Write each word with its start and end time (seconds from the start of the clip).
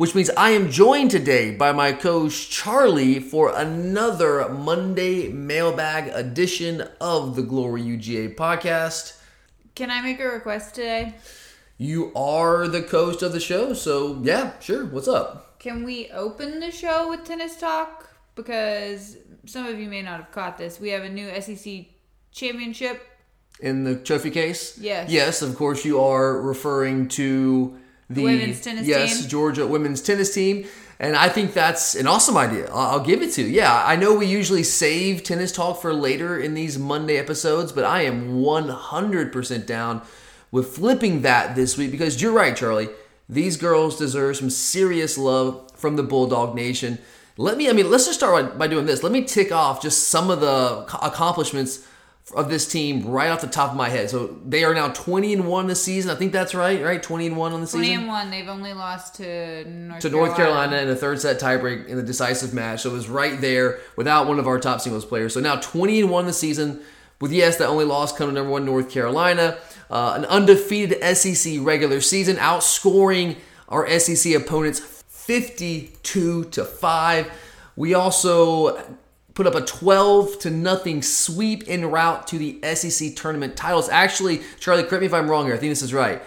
which 0.00 0.14
means 0.14 0.30
I 0.30 0.52
am 0.52 0.70
joined 0.70 1.10
today 1.10 1.54
by 1.54 1.72
my 1.72 1.92
coach 1.92 2.48
Charlie 2.48 3.20
for 3.20 3.54
another 3.54 4.48
Monday 4.48 5.28
mailbag 5.28 6.08
edition 6.14 6.88
of 7.02 7.36
the 7.36 7.42
Glory 7.42 7.82
UGA 7.82 8.34
podcast. 8.34 9.20
Can 9.74 9.90
I 9.90 10.00
make 10.00 10.18
a 10.18 10.24
request 10.24 10.74
today? 10.74 11.16
You 11.76 12.14
are 12.16 12.66
the 12.66 12.80
host 12.80 13.20
of 13.20 13.34
the 13.34 13.40
show, 13.40 13.74
so 13.74 14.18
yeah, 14.22 14.58
sure. 14.60 14.86
What's 14.86 15.06
up? 15.06 15.58
Can 15.58 15.84
we 15.84 16.10
open 16.12 16.60
the 16.60 16.70
show 16.70 17.10
with 17.10 17.24
tennis 17.24 17.58
talk? 17.58 18.08
Because 18.36 19.18
some 19.44 19.66
of 19.66 19.78
you 19.78 19.90
may 19.90 20.00
not 20.00 20.20
have 20.20 20.32
caught 20.32 20.56
this. 20.56 20.80
We 20.80 20.88
have 20.88 21.02
a 21.02 21.10
new 21.10 21.28
SEC 21.42 21.88
championship. 22.32 23.06
In 23.60 23.84
the 23.84 23.96
trophy 23.96 24.30
case? 24.30 24.78
Yes. 24.78 25.10
Yes, 25.10 25.42
of 25.42 25.56
course 25.56 25.84
you 25.84 26.00
are 26.00 26.40
referring 26.40 27.08
to 27.08 27.78
the, 28.10 28.24
women's 28.24 28.60
tennis 28.60 28.86
yes, 28.86 29.20
team? 29.20 29.28
Georgia 29.28 29.66
women's 29.66 30.02
tennis 30.02 30.34
team. 30.34 30.66
And 30.98 31.16
I 31.16 31.30
think 31.30 31.54
that's 31.54 31.94
an 31.94 32.06
awesome 32.06 32.36
idea. 32.36 32.70
I'll 32.70 33.02
give 33.02 33.22
it 33.22 33.32
to 33.32 33.42
you. 33.42 33.48
Yeah, 33.48 33.82
I 33.86 33.96
know 33.96 34.14
we 34.14 34.26
usually 34.26 34.62
save 34.62 35.22
tennis 35.22 35.50
talk 35.50 35.80
for 35.80 35.94
later 35.94 36.38
in 36.38 36.52
these 36.52 36.78
Monday 36.78 37.16
episodes, 37.16 37.72
but 37.72 37.84
I 37.84 38.02
am 38.02 38.42
100% 38.42 39.64
down 39.64 40.02
with 40.50 40.76
flipping 40.76 41.22
that 41.22 41.54
this 41.54 41.78
week 41.78 41.90
because 41.90 42.20
you're 42.20 42.34
right, 42.34 42.54
Charlie. 42.54 42.90
These 43.30 43.56
girls 43.56 43.96
deserve 43.96 44.36
some 44.36 44.50
serious 44.50 45.16
love 45.16 45.70
from 45.74 45.96
the 45.96 46.02
Bulldog 46.02 46.54
Nation. 46.54 46.98
Let 47.38 47.56
me, 47.56 47.70
I 47.70 47.72
mean, 47.72 47.90
let's 47.90 48.04
just 48.04 48.18
start 48.18 48.50
by, 48.52 48.56
by 48.58 48.66
doing 48.66 48.84
this. 48.84 49.02
Let 49.02 49.12
me 49.12 49.24
tick 49.24 49.52
off 49.52 49.80
just 49.80 50.08
some 50.08 50.28
of 50.30 50.40
the 50.40 50.84
accomplishments 51.00 51.86
of 52.34 52.48
this 52.48 52.68
team 52.68 53.06
right 53.06 53.30
off 53.30 53.40
the 53.40 53.46
top 53.46 53.70
of 53.70 53.76
my 53.76 53.88
head. 53.88 54.10
So 54.10 54.38
they 54.46 54.64
are 54.64 54.74
now 54.74 54.88
20 54.88 55.32
and 55.32 55.48
1 55.48 55.66
this 55.66 55.82
season. 55.82 56.10
I 56.10 56.14
think 56.14 56.32
that's 56.32 56.54
right, 56.54 56.82
right? 56.82 57.02
20 57.02 57.28
and 57.28 57.36
1 57.36 57.52
on 57.52 57.60
the 57.60 57.66
20 57.66 57.86
season 57.86 58.00
and 58.00 58.08
1. 58.08 58.30
They've 58.30 58.48
only 58.48 58.72
lost 58.72 59.16
to 59.16 59.64
North 59.68 60.00
to 60.00 60.10
North 60.10 60.36
Carolina 60.36 60.76
in 60.78 60.88
a 60.88 60.96
third 60.96 61.20
set 61.20 61.40
tiebreak 61.40 61.86
in 61.86 61.96
the 61.96 62.02
decisive 62.02 62.54
match. 62.54 62.82
So 62.82 62.90
it 62.90 62.94
was 62.94 63.08
right 63.08 63.40
there 63.40 63.80
without 63.96 64.26
one 64.26 64.38
of 64.38 64.46
our 64.46 64.58
top 64.58 64.80
singles 64.80 65.04
players. 65.04 65.34
So 65.34 65.40
now 65.40 65.56
20 65.56 66.00
and 66.00 66.10
1 66.10 66.26
the 66.26 66.32
season, 66.32 66.80
with 67.20 67.32
yes, 67.32 67.56
that 67.56 67.66
only 67.66 67.84
loss 67.84 68.16
come 68.16 68.28
to 68.28 68.34
number 68.34 68.50
one 68.50 68.64
North 68.64 68.90
Carolina. 68.90 69.58
Uh, 69.90 70.14
an 70.16 70.24
undefeated 70.26 71.02
SEC 71.16 71.58
regular 71.60 72.00
season, 72.00 72.36
outscoring 72.36 73.36
our 73.68 73.88
SEC 73.98 74.34
opponents 74.34 74.78
52 74.78 76.44
to 76.44 76.64
5. 76.64 77.32
We 77.76 77.94
also 77.94 78.76
put 79.40 79.46
up 79.46 79.54
a 79.54 79.64
12 79.64 80.38
to 80.38 80.50
nothing 80.50 81.00
sweep 81.00 81.64
en 81.66 81.86
route 81.90 82.26
to 82.26 82.36
the 82.36 82.60
SEC 82.74 83.16
tournament 83.16 83.56
titles. 83.56 83.88
Actually, 83.88 84.42
Charlie, 84.58 84.82
correct 84.82 85.00
me 85.00 85.06
if 85.06 85.14
I'm 85.14 85.30
wrong 85.30 85.46
here. 85.46 85.54
I 85.54 85.56
think 85.56 85.70
this 85.70 85.80
is 85.80 85.94
right. 85.94 86.22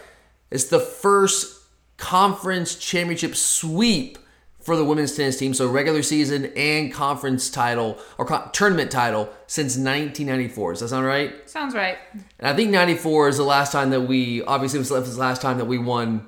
It's 0.50 0.63
the 0.63 0.79
first 0.79 1.62
conference 1.97 2.73
championship 2.73 3.35
sweep 3.35 4.18
for 4.62 4.75
the 4.75 4.84
women's 4.84 5.16
tennis 5.16 5.38
team. 5.38 5.53
So 5.53 5.69
regular 5.69 6.02
season 6.02 6.52
and 6.57 6.91
conference 6.91 7.52
title 7.52 8.00
or 8.18 8.25
co- 8.25 8.50
tournament 8.52 8.90
title 8.90 9.29
since 9.46 9.73
1994. 9.73 10.72
Does 10.72 10.79
that 10.79 10.88
sound 10.88 11.06
right? 11.06 11.47
Sounds 11.47 11.75
right. 11.75 12.00
And 12.40 12.47
I 12.47 12.56
think 12.56 12.72
94 12.72 13.28
is 13.28 13.38
the 13.38 13.44
last 13.44 13.72
time 13.72 13.91
that 13.91 14.02
we, 14.02 14.41
obviously, 14.46 14.79
it 14.79 14.90
was 14.90 14.90
the 14.90 15.22
last 15.22 15.40
time 15.40 15.59
that 15.59 15.66
we 15.66 15.78
won 15.78 16.25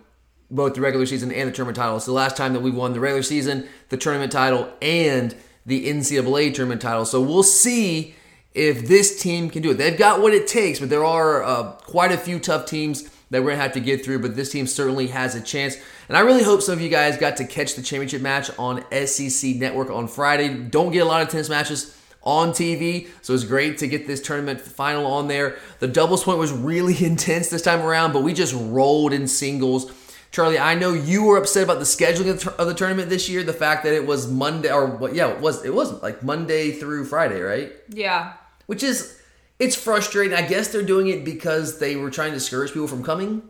both 0.51 0.75
the 0.75 0.81
regular 0.81 1.07
season 1.07 1.31
and 1.31 1.49
the 1.49 1.51
tournament 1.51 1.77
title. 1.77 1.95
It's 1.95 2.05
the 2.05 2.11
last 2.11 2.37
time 2.37 2.53
that 2.53 2.59
we 2.59 2.69
won 2.69 2.93
the 2.93 2.99
regular 2.99 3.23
season, 3.23 3.67
the 3.89 3.97
tournament 3.97 4.31
title, 4.31 4.71
and 4.83 5.35
the 5.65 5.87
NCAA 5.87 6.53
tournament 6.53 6.81
title. 6.81 7.05
So 7.05 7.21
we'll 7.21 7.43
see 7.43 8.15
if 8.53 8.87
this 8.87 9.21
team 9.21 9.49
can 9.49 9.61
do 9.61 9.71
it. 9.71 9.73
They've 9.75 9.97
got 9.97 10.21
what 10.21 10.33
it 10.33 10.47
takes, 10.47 10.79
but 10.79 10.89
there 10.89 11.05
are 11.05 11.43
uh, 11.43 11.71
quite 11.73 12.11
a 12.11 12.17
few 12.17 12.39
tough 12.39 12.65
teams 12.65 13.09
that 13.31 13.41
we're 13.41 13.49
going 13.49 13.57
to 13.57 13.63
have 13.63 13.73
to 13.73 13.79
get 13.79 14.05
through, 14.05 14.19
but 14.19 14.35
this 14.35 14.51
team 14.51 14.67
certainly 14.67 15.07
has 15.07 15.35
a 15.35 15.41
chance. 15.41 15.77
And 16.07 16.17
I 16.17 16.21
really 16.21 16.43
hope 16.43 16.61
some 16.61 16.73
of 16.73 16.81
you 16.81 16.89
guys 16.89 17.17
got 17.17 17.37
to 17.37 17.45
catch 17.45 17.75
the 17.75 17.81
championship 17.81 18.21
match 18.21 18.49
on 18.57 18.83
SEC 19.05 19.55
Network 19.55 19.89
on 19.89 20.07
Friday. 20.07 20.53
Don't 20.53 20.91
get 20.91 20.99
a 20.99 21.05
lot 21.05 21.21
of 21.21 21.29
tennis 21.29 21.49
matches 21.49 21.99
on 22.23 22.49
TV, 22.51 23.09
so 23.21 23.33
it's 23.33 23.43
great 23.43 23.77
to 23.79 23.87
get 23.87 24.07
this 24.07 24.21
tournament 24.21 24.61
final 24.61 25.05
on 25.05 25.27
there. 25.27 25.57
The 25.79 25.87
doubles 25.87 26.23
point 26.23 26.39
was 26.39 26.51
really 26.51 26.95
intense 27.05 27.49
this 27.49 27.61
time 27.61 27.81
around, 27.81 28.13
but 28.13 28.21
we 28.23 28.33
just 28.33 28.53
rolled 28.55 29.13
in 29.13 29.27
singles. 29.27 29.91
Charlie, 30.35 30.59
I 30.59 30.75
know 30.75 30.91
you 30.91 31.23
were 31.23 31.37
upset 31.37 31.63
about 31.63 31.79
the 31.79 31.85
scheduling 31.85 32.29
of 32.29 32.41
the, 32.43 32.51
of 32.59 32.67
the 32.67 32.73
tournament 32.73 33.07
this 33.07 33.29
year. 33.29 33.41
The 33.41 33.53
fact 33.53 33.85
that 33.85 33.93
it 33.93 34.05
was 34.05 34.29
Monday, 34.29 34.69
or 34.69 34.85
what? 34.85 35.15
Yeah, 35.15 35.29
it 35.29 35.39
was. 35.39 35.63
It 35.63 35.73
wasn't 35.73 36.03
like 36.03 36.23
Monday 36.23 36.73
through 36.73 37.05
Friday, 37.05 37.39
right? 37.39 37.71
Yeah. 37.87 38.33
Which 38.65 38.83
is, 38.83 39.17
it's 39.59 39.77
frustrating. 39.77 40.35
I 40.37 40.45
guess 40.45 40.67
they're 40.67 40.83
doing 40.83 41.07
it 41.07 41.23
because 41.23 41.79
they 41.79 41.95
were 41.95 42.11
trying 42.11 42.31
to 42.31 42.35
discourage 42.35 42.73
people 42.73 42.89
from 42.89 43.01
coming. 43.01 43.43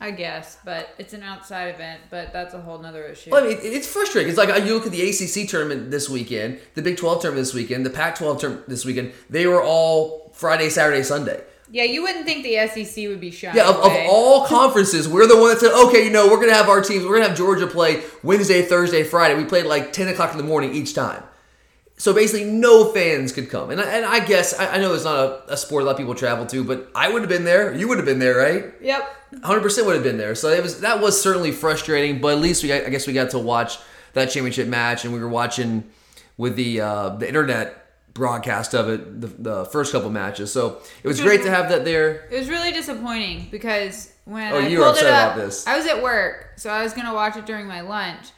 I 0.00 0.12
guess, 0.12 0.56
but 0.64 0.94
it's 0.98 1.14
an 1.14 1.24
outside 1.24 1.74
event, 1.74 2.02
but 2.10 2.32
that's 2.32 2.54
a 2.54 2.60
whole 2.60 2.78
nother 2.78 3.04
issue. 3.06 3.30
Well, 3.30 3.42
I 3.42 3.48
mean, 3.48 3.58
it- 3.58 3.64
it's 3.64 3.88
frustrating. 3.88 4.28
It's 4.30 4.38
like 4.38 4.50
uh, 4.50 4.64
you 4.64 4.74
look 4.74 4.86
at 4.86 4.92
the 4.92 5.02
ACC 5.10 5.48
tournament 5.48 5.90
this 5.90 6.08
weekend, 6.08 6.60
the 6.74 6.80
Big 6.82 6.96
12 6.96 7.22
tournament 7.22 7.44
this 7.44 7.54
weekend, 7.54 7.84
the 7.84 7.90
Pac 7.90 8.14
12 8.14 8.40
tournament 8.40 8.68
this 8.68 8.84
weekend. 8.84 9.14
They 9.28 9.48
were 9.48 9.60
all 9.64 10.30
Friday, 10.32 10.68
Saturday, 10.68 11.02
Sunday. 11.02 11.42
Yeah, 11.70 11.84
you 11.84 12.02
wouldn't 12.02 12.24
think 12.24 12.42
the 12.42 12.66
SEC 12.66 13.06
would 13.08 13.20
be 13.20 13.30
shy. 13.30 13.52
Yeah, 13.54 13.68
of, 13.68 13.76
of 13.76 13.92
all 14.08 14.44
conferences, 14.46 15.08
we're 15.08 15.28
the 15.28 15.36
one 15.36 15.50
that 15.50 15.60
said, 15.60 15.72
okay, 15.86 16.04
you 16.04 16.10
know, 16.10 16.26
we're 16.26 16.36
going 16.36 16.48
to 16.48 16.54
have 16.54 16.68
our 16.68 16.80
teams, 16.80 17.04
we're 17.04 17.10
going 17.10 17.22
to 17.22 17.28
have 17.28 17.38
Georgia 17.38 17.66
play 17.66 18.02
Wednesday, 18.22 18.62
Thursday, 18.62 19.04
Friday. 19.04 19.36
We 19.36 19.44
played 19.44 19.66
like 19.66 19.92
10 19.92 20.08
o'clock 20.08 20.32
in 20.32 20.36
the 20.36 20.44
morning 20.44 20.74
each 20.74 20.94
time. 20.94 21.22
So 21.96 22.12
basically, 22.12 22.50
no 22.50 22.92
fans 22.92 23.30
could 23.30 23.50
come. 23.50 23.70
And 23.70 23.80
I, 23.80 23.84
and 23.84 24.04
I 24.06 24.24
guess, 24.24 24.58
I, 24.58 24.74
I 24.74 24.78
know 24.78 24.94
it's 24.94 25.04
not 25.04 25.18
a, 25.18 25.52
a 25.52 25.56
sport 25.56 25.82
a 25.82 25.86
lot 25.86 25.92
of 25.92 25.98
people 25.98 26.14
travel 26.14 26.46
to, 26.46 26.64
but 26.64 26.90
I 26.94 27.12
would 27.12 27.22
have 27.22 27.28
been 27.28 27.44
there. 27.44 27.74
You 27.74 27.88
would 27.88 27.98
have 27.98 28.06
been 28.06 28.18
there, 28.18 28.36
right? 28.36 28.72
Yep. 28.80 29.16
100% 29.34 29.86
would 29.86 29.94
have 29.94 30.02
been 30.02 30.16
there. 30.16 30.34
So 30.34 30.48
it 30.48 30.62
was 30.62 30.80
that 30.80 31.00
was 31.00 31.20
certainly 31.20 31.52
frustrating, 31.52 32.20
but 32.20 32.32
at 32.32 32.40
least 32.40 32.64
we 32.64 32.72
I 32.72 32.88
guess 32.88 33.06
we 33.06 33.12
got 33.12 33.30
to 33.30 33.38
watch 33.38 33.78
that 34.14 34.30
championship 34.30 34.66
match, 34.66 35.04
and 35.04 35.14
we 35.14 35.20
were 35.20 35.28
watching 35.28 35.84
with 36.36 36.56
the 36.56 36.80
uh, 36.80 37.10
the 37.10 37.28
internet 37.28 37.79
broadcast 38.14 38.74
of 38.74 38.88
it 38.88 39.20
the, 39.20 39.26
the 39.28 39.64
first 39.66 39.92
couple 39.92 40.10
matches. 40.10 40.52
So 40.52 40.80
it 41.02 41.08
was 41.08 41.18
hmm. 41.18 41.26
great 41.26 41.42
to 41.42 41.50
have 41.50 41.68
that 41.70 41.84
there. 41.84 42.28
It 42.30 42.38
was 42.38 42.48
really 42.48 42.72
disappointing 42.72 43.48
because 43.50 44.12
when 44.24 44.52
Oh, 44.52 44.58
I 44.58 44.66
you 44.68 44.78
were 44.78 44.86
pulled 44.86 44.98
it 44.98 45.06
up, 45.06 45.34
about 45.34 45.44
this. 45.44 45.66
I 45.66 45.76
was 45.76 45.86
at 45.86 46.02
work, 46.02 46.52
so 46.56 46.70
I 46.70 46.82
was 46.82 46.92
gonna 46.92 47.14
watch 47.14 47.36
it 47.36 47.46
during 47.46 47.66
my 47.66 47.80
lunch, 47.80 48.28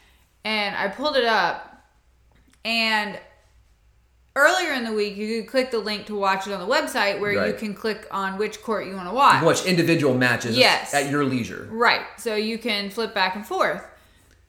and 0.45 0.77
I 0.77 0.89
pulled 0.89 1.17
it 1.17 1.25
up, 1.25 1.85
and 2.65 3.19
earlier 4.35 4.73
in 4.73 4.85
the 4.85 4.93
week 4.93 5.17
you 5.17 5.43
could 5.43 5.51
click 5.51 5.71
the 5.71 5.79
link 5.79 6.07
to 6.07 6.15
watch 6.15 6.47
it 6.47 6.53
on 6.53 6.61
the 6.61 6.75
website 6.75 7.21
where 7.21 7.47
you 7.47 7.53
can 7.55 7.75
click 7.75 8.07
on 8.11 8.39
which 8.39 8.63
court 8.63 8.87
you 8.87 8.95
want 8.95 9.09
to 9.09 9.15
watch. 9.15 9.43
Watch 9.43 9.67
individual 9.67 10.15
matches 10.15 10.57
Yes. 10.57 10.95
at 10.95 11.11
your 11.11 11.25
leisure. 11.25 11.69
Right. 11.71 12.03
So 12.17 12.35
you 12.35 12.59
can 12.59 12.91
flip 12.91 13.15
back 13.15 13.37
and 13.37 13.47
forth. 13.47 13.87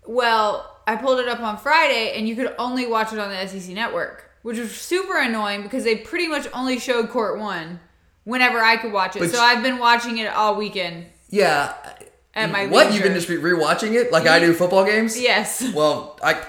Well, 0.06 0.70
I 0.88 0.96
pulled 0.96 1.20
it 1.20 1.28
up 1.28 1.40
on 1.40 1.58
Friday, 1.58 2.14
and 2.18 2.28
you 2.28 2.36
could 2.36 2.54
only 2.58 2.86
watch 2.88 3.14
it 3.14 3.20
on 3.20 3.30
the 3.30 3.48
SEC 3.48 3.74
network, 3.74 4.30
which 4.44 4.60
was 4.60 4.72
super 4.72 5.18
annoying 5.18 5.64
because 5.64 5.84
they 5.84 5.96
pretty 5.96 6.28
much 6.28 6.48
only 6.54 6.78
showed 6.80 7.10
court 7.10 7.40
one 7.40 7.80
whenever 8.24 8.60
I 8.60 8.78
could 8.78 8.94
watch 8.94 9.16
it. 9.16 9.20
But 9.20 9.32
so 9.32 9.40
I've 9.40 9.64
been 9.64 9.80
watching 9.80 10.20
it 10.20 10.28
all 10.28 10.56
weekend 10.56 11.08
Yeah. 11.30 11.74
at 12.36 12.52
my 12.52 12.68
what 12.68 12.86
leisure. 12.88 12.94
you've 12.94 13.04
been 13.04 13.14
just 13.14 13.30
re- 13.30 13.38
rewatching 13.38 13.94
it 13.94 14.12
like 14.12 14.28
I 14.28 14.40
do 14.40 14.50
mm-hmm. 14.50 14.58
football 14.58 14.86
games? 14.86 15.20
Yes. 15.20 15.64
Well, 15.74 16.20
I 16.24 16.42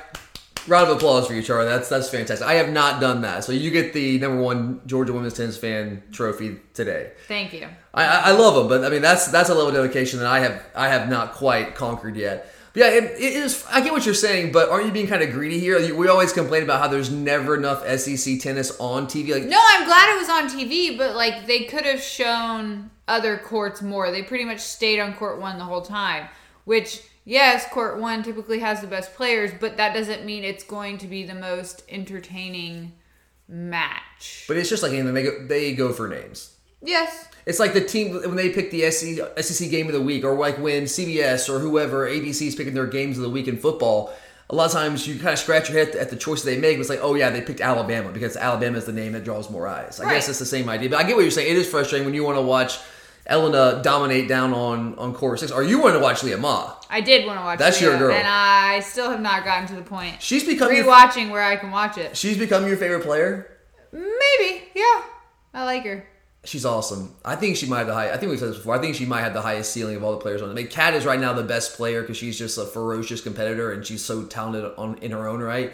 round 0.67 0.91
of 0.91 0.97
applause 0.97 1.27
for 1.27 1.35
you, 1.35 1.43
Charlie. 1.43 1.67
That's 1.67 1.89
that's 1.89 2.09
fantastic. 2.09 2.47
I 2.47 2.55
have 2.55 2.71
not 2.71 3.01
done 3.01 3.23
that, 3.23 3.45
so 3.45 3.53
you 3.53 3.71
get 3.71 3.93
the 3.93 4.19
number 4.19 4.41
one 4.41 4.81
Georgia 4.87 5.13
women's 5.13 5.35
tennis 5.35 5.57
fan 5.57 6.03
trophy 6.13 6.59
today. 6.73 7.13
Thank 7.29 7.53
you. 7.53 7.69
I, 7.93 8.05
I 8.05 8.17
I 8.17 8.31
love 8.33 8.55
them, 8.55 8.69
but 8.69 8.85
I 8.85 8.89
mean 8.89 9.03
that's 9.03 9.29
that's 9.29 9.49
a 9.51 9.55
level 9.55 9.69
of 9.69 9.75
dedication 9.75 10.21
that 10.21 10.29
I 10.29 10.41
have 10.41 10.63
I 10.75 10.89
have 10.89 11.09
not 11.09 11.35
quite 11.35 11.75
conquered 11.75 12.17
yet. 12.17 12.54
Yeah, 12.75 12.89
it, 12.89 13.05
it 13.05 13.21
is. 13.35 13.65
I 13.71 13.81
get 13.83 13.93
what 13.93 14.05
you're 14.05 14.15
saying, 14.15 14.51
but 14.51 14.69
aren't 14.69 14.87
you 14.87 14.93
being 14.93 15.07
kind 15.07 15.23
of 15.23 15.31
greedy 15.31 15.61
here? 15.61 15.79
You- 15.79 15.95
We 15.97 16.09
always 16.09 16.33
complain 16.33 16.65
about 16.65 16.81
how 16.81 16.89
there's 16.89 17.11
never 17.11 17.55
enough 17.57 17.87
SEC 17.99 18.41
tennis 18.41 18.77
on 18.81 19.07
TV. 19.07 19.33
Like, 19.33 19.45
No, 19.45 19.61
I'm 19.65 19.85
glad 19.87 20.15
it 20.15 20.19
was 20.19 20.29
on 20.29 20.49
TV, 20.49 20.97
but 20.99 21.15
like 21.15 21.47
they 21.47 21.65
could 21.65 21.85
have 21.85 22.01
shown 22.03 22.91
other 23.07 23.37
courts 23.39 23.81
more. 23.81 24.11
They 24.11 24.23
pretty 24.23 24.45
much 24.45 24.61
stayed 24.61 24.99
on 24.99 25.15
court 25.15 25.41
one 25.41 25.59
the 25.59 25.65
whole 25.65 25.83
time, 25.83 26.27
which 26.65 27.03
yes, 27.25 27.69
court 27.69 27.99
one 28.01 28.23
typically 28.25 28.59
has 28.61 28.81
the 28.81 28.87
best 28.89 29.15
players, 29.15 29.53
but 29.61 29.77
that 29.77 29.95
doesn't 29.95 30.25
mean 30.25 30.43
it's 30.43 30.65
going 30.65 30.99
to 30.99 31.07
be 31.07 31.23
the 31.25 31.35
most 31.35 31.85
entertaining 31.89 32.93
match. 33.49 34.45
but 34.49 34.57
it's 34.57 34.69
just 34.69 34.83
like 34.83 34.93
anything. 34.93 35.15
They 35.15 35.23
go, 35.23 35.47
they 35.47 35.75
go 35.75 35.93
for 35.93 36.09
names. 36.09 36.57
Yes. 36.83 37.29
It's 37.47 37.59
like 37.61 37.75
the 37.75 37.81
team 37.83 38.15
when 38.15 38.37
they 38.37 38.49
pick 38.51 38.71
the 38.71 38.91
SEC, 38.91 39.19
SEC 39.43 39.71
game 39.71 39.87
of 39.87 39.93
the 39.93 40.01
week, 40.01 40.25
or 40.25 40.35
like 40.35 40.59
when 40.59 40.85
CBS 40.85 41.49
or 41.49 41.59
whoever 41.59 42.09
ABC 42.09 42.47
is 42.49 42.55
picking 42.55 42.75
their 42.75 42.87
games 42.87 43.17
of 43.19 43.23
the 43.23 43.31
week 43.31 43.49
in 43.49 43.57
football. 43.59 44.13
A 44.51 44.55
lot 44.55 44.67
of 44.67 44.73
times 44.73 45.07
you 45.07 45.15
kind 45.17 45.33
of 45.33 45.39
scratch 45.39 45.71
your 45.71 45.83
head 45.85 45.95
at 45.97 46.11
the 46.11 46.17
choices 46.17 46.45
they 46.45 46.59
make. 46.59 46.79
It's 46.79 46.89
like, 46.91 47.01
oh 47.03 47.15
yeah, 47.15 47.31
they 47.31 47.41
picked 47.41 47.61
Alabama 47.63 48.13
because 48.13 48.37
Alabama 48.37 48.77
is 48.79 48.85
the 48.85 48.93
name 48.93 49.13
that 49.13 49.25
draws 49.25 49.49
more 49.51 49.67
eyes. 49.67 50.01
I 50.01 50.05
Right. 50.05 50.15
guess 50.15 50.29
it's 50.29 50.39
the 50.39 50.45
same 50.47 50.69
idea, 50.69 50.91
but 50.91 50.99
I 50.99 51.03
get 51.05 51.17
what 51.17 51.23
you're 51.23 51.31
saying. 51.31 51.51
It 51.51 51.57
is 51.57 51.69
frustrating 51.69 52.05
when 52.07 52.15
you 52.15 52.25
want 52.25 52.37
to 52.37 52.43
watch 52.43 52.79
Elena 53.27 53.81
dominate 53.83 54.29
down 54.29 54.53
on 54.53 54.95
on 54.99 55.15
court 55.15 55.41
six, 55.41 55.51
or 55.51 55.63
you 55.63 55.81
want 55.81 55.95
to 55.95 55.99
watch 56.01 56.23
Leah 56.23 56.37
Ma. 56.37 56.75
I 56.91 57.01
did 57.01 57.27
want 57.27 57.39
to 57.41 57.45
watch 57.45 57.59
That's 57.59 57.81
Leah, 57.81 57.91
your 57.91 57.99
girl. 57.99 58.13
and 58.15 58.27
I 58.29 58.81
still 58.81 59.11
have 59.11 59.21
not 59.23 59.45
gotten 59.47 59.67
to 59.69 59.75
the 59.77 59.83
point. 59.83 60.21
She's 60.21 60.45
become 60.45 60.75
your, 60.75 60.85
Rewatching 60.85 61.31
where 61.31 61.43
I 61.43 61.57
can 61.57 61.71
watch 61.71 61.97
it. 61.97 62.15
she's 62.17 62.37
become 62.37 62.67
your 62.67 62.77
favorite 62.77 63.03
player. 63.03 63.51
Maybe, 63.93 64.65
yeah. 64.75 65.03
I 65.55 65.65
like 65.65 65.85
her. 65.85 66.07
She's 66.45 66.65
awesome. 66.67 67.15
I 67.25 67.37
think 67.37 67.57
she 67.57 67.67
might 67.67 67.79
have 67.79 67.87
the 67.87 67.95
high. 67.95 68.11
I 68.13 68.17
think 68.19 68.31
we've 68.31 68.39
said 68.39 68.51
this 68.51 68.59
before. 68.59 68.75
I 68.75 68.79
think 68.79 68.95
she 68.95 69.07
might 69.07 69.23
have 69.23 69.33
the 69.33 69.41
highest 69.41 69.73
ceiling 69.73 69.97
of 69.97 70.05
all 70.05 70.13
the 70.13 70.19
players 70.19 70.43
on. 70.43 70.51
I 70.51 70.53
mean, 70.55 70.67
Kat 70.69 70.95
is 70.95 71.07
right 71.07 71.19
now 71.19 71.33
the 71.33 71.43
best 71.43 71.77
player 71.77 72.03
because 72.03 72.17
she's 72.17 72.39
just 72.39 72.59
a 72.59 72.65
ferocious 72.67 73.21
competitor 73.21 73.73
and 73.73 73.85
she's 73.87 74.05
so 74.05 74.25
talented 74.25 74.71
on 74.77 74.99
in 74.99 75.11
her 75.13 75.27
own 75.27 75.41
right. 75.41 75.73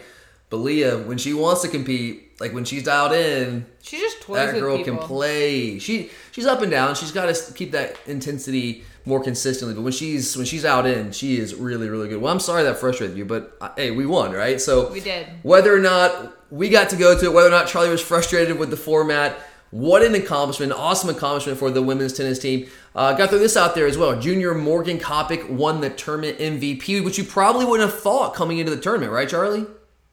But 0.49 0.57
Leah, 0.57 0.97
when 0.97 1.17
she 1.17 1.33
wants 1.33 1.61
to 1.61 1.69
compete, 1.69 2.39
like 2.41 2.53
when 2.53 2.65
she's 2.65 2.83
dialed 2.83 3.13
in, 3.13 3.65
She 3.83 3.97
just 3.99 4.25
that 4.27 4.53
girl 4.59 4.77
people. 4.77 4.97
can 4.97 5.07
play. 5.07 5.79
She 5.79 6.09
she's 6.31 6.45
up 6.45 6.61
and 6.61 6.69
down. 6.71 6.95
She's 6.95 7.11
got 7.13 7.33
to 7.33 7.53
keep 7.53 7.71
that 7.71 7.95
intensity 8.05 8.83
more 9.05 9.23
consistently. 9.23 9.75
But 9.75 9.83
when 9.83 9.93
she's 9.93 10.35
when 10.35 10.45
she's 10.45 10.65
out 10.65 10.85
in, 10.85 11.11
she 11.13 11.37
is 11.37 11.55
really 11.55 11.87
really 11.89 12.09
good. 12.09 12.21
Well, 12.21 12.31
I'm 12.33 12.39
sorry 12.41 12.63
that 12.63 12.77
frustrated 12.77 13.17
you, 13.17 13.23
but 13.25 13.55
uh, 13.61 13.69
hey, 13.77 13.91
we 13.91 14.05
won, 14.05 14.31
right? 14.33 14.59
So 14.59 14.91
We 14.91 14.99
did. 14.99 15.27
Whether 15.43 15.73
or 15.73 15.79
not 15.79 16.33
we 16.51 16.67
got 16.67 16.89
to 16.89 16.97
go 16.97 17.17
to 17.17 17.25
it, 17.25 17.33
whether 17.33 17.47
or 17.47 17.51
not 17.51 17.67
Charlie 17.67 17.89
was 17.89 18.01
frustrated 18.01 18.59
with 18.59 18.69
the 18.71 18.77
format. 18.77 19.37
What 19.71 20.03
an 20.03 20.13
accomplishment! 20.15 20.73
Awesome 20.73 21.09
accomplishment 21.09 21.57
for 21.57 21.71
the 21.71 21.81
women's 21.81 22.13
tennis 22.13 22.39
team. 22.39 22.67
Uh, 22.93 23.13
got 23.13 23.29
throw 23.29 23.39
this 23.39 23.55
out 23.55 23.73
there 23.73 23.87
as 23.87 23.97
well. 23.97 24.19
Junior 24.19 24.53
Morgan 24.53 24.99
Kopic 24.99 25.49
won 25.49 25.79
the 25.79 25.89
tournament 25.89 26.39
MVP, 26.39 27.03
which 27.03 27.17
you 27.17 27.23
probably 27.23 27.65
wouldn't 27.65 27.89
have 27.89 27.99
thought 28.01 28.33
coming 28.35 28.57
into 28.57 28.73
the 28.75 28.81
tournament, 28.81 29.11
right, 29.13 29.29
Charlie? 29.29 29.65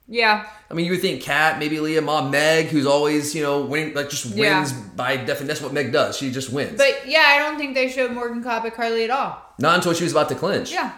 Yeah. 0.07 0.47
I 0.71 0.75
mean, 0.75 0.87
you 0.87 0.93
would 0.93 1.01
think 1.03 1.23
Kat, 1.23 1.59
maybe 1.59 1.81
Leah, 1.81 2.01
Ma, 2.01 2.27
Meg, 2.27 2.67
who's 2.67 2.87
always 2.87 3.35
you 3.35 3.43
know 3.43 3.63
winning, 3.63 3.95
like 3.95 4.09
just 4.11 4.27
Yeah. 4.27 4.61
wins 4.61 4.73
by 4.73 5.17
definition. 5.17 5.49
That's 5.49 5.61
what 5.61 5.73
Meg 5.73 5.93
does. 5.93 6.17
She 6.17 6.31
just 6.31 6.51
wins. 6.53 6.79
But 6.79 7.09
yeah, 7.09 7.25
I 7.27 7.39
don't 7.41 7.59
think 7.59 7.75
they 7.75 7.89
showed 7.91 8.13
Morgan 8.13 8.43
Kopic 8.45 8.75
hardly 8.75 9.05
at 9.05 9.11
all. 9.11 9.43
Not 9.59 9.75
until 9.75 9.93
she 9.93 10.05
was 10.05 10.13
about 10.13 10.29
to 10.29 10.35
clinch. 10.37 10.71
Yeah. 10.73 10.93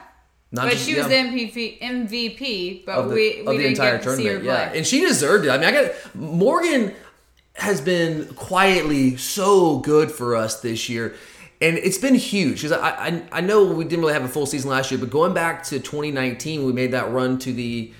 Not 0.53 0.65
but 0.67 0.73
just- 0.73 0.85
she 0.85 0.95
was 0.97 1.09
yeah. 1.09 1.23
the 1.23 1.29
MVP, 1.31 1.79
MVP 1.81 2.85
but 2.85 2.93
of 2.97 3.09
the, 3.09 3.15
we, 3.15 3.41
of 3.41 3.47
we 3.47 3.53
the 3.57 3.62
didn't 3.62 3.71
entire 3.71 3.93
get 3.99 4.03
to 4.03 4.17
see 4.17 4.25
her 4.27 4.33
tournament. 4.35 4.45
play. 4.45 4.71
Yeah, 4.73 4.73
and 4.79 4.87
she 4.87 5.01
deserved 5.01 5.47
it. 5.47 5.51
I 5.51 5.57
mean, 5.59 5.69
I 5.69 5.73
got 5.73 5.93
Morgan 6.15 6.93
has 7.55 7.81
been 7.81 8.26
quietly 8.35 9.17
so 9.17 9.79
good 9.79 10.11
for 10.11 10.37
us 10.37 10.61
this 10.61 10.88
year. 10.88 11.14
And 11.61 11.76
it's 11.76 11.99
been 11.99 12.14
huge 12.14 12.62
because 12.62 12.73
I, 12.73 12.91
I 12.91 13.23
I 13.32 13.41
know 13.43 13.64
we 13.64 13.85
didn't 13.85 14.00
really 14.00 14.14
have 14.14 14.25
a 14.25 14.29
full 14.29 14.47
season 14.47 14.70
last 14.70 14.91
year, 14.91 14.99
but 14.99 15.11
going 15.11 15.35
back 15.35 15.62
to 15.64 15.79
2019, 15.79 16.64
we 16.64 16.73
made 16.73 16.93
that 16.93 17.11
run 17.11 17.38
to 17.41 17.52
the 17.52 17.93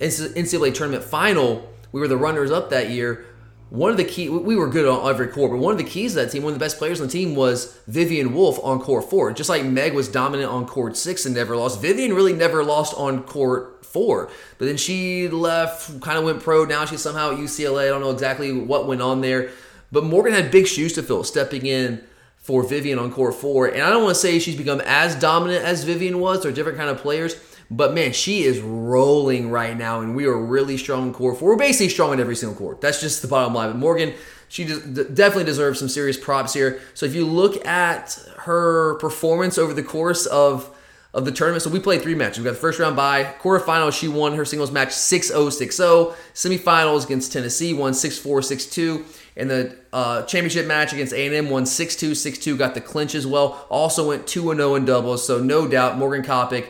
NCAA 0.00 0.74
tournament 0.74 1.04
final. 1.04 1.68
We 1.92 2.00
were 2.00 2.08
the 2.08 2.16
runners 2.16 2.50
up 2.50 2.70
that 2.70 2.90
year. 2.90 3.26
One 3.72 3.90
of 3.90 3.96
the 3.96 4.04
key, 4.04 4.28
we 4.28 4.54
were 4.54 4.68
good 4.68 4.86
on 4.86 5.08
every 5.08 5.28
court, 5.28 5.50
but 5.50 5.56
one 5.56 5.72
of 5.72 5.78
the 5.78 5.84
keys 5.84 6.12
to 6.12 6.16
that 6.16 6.30
team, 6.30 6.42
one 6.42 6.52
of 6.52 6.58
the 6.58 6.62
best 6.62 6.76
players 6.76 7.00
on 7.00 7.06
the 7.06 7.12
team 7.12 7.34
was 7.34 7.74
Vivian 7.86 8.34
Wolf 8.34 8.62
on 8.62 8.78
court 8.78 9.08
four. 9.08 9.32
Just 9.32 9.48
like 9.48 9.64
Meg 9.64 9.94
was 9.94 10.08
dominant 10.08 10.50
on 10.50 10.66
court 10.66 10.94
six 10.94 11.24
and 11.24 11.34
never 11.34 11.56
lost, 11.56 11.80
Vivian 11.80 12.12
really 12.12 12.34
never 12.34 12.62
lost 12.62 12.92
on 12.98 13.22
court 13.22 13.82
four. 13.86 14.30
But 14.58 14.66
then 14.66 14.76
she 14.76 15.26
left, 15.26 16.02
kind 16.02 16.18
of 16.18 16.24
went 16.24 16.42
pro. 16.42 16.66
Now 16.66 16.84
she's 16.84 17.00
somehow 17.00 17.32
at 17.32 17.38
UCLA. 17.38 17.86
I 17.86 17.88
don't 17.88 18.02
know 18.02 18.10
exactly 18.10 18.52
what 18.52 18.86
went 18.86 19.00
on 19.00 19.22
there. 19.22 19.50
But 19.90 20.04
Morgan 20.04 20.34
had 20.34 20.50
big 20.50 20.66
shoes 20.66 20.92
to 20.92 21.02
fill 21.02 21.24
stepping 21.24 21.64
in 21.64 22.04
for 22.36 22.62
Vivian 22.62 22.98
on 22.98 23.10
court 23.10 23.34
four. 23.36 23.68
And 23.68 23.80
I 23.80 23.88
don't 23.88 24.02
want 24.02 24.16
to 24.16 24.20
say 24.20 24.38
she's 24.38 24.54
become 24.54 24.82
as 24.84 25.14
dominant 25.14 25.64
as 25.64 25.84
Vivian 25.84 26.20
was. 26.20 26.42
They're 26.42 26.52
different 26.52 26.76
kind 26.76 26.90
of 26.90 26.98
players. 26.98 27.36
But 27.74 27.94
man, 27.94 28.12
she 28.12 28.42
is 28.42 28.60
rolling 28.60 29.50
right 29.50 29.76
now, 29.76 30.00
and 30.00 30.14
we 30.14 30.26
are 30.26 30.36
really 30.36 30.76
strong 30.76 31.08
in 31.08 31.14
court 31.14 31.38
four. 31.38 31.50
We're 31.50 31.56
basically 31.56 31.88
strong 31.88 32.12
in 32.12 32.20
every 32.20 32.36
single 32.36 32.56
court. 32.56 32.82
That's 32.82 33.00
just 33.00 33.22
the 33.22 33.28
bottom 33.28 33.54
line. 33.54 33.70
But 33.70 33.78
Morgan, 33.78 34.12
she 34.48 34.64
definitely 34.64 35.44
deserves 35.44 35.78
some 35.78 35.88
serious 35.88 36.18
props 36.18 36.52
here. 36.52 36.80
So 36.92 37.06
if 37.06 37.14
you 37.14 37.24
look 37.24 37.64
at 37.66 38.18
her 38.40 38.96
performance 38.96 39.56
over 39.56 39.72
the 39.72 39.82
course 39.82 40.26
of 40.26 40.70
of 41.14 41.26
the 41.26 41.32
tournament. 41.32 41.62
So 41.62 41.70
we 41.70 41.78
played 41.78 42.00
three 42.02 42.14
matches. 42.14 42.38
We 42.38 42.44
got 42.44 42.52
the 42.52 42.56
first 42.56 42.78
round 42.78 42.96
by 42.96 43.24
quarterfinals. 43.24 43.98
She 43.98 44.08
won 44.08 44.34
her 44.34 44.44
singles 44.44 44.70
match 44.70 44.88
6-0, 44.88 45.32
6-0. 45.48 46.14
Semifinals 46.32 47.04
against 47.04 47.32
Tennessee 47.32 47.74
won 47.74 47.92
6-4, 47.92 48.24
6-2. 48.24 49.04
And 49.36 49.50
the 49.50 49.76
uh, 49.92 50.22
championship 50.22 50.66
match 50.66 50.92
against 50.92 51.12
A&M 51.12 51.50
won 51.50 51.64
6-2, 51.64 52.12
6-2. 52.12 52.56
Got 52.56 52.74
the 52.74 52.80
clinch 52.80 53.14
as 53.14 53.26
well. 53.26 53.66
Also 53.68 54.08
went 54.08 54.24
2-0 54.24 54.76
in 54.76 54.84
doubles. 54.86 55.26
So 55.26 55.38
no 55.38 55.68
doubt 55.68 55.98
Morgan 55.98 56.22
Kopic 56.22 56.68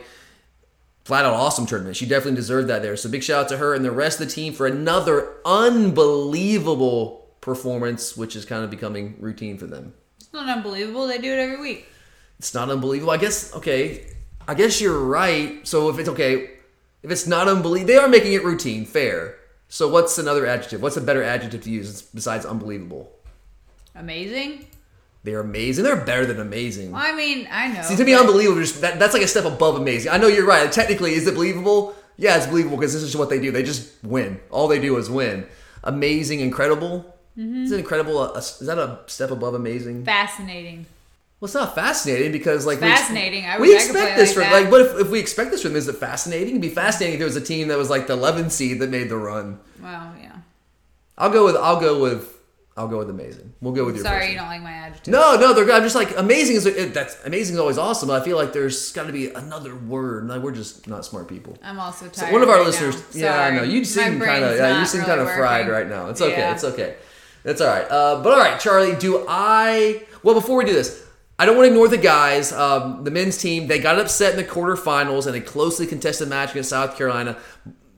flat 1.03 1.25
out 1.25 1.33
awesome 1.33 1.65
tournament. 1.65 1.95
She 1.95 2.05
definitely 2.05 2.35
deserved 2.35 2.69
that 2.69 2.81
there. 2.81 2.95
So 2.95 3.09
big 3.09 3.23
shout 3.23 3.45
out 3.45 3.49
to 3.49 3.57
her 3.57 3.73
and 3.73 3.83
the 3.83 3.91
rest 3.91 4.19
of 4.19 4.27
the 4.27 4.33
team 4.33 4.53
for 4.53 4.67
another 4.67 5.35
unbelievable 5.45 7.27
performance, 7.41 8.15
which 8.15 8.35
is 8.35 8.45
kind 8.45 8.63
of 8.63 8.69
becoming 8.69 9.15
routine 9.19 9.57
for 9.57 9.67
them. 9.67 9.93
It's 10.17 10.31
not 10.33 10.49
unbelievable. 10.49 11.07
They 11.07 11.17
do 11.17 11.31
it 11.31 11.39
every 11.39 11.59
week. 11.59 11.87
It's 12.39 12.53
not 12.53 12.69
unbelievable. 12.69 13.11
I 13.11 13.17
guess 13.17 13.53
okay. 13.55 14.07
I 14.47 14.53
guess 14.53 14.81
you're 14.81 14.99
right. 14.99 15.65
So 15.67 15.89
if 15.89 15.99
it's 15.99 16.09
okay, 16.09 16.51
if 17.01 17.11
it's 17.11 17.27
not 17.27 17.47
unbelievable, 17.47 17.87
they 17.87 17.97
are 17.97 18.07
making 18.07 18.33
it 18.33 18.43
routine. 18.43 18.85
Fair. 18.85 19.37
So 19.69 19.87
what's 19.87 20.17
another 20.17 20.45
adjective? 20.45 20.81
What's 20.81 20.97
a 20.97 21.01
better 21.01 21.23
adjective 21.23 21.63
to 21.63 21.69
use 21.69 22.01
besides 22.01 22.45
unbelievable? 22.45 23.11
Amazing. 23.95 24.67
They're 25.23 25.39
amazing. 25.39 25.85
They're 25.85 25.95
better 25.95 26.25
than 26.25 26.39
amazing. 26.39 26.91
Well, 26.91 27.01
I 27.01 27.15
mean, 27.15 27.47
I 27.49 27.69
know. 27.69 27.81
See, 27.81 27.95
to 27.95 28.03
be 28.03 28.13
unbelievable, 28.13 28.59
just 28.59 28.81
that, 28.81 28.99
that's 28.99 29.13
like 29.13 29.23
a 29.23 29.27
step 29.27 29.45
above 29.45 29.75
amazing. 29.75 30.11
I 30.11 30.17
know 30.17 30.27
you're 30.27 30.45
right. 30.45 30.69
Technically, 30.71 31.13
is 31.13 31.25
it 31.27 31.33
believable? 31.33 31.95
Yeah, 32.17 32.37
it's 32.37 32.47
believable 32.47 32.77
because 32.77 32.93
this 32.93 33.03
is 33.03 33.15
what 33.15 33.29
they 33.29 33.39
do. 33.39 33.51
They 33.51 33.63
just 33.63 33.91
win. 34.03 34.39
All 34.51 34.67
they 34.67 34.79
do 34.79 34.97
is 34.97 35.09
win. 35.09 35.47
Amazing, 35.83 36.41
incredible. 36.41 37.15
Mm-hmm. 37.37 37.63
Is 37.63 37.71
it 37.71 37.79
incredible? 37.79 38.21
A, 38.21 38.33
a- 38.33 38.37
is 38.37 38.59
that 38.59 38.77
a 38.77 38.99
step 39.07 39.31
above 39.31 39.53
amazing? 39.53 40.03
Fascinating. 40.03 40.85
Well, 41.39 41.47
it's 41.47 41.55
not 41.55 41.75
fascinating 41.75 42.31
because 42.31 42.65
like 42.65 42.79
fascinating. 42.79 43.45
We, 43.59 43.67
could 43.67 43.75
expect 43.75 44.17
this 44.17 44.35
like 44.35 44.45
from 44.47 44.53
like. 44.53 44.69
But 44.69 44.81
if, 44.81 44.99
if 45.07 45.09
we 45.09 45.19
expect 45.19 45.51
this 45.51 45.61
from 45.61 45.71
them, 45.71 45.77
is 45.77 45.87
it 45.87 45.95
fascinating? 45.97 46.49
It'd 46.49 46.61
be 46.61 46.69
fascinating 46.69 47.15
if 47.15 47.19
there 47.19 47.27
was 47.27 47.35
a 47.35 47.41
team 47.41 47.67
that 47.69 47.77
was 47.77 47.89
like 47.89 48.07
the 48.07 48.13
11 48.13 48.49
seed 48.49 48.79
that 48.79 48.89
made 48.89 49.09
the 49.09 49.17
run. 49.17 49.59
Well, 49.81 50.13
yeah. 50.21 50.37
I'll 51.17 51.29
go 51.29 51.45
with. 51.45 51.55
I'll 51.55 51.79
go 51.79 51.99
with. 52.01 52.32
I'll 52.75 52.87
go 52.87 52.97
with 52.97 53.09
amazing. 53.11 53.53
We'll 53.61 53.73
go 53.73 53.85
with 53.85 53.95
your. 53.95 54.03
Sorry, 54.03 54.21
first 54.21 54.31
you 54.31 54.37
don't 54.37 54.47
like 54.47 54.63
my 54.63 54.71
adjective. 54.71 55.11
No, 55.11 55.35
no, 55.35 55.53
they're 55.53 55.65
good. 55.65 55.75
I'm 55.75 55.83
just 55.83 55.95
like 55.95 56.17
amazing 56.17 56.55
is 56.55 56.65
it, 56.65 56.93
that's 56.93 57.17
amazing 57.23 57.53
is 57.53 57.59
always 57.59 57.77
awesome. 57.77 58.07
But 58.07 58.19
I 58.21 58.25
feel 58.25 58.35
like 58.35 58.51
there's 58.51 58.91
got 58.93 59.05
to 59.05 59.13
be 59.13 59.29
another 59.29 59.75
word. 59.75 60.27
Like, 60.27 60.41
we're 60.41 60.53
just 60.53 60.87
not 60.87 61.05
smart 61.05 61.27
people. 61.27 61.55
I'm 61.61 61.79
also 61.79 62.05
So 62.11 62.21
tired. 62.21 62.33
one 62.33 62.41
of 62.41 62.49
our 62.49 62.57
right 62.57 62.65
listeners, 62.65 63.03
yeah, 63.15 63.39
I 63.39 63.51
know 63.51 63.61
you 63.61 63.85
seem 63.85 64.19
kind 64.19 64.43
of, 64.43 64.57
yeah, 64.57 64.79
you 64.79 64.85
seem 64.87 65.01
really 65.01 65.09
kind 65.17 65.21
of 65.21 65.31
fried 65.35 65.67
right 65.69 65.87
now. 65.87 66.09
It's 66.09 66.19
okay, 66.21 66.35
Yeah. 66.37 66.53
it's 66.53 66.63
okay, 66.63 66.95
it's 67.45 67.61
all 67.61 67.67
right. 67.67 67.85
Uh, 67.91 68.23
but 68.23 68.33
all 68.33 68.39
right, 68.39 68.59
Charlie, 68.59 68.95
do 68.95 69.23
I? 69.29 70.03
Well, 70.23 70.33
before 70.33 70.57
we 70.57 70.65
do 70.65 70.73
this, 70.73 71.05
I 71.37 71.45
don't 71.45 71.55
want 71.55 71.65
to 71.67 71.71
ignore 71.73 71.87
the 71.89 71.97
guys. 71.97 72.51
Um, 72.51 73.03
the 73.03 73.11
men's 73.11 73.37
team 73.37 73.67
they 73.67 73.77
got 73.77 73.99
upset 73.99 74.31
in 74.31 74.37
the 74.37 74.51
quarterfinals 74.51 75.27
in 75.27 75.35
a 75.35 75.41
closely 75.41 75.85
contested 75.85 76.27
match 76.27 76.51
against 76.51 76.69
South 76.71 76.97
Carolina, 76.97 77.37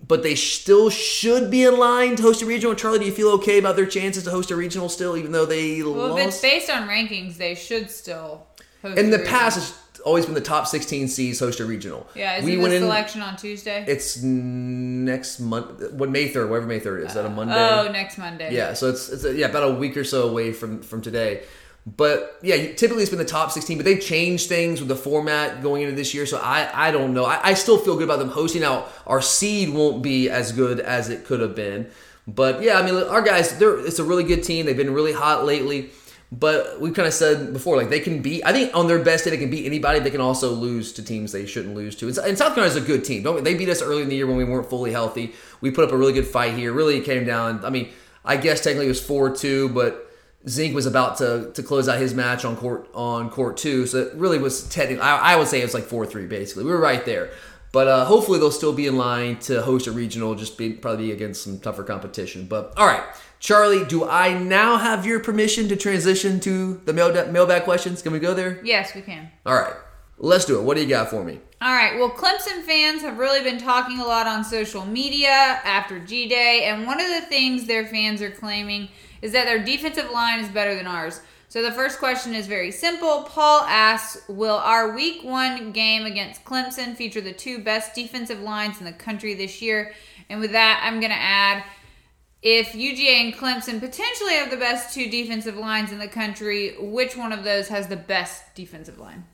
but 0.08 0.24
they 0.24 0.36
still 0.36 0.90
should 0.90 1.50
be 1.50 1.64
in 1.64 1.78
line 1.78 2.16
to 2.16 2.24
host 2.24 2.42
a 2.42 2.46
regional. 2.46 2.76
Charlie, 2.76 3.00
do 3.00 3.06
you 3.06 3.12
feel 3.12 3.30
okay 3.30 3.58
about 3.58 3.76
their 3.76 3.86
chances 3.86 4.24
to 4.24 4.32
host 4.32 4.52
a 4.52 4.56
regional 4.56 4.90
still, 4.90 5.18
even 5.18 5.32
though 5.32 5.46
they 5.46 5.82
Well, 5.82 6.18
if 6.18 6.28
it's 6.28 6.42
based 6.42 6.70
on 6.70 6.88
rankings, 6.88 7.38
they 7.38 7.56
should 7.56 7.90
still. 7.90 8.46
Host 8.82 8.98
in 8.98 9.08
a 9.08 9.10
the 9.10 9.18
regional. 9.18 9.40
past, 9.40 9.76
it's 9.90 10.00
always 10.02 10.26
been 10.26 10.36
the 10.36 10.42
top 10.42 10.68
16 10.68 11.08
seeds 11.08 11.40
host 11.40 11.60
a 11.60 11.66
regional. 11.66 12.08
Yeah, 12.14 12.38
is 12.38 12.46
we 12.46 12.54
it 12.54 12.58
went 12.58 12.70
the 12.72 12.78
in- 12.78 12.84
selection 12.84 13.22
on 13.22 13.36
Tuesday? 13.36 13.84
It's 13.88 14.22
next 14.22 15.40
month. 15.40 15.92
What 15.94 16.10
May 16.10 16.30
3rd, 16.30 16.50
whatever 16.50 16.68
May 16.68 16.80
3rd 16.80 17.00
is. 17.00 17.08
Is 17.08 17.14
that 17.16 17.26
a 17.26 17.30
uh, 17.30 17.32
Monday? 17.32 17.54
oh, 17.56 17.92
next 17.92 18.18
Monday. 18.18 18.54
Yeah, 18.54 18.74
so 18.74 18.90
it's, 18.90 19.10
it's 19.10 19.26
yeah 19.36 19.48
about 19.48 19.64
a 19.64 19.74
week 19.74 19.98
or 19.98 20.04
so 20.04 20.30
away 20.30 20.54
from 20.54 20.82
from 20.82 21.02
today. 21.02 21.44
But 21.86 22.40
yeah, 22.42 22.74
typically 22.74 23.04
it's 23.04 23.12
been 23.12 23.20
the 23.20 23.26
top 23.26 23.52
16, 23.52 23.78
but 23.78 23.86
they've 23.86 24.02
changed 24.02 24.50
things 24.50 24.80
with 24.80 24.90
the 24.90 24.96
format 24.96 25.62
going 25.62 25.84
into 25.84 25.96
this 25.96 26.16
year. 26.16 26.26
So 26.26 26.40
I 26.40 26.88
I 26.88 26.92
don't 26.92 27.14
know. 27.14 27.26
I, 27.26 27.40
I 27.50 27.54
still 27.54 27.78
feel 27.78 27.96
good 27.96 28.06
about 28.06 28.20
them 28.20 28.30
hosting. 28.30 28.62
Now 28.62 28.86
our 29.06 29.22
seed 29.22 29.70
won't 29.70 30.02
be 30.02 30.30
as 30.30 30.52
good 30.52 30.80
as 30.80 31.10
it 31.10 31.26
could 31.26 31.42
have 31.42 31.56
been, 31.56 31.92
but 32.28 32.64
yeah, 32.64 32.80
I 32.80 32.84
mean 32.84 32.96
our 32.96 33.22
guys, 33.22 33.60
they're 33.60 33.78
it's 33.86 34.00
a 34.00 34.04
really 34.04 34.24
good 34.24 34.44
team. 34.44 34.66
They've 34.66 34.76
been 34.76 34.94
really 34.94 35.14
hot 35.14 35.46
lately. 35.46 35.92
But 36.32 36.82
we 36.82 36.90
kind 36.92 37.08
of 37.08 37.14
said 37.14 37.54
before, 37.54 37.78
like 37.78 37.90
they 37.90 38.00
can 38.00 38.22
beat. 38.24 38.44
I 38.44 38.52
think 38.52 38.76
on 38.76 38.88
their 38.88 39.02
best 39.02 39.24
day, 39.24 39.30
they 39.30 39.38
can 39.38 39.52
beat 39.52 39.68
anybody. 39.68 40.00
They 40.00 40.10
can 40.10 40.22
also 40.22 40.52
lose 40.52 40.92
to 40.94 41.04
teams 41.04 41.32
they 41.32 41.46
shouldn't 41.46 41.76
lose 41.76 41.96
to. 41.98 42.08
And 42.08 42.38
South 42.38 42.56
Carolina's 42.56 42.76
a 42.76 42.82
good 42.82 43.06
team. 43.06 43.22
Don't 43.22 43.44
they 43.44 43.54
beat 43.54 43.70
us 43.70 43.82
early 43.82 44.02
in 44.02 44.10
the 44.10 44.16
year 44.16 44.26
when 44.26 44.36
we 44.36 44.44
weren't 44.44 44.68
fully 44.68 44.92
healthy? 44.92 45.34
We 45.62 45.70
put 45.70 45.86
up 45.86 45.92
a 45.92 45.98
really 45.98 46.14
good 46.14 46.26
fight 46.26 46.56
here. 46.56 46.74
Really 46.74 47.00
came 47.02 47.26
down. 47.26 47.64
I 47.64 47.70
mean, 47.70 47.90
I 48.26 48.38
guess 48.38 48.62
technically 48.62 48.88
it 48.88 48.90
was 48.90 49.06
four 49.06 49.34
two, 49.36 49.70
but 49.70 50.12
Zink 50.48 50.76
was 50.76 50.86
about 50.86 51.18
to 51.18 51.52
to 51.54 51.64
close 51.64 51.90
out 51.90 52.00
his 52.00 52.14
match 52.14 52.46
on 52.46 52.56
court 52.56 52.88
on 52.94 53.30
court 53.30 53.58
two, 53.58 53.88
so 53.88 54.00
it 54.00 54.14
really 54.16 54.38
was 54.38 54.68
technically. 54.70 55.02
I, 55.02 55.34
I 55.34 55.36
would 55.36 55.48
say 55.48 55.60
it 55.60 55.64
was 55.64 55.74
like 55.74 55.86
four 55.86 56.06
three 56.06 56.28
basically. 56.28 56.64
We 56.64 56.72
were 56.72 56.80
right 56.80 57.06
there. 57.06 57.32
But 57.76 57.90
uh, 57.90 58.06
hopefully 58.06 58.40
they'll 58.40 58.52
still 58.52 58.72
be 58.72 58.88
in 58.88 58.96
line 58.96 59.38
to 59.40 59.62
host 59.62 59.86
a 59.88 59.92
regional, 59.92 60.34
just 60.34 60.58
be, 60.58 60.72
probably 60.72 61.08
be 61.08 61.12
against 61.12 61.44
some 61.44 61.60
tougher 61.60 61.84
competition. 61.84 62.48
But 62.48 62.72
all 62.78 62.88
right, 62.88 63.04
Charlie, 63.42 63.84
do 63.84 64.08
I 64.08 64.32
now 64.32 64.78
have 64.78 65.06
your 65.06 65.20
permission 65.20 65.68
to 65.68 65.76
transition 65.76 66.40
to 66.40 66.76
the 66.86 66.94
mail 66.94 67.12
mailbag 67.30 67.64
questions? 67.64 68.02
Can 68.02 68.14
we 68.14 68.20
go 68.20 68.34
there? 68.34 68.62
Yes, 68.64 68.96
we 68.96 69.02
can. 69.02 69.30
All 69.46 69.56
right, 69.56 69.74
let's 70.18 70.46
do 70.46 70.58
it. 70.58 70.64
What 70.64 70.78
do 70.78 70.84
you 70.84 70.88
got 70.88 71.10
for 71.10 71.22
me? 71.22 71.42
All 71.62 71.74
right. 71.74 72.00
Well, 72.00 72.12
Clemson 72.12 72.64
fans 72.64 73.02
have 73.02 73.18
really 73.18 73.44
been 73.44 73.58
talking 73.58 74.00
a 74.00 74.06
lot 74.06 74.26
on 74.26 74.46
social 74.46 74.86
media 74.86 75.28
after 75.28 76.00
G 76.00 76.30
Day, 76.30 76.64
and 76.64 76.88
one 76.88 77.02
of 77.02 77.08
the 77.08 77.28
things 77.28 77.66
their 77.66 77.86
fans 77.86 78.22
are 78.22 78.32
claiming 78.32 78.88
is 79.22 79.32
that 79.32 79.46
their 79.46 79.64
defensive 79.64 80.12
line 80.12 80.40
is 80.40 80.50
better 80.50 80.76
than 80.76 80.88
ours. 80.88 81.22
So 81.48 81.62
the 81.62 81.72
first 81.72 82.00
question 82.00 82.34
is 82.34 82.48
very 82.48 82.72
simple. 82.72 83.24
Paul 83.24 83.62
asks, 83.62 84.22
"Will 84.28 84.56
our 84.58 84.94
Week 84.94 85.24
One 85.24 85.72
game 85.72 86.06
against 86.06 86.44
Clemson 86.44 86.96
feature 86.96 87.22
the 87.22 87.32
two 87.32 87.60
best 87.60 87.96
defensive 87.96 88.42
lines 88.42 88.80
in 88.80 88.86
the 88.86 88.92
country 88.92 89.34
this 89.34 89.62
year?" 89.62 89.94
And 90.30 90.40
with 90.42 90.52
that, 90.52 90.82
I'm 90.84 91.00
going 91.00 91.12
to 91.12 91.18
add. 91.18 91.64
If 92.42 92.74
UGA 92.74 93.24
and 93.24 93.34
Clemson 93.34 93.80
potentially 93.80 94.34
have 94.34 94.52
the 94.52 94.58
best 94.58 94.94
two 94.94 95.10
defensive 95.10 95.58
lines 95.58 95.92
in 95.92 95.98
the 95.98 96.08
country, 96.08 96.76
which 96.80 97.18
one 97.18 97.32
of 97.32 97.44
those 97.44 97.70
has 97.70 97.88
the 97.88 97.96
best 97.96 98.54
defensive 98.54 99.00
line? 99.00 99.26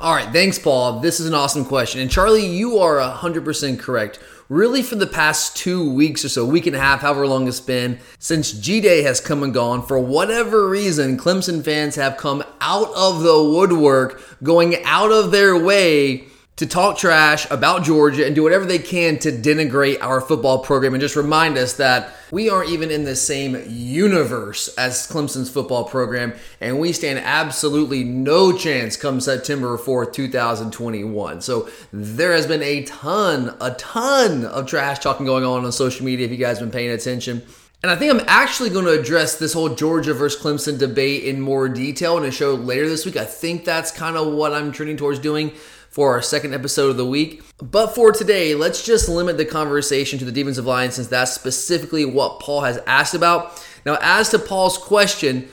All 0.00 0.14
right, 0.14 0.30
thanks, 0.32 0.58
Paul. 0.58 1.00
This 1.00 1.20
is 1.20 1.26
an 1.26 1.34
awesome 1.34 1.64
question. 1.64 2.00
And 2.00 2.10
Charlie, 2.10 2.44
you 2.44 2.78
are 2.78 2.98
100% 2.98 3.78
correct. 3.78 4.18
Really, 4.52 4.82
for 4.82 4.96
the 4.96 5.06
past 5.06 5.56
two 5.56 5.90
weeks 5.94 6.26
or 6.26 6.28
so, 6.28 6.44
week 6.44 6.66
and 6.66 6.76
a 6.76 6.78
half, 6.78 7.00
however 7.00 7.26
long 7.26 7.48
it's 7.48 7.58
been, 7.58 7.98
since 8.18 8.52
G 8.52 8.82
Day 8.82 9.00
has 9.00 9.18
come 9.18 9.42
and 9.42 9.54
gone, 9.54 9.80
for 9.80 9.98
whatever 9.98 10.68
reason, 10.68 11.16
Clemson 11.16 11.64
fans 11.64 11.94
have 11.94 12.18
come 12.18 12.44
out 12.60 12.92
of 12.94 13.22
the 13.22 13.42
woodwork, 13.42 14.22
going 14.42 14.84
out 14.84 15.10
of 15.10 15.30
their 15.30 15.56
way 15.56 16.26
to 16.62 16.68
talk 16.68 16.96
trash 16.96 17.50
about 17.50 17.82
Georgia 17.82 18.24
and 18.24 18.36
do 18.36 18.42
whatever 18.44 18.64
they 18.64 18.78
can 18.78 19.18
to 19.18 19.32
denigrate 19.32 20.00
our 20.00 20.20
football 20.20 20.60
program 20.60 20.94
and 20.94 21.00
just 21.00 21.16
remind 21.16 21.58
us 21.58 21.72
that 21.72 22.14
we 22.30 22.48
aren't 22.48 22.70
even 22.70 22.88
in 22.88 23.02
the 23.02 23.16
same 23.16 23.60
universe 23.68 24.68
as 24.76 25.08
Clemson's 25.08 25.50
football 25.50 25.82
program 25.82 26.32
and 26.60 26.78
we 26.78 26.92
stand 26.92 27.18
absolutely 27.18 28.04
no 28.04 28.56
chance 28.56 28.96
come 28.96 29.20
September 29.20 29.76
4th, 29.76 30.12
2021. 30.12 31.40
So 31.40 31.68
there 31.92 32.32
has 32.32 32.46
been 32.46 32.62
a 32.62 32.84
ton, 32.84 33.56
a 33.60 33.72
ton 33.72 34.44
of 34.44 34.68
trash 34.68 35.00
talking 35.00 35.26
going 35.26 35.42
on 35.42 35.64
on 35.64 35.72
social 35.72 36.06
media 36.06 36.26
if 36.26 36.30
you 36.30 36.38
guys 36.38 36.60
have 36.60 36.70
been 36.70 36.78
paying 36.78 36.92
attention. 36.92 37.42
And 37.82 37.90
I 37.90 37.96
think 37.96 38.12
I'm 38.12 38.24
actually 38.28 38.70
going 38.70 38.84
to 38.84 38.92
address 38.92 39.40
this 39.40 39.52
whole 39.52 39.74
Georgia 39.74 40.14
versus 40.14 40.40
Clemson 40.40 40.78
debate 40.78 41.24
in 41.24 41.40
more 41.40 41.68
detail 41.68 42.16
in 42.18 42.24
a 42.24 42.30
show 42.30 42.54
later 42.54 42.88
this 42.88 43.04
week. 43.04 43.16
I 43.16 43.24
think 43.24 43.64
that's 43.64 43.90
kind 43.90 44.16
of 44.16 44.32
what 44.32 44.54
I'm 44.54 44.70
trending 44.70 44.96
towards 44.96 45.18
doing 45.18 45.50
for 45.92 46.12
our 46.12 46.22
second 46.22 46.54
episode 46.54 46.88
of 46.88 46.96
the 46.96 47.06
week. 47.06 47.42
But 47.58 47.94
for 47.94 48.12
today, 48.12 48.54
let's 48.54 48.84
just 48.84 49.08
limit 49.08 49.36
the 49.36 49.44
conversation 49.44 50.18
to 50.18 50.24
the 50.24 50.32
defensive 50.32 50.64
line 50.64 50.90
since 50.90 51.08
that's 51.08 51.32
specifically 51.32 52.06
what 52.06 52.40
Paul 52.40 52.62
has 52.62 52.78
asked 52.86 53.14
about. 53.14 53.62
Now, 53.84 53.98
as 54.00 54.30
to 54.30 54.38
Paul's 54.38 54.78
question, 54.78 55.48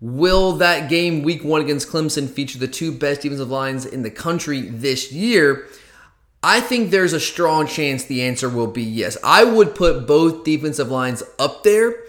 will 0.00 0.52
that 0.54 0.90
game 0.90 1.22
week 1.22 1.44
one 1.44 1.60
against 1.60 1.88
Clemson 1.88 2.28
feature 2.28 2.58
the 2.58 2.66
two 2.66 2.90
best 2.90 3.22
defensive 3.22 3.50
lines 3.50 3.86
in 3.86 4.02
the 4.02 4.10
country 4.10 4.62
this 4.62 5.12
year? 5.12 5.68
I 6.42 6.60
think 6.60 6.90
there's 6.90 7.12
a 7.12 7.20
strong 7.20 7.66
chance 7.68 8.04
the 8.04 8.22
answer 8.22 8.48
will 8.48 8.66
be 8.66 8.82
yes. 8.82 9.16
I 9.22 9.44
would 9.44 9.76
put 9.76 10.08
both 10.08 10.44
defensive 10.44 10.90
lines 10.90 11.22
up 11.38 11.62
there, 11.62 12.02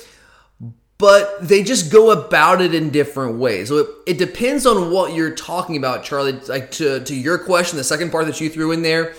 but 0.98 1.46
they 1.46 1.62
just 1.64 1.92
go 1.92 2.12
about 2.12 2.62
it 2.62 2.74
in 2.74 2.90
different 2.90 3.38
ways. 3.38 3.68
So 3.68 3.78
it, 3.78 3.90
it 4.08 4.18
depends 4.18 4.66
on 4.66 4.92
what 4.92 5.14
you're 5.14 5.36
talking 5.36 5.75
about, 5.75 6.04
Charlie. 6.04 6.34
Like 6.34 6.72
to, 6.72 7.04
to 7.04 7.16
your 7.16 7.38
question, 7.38 7.78
the 7.78 7.84
second 7.84 8.12
part 8.12 8.25
that 8.28 8.40
you 8.40 8.50
threw 8.50 8.72
in 8.72 8.82
there, 8.82 9.14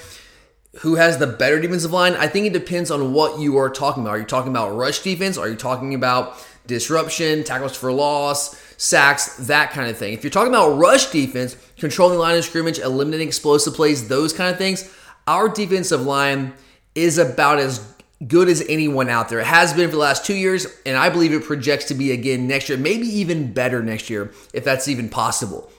who 0.80 0.94
has 0.94 1.18
the 1.18 1.26
better 1.26 1.60
defensive 1.60 1.92
line? 1.92 2.14
I 2.14 2.28
think 2.28 2.46
it 2.46 2.52
depends 2.52 2.90
on 2.90 3.12
what 3.12 3.40
you 3.40 3.56
are 3.58 3.70
talking 3.70 4.02
about. 4.02 4.10
Are 4.10 4.18
you 4.18 4.24
talking 4.24 4.50
about 4.50 4.76
rush 4.76 5.00
defense? 5.00 5.36
Are 5.38 5.48
you 5.48 5.56
talking 5.56 5.94
about 5.94 6.44
disruption, 6.66 7.44
tackles 7.44 7.76
for 7.76 7.92
loss, 7.92 8.56
sacks, 8.76 9.36
that 9.46 9.70
kind 9.70 9.90
of 9.90 9.96
thing? 9.96 10.12
If 10.12 10.24
you're 10.24 10.30
talking 10.30 10.52
about 10.52 10.76
rush 10.76 11.10
defense, 11.10 11.56
controlling 11.78 12.16
the 12.16 12.22
line 12.22 12.36
of 12.36 12.44
scrimmage, 12.44 12.78
eliminating 12.78 13.28
explosive 13.28 13.74
plays, 13.74 14.08
those 14.08 14.32
kind 14.32 14.50
of 14.50 14.58
things, 14.58 14.92
our 15.26 15.48
defensive 15.48 16.02
line 16.02 16.52
is 16.94 17.18
about 17.18 17.58
as 17.58 17.78
good 18.26 18.48
as 18.48 18.64
anyone 18.68 19.08
out 19.08 19.28
there. 19.28 19.40
It 19.40 19.46
has 19.46 19.72
been 19.72 19.88
for 19.88 19.96
the 19.96 20.02
last 20.02 20.24
two 20.24 20.36
years, 20.36 20.66
and 20.86 20.96
I 20.96 21.10
believe 21.10 21.32
it 21.32 21.44
projects 21.44 21.86
to 21.86 21.94
be 21.94 22.12
again 22.12 22.46
next 22.46 22.68
year, 22.68 22.78
maybe 22.78 23.06
even 23.06 23.52
better 23.52 23.82
next 23.82 24.08
year, 24.08 24.32
if 24.54 24.64
that's 24.64 24.88
even 24.88 25.08
possible. 25.08 25.70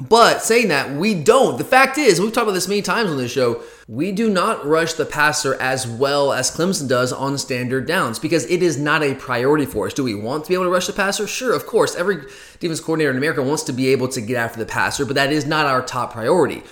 But 0.00 0.42
saying 0.42 0.68
that, 0.68 0.90
we 0.90 1.14
don't. 1.14 1.56
The 1.56 1.62
fact 1.62 1.98
is, 1.98 2.20
we've 2.20 2.32
talked 2.32 2.44
about 2.44 2.54
this 2.54 2.66
many 2.66 2.82
times 2.82 3.10
on 3.10 3.16
this 3.16 3.30
show, 3.30 3.62
we 3.86 4.10
do 4.10 4.28
not 4.28 4.66
rush 4.66 4.94
the 4.94 5.06
passer 5.06 5.54
as 5.60 5.86
well 5.86 6.32
as 6.32 6.50
Clemson 6.50 6.88
does 6.88 7.12
on 7.12 7.38
standard 7.38 7.86
downs 7.86 8.18
because 8.18 8.44
it 8.50 8.60
is 8.60 8.76
not 8.76 9.04
a 9.04 9.14
priority 9.14 9.66
for 9.66 9.86
us. 9.86 9.94
Do 9.94 10.02
we 10.02 10.16
want 10.16 10.44
to 10.44 10.48
be 10.48 10.54
able 10.54 10.64
to 10.64 10.70
rush 10.70 10.88
the 10.88 10.92
passer? 10.94 11.28
Sure, 11.28 11.54
of 11.54 11.66
course. 11.66 11.94
Every 11.94 12.24
defense 12.58 12.80
coordinator 12.80 13.12
in 13.12 13.18
America 13.18 13.42
wants 13.42 13.62
to 13.64 13.72
be 13.72 13.88
able 13.88 14.08
to 14.08 14.20
get 14.20 14.36
after 14.36 14.58
the 14.58 14.66
passer, 14.66 15.04
but 15.04 15.14
that 15.14 15.30
is 15.30 15.46
not 15.46 15.66
our 15.66 15.82
top 15.82 16.12
priority. 16.12 16.64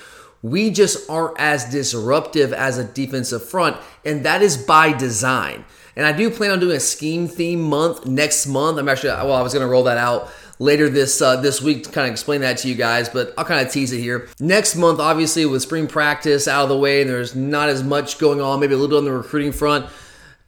We 0.43 0.71
just 0.71 1.09
aren't 1.09 1.39
as 1.39 1.65
disruptive 1.71 2.53
as 2.53 2.77
a 2.77 2.85
defensive 2.85 3.49
front, 3.49 3.77
and 4.05 4.25
that 4.25 4.43
is 4.43 4.57
by 4.57 4.93
design. 4.93 5.65
And 5.95 6.07
I 6.07 6.13
do 6.13 6.31
plan 6.31 6.51
on 6.51 6.59
doing 6.61 6.77
a 6.77 6.81
scheme 6.81 7.29
theme 7.29 7.61
month 7.61 8.07
next 8.07 8.47
month. 8.47 8.79
I'm 8.79 8.89
actually, 8.89 9.11
well, 9.11 9.35
I 9.35 9.43
was 9.43 9.53
going 9.53 9.65
to 9.65 9.71
roll 9.71 9.85
that 9.85 9.99
out 9.99 10.31
later 10.59 10.89
this 10.89 11.21
uh, 11.21 11.37
this 11.37 11.61
week 11.61 11.85
to 11.85 11.91
kind 11.91 12.07
of 12.07 12.13
explain 12.13 12.41
that 12.41 12.59
to 12.59 12.69
you 12.69 12.75
guys, 12.75 13.09
but 13.09 13.35
I'll 13.37 13.45
kind 13.45 13.65
of 13.65 13.73
tease 13.73 13.93
it 13.93 14.01
here. 14.01 14.29
Next 14.41 14.75
month, 14.75 15.01
obviously, 15.01 15.45
with 15.47 15.63
spring 15.63 15.87
practice 15.87 16.49
out 16.49 16.65
of 16.65 16.69
the 16.71 16.79
way, 16.79 17.03
and 17.03 17.11
there's 17.11 17.37
not 17.37 17.69
as 17.69 17.83
much 17.83 18.19
going 18.19 18.41
on, 18.41 18.61
maybe 18.61 18.75
a 18.75 18.77
little 18.77 18.89
bit 18.89 18.99
on 18.99 19.05
the 19.05 19.13
recruiting 19.13 19.53
front. 19.53 19.87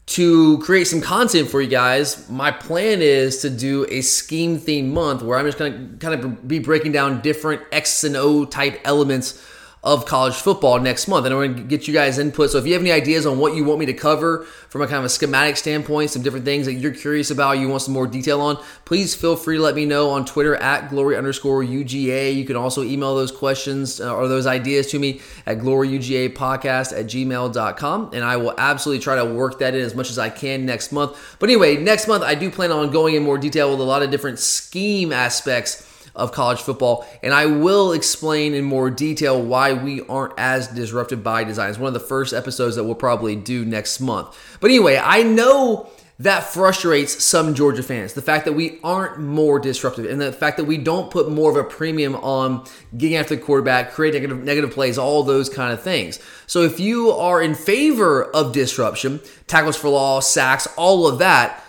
To 0.07 0.59
create 0.59 0.85
some 0.85 1.01
content 1.01 1.49
for 1.49 1.63
you 1.63 1.69
guys, 1.69 2.29
my 2.29 2.51
plan 2.51 3.01
is 3.01 3.39
to 3.39 3.49
do 3.49 3.87
a 3.89 4.03
scheme 4.03 4.59
theme 4.59 4.93
month 4.93 5.23
where 5.23 5.39
I'm 5.39 5.47
just 5.47 5.57
going 5.57 5.93
to 5.93 5.97
kind 5.97 6.23
of 6.23 6.47
be 6.47 6.59
breaking 6.59 6.93
down 6.93 7.23
different 7.23 7.63
X 7.73 8.05
and 8.05 8.15
O 8.15 8.45
type 8.45 8.81
elements 8.85 9.43
of 9.85 10.07
college 10.07 10.35
football 10.35 10.81
next 10.81 11.07
month. 11.09 11.27
And 11.27 11.35
I'm 11.35 11.41
going 11.41 11.57
to 11.57 11.63
get 11.63 11.87
you 11.87 11.93
guys 11.93 12.19
input. 12.19 12.51
So 12.51 12.59
if 12.59 12.67
you 12.67 12.73
have 12.73 12.81
any 12.81 12.91
ideas 12.91 13.27
on 13.27 13.39
what 13.39 13.55
you 13.55 13.65
want 13.65 13.81
me 13.81 13.87
to 13.87 13.93
cover 13.93 14.45
from 14.71 14.81
a 14.81 14.87
kind 14.87 14.99
of 14.99 15.05
a 15.05 15.09
schematic 15.11 15.59
standpoint, 15.59 16.11
some 16.11 16.23
different 16.23 16.47
things 16.47 16.65
that 16.65 16.73
you're 16.73 16.95
curious 16.95 17.31
about, 17.31 17.59
you 17.59 17.69
want 17.69 17.83
some 17.83 17.93
more 17.93 18.07
detail 18.07 18.41
on, 18.41 18.57
please 18.87 19.15
feel 19.15 19.37
free 19.37 19.59
to 19.59 19.63
let 19.63 19.75
me 19.75 19.85
know 19.85 20.09
on 20.09 20.25
Twitter 20.25 20.57
at 20.57 20.89
glory 20.89 21.19
underscore 21.19 21.63
UGA. 21.63 22.35
You 22.35 22.47
can 22.47 22.57
also 22.57 22.83
email 22.83 23.15
those 23.15 23.31
questions 23.31 24.01
uh, 24.01 24.15
or 24.15 24.27
those 24.27 24.47
ideas 24.47 24.87
to 24.93 24.99
me 24.99 25.21
at 25.45 25.59
gloryugapodcast 25.59 26.99
at 26.99 27.05
gmail.com. 27.05 28.11
And 28.15 28.25
I 28.25 28.39
will 28.39 28.55
absolutely 28.57 29.03
try 29.05 29.17
to 29.17 29.27
work 29.27 29.59
that 29.59 29.75
in 29.75 29.83
as 29.83 29.95
much 29.95 30.09
as 30.09 30.19
I 30.19 30.31
can 30.31 30.65
next 30.65 30.93
month. 30.93 31.37
But 31.39 31.51
anyway, 31.51 31.77
next 31.77 32.09
month 32.09 32.25
I 32.25 32.35
do 32.35 32.51
plan 32.51 32.73
on 32.73 32.91
going 32.91 33.17
in 33.17 33.23
more 33.23 33.37
detail 33.37 33.71
with 33.71 33.81
a 33.81 33.85
lot 33.85 34.03
of 34.03 34.11
different 34.11 34.39
scheme 34.39 35.13
aspects 35.13 35.91
of 36.15 36.33
college 36.33 36.61
football. 36.61 37.07
And 37.23 37.33
I 37.35 37.47
will 37.47 37.93
explain 37.93 38.55
in 38.55 38.65
more 38.65 38.91
detail 38.91 39.41
why 39.41 39.73
we 39.73 40.01
aren't 40.03 40.35
as 40.39 40.69
disrupted 40.69 41.23
by 41.25 41.45
design. 41.45 41.71
It's 41.71 41.79
one 41.79 41.89
of 41.89 41.95
the 41.95 42.01
first 42.01 42.33
episodes 42.33 42.77
that 42.77 42.85
we'll 42.85 42.95
probably 42.95 43.37
do 43.37 43.65
next 43.65 44.01
month. 44.01 44.37
But 44.61 44.71
anyway, 44.71 45.01
I 45.03 45.23
know 45.23 45.91
that 46.21 46.45
frustrates 46.45 47.25
some 47.25 47.55
Georgia 47.55 47.83
fans. 47.83 48.13
The 48.13 48.23
fact 48.23 48.45
that 48.45 48.53
we 48.53 48.79
aren't 48.85 49.19
more 49.19 49.59
disruptive 49.59 50.05
and 50.05 50.21
the 50.21 50.33
fact 50.33 50.59
that 50.59 50.65
we 50.65 50.79
don't 50.79 51.11
put 51.11 51.29
more 51.29 51.51
of 51.51 51.57
a 51.57 51.65
premium 51.65 52.15
on 52.15 52.65
getting 52.97 53.17
after 53.17 53.35
the 53.35 53.43
quarterback, 53.43 53.93
creating 53.93 54.23
negative, 54.23 54.45
negative 54.45 54.71
plays, 54.71 54.97
all 54.97 55.25
those 55.25 55.49
kind 55.49 55.73
of 55.73 55.83
things. 55.83 56.21
So 56.47 56.63
if 56.63 56.79
you 56.79 57.11
are 57.11 57.43
in 57.43 57.57
favor 57.57 58.25
of 58.25 58.53
disruption, 58.53 59.21
tackles 59.49 59.77
for 59.77 59.89
loss, 59.89 60.31
sacks, 60.31 60.69
all 60.77 61.09
of 61.09 61.19
that, 61.19 61.64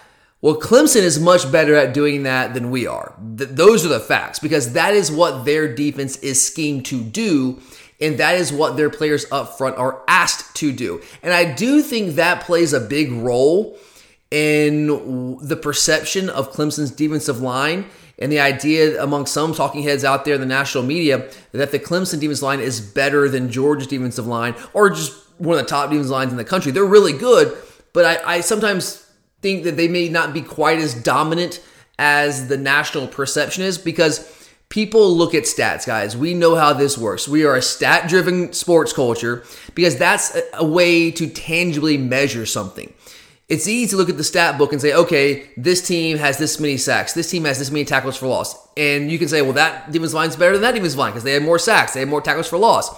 Well, 0.46 0.58
Clemson 0.58 1.02
is 1.02 1.20
much 1.20 1.52
better 1.52 1.74
at 1.74 1.96
doing 1.96 2.22
that 2.22 2.54
than 2.54 2.70
we 2.70 2.86
are. 2.86 3.16
Th- 3.36 3.50
those 3.50 3.84
are 3.84 3.90
the 3.90 4.00
facts 4.00 4.38
because 4.38 4.74
that 4.74 4.94
is 4.94 5.12
what 5.12 5.44
their 5.44 5.74
defense 5.74 6.18
is 6.18 6.40
schemed 6.40 6.86
to 6.86 7.02
do. 7.02 7.60
And 8.00 8.20
that 8.20 8.36
is 8.36 8.54
what 8.54 8.78
their 8.78 8.92
players 8.92 9.26
up 9.32 9.58
front 9.58 9.76
are 9.78 10.04
asked 10.08 10.56
to 10.58 10.72
do. 10.72 11.02
And 11.24 11.34
I 11.34 11.52
do 11.52 11.82
think 11.82 12.18
that 12.18 12.44
plays 12.44 12.74
a 12.74 12.80
big 12.80 13.12
role 13.12 13.76
in 14.30 15.40
the 15.42 15.56
perception 15.56 16.30
of 16.30 16.54
Clemson's 16.54 16.92
defensive 16.92 17.42
line 17.42 17.88
and 18.20 18.32
the 18.32 18.40
idea 18.40 19.02
among 19.02 19.26
some 19.26 19.52
talking 19.52 19.82
heads 19.82 20.04
out 20.04 20.26
there 20.26 20.36
in 20.36 20.42
the 20.42 20.46
national 20.46 20.84
media 20.84 21.28
that 21.54 21.72
the 21.72 21.80
Clemson 21.80 22.20
defensive 22.20 22.44
line 22.44 22.60
is 22.60 22.80
better 22.82 23.28
than 23.30 23.52
Georgia's 23.52 23.88
defensive 23.88 24.28
line 24.28 24.54
or 24.74 24.92
just 24.92 25.12
one 25.40 25.58
of 25.58 25.64
the 25.64 25.68
top 25.68 25.90
defensive 25.90 26.12
lines 26.12 26.30
in 26.30 26.38
the 26.38 26.46
country. 26.46 26.72
They're 26.72 26.86
really 26.86 27.14
good, 27.14 27.58
but 27.94 28.06
I, 28.06 28.36
I 28.36 28.42
sometimes 28.42 29.05
think 29.46 29.64
that 29.64 29.78
they 29.78 29.88
may 29.88 30.10
not 30.10 30.34
be 30.34 30.42
quite 30.42 30.80
as 30.80 30.96
dominant 30.96 31.62
as 32.00 32.48
the 32.48 32.58
national 32.58 33.06
perception 33.06 33.62
is 33.62 33.78
because 33.78 34.50
people 34.70 35.16
look 35.16 35.36
at 35.36 35.44
stats, 35.44 35.86
guys. 35.86 36.18
We 36.18 36.34
know 36.34 36.56
how 36.56 36.74
this 36.74 36.98
works. 36.98 37.28
We 37.28 37.46
are 37.46 37.56
a 37.56 37.62
stat 37.62 38.10
driven 38.10 38.54
sports 38.54 38.92
culture 38.92 39.46
because 39.76 40.00
that's 40.00 40.36
a, 40.56 40.66
way 40.66 41.12
to 41.12 41.30
tangibly 41.30 41.96
measure 41.96 42.48
something. 42.48 42.92
It's 43.48 43.68
easy 43.68 43.92
to 43.92 43.98
look 43.98 44.10
at 44.10 44.18
the 44.18 44.24
stat 44.24 44.58
book 44.58 44.72
and 44.72 44.82
say, 44.82 44.96
okay, 44.96 45.48
this 45.58 45.86
team 45.86 46.18
has 46.18 46.40
this 46.40 46.60
many 46.60 46.78
sacks, 46.78 47.14
this 47.14 47.30
team 47.30 47.46
has 47.46 47.60
this 47.60 47.70
many 47.70 47.86
tackles 47.86 48.18
for 48.18 48.26
loss. 48.26 48.68
And 48.76 49.12
you 49.12 49.20
can 49.20 49.28
say, 49.28 49.44
well, 49.44 49.54
that 49.54 49.92
defense 49.92 50.16
line 50.16 50.30
is 50.30 50.36
better 50.36 50.54
than 50.54 50.64
that 50.64 50.74
defense 50.74 50.96
line 50.96 51.12
because 51.12 51.24
they 51.24 51.34
have 51.34 51.44
more 51.44 51.60
sacks, 51.60 51.94
they 51.94 52.00
have 52.00 52.10
more 52.10 52.22
tackles 52.22 52.48
for 52.48 52.58
loss. 52.58 52.90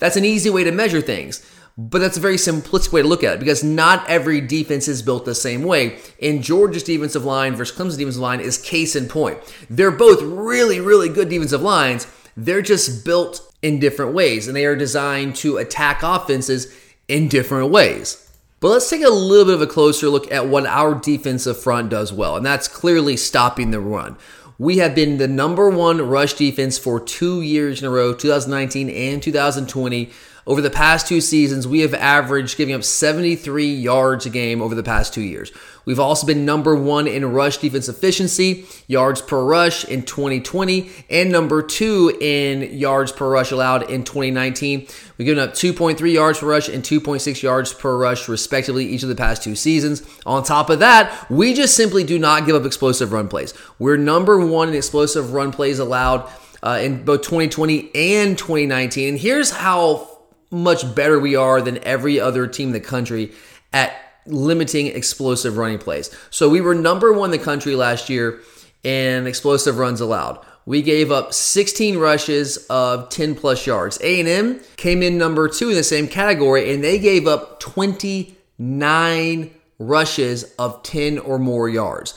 That's 0.00 0.16
an 0.16 0.24
easy 0.24 0.50
way 0.50 0.64
to 0.64 0.72
measure 0.72 1.00
things. 1.00 1.48
But 1.78 2.00
that's 2.00 2.18
a 2.18 2.20
very 2.20 2.36
simplistic 2.36 2.92
way 2.92 3.02
to 3.02 3.08
look 3.08 3.24
at 3.24 3.34
it 3.34 3.40
because 3.40 3.64
not 3.64 4.06
every 4.08 4.40
defense 4.40 4.88
is 4.88 5.02
built 5.02 5.24
the 5.24 5.34
same 5.34 5.62
way. 5.62 5.98
And 6.20 6.42
Georgia's 6.42 6.82
defensive 6.82 7.24
line 7.24 7.56
versus 7.56 7.76
Clemson's 7.76 7.96
defensive 7.96 8.20
line 8.20 8.40
is 8.40 8.58
case 8.58 8.94
in 8.94 9.08
point. 9.08 9.38
They're 9.70 9.90
both 9.90 10.20
really, 10.22 10.80
really 10.80 11.08
good 11.08 11.30
defensive 11.30 11.62
lines. 11.62 12.06
They're 12.36 12.62
just 12.62 13.04
built 13.04 13.52
in 13.62 13.78
different 13.78 14.12
ways 14.12 14.48
and 14.48 14.56
they 14.56 14.66
are 14.66 14.76
designed 14.76 15.36
to 15.36 15.56
attack 15.56 16.02
offenses 16.02 16.74
in 17.08 17.28
different 17.28 17.70
ways. 17.70 18.28
But 18.62 18.68
let's 18.68 18.88
take 18.88 19.02
a 19.02 19.10
little 19.10 19.46
bit 19.46 19.54
of 19.54 19.62
a 19.62 19.66
closer 19.66 20.08
look 20.08 20.30
at 20.30 20.46
what 20.46 20.66
our 20.66 20.94
defensive 20.94 21.60
front 21.60 21.90
does 21.90 22.12
well, 22.12 22.36
and 22.36 22.46
that's 22.46 22.68
clearly 22.68 23.16
stopping 23.16 23.72
the 23.72 23.80
run. 23.80 24.16
We 24.56 24.78
have 24.78 24.94
been 24.94 25.18
the 25.18 25.26
number 25.26 25.68
one 25.68 26.00
rush 26.00 26.34
defense 26.34 26.78
for 26.78 27.00
two 27.00 27.42
years 27.42 27.82
in 27.82 27.88
a 27.88 27.90
row, 27.90 28.14
2019 28.14 28.88
and 28.88 29.20
2020. 29.20 30.10
Over 30.44 30.60
the 30.60 30.70
past 30.70 31.06
two 31.06 31.20
seasons, 31.20 31.68
we 31.68 31.80
have 31.80 31.94
averaged 31.94 32.56
giving 32.56 32.74
up 32.74 32.82
73 32.82 33.64
yards 33.64 34.26
a 34.26 34.30
game 34.30 34.60
over 34.60 34.74
the 34.74 34.82
past 34.82 35.14
two 35.14 35.22
years. 35.22 35.52
We've 35.84 36.00
also 36.00 36.26
been 36.26 36.44
number 36.44 36.74
one 36.74 37.06
in 37.06 37.24
rush 37.32 37.58
defense 37.58 37.88
efficiency, 37.88 38.66
yards 38.88 39.22
per 39.22 39.44
rush 39.44 39.84
in 39.84 40.02
2020, 40.02 40.90
and 41.08 41.30
number 41.30 41.62
two 41.62 42.16
in 42.20 42.76
yards 42.76 43.12
per 43.12 43.30
rush 43.30 43.52
allowed 43.52 43.88
in 43.88 44.02
2019. 44.02 44.88
We've 45.16 45.26
given 45.26 45.42
up 45.42 45.54
2.3 45.54 46.12
yards 46.12 46.40
per 46.40 46.46
rush 46.46 46.68
and 46.68 46.82
2.6 46.82 47.40
yards 47.42 47.72
per 47.72 47.96
rush, 47.96 48.28
respectively, 48.28 48.86
each 48.86 49.04
of 49.04 49.08
the 49.08 49.14
past 49.14 49.44
two 49.44 49.54
seasons. 49.54 50.02
On 50.26 50.42
top 50.42 50.70
of 50.70 50.80
that, 50.80 51.30
we 51.30 51.54
just 51.54 51.76
simply 51.76 52.02
do 52.02 52.18
not 52.18 52.46
give 52.46 52.56
up 52.56 52.64
explosive 52.64 53.12
run 53.12 53.28
plays. 53.28 53.54
We're 53.78 53.96
number 53.96 54.44
one 54.44 54.68
in 54.68 54.74
explosive 54.74 55.32
run 55.32 55.52
plays 55.52 55.78
allowed 55.78 56.28
uh, 56.64 56.80
in 56.82 57.04
both 57.04 57.22
2020 57.22 57.90
and 57.94 58.36
2019. 58.36 59.08
And 59.08 59.18
here's 59.18 59.50
how 59.50 60.11
much 60.52 60.94
better 60.94 61.18
we 61.18 61.34
are 61.34 61.60
than 61.60 61.82
every 61.82 62.20
other 62.20 62.46
team 62.46 62.68
in 62.68 62.72
the 62.74 62.80
country 62.80 63.32
at 63.72 63.94
limiting 64.26 64.86
explosive 64.88 65.56
running 65.56 65.78
plays. 65.78 66.14
So 66.30 66.48
we 66.48 66.60
were 66.60 66.74
number 66.74 67.12
one 67.12 67.32
in 67.32 67.38
the 67.38 67.44
country 67.44 67.74
last 67.74 68.08
year 68.08 68.40
in 68.84 69.26
explosive 69.26 69.78
runs 69.78 70.00
allowed. 70.00 70.38
We 70.64 70.82
gave 70.82 71.10
up 71.10 71.34
16 71.34 71.98
rushes 71.98 72.58
of 72.70 73.08
10 73.08 73.34
plus 73.34 73.66
yards. 73.66 73.98
A&M 74.00 74.60
came 74.76 75.02
in 75.02 75.18
number 75.18 75.48
2 75.48 75.70
in 75.70 75.74
the 75.74 75.82
same 75.82 76.06
category 76.06 76.72
and 76.72 76.84
they 76.84 77.00
gave 77.00 77.26
up 77.26 77.58
29 77.58 79.50
rushes 79.78 80.54
of 80.58 80.82
10 80.84 81.18
or 81.18 81.38
more 81.38 81.68
yards. 81.68 82.14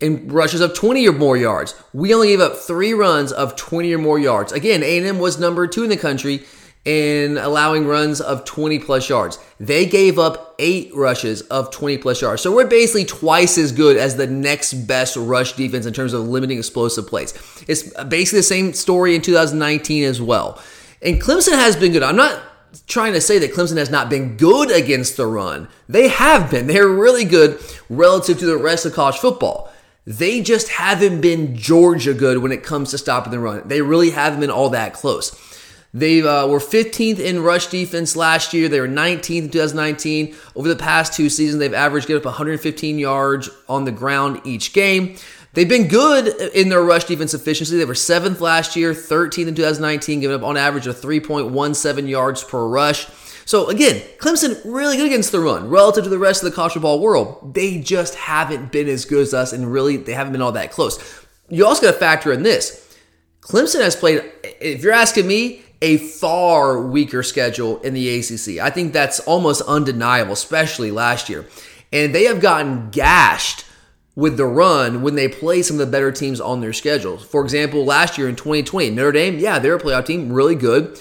In 0.00 0.28
rushes 0.28 0.60
of 0.60 0.74
20 0.74 1.08
or 1.08 1.12
more 1.12 1.36
yards. 1.36 1.74
We 1.92 2.12
only 2.12 2.28
gave 2.28 2.40
up 2.40 2.56
3 2.56 2.92
runs 2.94 3.30
of 3.30 3.54
20 3.54 3.94
or 3.94 3.98
more 3.98 4.18
yards. 4.18 4.50
Again, 4.52 4.82
A&M 4.82 5.20
was 5.20 5.38
number 5.38 5.68
2 5.68 5.84
in 5.84 5.90
the 5.90 5.96
country 5.96 6.44
in 6.86 7.36
allowing 7.36 7.84
runs 7.84 8.20
of 8.20 8.44
20 8.44 8.78
plus 8.78 9.08
yards. 9.08 9.38
They 9.58 9.86
gave 9.86 10.20
up 10.20 10.54
eight 10.60 10.94
rushes 10.94 11.42
of 11.42 11.72
20 11.72 11.98
plus 11.98 12.22
yards. 12.22 12.42
So 12.42 12.54
we're 12.54 12.68
basically 12.68 13.04
twice 13.04 13.58
as 13.58 13.72
good 13.72 13.96
as 13.96 14.16
the 14.16 14.28
next 14.28 14.72
best 14.86 15.16
rush 15.16 15.54
defense 15.54 15.84
in 15.84 15.92
terms 15.92 16.12
of 16.12 16.28
limiting 16.28 16.58
explosive 16.58 17.08
plays. 17.08 17.34
It's 17.66 17.92
basically 18.04 18.38
the 18.38 18.44
same 18.44 18.72
story 18.72 19.16
in 19.16 19.20
2019 19.20 20.04
as 20.04 20.22
well. 20.22 20.62
And 21.02 21.20
Clemson 21.20 21.54
has 21.54 21.74
been 21.74 21.90
good. 21.90 22.04
I'm 22.04 22.16
not 22.16 22.40
trying 22.86 23.14
to 23.14 23.20
say 23.20 23.38
that 23.40 23.52
Clemson 23.52 23.78
has 23.78 23.90
not 23.90 24.08
been 24.08 24.36
good 24.36 24.70
against 24.70 25.16
the 25.16 25.26
run. 25.26 25.68
They 25.88 26.06
have 26.06 26.52
been. 26.52 26.66
They're 26.68 26.88
really 26.88 27.24
good 27.24 27.60
relative 27.90 28.38
to 28.38 28.46
the 28.46 28.56
rest 28.56 28.86
of 28.86 28.94
college 28.94 29.16
football. 29.16 29.72
They 30.06 30.40
just 30.40 30.68
haven't 30.68 31.20
been 31.20 31.56
Georgia 31.56 32.14
good 32.14 32.38
when 32.38 32.52
it 32.52 32.62
comes 32.62 32.92
to 32.92 32.98
stopping 32.98 33.32
the 33.32 33.40
run. 33.40 33.66
They 33.66 33.82
really 33.82 34.10
haven't 34.10 34.38
been 34.38 34.50
all 34.50 34.70
that 34.70 34.92
close. 34.92 35.34
They 35.96 36.20
uh, 36.20 36.46
were 36.46 36.58
15th 36.58 37.18
in 37.18 37.42
rush 37.42 37.68
defense 37.68 38.16
last 38.16 38.52
year. 38.52 38.68
They 38.68 38.80
were 38.80 38.88
19th 38.88 39.44
in 39.44 39.48
2019. 39.48 40.36
Over 40.54 40.68
the 40.68 40.76
past 40.76 41.14
two 41.14 41.30
seasons, 41.30 41.58
they've 41.58 41.72
averaged 41.72 42.06
get 42.06 42.18
up 42.18 42.26
115 42.26 42.98
yards 42.98 43.48
on 43.66 43.86
the 43.86 43.92
ground 43.92 44.42
each 44.44 44.74
game. 44.74 45.16
They've 45.54 45.66
been 45.66 45.88
good 45.88 46.28
in 46.52 46.68
their 46.68 46.82
rush 46.82 47.04
defense 47.04 47.32
efficiency. 47.32 47.78
They 47.78 47.86
were 47.86 47.94
seventh 47.94 48.42
last 48.42 48.76
year, 48.76 48.92
13th 48.92 49.48
in 49.48 49.54
2019, 49.54 50.20
giving 50.20 50.36
up 50.36 50.42
on 50.42 50.58
average 50.58 50.86
of 50.86 50.96
3.17 50.96 52.06
yards 52.10 52.44
per 52.44 52.66
rush. 52.66 53.06
So 53.46 53.70
again, 53.70 54.02
Clemson 54.18 54.60
really 54.66 54.98
good 54.98 55.06
against 55.06 55.32
the 55.32 55.40
run 55.40 55.70
relative 55.70 56.04
to 56.04 56.10
the 56.10 56.18
rest 56.18 56.42
of 56.44 56.50
the 56.50 56.54
college 56.54 56.74
football 56.74 57.00
world. 57.00 57.54
They 57.54 57.78
just 57.78 58.16
haven't 58.16 58.70
been 58.70 58.86
as 58.86 59.06
good 59.06 59.22
as 59.22 59.32
us, 59.32 59.54
and 59.54 59.72
really 59.72 59.96
they 59.96 60.12
haven't 60.12 60.32
been 60.32 60.42
all 60.42 60.52
that 60.52 60.72
close. 60.72 61.24
You 61.48 61.64
also 61.64 61.86
got 61.86 61.92
to 61.92 61.98
factor 61.98 62.32
in 62.32 62.42
this. 62.42 62.82
Clemson 63.40 63.80
has 63.80 63.96
played, 63.96 64.30
if 64.60 64.82
you're 64.82 64.92
asking 64.92 65.26
me, 65.26 65.62
a 65.82 65.98
far 65.98 66.80
weaker 66.80 67.22
schedule 67.22 67.80
in 67.82 67.94
the 67.94 68.18
ACC. 68.18 68.58
I 68.58 68.70
think 68.70 68.92
that's 68.92 69.20
almost 69.20 69.62
undeniable, 69.62 70.32
especially 70.32 70.90
last 70.90 71.28
year. 71.28 71.46
And 71.92 72.14
they 72.14 72.24
have 72.24 72.40
gotten 72.40 72.90
gashed 72.90 73.64
with 74.14 74.38
the 74.38 74.46
run 74.46 75.02
when 75.02 75.14
they 75.14 75.28
play 75.28 75.62
some 75.62 75.78
of 75.78 75.86
the 75.86 75.92
better 75.92 76.10
teams 76.10 76.40
on 76.40 76.60
their 76.60 76.72
schedule. 76.72 77.18
For 77.18 77.42
example, 77.42 77.84
last 77.84 78.16
year 78.16 78.28
in 78.28 78.36
2020, 78.36 78.90
Notre 78.90 79.12
Dame, 79.12 79.38
yeah, 79.38 79.58
they're 79.58 79.76
a 79.76 79.80
playoff 79.80 80.06
team, 80.06 80.32
really 80.32 80.54
good. 80.54 80.98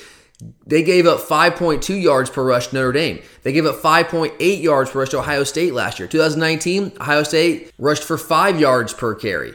They 0.68 0.84
gave 0.84 1.08
up 1.08 1.22
5.2 1.22 2.02
yards 2.02 2.30
per 2.30 2.44
rush 2.44 2.68
to 2.68 2.76
Notre 2.76 2.92
Dame. 2.92 3.22
They 3.44 3.54
gave 3.54 3.66
up 3.66 3.78
5.8 3.78 4.62
yards 4.62 4.92
per 4.92 5.00
rush 5.00 5.10
to 5.10 5.20
Ohio 5.20 5.46
State 5.46 5.74
last 5.74 5.98
year. 5.98 6.10
2019, 6.10 6.92
Ohio 7.00 7.24
State 7.24 7.72
rushed 7.80 8.04
for 8.04 8.18
5 8.18 8.60
yards 8.60 8.94
per 8.94 9.16
carry. 9.16 9.54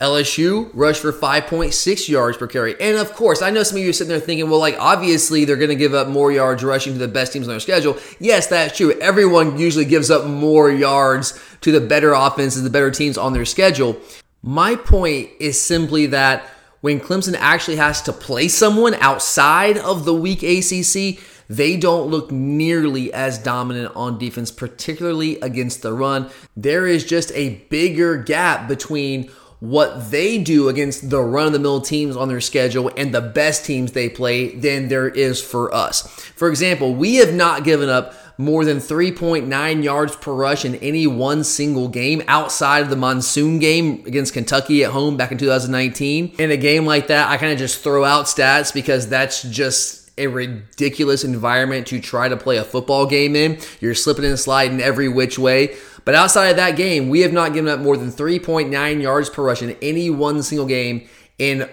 LSU 0.00 0.70
rushed 0.74 1.00
for 1.00 1.12
5.6 1.12 2.08
yards 2.08 2.36
per 2.36 2.46
carry. 2.46 2.78
And 2.78 2.98
of 2.98 3.14
course, 3.14 3.40
I 3.40 3.48
know 3.48 3.62
some 3.62 3.78
of 3.78 3.82
you 3.82 3.90
are 3.90 3.94
sitting 3.94 4.10
there 4.10 4.20
thinking, 4.20 4.50
well, 4.50 4.60
like, 4.60 4.76
obviously 4.78 5.44
they're 5.44 5.56
going 5.56 5.70
to 5.70 5.74
give 5.74 5.94
up 5.94 6.08
more 6.08 6.30
yards 6.30 6.62
rushing 6.62 6.92
to 6.92 6.98
the 6.98 7.08
best 7.08 7.32
teams 7.32 7.46
on 7.46 7.52
their 7.52 7.60
schedule. 7.60 7.96
Yes, 8.20 8.46
that's 8.46 8.76
true. 8.76 8.92
Everyone 9.00 9.58
usually 9.58 9.86
gives 9.86 10.10
up 10.10 10.26
more 10.26 10.70
yards 10.70 11.40
to 11.62 11.72
the 11.72 11.80
better 11.80 12.12
offenses, 12.12 12.62
the 12.62 12.70
better 12.70 12.90
teams 12.90 13.16
on 13.16 13.32
their 13.32 13.46
schedule. 13.46 13.96
My 14.42 14.76
point 14.76 15.30
is 15.40 15.58
simply 15.58 16.06
that 16.06 16.46
when 16.82 17.00
Clemson 17.00 17.34
actually 17.38 17.76
has 17.76 18.02
to 18.02 18.12
play 18.12 18.48
someone 18.48 18.94
outside 18.94 19.78
of 19.78 20.04
the 20.04 20.14
weak 20.14 20.42
ACC, 20.42 21.18
they 21.48 21.76
don't 21.76 22.10
look 22.10 22.30
nearly 22.30 23.12
as 23.14 23.38
dominant 23.38 23.96
on 23.96 24.18
defense, 24.18 24.50
particularly 24.50 25.40
against 25.40 25.82
the 25.82 25.92
run. 25.92 26.28
There 26.54 26.86
is 26.86 27.04
just 27.04 27.32
a 27.32 27.64
bigger 27.70 28.16
gap 28.16 28.68
between 28.68 29.30
what 29.70 30.10
they 30.10 30.38
do 30.38 30.68
against 30.68 31.10
the 31.10 31.20
run 31.20 31.46
of 31.46 31.52
the 31.52 31.58
mill 31.58 31.80
teams 31.80 32.16
on 32.16 32.28
their 32.28 32.40
schedule 32.40 32.90
and 32.96 33.12
the 33.12 33.20
best 33.20 33.64
teams 33.64 33.92
they 33.92 34.08
play 34.08 34.54
than 34.54 34.88
there 34.88 35.08
is 35.08 35.42
for 35.42 35.74
us. 35.74 36.06
For 36.36 36.48
example, 36.48 36.94
we 36.94 37.16
have 37.16 37.34
not 37.34 37.64
given 37.64 37.88
up 37.88 38.14
more 38.38 38.64
than 38.64 38.78
3.9 38.78 39.82
yards 39.82 40.14
per 40.16 40.32
rush 40.32 40.64
in 40.64 40.74
any 40.76 41.06
one 41.06 41.42
single 41.42 41.88
game 41.88 42.22
outside 42.28 42.80
of 42.80 42.90
the 42.90 42.96
monsoon 42.96 43.58
game 43.58 44.04
against 44.06 44.34
Kentucky 44.34 44.84
at 44.84 44.92
home 44.92 45.16
back 45.16 45.32
in 45.32 45.38
2019. 45.38 46.34
In 46.38 46.50
a 46.50 46.56
game 46.56 46.84
like 46.86 47.06
that, 47.08 47.30
I 47.30 47.36
kind 47.38 47.52
of 47.52 47.58
just 47.58 47.82
throw 47.82 48.04
out 48.04 48.26
stats 48.26 48.72
because 48.72 49.08
that's 49.08 49.42
just 49.42 50.10
a 50.18 50.26
ridiculous 50.26 51.24
environment 51.24 51.86
to 51.88 52.00
try 52.00 52.28
to 52.28 52.36
play 52.36 52.56
a 52.56 52.64
football 52.64 53.06
game 53.06 53.36
in. 53.36 53.58
You're 53.80 53.94
slipping 53.94 54.24
and 54.24 54.38
sliding 54.38 54.80
every 54.80 55.08
which 55.08 55.38
way. 55.38 55.76
But 56.06 56.14
outside 56.14 56.50
of 56.50 56.56
that 56.56 56.76
game, 56.76 57.08
we 57.08 57.20
have 57.22 57.32
not 57.32 57.52
given 57.52 57.68
up 57.68 57.80
more 57.80 57.96
than 57.96 58.12
3.9 58.12 59.02
yards 59.02 59.28
per 59.28 59.42
rush 59.42 59.60
in 59.60 59.76
any 59.82 60.08
one 60.08 60.40
single 60.44 60.66
game 60.66 61.08
in 61.36 61.68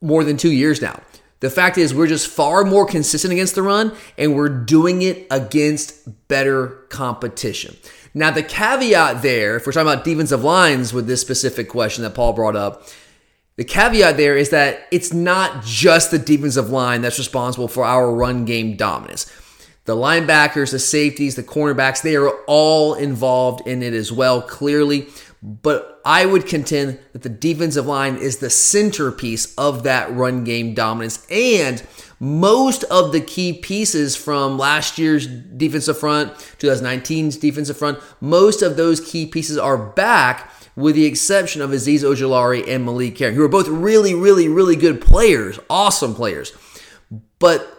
more 0.00 0.24
than 0.24 0.36
two 0.36 0.50
years 0.50 0.82
now. 0.82 1.00
The 1.38 1.50
fact 1.50 1.78
is, 1.78 1.94
we're 1.94 2.08
just 2.08 2.26
far 2.26 2.64
more 2.64 2.84
consistent 2.84 3.32
against 3.32 3.54
the 3.54 3.62
run, 3.62 3.94
and 4.18 4.34
we're 4.34 4.48
doing 4.48 5.02
it 5.02 5.28
against 5.30 6.26
better 6.26 6.68
competition. 6.88 7.76
Now, 8.12 8.32
the 8.32 8.42
caveat 8.42 9.22
there, 9.22 9.56
if 9.56 9.66
we're 9.66 9.72
talking 9.72 9.92
about 9.92 10.04
defensive 10.04 10.42
lines 10.42 10.92
with 10.92 11.06
this 11.06 11.20
specific 11.20 11.68
question 11.68 12.02
that 12.02 12.14
Paul 12.14 12.32
brought 12.32 12.56
up, 12.56 12.88
the 13.54 13.64
caveat 13.64 14.16
there 14.16 14.36
is 14.36 14.50
that 14.50 14.88
it's 14.90 15.12
not 15.12 15.62
just 15.62 16.10
the 16.10 16.18
defensive 16.18 16.70
line 16.70 17.02
that's 17.02 17.18
responsible 17.18 17.68
for 17.68 17.84
our 17.84 18.12
run 18.12 18.46
game 18.46 18.74
dominance. 18.76 19.30
The 19.86 19.96
linebackers, 19.96 20.72
the 20.72 20.78
safeties, 20.78 21.36
the 21.36 21.42
cornerbacks, 21.42 22.02
they 22.02 22.16
are 22.16 22.30
all 22.46 22.94
involved 22.94 23.66
in 23.66 23.82
it 23.82 23.94
as 23.94 24.12
well, 24.12 24.42
clearly. 24.42 25.08
But 25.42 26.00
I 26.04 26.26
would 26.26 26.46
contend 26.46 26.98
that 27.12 27.22
the 27.22 27.28
defensive 27.28 27.86
line 27.86 28.16
is 28.16 28.38
the 28.38 28.50
centerpiece 28.50 29.54
of 29.54 29.84
that 29.84 30.12
run 30.12 30.44
game 30.44 30.74
dominance. 30.74 31.24
And 31.30 31.82
most 32.18 32.82
of 32.84 33.12
the 33.12 33.20
key 33.20 33.52
pieces 33.52 34.16
from 34.16 34.58
last 34.58 34.98
year's 34.98 35.26
defensive 35.26 35.98
front, 35.98 36.32
2019's 36.58 37.36
defensive 37.36 37.76
front, 37.76 37.98
most 38.20 38.62
of 38.62 38.76
those 38.76 39.00
key 39.00 39.26
pieces 39.26 39.56
are 39.58 39.78
back 39.78 40.50
with 40.74 40.94
the 40.94 41.06
exception 41.06 41.62
of 41.62 41.70
Azeez 41.70 42.00
Ojulari 42.00 42.66
and 42.68 42.84
Malik 42.84 43.18
Herring, 43.18 43.34
who 43.34 43.44
are 43.44 43.48
both 43.48 43.68
really, 43.68 44.14
really, 44.14 44.48
really 44.48 44.76
good 44.76 45.00
players, 45.00 45.58
awesome 45.70 46.14
players. 46.14 46.52
But 47.38 47.75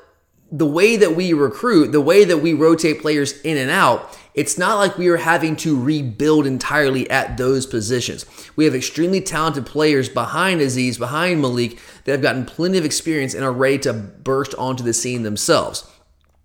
the 0.52 0.66
way 0.66 0.96
that 0.96 1.16
we 1.16 1.34
recruit, 1.34 1.92
the 1.92 2.02
way 2.02 2.24
that 2.24 2.38
we 2.38 2.54
rotate 2.54 3.02
players 3.02 3.40
in 3.42 3.58
and 3.58 3.70
out, 3.70 4.18
it's 4.34 4.58
not 4.58 4.78
like 4.78 4.98
we 4.98 5.08
are 5.08 5.18
having 5.18 5.56
to 5.58 5.80
rebuild 5.80 6.46
entirely 6.46 7.10
at 7.10 7.38
those 7.38 7.66
positions. 7.66 8.26
We 8.56 8.66
have 8.66 8.76
extremely 8.76 9.20
talented 9.20 9.66
players 9.66 10.10
behind 10.10 10.62
Azeez, 10.62 11.00
behind 11.00 11.42
Malik, 11.42 11.80
that 12.04 12.12
have 12.12 12.22
gotten 12.22 12.46
plenty 12.46 12.78
of 12.78 12.86
experience 12.86 13.34
and 13.34 13.44
are 13.44 13.52
ready 13.52 13.80
to 13.80 13.94
burst 13.94 14.54
onto 14.56 14.84
the 14.84 14.94
scene 14.94 15.24
themselves. 15.24 15.90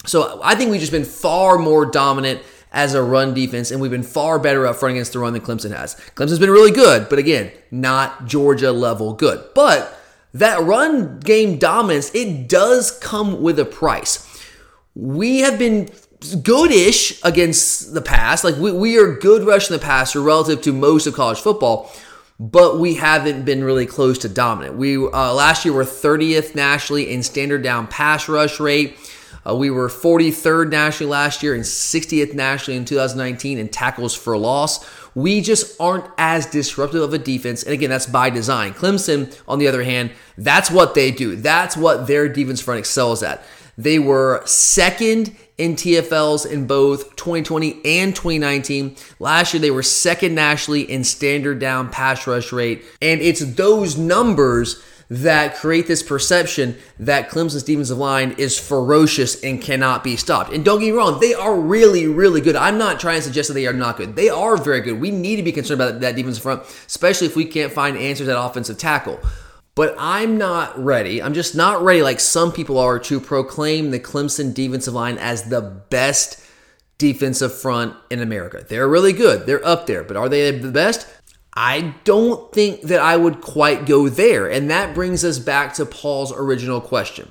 So 0.07 0.41
I 0.43 0.55
think 0.55 0.71
we've 0.71 0.81
just 0.81 0.91
been 0.91 1.05
far 1.05 1.59
more 1.59 1.85
dominant 1.85 2.41
as 2.73 2.95
a 2.95 3.03
run 3.03 3.35
defense, 3.35 3.71
and 3.71 3.81
we've 3.81 3.91
been 3.91 4.03
far 4.03 4.39
better 4.39 4.67
up 4.67 4.77
front 4.77 4.93
against 4.93 5.13
the 5.13 5.19
run 5.19 5.35
than 5.35 5.43
Clemson 5.43 5.77
has. 5.77 5.95
Clemson's 6.15 6.39
been 6.39 6.51
really 6.51 6.73
good, 6.73 7.09
but 7.11 7.19
again, 7.19 7.53
not 7.71 8.25
Georgia 8.27 8.73
level 8.73 9.13
good. 9.13 9.45
But 9.55 9.97
that 10.35 10.63
run 10.63 11.21
game 11.21 11.59
dominance, 11.59 12.15
it 12.15 12.49
does 12.49 12.91
come 12.99 13.43
with 13.43 13.59
a 13.59 13.65
price. 13.65 14.29
We 14.95 15.41
have 15.41 15.59
been 15.59 15.91
goodish 16.43 17.21
against 17.25 17.95
the 17.95 18.01
pass. 18.03 18.45
Like 18.45 18.57
we, 18.57 18.73
we 18.73 18.99
are 18.99 19.15
good 19.15 19.45
rushing 19.45 19.75
the 19.75 19.83
passer 19.83 20.21
relative 20.21 20.63
to 20.63 20.73
most 20.73 21.07
of 21.07 21.15
college 21.15 21.41
football, 21.41 21.93
but 22.39 22.79
we 22.79 22.95
haven't 22.95 23.45
been 23.45 23.65
really 23.65 23.87
close 23.87 24.19
to 24.19 24.29
dominant. 24.29 24.77
We 24.77 24.97
uh, 24.97 25.35
last 25.35 25.65
year 25.65 25.75
were 25.75 25.85
30th 25.85 26.55
nationally 26.55 27.13
in 27.13 27.23
standard 27.23 27.63
down 27.63 27.87
pass 27.87 28.29
rush 28.29 28.61
rate. 28.61 28.97
Uh, 29.47 29.57
we 29.57 29.71
were 29.71 29.89
43rd 29.89 30.71
nationally 30.71 31.11
last 31.11 31.43
year 31.43 31.55
and 31.55 31.65
60th 31.65 32.35
nationally 32.35 32.77
in 32.77 32.85
2019 32.85 33.59
in 33.59 33.69
tackles 33.69 34.15
for 34.15 34.37
loss. 34.37 34.85
We 35.15 35.41
just 35.41 35.81
aren't 35.81 36.07
as 36.17 36.47
disruptive 36.47 37.03
of 37.03 37.13
a 37.13 37.19
defense. 37.19 37.63
And 37.63 37.73
again, 37.73 37.91
that's 37.91 38.07
by 38.07 38.31
design. 38.31 38.73
Clemson, 38.73 39.37
on 39.49 39.59
the 39.59 39.69
other 39.69 39.83
hand, 39.83 40.13
that's 40.39 40.71
what 40.71 40.95
they 40.95 41.11
do. 41.11 41.37
That's 41.37 41.77
what 41.77 42.07
their 42.07 42.29
defense 42.29 42.61
front 42.61 42.79
excels 42.79 43.23
at. 43.23 43.45
They 43.77 43.99
were 43.99 44.43
second 44.45 45.35
in 45.59 45.77
TFLs 45.77 46.51
in 46.51 46.67
both 46.67 47.17
2020 47.17 47.81
and 47.85 48.15
2019. 48.15 48.97
Last 49.19 49.55
year, 49.55 49.61
they 49.61 49.71
were 49.71 49.83
second 49.83 50.35
nationally 50.35 50.83
in 50.83 51.05
standard 51.05 51.59
down 51.59 51.91
pass 51.91 52.27
rush 52.27 52.53
rate. 52.53 52.85
And 53.01 53.21
it's 53.21 53.41
those 53.55 53.97
numbers 53.97 54.83
that 55.13 55.57
create 55.57 55.87
this 55.87 56.03
perception 56.03 56.75
that 56.99 57.29
Clemson's 57.29 57.63
defensive 57.63 57.99
line 57.99 58.35
is 58.39 58.59
ferocious 58.59 59.45
and 59.45 59.61
cannot 59.61 60.03
be 60.03 60.17
stopped. 60.17 60.51
And 60.51 60.65
don't 60.65 60.81
get 60.81 60.87
me 60.87 60.93
wrong, 60.93 61.21
they 61.21 61.35
are 61.35 61.55
really, 61.55 62.07
really 62.07 62.41
good. 62.41 62.57
I'm 62.57 62.79
not 62.79 62.99
trying 62.99 63.19
to 63.19 63.23
suggest 63.23 63.49
that 63.49 63.55
they 63.55 63.67
are 63.67 63.75
not 63.75 63.99
good. 63.99 64.17
They 64.17 64.31
are 64.31 64.57
very 64.57 64.81
good. 64.81 64.99
We 64.99 65.11
need 65.11 65.37
to 65.37 65.43
be 65.43 65.53
concerned 65.53 65.83
about 65.83 66.01
that 66.01 66.17
defensive 66.17 66.43
front, 66.43 66.63
especially 66.87 67.27
if 67.27 67.37
we 67.37 67.45
can't 67.45 67.71
find 67.71 67.99
answers 67.99 68.27
at 68.27 68.43
offensive 68.43 68.79
tackle. 68.79 69.21
But 69.75 69.95
I'm 69.99 70.39
not 70.39 70.83
ready. 70.83 71.23
I'm 71.23 71.35
just 71.35 71.55
not 71.55 71.83
ready, 71.83 72.03
like 72.03 72.19
some 72.19 72.51
people 72.51 72.79
are, 72.79 72.99
to 73.01 73.21
proclaim 73.21 73.91
the 73.91 74.01
Clemson 74.01 74.55
defensive 74.55 74.95
line 74.95 75.19
as 75.19 75.45
the 75.45 75.61
best 75.61 76.43
defensive 76.97 77.53
front 77.53 77.95
in 78.11 78.21
America. 78.21 78.65
They're 78.67 78.89
really 78.89 79.13
good. 79.13 79.45
They're 79.45 79.67
up 79.67 79.87
there. 79.87 80.05
But 80.05 80.17
are 80.17 80.31
they 80.31 80.59
the 80.59 80.73
best? 80.73 81.07
I 81.55 81.95
don't 82.05 82.51
think 82.53 82.83
that 82.83 83.01
I 83.01 83.17
would 83.17 83.41
quite 83.41 83.85
go 83.87 84.09
there. 84.09 84.51
And 84.51 84.71
that 84.71 84.95
brings 84.95 85.25
us 85.25 85.39
back 85.39 85.75
to 85.75 85.85
Paul's 85.85 86.33
original 86.33 86.81
question. 86.81 87.31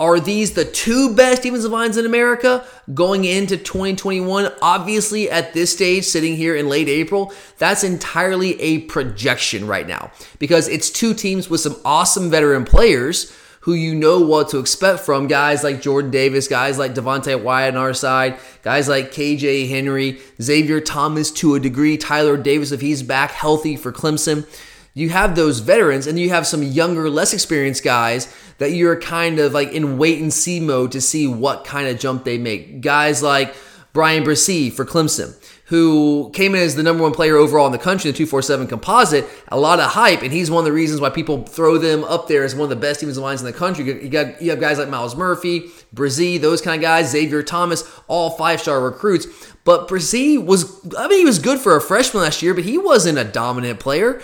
Are 0.00 0.20
these 0.20 0.52
the 0.52 0.64
two 0.64 1.16
best 1.16 1.42
defensive 1.42 1.72
lines 1.72 1.96
in 1.96 2.06
America 2.06 2.64
going 2.94 3.24
into 3.24 3.56
2021? 3.56 4.52
Obviously, 4.62 5.28
at 5.28 5.54
this 5.54 5.72
stage, 5.72 6.04
sitting 6.04 6.36
here 6.36 6.54
in 6.54 6.68
late 6.68 6.88
April, 6.88 7.32
that's 7.56 7.82
entirely 7.82 8.60
a 8.60 8.82
projection 8.82 9.66
right 9.66 9.88
now 9.88 10.12
because 10.38 10.68
it's 10.68 10.88
two 10.88 11.14
teams 11.14 11.50
with 11.50 11.60
some 11.60 11.74
awesome 11.84 12.30
veteran 12.30 12.64
players 12.64 13.32
who 13.60 13.74
you 13.74 13.94
know 13.94 14.20
what 14.20 14.48
to 14.50 14.58
expect 14.58 15.00
from 15.00 15.26
guys 15.26 15.64
like 15.64 15.82
Jordan 15.82 16.10
Davis, 16.10 16.48
guys 16.48 16.78
like 16.78 16.94
Devonte 16.94 17.42
Wyatt 17.42 17.74
on 17.74 17.80
our 17.80 17.94
side, 17.94 18.38
guys 18.62 18.88
like 18.88 19.12
KJ 19.12 19.68
Henry, 19.68 20.20
Xavier 20.40 20.80
Thomas 20.80 21.30
to 21.32 21.54
a 21.54 21.60
degree, 21.60 21.96
Tyler 21.96 22.36
Davis 22.36 22.72
if 22.72 22.80
he's 22.80 23.02
back 23.02 23.32
healthy 23.32 23.76
for 23.76 23.92
Clemson. 23.92 24.46
You 24.94 25.10
have 25.10 25.36
those 25.36 25.60
veterans, 25.60 26.08
and 26.08 26.18
you 26.18 26.30
have 26.30 26.46
some 26.46 26.62
younger, 26.62 27.08
less 27.08 27.32
experienced 27.32 27.84
guys 27.84 28.34
that 28.58 28.72
you're 28.72 29.00
kind 29.00 29.38
of 29.38 29.52
like 29.52 29.72
in 29.72 29.96
wait 29.96 30.20
and 30.20 30.32
see 30.32 30.58
mode 30.58 30.90
to 30.92 31.00
see 31.00 31.26
what 31.26 31.64
kind 31.64 31.86
of 31.86 32.00
jump 32.00 32.24
they 32.24 32.36
make. 32.36 32.80
Guys 32.80 33.22
like 33.22 33.54
Bryan 33.92 34.24
Bresee 34.24 34.72
for 34.72 34.84
Clemson 34.84 35.36
who 35.68 36.30
came 36.32 36.54
in 36.54 36.62
as 36.62 36.76
the 36.76 36.82
number 36.82 37.02
one 37.02 37.12
player 37.12 37.36
overall 37.36 37.66
in 37.66 37.72
the 37.72 37.78
country, 37.78 38.10
the 38.10 38.16
247 38.16 38.66
composite, 38.68 39.26
a 39.48 39.60
lot 39.60 39.78
of 39.78 39.90
hype, 39.90 40.22
and 40.22 40.32
he's 40.32 40.50
one 40.50 40.60
of 40.60 40.64
the 40.64 40.72
reasons 40.72 40.98
why 40.98 41.10
people 41.10 41.44
throw 41.44 41.76
them 41.76 42.04
up 42.04 42.26
there 42.26 42.42
as 42.42 42.54
one 42.54 42.64
of 42.64 42.70
the 42.70 42.76
best 42.76 43.00
defensive 43.00 43.22
lines 43.22 43.42
in 43.42 43.46
the 43.46 43.52
country. 43.52 43.84
You 43.84 44.08
got 44.08 44.40
you 44.40 44.48
have 44.50 44.60
guys 44.60 44.78
like 44.78 44.88
Myles 44.88 45.14
Murphy, 45.14 45.68
Bresee, 45.94 46.40
those 46.40 46.62
kind 46.62 46.76
of 46.76 46.82
guys, 46.82 47.10
Xavier 47.10 47.42
Thomas, 47.42 47.84
all 48.08 48.30
five 48.30 48.62
star 48.62 48.80
recruits. 48.80 49.26
But 49.64 49.88
Bresee 49.88 50.42
was, 50.42 50.80
I 50.96 51.06
mean, 51.08 51.18
he 51.18 51.24
was 51.26 51.38
good 51.38 51.58
for 51.58 51.76
a 51.76 51.80
freshman 51.82 52.22
last 52.22 52.40
year, 52.40 52.54
but 52.54 52.64
he 52.64 52.78
wasn't 52.78 53.18
a 53.18 53.24
dominant 53.24 53.78
player. 53.78 54.22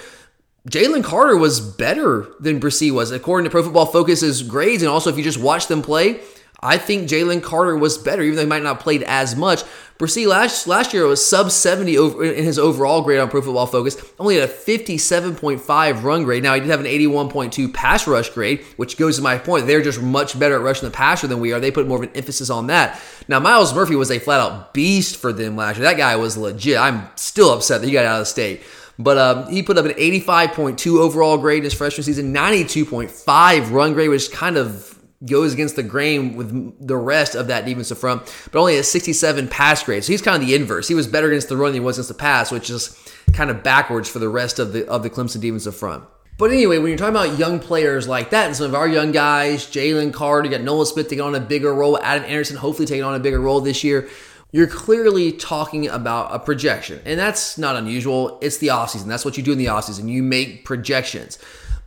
Jalen 0.70 1.04
Carter 1.04 1.37
was 1.37 1.61
better 1.61 2.26
than 2.40 2.59
Bresee 2.59 2.90
was, 2.90 3.11
according 3.11 3.44
to 3.44 3.50
Pro 3.50 3.62
Football 3.62 3.85
Focus's 3.85 4.42
grades, 4.42 4.83
and 4.83 4.88
also 4.88 5.11
if 5.11 5.18
you 5.18 5.22
just 5.22 5.38
watch 5.38 5.66
them 5.66 5.83
play. 5.83 6.22
I 6.64 6.79
think 6.79 7.09
Jalen 7.09 7.42
Carter 7.42 7.77
was 7.77 7.98
better, 7.98 8.22
even 8.22 8.37
though 8.37 8.42
he 8.42 8.48
might 8.48 8.62
not 8.62 8.77
have 8.77 8.83
played 8.83 9.03
as 9.03 9.37
much. 9.37 9.62
Bresee 9.98 10.27
last 10.27 10.66
last 10.66 10.92
year 10.92 11.07
was 11.07 11.24
sub 11.24 11.53
70 11.53 11.96
over 11.98 12.24
in 12.24 12.42
his 12.42 12.59
overall 12.59 13.03
grade 13.03 13.20
on 13.20 13.29
Pro 13.29 13.42
Football 13.42 13.66
Focus. 13.66 13.96
Only 14.18 14.37
had 14.37 14.48
a 14.48 14.53
57.5 14.53 16.03
run 16.03 16.24
grade. 16.24 16.42
Now 16.42 16.55
he 16.55 16.61
did 16.61 16.70
have 16.70 16.81
an 16.81 16.87
81.2 16.87 17.72
pass 17.72 18.09
rush 18.09 18.31
grade, 18.31 18.64
which 18.77 18.96
goes 18.96 19.16
to 19.16 19.22
my 19.22 19.38
point. 19.38 19.66
They're 19.66 19.83
just 19.83 20.03
much 20.03 20.37
better 20.37 20.57
at 20.57 20.62
rushing 20.62 20.88
the 20.88 20.94
passer 20.94 21.29
than 21.29 21.38
we 21.38 21.53
are. 21.53 21.61
They 21.61 21.70
put 21.70 21.87
more 21.87 21.98
of 21.98 22.03
an 22.03 22.16
emphasis 22.16 22.50
on 22.50 22.66
that. 22.68 23.00
Now 23.29 23.38
Myles 23.38 23.72
Murphy 23.72 23.94
was 23.94 24.11
a 24.11 24.18
flat 24.18 24.40
out 24.40 24.74
beast 24.74 25.16
for 25.16 25.33
them 25.33 25.57
last 25.57 25.77
year. 25.77 25.85
That 25.85 25.96
guy 25.96 26.16
was 26.16 26.37
legit. 26.37 26.77
I'm 26.77 27.09
still 27.14 27.50
upset 27.53 27.81
that 27.81 27.87
he 27.87 27.92
got 27.92 28.05
out 28.05 28.16
of 28.16 28.22
the 28.22 28.27
state. 28.27 28.62
But 28.98 29.18
um, 29.18 29.48
he 29.48 29.62
put 29.62 29.77
up 29.77 29.85
an 29.85 29.92
85.2 29.92 30.98
overall 30.98 31.37
grade 31.37 31.59
in 31.59 31.64
his 31.64 31.74
freshman 31.74 32.05
season, 32.05 32.33
92.5 32.35 33.70
run 33.70 33.92
grade, 33.92 34.09
which 34.09 34.22
is 34.22 34.29
kind 34.29 34.57
of 34.57 34.93
goes 35.26 35.52
against 35.52 35.76
the 35.76 35.82
grain 35.82 36.37
with 36.37 36.87
the 36.87 36.96
rest 36.96 37.34
of 37.34 37.46
that 37.48 37.64
defensive 37.64 37.98
front, 37.98 38.22
but 38.52 38.58
only 38.58 38.76
a 38.76 38.82
67 38.82 39.48
pass 39.48 39.82
grade. 39.82 40.04
So 40.04 40.12
he's 40.12 40.22
kind 40.22 40.42
of 40.42 40.46
the 40.46 40.54
inverse. 40.54 40.88
He 40.88 40.94
was 40.94 41.06
better 41.06 41.28
against 41.28 41.48
the 41.48 41.56
run 41.56 41.72
than 41.72 41.80
he 41.80 41.87
was 41.87 41.96
against 41.96 42.08
the 42.08 42.14
pass, 42.14 42.50
which 42.50 42.70
is 42.70 42.98
kind 43.32 43.50
of 43.50 43.62
backwards 43.62 44.08
for 44.08 44.18
the 44.18 44.28
rest 44.28 44.58
of 44.58 44.72
the 44.72 44.87
of 44.88 45.02
the 45.02 45.10
Clemson 45.10 45.40
defensive 45.40 45.76
front. 45.76 46.04
But 46.37 46.50
anyway, 46.50 46.78
when 46.78 46.88
you're 46.88 46.98
talking 46.98 47.14
about 47.14 47.38
young 47.38 47.60
players 47.60 48.08
like 48.08 48.30
that, 48.30 48.46
and 48.46 48.56
some 48.56 48.66
of 48.66 48.74
our 48.74 48.88
young 48.88 49.12
guys, 49.12 49.66
Jalen 49.66 50.12
Carter, 50.12 50.48
you 50.48 50.56
got 50.56 50.64
Nolan 50.64 50.87
Smith 50.87 51.08
taking 51.08 51.20
on 51.20 51.34
a 51.34 51.40
bigger 51.40 51.72
role, 51.72 51.96
Adam 51.98 52.24
Anderson 52.24 52.56
hopefully 52.56 52.87
taking 52.87 53.04
on 53.04 53.14
a 53.14 53.20
bigger 53.20 53.40
role 53.40 53.60
this 53.60 53.84
year, 53.84 54.08
you're 54.50 54.66
clearly 54.66 55.30
talking 55.30 55.88
about 55.88 56.34
a 56.34 56.40
projection. 56.40 57.00
And 57.04 57.18
that's 57.18 57.56
not 57.56 57.76
unusual. 57.76 58.38
It's 58.40 58.58
the 58.58 58.68
offseason. 58.68 59.06
That's 59.06 59.24
what 59.24 59.37
you 59.37 59.44
do 59.44 59.52
in 59.52 59.58
the 59.58 59.66
offseason. 59.66 60.08
You 60.08 60.22
make 60.22 60.64
projections. 60.64 61.38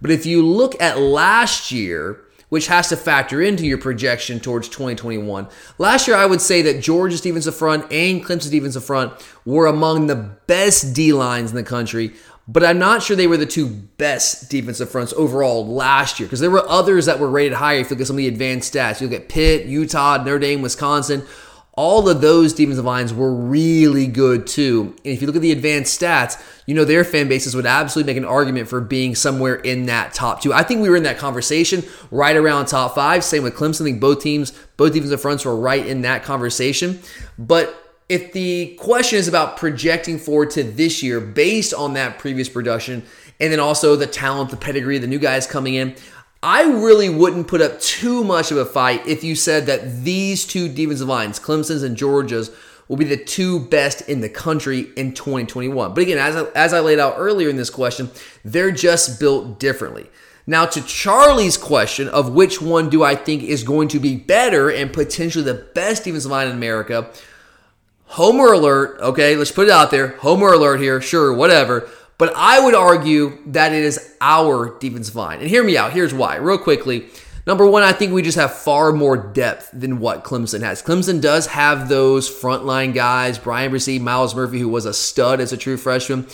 But 0.02 0.12
if 0.12 0.26
you 0.26 0.46
look 0.46 0.80
at 0.82 1.00
last 1.00 1.72
year, 1.72 2.27
which 2.50 2.68
has 2.68 2.90
to 2.90 2.98
factor 2.98 3.42
into 3.42 3.66
your 3.66 3.78
projection 3.78 4.40
towards 4.40 4.70
2021. 4.70 5.48
Last 5.78 6.08
year, 6.08 6.16
I 6.16 6.26
would 6.26 6.42
say 6.42 6.62
that 6.62 6.82
Georgia's 6.82 7.22
defensive 7.22 7.56
front 7.56 7.92
and 7.92 8.24
Clemson's 8.24 8.50
defensive 8.50 8.86
front 8.86 9.14
were 9.46 9.66
among 9.66 10.08
the 10.08 10.16
best 10.16 10.96
D 10.96 11.12
lines 11.14 11.50
in 11.50 11.58
the 11.58 11.64
country, 11.64 12.14
but 12.48 12.64
I'm 12.64 12.80
not 12.80 13.04
sure 13.04 13.18
they 13.18 13.28
were 13.28 13.38
the 13.38 13.46
two 13.46 13.68
best 13.68 14.50
defensive 14.50 14.90
fronts 14.90 15.14
overall 15.14 15.68
last 15.68 16.20
year 16.20 16.28
because 16.28 16.40
there 16.40 16.50
were 16.50 16.68
others 16.70 17.06
that 17.06 17.20
were 17.20 17.30
rated 17.30 17.54
higher 17.54 17.80
if 17.80 17.90
you 17.90 17.96
look 17.96 18.02
at 18.02 18.08
some 18.08 18.16
of 18.16 18.20
the 18.20 18.28
advanced 18.28 18.74
stats. 18.74 19.02
You 19.02 19.08
look 19.08 19.20
at 19.20 19.28
Pitt, 19.28 19.66
Utah, 19.66 20.18
Notre 20.18 20.40
Dame, 20.40 20.62
Wisconsin. 20.62 21.24
All 21.78 22.10
of 22.10 22.22
those 22.22 22.54
defensive 22.54 22.84
lines 22.84 23.14
were 23.14 23.32
really 23.34 24.08
good 24.08 24.48
too. 24.48 24.96
And 25.06 25.14
if 25.14 25.22
you 25.22 25.28
look 25.28 25.36
at 25.36 25.44
the 25.44 25.52
advanced 25.52 26.02
stats, 26.02 26.44
you 26.66 26.74
know 26.74 26.84
their 26.84 27.04
fan 27.04 27.30
bases 27.30 27.56
would 27.56 27.68
absolutely 27.68 28.12
make 28.12 28.18
an 28.18 28.28
argument 28.28 28.68
for 28.68 28.82
being 28.82 29.14
somewhere 29.14 29.56
in 29.56 29.86
that 29.86 30.14
top 30.14 30.42
two. 30.42 30.52
I 30.52 30.64
think 30.64 30.82
we 30.82 30.90
were 30.90 30.98
in 30.98 31.04
that 31.04 31.20
conversation 31.20 31.84
right 32.10 32.36
around 32.36 32.66
top 32.66 32.96
five. 32.96 33.24
Same 33.24 33.44
with 33.44 33.56
Clemson. 33.56 33.82
I 33.82 33.84
think 33.86 34.02
both 34.02 34.22
teams, 34.22 34.52
both 34.76 34.92
defensive 34.92 35.22
fronts 35.22 35.46
were 35.46 35.56
right 35.56 35.86
in 35.86 36.02
that 36.02 36.24
conversation. 36.24 37.00
But 37.38 37.96
if 38.10 38.34
the 38.34 38.76
question 38.80 39.20
is 39.20 39.28
about 39.28 39.58
projecting 39.58 40.18
forward 40.18 40.50
to 40.52 40.64
this 40.64 41.04
year 41.04 41.20
based 41.22 41.76
on 41.76 41.94
that 41.94 42.18
previous 42.18 42.50
production, 42.50 43.04
and 43.40 43.52
then 43.52 43.60
also 43.60 43.96
the 43.96 44.08
talent, 44.08 44.50
the 44.50 44.58
pedigree, 44.58 44.98
the 44.98 45.06
new 45.06 45.20
guys 45.20 45.46
coming 45.46 45.76
in, 45.76 45.96
I 46.44 46.64
really 46.64 47.10
wouldn't 47.10 47.48
put 47.48 47.62
up 47.62 47.80
too 47.80 48.24
much 48.24 48.52
of 48.52 48.58
a 48.58 48.66
fight 48.66 49.08
if 49.08 49.24
you 49.24 49.36
said 49.36 49.66
that 49.66 50.04
these 50.04 50.46
two 50.46 50.70
defensive 50.70 51.08
lines, 51.08 51.40
Clemson's 51.40 51.84
and 51.84 51.98
Georgia's, 51.98 52.52
will 52.88 52.98
be 52.98 53.06
the 53.06 53.18
two 53.18 53.60
best 53.60 54.08
in 54.08 54.22
the 54.22 54.30
country 54.30 54.88
in 54.96 55.14
2021. 55.14 55.94
But 55.94 56.02
again, 56.02 56.18
as 56.18 56.36
I, 56.36 56.44
as 56.56 56.74
I 56.74 56.80
laid 56.80 57.00
out 57.00 57.16
earlier 57.18 57.50
in 57.50 57.58
this 57.58 57.70
question, 57.70 58.10
they're 58.46 58.72
just 58.72 59.20
built 59.20 59.60
differently. 59.60 60.10
Now, 60.46 60.66
to 60.66 60.82
Charlie's 60.82 61.58
question 61.58 62.08
of 62.08 62.34
which 62.34 62.62
one 62.62 62.90
do 62.90 63.04
I 63.04 63.16
think 63.16 63.44
is 63.44 63.64
going 63.64 63.90
to 63.90 64.00
be 64.00 64.16
better 64.16 64.70
and 64.70 64.94
potentially 64.94 65.44
the 65.44 65.54
best 65.54 66.06
defensive 66.06 66.32
line 66.32 66.48
in 66.48 66.54
America, 66.54 67.12
Homer 68.06 68.54
alert, 68.54 69.02
okay, 69.02 69.36
let's 69.36 69.52
put 69.52 69.68
it 69.68 69.72
out 69.72 69.92
there. 69.92 70.10
Homer 70.20 70.54
alert 70.54 70.80
here, 70.80 71.02
sure, 71.02 71.34
whatever. 71.34 71.90
But 72.18 72.34
I 72.36 72.60
would 72.64 72.74
argue 72.74 73.38
that 73.48 73.74
it 73.74 73.84
is 73.84 74.16
our 74.22 74.78
defensive 74.80 75.16
line. 75.16 75.40
And 75.40 75.48
hear 75.48 75.64
me 75.64 75.78
out. 75.78 75.94
Here's 75.94 76.14
why, 76.14 76.38
real 76.38 76.58
quickly. 76.58 77.08
Number 77.46 77.66
one, 77.66 77.84
I 77.84 77.94
think 77.94 78.12
we 78.12 78.24
just 78.24 78.38
have 78.38 78.54
far 78.54 78.92
more 78.92 79.16
depth 79.16 79.70
than 79.72 80.00
what 80.00 80.24
Clemson 80.24 80.62
has. 80.64 80.84
Clemson 80.84 81.22
does 81.22 81.48
have 81.48 81.88
those 81.88 82.30
frontline 82.30 82.94
guys, 82.94 83.40
Bryan 83.40 83.72
Bresee, 83.72 84.02
Myles 84.02 84.36
Murphy, 84.36 84.60
who 84.60 84.68
was 84.68 84.86
a 84.86 84.94
stud 84.94 85.40
as 85.40 85.54
a 85.54 85.58
true 85.58 85.78
freshman. 85.78 86.28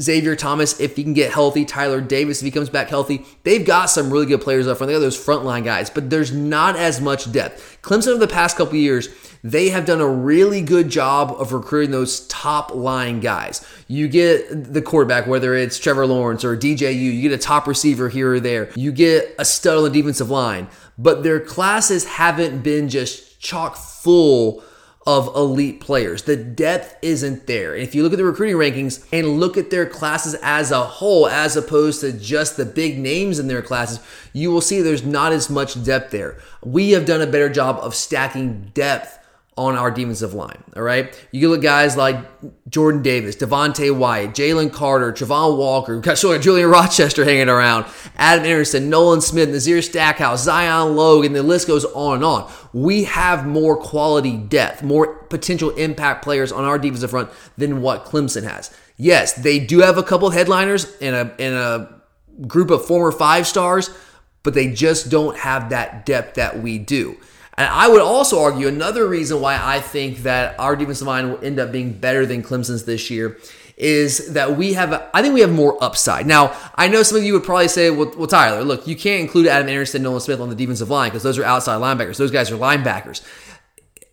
Xavier 0.00 0.36
Thomas, 0.36 0.78
if 0.78 0.96
he 0.96 1.02
can 1.02 1.14
get 1.14 1.32
healthy, 1.32 1.64
Tyler 1.64 2.00
Davis, 2.00 2.40
if 2.40 2.44
he 2.44 2.50
comes 2.50 2.68
back 2.68 2.88
healthy, 2.88 3.24
they've 3.44 3.64
got 3.64 3.86
some 3.86 4.10
really 4.10 4.26
good 4.26 4.40
players 4.40 4.66
up 4.66 4.78
front. 4.78 4.88
They 4.88 4.94
got 4.94 5.00
those 5.00 5.18
frontline 5.18 5.64
guys, 5.64 5.88
but 5.88 6.10
there's 6.10 6.32
not 6.32 6.76
as 6.76 7.00
much 7.00 7.32
depth. 7.32 7.78
Clemson 7.82 8.08
over 8.08 8.18
the 8.18 8.28
past 8.28 8.56
couple 8.56 8.76
years, 8.76 9.08
they 9.42 9.70
have 9.70 9.86
done 9.86 10.00
a 10.00 10.08
really 10.08 10.60
good 10.60 10.88
job 10.88 11.34
of 11.38 11.52
recruiting 11.52 11.92
those 11.92 12.26
top 12.26 12.74
line 12.74 13.20
guys. 13.20 13.66
You 13.88 14.08
get 14.08 14.72
the 14.72 14.82
quarterback, 14.82 15.26
whether 15.26 15.54
it's 15.54 15.78
Trevor 15.78 16.06
Lawrence 16.06 16.44
or 16.44 16.56
DJU, 16.56 16.94
you 16.94 17.22
get 17.22 17.32
a 17.32 17.38
top 17.38 17.66
receiver 17.66 18.08
here 18.08 18.34
or 18.34 18.40
there, 18.40 18.70
you 18.74 18.92
get 18.92 19.34
a 19.38 19.44
stud 19.44 19.78
on 19.78 19.84
the 19.84 19.90
defensive 19.90 20.30
line, 20.30 20.68
but 20.98 21.22
their 21.22 21.40
classes 21.40 22.04
haven't 22.04 22.62
been 22.62 22.88
just 22.88 23.40
chock 23.40 23.76
full 23.76 24.62
of 25.06 25.34
elite 25.36 25.80
players. 25.80 26.22
The 26.22 26.36
depth 26.36 26.96
isn't 27.00 27.46
there. 27.46 27.74
And 27.74 27.82
if 27.82 27.94
you 27.94 28.02
look 28.02 28.12
at 28.12 28.16
the 28.16 28.24
recruiting 28.24 28.56
rankings 28.56 29.06
and 29.12 29.38
look 29.38 29.56
at 29.56 29.70
their 29.70 29.86
classes 29.86 30.34
as 30.42 30.72
a 30.72 30.82
whole, 30.82 31.28
as 31.28 31.56
opposed 31.56 32.00
to 32.00 32.12
just 32.12 32.56
the 32.56 32.64
big 32.64 32.98
names 32.98 33.38
in 33.38 33.46
their 33.46 33.62
classes, 33.62 34.00
you 34.32 34.50
will 34.50 34.60
see 34.60 34.80
there's 34.80 35.04
not 35.04 35.32
as 35.32 35.48
much 35.48 35.82
depth 35.84 36.10
there. 36.10 36.38
We 36.64 36.90
have 36.90 37.06
done 37.06 37.22
a 37.22 37.26
better 37.26 37.48
job 37.48 37.78
of 37.80 37.94
stacking 37.94 38.72
depth 38.74 39.15
on 39.56 39.74
our 39.74 39.90
defensive 39.90 40.34
line. 40.34 40.62
All 40.76 40.82
right. 40.82 41.14
You 41.32 41.48
look 41.48 41.60
at 41.60 41.62
guys 41.62 41.96
like 41.96 42.16
Jordan 42.68 43.02
Davis, 43.02 43.36
Devonte 43.36 43.96
Wyatt, 43.96 44.32
Jalen 44.32 44.70
Carter, 44.70 45.12
Travon 45.12 45.56
Walker, 45.56 45.98
got 46.00 46.16
Julian 46.16 46.68
Rochester 46.68 47.24
hanging 47.24 47.48
around, 47.48 47.86
Adam 48.16 48.44
Anderson, 48.44 48.90
Nolan 48.90 49.22
Smith, 49.22 49.48
Nazir 49.48 49.80
Stackhouse, 49.80 50.44
Zion 50.44 50.94
Logan, 50.94 51.32
the 51.32 51.42
list 51.42 51.66
goes 51.66 51.86
on 51.86 52.16
and 52.16 52.24
on. 52.24 52.52
We 52.74 53.04
have 53.04 53.46
more 53.46 53.76
quality 53.76 54.36
depth, 54.36 54.82
more 54.82 55.14
potential 55.24 55.70
impact 55.70 56.22
players 56.22 56.52
on 56.52 56.64
our 56.64 56.78
defensive 56.78 57.10
front 57.10 57.30
than 57.56 57.80
what 57.80 58.04
Clemson 58.04 58.42
has. 58.42 58.70
Yes, 58.98 59.32
they 59.32 59.58
do 59.58 59.80
have 59.80 59.96
a 59.96 60.02
couple 60.02 60.30
headliners 60.30 60.96
and 61.00 61.14
a 61.16 61.34
in 61.38 61.54
a 61.54 61.96
group 62.46 62.70
of 62.70 62.84
former 62.84 63.12
five 63.12 63.46
stars, 63.46 63.90
but 64.42 64.52
they 64.52 64.70
just 64.70 65.10
don't 65.10 65.36
have 65.38 65.70
that 65.70 66.04
depth 66.04 66.34
that 66.34 66.62
we 66.62 66.78
do. 66.78 67.16
And 67.58 67.68
I 67.68 67.88
would 67.88 68.02
also 68.02 68.42
argue 68.42 68.68
another 68.68 69.06
reason 69.06 69.40
why 69.40 69.58
I 69.60 69.80
think 69.80 70.18
that 70.18 70.58
our 70.60 70.76
defensive 70.76 71.06
line 71.06 71.30
will 71.30 71.42
end 71.42 71.58
up 71.58 71.72
being 71.72 71.92
better 71.92 72.26
than 72.26 72.42
Clemson's 72.42 72.84
this 72.84 73.10
year 73.10 73.38
is 73.76 74.32
that 74.32 74.56
we 74.56 74.72
have, 74.72 75.08
I 75.12 75.22
think 75.22 75.34
we 75.34 75.40
have 75.40 75.52
more 75.52 75.82
upside. 75.82 76.26
Now, 76.26 76.56
I 76.76 76.88
know 76.88 77.02
some 77.02 77.18
of 77.18 77.24
you 77.24 77.34
would 77.34 77.44
probably 77.44 77.68
say, 77.68 77.90
well, 77.90 78.12
well 78.16 78.26
Tyler, 78.26 78.62
look, 78.62 78.86
you 78.86 78.96
can't 78.96 79.20
include 79.20 79.46
Adam 79.46 79.68
Anderson, 79.68 80.02
Nolan 80.02 80.20
Smith 80.20 80.40
on 80.40 80.48
the 80.48 80.54
defensive 80.54 80.88
line 80.88 81.10
because 81.10 81.22
those 81.22 81.38
are 81.38 81.44
outside 81.44 81.76
linebackers. 81.80 82.16
Those 82.16 82.30
guys 82.30 82.50
are 82.50 82.56
linebackers. 82.56 83.22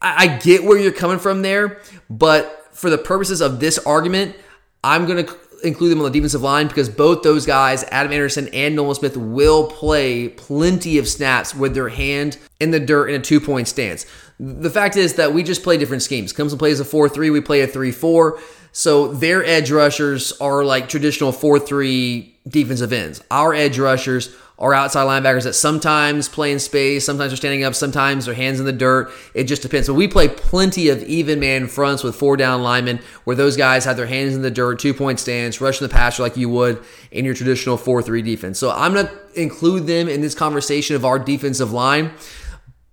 I, 0.01 0.23
I 0.23 0.37
get 0.37 0.63
where 0.63 0.77
you're 0.77 0.91
coming 0.91 1.19
from 1.19 1.41
there, 1.41 1.79
but 2.09 2.67
for 2.73 2.89
the 2.89 2.97
purposes 2.97 3.39
of 3.41 3.59
this 3.59 3.77
argument, 3.79 4.35
I'm 4.83 5.05
going 5.05 5.25
to 5.25 5.33
include 5.63 5.91
them 5.91 5.99
on 5.99 6.05
the 6.05 6.11
defensive 6.11 6.41
line 6.41 6.67
because 6.67 6.89
both 6.89 7.23
those 7.23 7.45
guys, 7.45 7.83
Adam 7.85 8.11
Anderson 8.11 8.47
and 8.49 8.75
Nolan 8.75 8.95
Smith, 8.95 9.17
will 9.17 9.67
play 9.67 10.29
plenty 10.29 10.97
of 10.97 11.07
snaps 11.07 11.55
with 11.55 11.73
their 11.73 11.89
hand 11.89 12.37
in 12.59 12.71
the 12.71 12.79
dirt 12.79 13.09
in 13.09 13.19
a 13.19 13.23
two 13.23 13.39
point 13.39 13.67
stance. 13.67 14.05
The 14.39 14.69
fact 14.69 14.95
is 14.97 15.15
that 15.15 15.33
we 15.33 15.43
just 15.43 15.63
play 15.63 15.77
different 15.77 16.03
schemes. 16.03 16.33
Clemson 16.33 16.59
plays 16.59 16.79
a 16.79 16.85
4 16.85 17.09
3, 17.09 17.29
we 17.29 17.41
play 17.41 17.61
a 17.61 17.67
3 17.67 17.91
4. 17.91 18.39
So 18.71 19.07
their 19.13 19.45
edge 19.45 19.71
rushers 19.71 20.33
are 20.41 20.65
like 20.65 20.89
traditional 20.89 21.31
4 21.31 21.59
3 21.59 22.39
defensive 22.47 22.91
ends. 22.91 23.23
Our 23.31 23.53
edge 23.53 23.79
rushers 23.79 24.35
are 24.63 24.73
outside 24.73 25.03
linebackers 25.03 25.43
that 25.43 25.55
sometimes 25.55 26.29
play 26.29 26.49
in 26.53 26.57
space, 26.57 27.05
sometimes 27.05 27.31
they're 27.31 27.37
standing 27.37 27.65
up, 27.65 27.75
sometimes 27.75 28.25
their 28.25 28.33
hands 28.33 28.61
in 28.61 28.65
the 28.65 28.71
dirt. 28.71 29.11
It 29.33 29.43
just 29.43 29.61
depends. 29.61 29.87
So 29.87 29.93
we 29.93 30.07
play 30.07 30.29
plenty 30.29 30.87
of 30.87 31.03
even 31.03 31.41
man 31.41 31.67
fronts 31.67 32.01
with 32.01 32.15
four 32.15 32.37
down 32.37 32.63
linemen 32.63 33.01
where 33.25 33.35
those 33.35 33.57
guys 33.57 33.83
have 33.83 33.97
their 33.97 34.07
hands 34.07 34.33
in 34.33 34.41
the 34.41 34.49
dirt, 34.49 34.79
two 34.79 34.93
point 34.93 35.19
stance, 35.19 35.59
rushing 35.59 35.85
the 35.85 35.93
passer 35.93 36.23
like 36.23 36.37
you 36.37 36.47
would 36.47 36.81
in 37.11 37.25
your 37.25 37.33
traditional 37.33 37.75
4 37.75 38.01
3 38.01 38.21
defense. 38.21 38.57
So 38.57 38.71
I'm 38.71 38.93
going 38.93 39.07
to 39.07 39.13
include 39.35 39.85
them 39.85 40.07
in 40.07 40.21
this 40.21 40.33
conversation 40.33 40.95
of 40.95 41.03
our 41.03 41.19
defensive 41.19 41.73
line, 41.73 42.11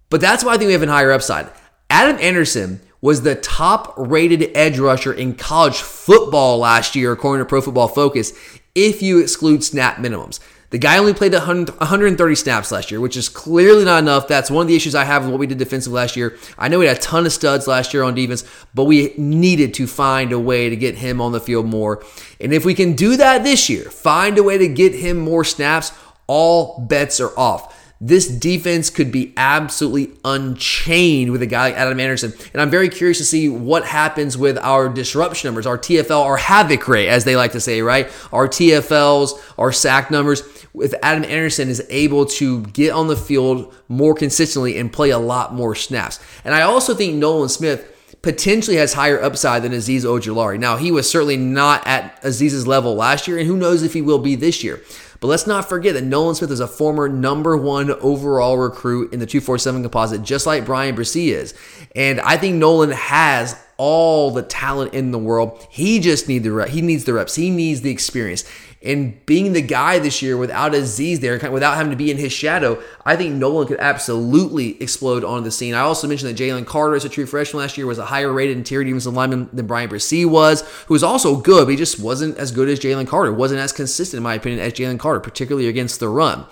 but 0.09 0.21
that's 0.21 0.43
why 0.43 0.55
I 0.55 0.59
think 0.59 0.67
we 0.67 0.73
have 0.73 0.83
a 0.83 0.89
higher 0.89 1.13
upside. 1.13 1.49
Adam 1.89 2.19
Anderson 2.21 2.81
was 3.01 3.23
the 3.23 3.37
top 3.37 3.95
rated 3.97 4.51
edge 4.57 4.81
rusher 4.81 5.13
in 5.13 5.37
college 5.37 5.77
football 5.77 6.59
last 6.59 6.97
year, 6.97 7.13
according 7.13 7.45
to 7.45 7.49
Pro 7.49 7.61
Football 7.61 7.89
Focus, 7.89 8.33
if 8.75 9.03
you 9.03 9.21
exclude 9.21 9.63
snap 9.63 9.99
minimums. 9.99 10.41
The 10.71 10.79
guy 10.79 10.99
only 10.99 11.15
played 11.15 11.33
100, 11.33 11.79
130 11.79 12.35
snaps 12.37 12.71
last 12.71 12.93
year, 12.93 13.01
which 13.01 13.17
is 13.17 13.29
clearly 13.29 13.85
not 13.85 13.99
enough. 13.99 14.29
That's 14.29 14.51
one 14.51 14.63
of 14.63 14.69
the 14.69 14.77
issues 14.77 14.95
I 14.95 15.03
have 15.03 15.23
with 15.23 15.33
what 15.33 15.41
we 15.41 15.49
did 15.49 15.59
defensively 15.59 15.97
last 15.97 16.17
year. 16.17 16.39
I 16.57 16.69
know 16.69 16.79
we 16.79 16.87
had 16.87 16.97
a 16.97 17.01
ton 17.01 17.27
of 17.27 17.33
studs 17.33 17.67
last 17.67 17.93
year 17.93 18.05
on 18.05 18.15
defense, 18.15 18.45
but 18.73 18.85
we 18.85 19.13
needed 19.19 19.75
to 19.75 19.89
find 19.89 20.31
a 20.31 20.39
way 20.39 20.71
to 20.71 20.77
get 20.77 20.95
him 20.95 21.21
on 21.21 21.33
the 21.33 21.41
field 21.41 21.67
more. 21.67 22.05
And 22.41 22.53
if 22.53 22.65
we 22.65 22.75
can 22.75 22.93
do 22.93 23.17
that 23.17 23.43
this 23.43 23.69
year, 23.69 23.85
find 23.85 24.39
a 24.39 24.45
way 24.45 24.59
to 24.59 24.69
get 24.69 24.95
him 24.95 25.19
more 25.19 25.45
snaps, 25.45 25.93
all 26.29 26.79
bets 26.79 27.21
are 27.21 27.37
off. 27.37 27.77
This 28.03 28.29
defense 28.29 28.89
could 28.89 29.13
be 29.13 29.35
absolutely 29.37 30.17
unchained 30.25 31.33
with 31.33 31.43
a 31.43 31.47
guy 31.47 31.65
like 31.65 31.75
Adam 31.75 32.01
Anderson. 32.01 32.33
And 32.55 32.63
I'm 32.63 32.71
very 32.71 32.89
curious 32.89 33.19
to 33.19 33.27
see 33.27 33.51
what 33.51 33.85
happens 33.85 34.39
with 34.39 34.57
our 34.57 34.89
disruption 34.89 35.49
numbers, 35.49 35.67
our 35.67 35.77
TFL, 35.77 36.25
our 36.25 36.39
havoc 36.39 36.89
rate, 36.89 37.09
as 37.09 37.25
they 37.25 37.37
like 37.37 37.53
to 37.53 37.61
say, 37.61 37.83
right? 37.83 38.11
Our 38.33 38.49
TFLs, 38.49 39.33
our 39.59 39.71
sack 39.71 40.11
numbers. 40.11 40.41
If 40.75 40.95
Adam 41.03 41.25
Anderson 41.25 41.69
is 41.69 41.85
able 41.91 42.25
to 42.27 42.63
get 42.63 42.93
on 42.93 43.09
the 43.09 43.17
field 43.17 43.75
more 43.89 44.15
consistently 44.15 44.79
and 44.79 44.91
play 44.91 45.11
a 45.11 45.19
lot 45.19 45.53
more 45.53 45.75
snaps. 45.75 46.21
And 46.43 46.55
I 46.55 46.63
also 46.63 46.95
think 46.95 47.17
Nolan 47.17 47.51
Smith 47.51 47.87
potentially 48.23 48.77
has 48.77 48.95
higher 48.95 49.23
upside 49.23 49.63
than 49.63 49.73
Azeez 49.73 50.05
Ojulari. 50.05 50.59
Now, 50.59 50.77
he 50.77 50.91
was 50.91 51.11
certainly 51.11 51.37
not 51.37 51.87
at 51.87 52.23
Azeez's 52.23 52.67
level 52.67 52.95
last 52.95 53.29
year, 53.29 53.39
and 53.39 53.47
who 53.47 53.57
knows 53.57 53.83
if 53.83 53.93
he 53.93 54.03
will 54.03 54.19
be 54.19 54.37
this 54.37 54.63
year. 54.65 54.83
But 55.21 55.29
let's 55.29 55.47
not 55.47 55.69
forget 55.69 55.95
that 55.95 56.05
Nolan 56.05 56.35
Smith 56.35 56.51
is 56.51 56.61
a 56.61 56.67
former 56.67 57.09
number 57.09 57.57
one 57.57 57.91
overall 57.91 58.57
recruit 58.57 59.13
in 59.13 59.21
the 59.21 59.27
247 59.27 59.83
composite, 59.83 60.23
just 60.23 60.47
like 60.47 60.65
Bryan 60.65 60.97
Bresee 60.97 61.29
is. 61.29 61.55
And 61.95 62.21
I 62.21 62.39
think 62.39 62.57
Nolan 62.57 62.91
has 62.91 63.55
all 63.77 64.31
the 64.31 64.43
talent 64.43 64.95
in 64.95 65.11
the 65.11 65.19
world. 65.19 65.67
He 65.71 66.01
just 66.01 66.27
needs 66.27 66.45
the 66.45 66.65
he 66.65 66.81
needs 66.81 67.05
the 67.05 67.13
reps. 67.13 67.35
He 67.35 67.51
needs 67.51 67.83
the 67.83 67.91
experience. 67.91 68.45
And 68.83 69.25
being 69.27 69.53
the 69.53 69.61
guy 69.61 69.99
this 69.99 70.23
year 70.23 70.39
without 70.39 70.73
Azeez 70.73 71.21
there, 71.21 71.39
without 71.51 71.77
having 71.77 71.91
to 71.91 71.97
be 71.97 72.11
in 72.11 72.17
his 72.17 72.33
shadow, 72.33 72.83
I 73.05 73.15
think 73.15 73.35
Nolan 73.35 73.69
could 73.69 73.79
absolutely 73.79 74.83
explode 74.83 75.23
onto 75.23 75.45
the 75.45 75.51
scene. 75.51 75.75
I 75.75 75.81
also 75.81 76.09
mentioned 76.09 76.35
that 76.35 76.43
Jalen 76.43 76.67
Carter, 76.67 76.95
as 76.95 77.05
a 77.05 77.11
true 77.11 77.27
freshman 77.27 77.61
last 77.61 77.77
year, 77.77 77.87
was 77.87 77.99
a 77.99 78.07
higher 78.07 78.33
rated 78.33 78.57
interior 78.57 78.85
defensive 78.85 79.13
lineman 79.13 79.51
than 79.53 79.67
Bryan 79.67 79.91
Bresee 79.91 80.25
was, 80.25 80.63
who 80.87 80.95
was 80.95 81.03
also 81.03 81.37
good, 81.37 81.67
but 81.67 81.73
he 81.73 81.77
just 81.77 82.01
wasn't 82.01 82.39
as 82.39 82.53
good 82.53 82.71
as 82.71 82.81
Jalen 82.81 83.07
Carter. 83.07 83.35
Wasn't 83.35 83.61
as 83.61 83.71
consistent, 83.71 84.17
in 84.17 84.23
my 84.23 84.35
opinion, 84.35 84.61
as 84.61 84.73
Jalen 84.73 84.99
Carter, 84.99 85.21
particularly 85.21 85.69
against 85.69 86.01
the 86.01 86.09
run. 86.09 86.47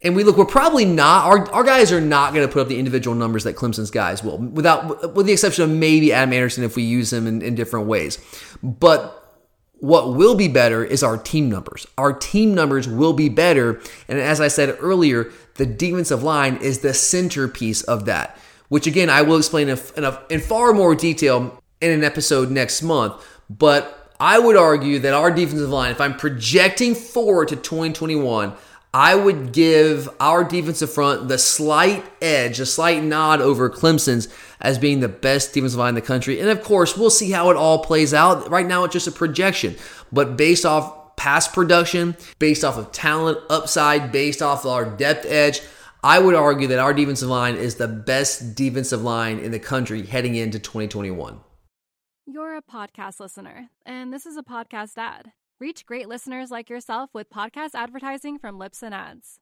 And 0.00 0.16
we 0.16 0.24
look, 0.24 0.38
we're 0.38 0.46
probably 0.46 0.86
not, 0.86 1.26
our, 1.26 1.50
our 1.52 1.64
guys 1.64 1.92
are 1.92 2.00
not 2.00 2.32
going 2.32 2.46
to 2.46 2.52
put 2.52 2.62
up 2.62 2.68
the 2.68 2.78
individual 2.78 3.14
numbers 3.14 3.44
that 3.44 3.56
Clemson's 3.56 3.90
guys 3.90 4.24
will, 4.24 4.38
without, 4.38 5.14
with 5.14 5.26
the 5.26 5.32
exception 5.32 5.64
of 5.64 5.70
maybe 5.70 6.14
Adam 6.14 6.32
Anderson 6.32 6.64
if 6.64 6.76
we 6.76 6.82
use 6.82 7.12
him 7.12 7.26
in, 7.26 7.42
in 7.42 7.54
different 7.54 7.86
ways. 7.86 8.18
But 8.62 9.21
what 9.82 10.14
will 10.14 10.36
be 10.36 10.46
better 10.46 10.84
is 10.84 11.02
our 11.02 11.16
team 11.16 11.50
numbers. 11.50 11.88
Our 11.98 12.12
team 12.12 12.54
numbers 12.54 12.86
will 12.86 13.12
be 13.12 13.28
better. 13.28 13.80
And 14.06 14.16
as 14.20 14.40
I 14.40 14.46
said 14.46 14.76
earlier, 14.78 15.32
the 15.56 15.66
defensive 15.66 16.22
line 16.22 16.54
is 16.58 16.78
the 16.78 16.94
centerpiece 16.94 17.82
of 17.82 18.04
that. 18.04 18.38
which 18.68 18.86
again 18.86 19.10
I 19.10 19.22
will 19.22 19.38
explain 19.38 19.68
in, 19.68 20.04
a, 20.04 20.22
in 20.30 20.38
far 20.38 20.72
more 20.72 20.94
detail 20.94 21.60
in 21.80 21.90
an 21.90 22.04
episode 22.04 22.48
next 22.48 22.80
month. 22.80 23.22
But 23.50 24.08
I 24.20 24.38
would 24.38 24.56
argue 24.56 25.00
that 25.00 25.14
our 25.14 25.32
defensive 25.32 25.68
line, 25.68 25.90
if 25.90 26.00
I'm 26.00 26.16
projecting 26.16 26.94
forward 26.94 27.48
to 27.48 27.56
2021, 27.56 28.52
I 28.94 29.14
would 29.14 29.52
give 29.52 30.08
our 30.20 30.44
defensive 30.44 30.92
front 30.92 31.26
the 31.28 31.38
slight 31.38 32.04
edge, 32.22 32.60
a 32.60 32.66
slight 32.66 33.02
nod 33.02 33.40
over 33.40 33.68
Clemson's 33.68 34.28
as 34.62 34.78
being 34.78 35.00
the 35.00 35.08
best 35.08 35.52
defensive 35.52 35.78
line 35.78 35.90
in 35.90 35.94
the 35.96 36.00
country. 36.00 36.40
And 36.40 36.48
of 36.48 36.62
course, 36.62 36.96
we'll 36.96 37.10
see 37.10 37.30
how 37.30 37.50
it 37.50 37.56
all 37.56 37.84
plays 37.84 38.14
out. 38.14 38.48
Right 38.48 38.66
now, 38.66 38.84
it's 38.84 38.94
just 38.94 39.08
a 39.08 39.12
projection, 39.12 39.76
but 40.10 40.36
based 40.36 40.64
off 40.64 41.16
past 41.16 41.52
production, 41.52 42.16
based 42.38 42.64
off 42.64 42.78
of 42.78 42.90
talent 42.92 43.38
upside, 43.50 44.12
based 44.12 44.40
off 44.40 44.64
our 44.64 44.84
depth 44.84 45.26
edge, 45.26 45.60
I 46.02 46.18
would 46.18 46.34
argue 46.34 46.68
that 46.68 46.78
our 46.78 46.94
defensive 46.94 47.28
line 47.28 47.56
is 47.56 47.76
the 47.76 47.86
best 47.86 48.54
defensive 48.54 49.02
line 49.02 49.38
in 49.38 49.52
the 49.52 49.60
country 49.60 50.04
heading 50.06 50.34
into 50.34 50.58
2021. 50.58 51.40
You're 52.26 52.56
a 52.56 52.62
podcast 52.62 53.20
listener, 53.20 53.68
and 53.84 54.12
this 54.12 54.26
is 54.26 54.36
a 54.36 54.42
podcast 54.42 54.96
ad. 54.96 55.32
Reach 55.60 55.86
great 55.86 56.08
listeners 56.08 56.50
like 56.50 56.70
yourself 56.70 57.10
with 57.12 57.30
podcast 57.30 57.70
advertising 57.74 58.38
from 58.38 58.58
Libsyn 58.58 58.92
Ads. 58.92 59.41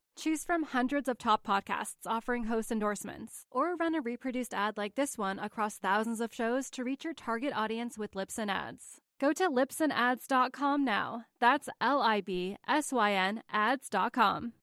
Choose 0.21 0.43
from 0.43 0.61
hundreds 0.61 1.09
of 1.09 1.17
top 1.17 1.43
podcasts 1.43 2.05
offering 2.05 2.43
host 2.43 2.71
endorsements, 2.71 3.47
or 3.49 3.75
run 3.75 3.95
a 3.95 4.01
reproduced 4.01 4.53
ad 4.53 4.77
like 4.77 4.93
this 4.93 5.17
one 5.17 5.39
across 5.39 5.79
thousands 5.79 6.21
of 6.21 6.31
shows 6.31 6.69
to 6.69 6.83
reach 6.83 7.03
your 7.03 7.15
target 7.15 7.51
audience 7.55 7.97
with 7.97 8.11
Libsyn 8.13 8.47
Ads. 8.47 9.01
Go 9.19 9.33
to 9.33 9.49
libsynads.com 9.49 10.85
now. 10.85 11.23
That's 11.39 11.69
L 11.81 12.03
I 12.03 12.21
B 12.21 12.55
S 12.67 12.93
Y 12.93 13.13
N 13.13 13.41
ads.com. 13.51 14.53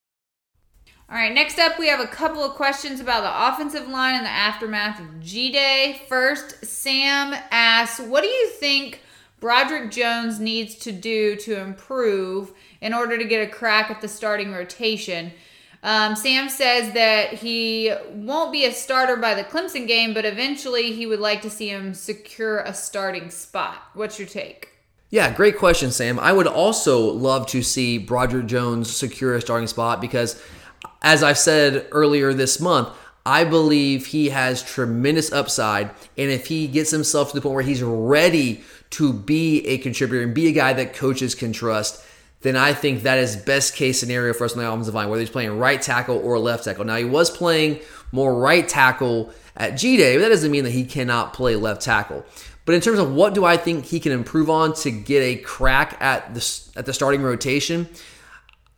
All 1.10 1.16
right, 1.16 1.34
next 1.34 1.58
up, 1.58 1.76
we 1.76 1.88
have 1.88 1.98
a 1.98 2.06
couple 2.06 2.44
of 2.44 2.54
questions 2.54 3.00
about 3.00 3.22
the 3.22 3.52
offensive 3.52 3.88
line 3.88 4.14
and 4.14 4.26
the 4.26 4.30
aftermath 4.30 5.00
of 5.00 5.18
G 5.18 5.50
Day. 5.50 6.02
First, 6.08 6.64
Sam 6.64 7.34
asks, 7.50 7.98
What 7.98 8.22
do 8.22 8.28
you 8.28 8.50
think 8.50 9.00
Broderick 9.40 9.90
Jones 9.90 10.38
needs 10.38 10.76
to 10.76 10.92
do 10.92 11.34
to 11.34 11.60
improve 11.60 12.52
in 12.80 12.94
order 12.94 13.18
to 13.18 13.24
get 13.24 13.42
a 13.42 13.50
crack 13.50 13.90
at 13.90 14.00
the 14.00 14.06
starting 14.06 14.52
rotation? 14.52 15.32
Um, 15.82 16.16
Sam 16.16 16.48
says 16.48 16.92
that 16.94 17.34
he 17.34 17.92
won't 18.12 18.52
be 18.52 18.64
a 18.64 18.72
starter 18.72 19.16
by 19.16 19.34
the 19.34 19.44
Clemson 19.44 19.86
game, 19.86 20.12
but 20.12 20.24
eventually 20.24 20.92
he 20.92 21.06
would 21.06 21.20
like 21.20 21.42
to 21.42 21.50
see 21.50 21.68
him 21.68 21.94
secure 21.94 22.58
a 22.58 22.74
starting 22.74 23.30
spot. 23.30 23.82
What's 23.94 24.18
your 24.18 24.28
take? 24.28 24.70
Yeah, 25.10 25.32
great 25.32 25.56
question, 25.56 25.90
Sam. 25.90 26.18
I 26.18 26.32
would 26.32 26.46
also 26.46 26.98
love 27.00 27.46
to 27.48 27.62
see 27.62 27.96
Broderick 27.96 28.46
Jones 28.46 28.94
secure 28.94 29.34
a 29.34 29.40
starting 29.40 29.68
spot 29.68 30.00
because, 30.00 30.42
as 31.00 31.22
I've 31.22 31.38
said 31.38 31.86
earlier 31.92 32.34
this 32.34 32.60
month, 32.60 32.88
I 33.24 33.44
believe 33.44 34.06
he 34.06 34.30
has 34.30 34.62
tremendous 34.62 35.32
upside. 35.32 35.90
And 36.16 36.30
if 36.30 36.46
he 36.46 36.66
gets 36.66 36.90
himself 36.90 37.30
to 37.30 37.36
the 37.36 37.40
point 37.40 37.54
where 37.54 37.64
he's 37.64 37.82
ready 37.82 38.62
to 38.90 39.12
be 39.12 39.66
a 39.66 39.78
contributor 39.78 40.22
and 40.22 40.34
be 40.34 40.48
a 40.48 40.52
guy 40.52 40.72
that 40.74 40.94
coaches 40.94 41.34
can 41.34 41.52
trust, 41.52 42.04
then 42.40 42.56
I 42.56 42.72
think 42.72 43.02
that 43.02 43.18
is 43.18 43.36
best 43.36 43.74
case 43.74 43.98
scenario 43.98 44.32
for 44.32 44.44
us 44.44 44.52
on 44.52 44.58
the 44.58 44.68
offensive 44.68 44.94
line, 44.94 45.08
whether 45.08 45.20
he's 45.20 45.30
playing 45.30 45.58
right 45.58 45.80
tackle 45.80 46.18
or 46.18 46.38
left 46.38 46.64
tackle. 46.64 46.84
Now 46.84 46.96
he 46.96 47.04
was 47.04 47.30
playing 47.30 47.80
more 48.12 48.34
right 48.34 48.68
tackle 48.68 49.32
at 49.56 49.76
G 49.76 49.96
Day, 49.96 50.16
but 50.16 50.22
that 50.22 50.28
doesn't 50.28 50.50
mean 50.50 50.64
that 50.64 50.70
he 50.70 50.84
cannot 50.84 51.32
play 51.32 51.56
left 51.56 51.82
tackle. 51.82 52.24
But 52.64 52.74
in 52.74 52.80
terms 52.80 52.98
of 52.98 53.12
what 53.12 53.34
do 53.34 53.44
I 53.44 53.56
think 53.56 53.86
he 53.86 53.98
can 53.98 54.12
improve 54.12 54.50
on 54.50 54.74
to 54.74 54.90
get 54.90 55.20
a 55.20 55.36
crack 55.36 55.96
at 56.00 56.34
the 56.34 56.60
at 56.76 56.86
the 56.86 56.92
starting 56.92 57.22
rotation, 57.22 57.88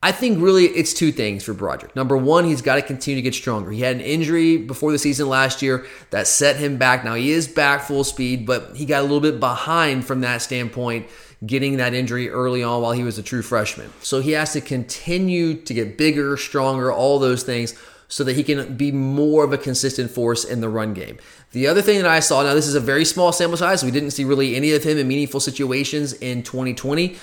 I 0.03 0.13
think 0.13 0.41
really 0.41 0.65
it's 0.65 0.95
two 0.95 1.13
things 1.13 1.45
for 1.45 1.53
Broderick. 1.53 1.95
Number 1.95 2.17
one, 2.17 2.47
he's 2.47 2.63
got 2.63 2.77
to 2.77 2.83
continue 2.83 3.17
to 3.17 3.23
get 3.23 3.35
stronger. 3.35 3.71
He 3.71 3.83
had 3.83 3.97
an 3.97 4.01
injury 4.01 4.57
before 4.57 4.93
the 4.93 4.99
season 4.99 5.29
last 5.29 5.61
year 5.61 5.85
that 6.09 6.27
set 6.27 6.57
him 6.57 6.79
back. 6.79 7.05
Now 7.05 7.15
he 7.15 7.33
is 7.33 7.47
back 7.47 7.83
full 7.83 8.05
speed, 8.05 8.47
but 8.47 8.75
he 8.77 8.87
got 8.87 9.01
a 9.01 9.03
little 9.03 9.21
bit 9.21 9.39
behind 9.39 10.07
from 10.07 10.23
that 10.23 10.41
standpoint 10.41 11.07
getting 11.47 11.79
that 11.79 11.95
injury 11.95 12.29
early 12.29 12.63
on 12.63 12.83
while 12.83 12.93
he 12.93 13.03
was 13.03 13.19
a 13.19 13.23
true 13.23 13.43
freshman. 13.43 13.91
So 14.01 14.21
he 14.21 14.33
has 14.33 14.53
to 14.53 14.61
continue 14.61 15.55
to 15.55 15.75
get 15.75 15.97
bigger, 15.97 16.37
stronger, 16.37 16.93
all 16.93 17.19
those 17.19 17.43
things 17.43 17.75
so 18.09 18.25
that 18.25 18.35
he 18.35 18.43
can 18.43 18.77
be 18.77 18.91
more 18.91 19.45
of 19.45 19.53
a 19.53 19.59
consistent 19.59 20.11
force 20.11 20.45
in 20.45 20.61
the 20.61 20.69
run 20.69 20.93
game. 20.93 21.17
The 21.53 21.69
other 21.69 21.81
thing 21.81 22.03
that 22.03 22.11
I 22.11 22.21
saw, 22.21 22.43
now 22.43 22.55
this 22.55 22.67
is 22.67 22.75
a 22.75 22.81
very 22.81 23.05
small 23.05 23.33
sample 23.33 23.57
size. 23.57 23.85
We 23.85 23.93
didn't 23.93 24.11
see 24.11 24.25
really 24.25 24.57
any 24.57 24.73
of 24.73 24.83
him 24.83 24.99
in 24.99 25.07
meaningful 25.07 25.41
situations 25.41 26.13
in 26.15 26.43
2020. 26.43 27.17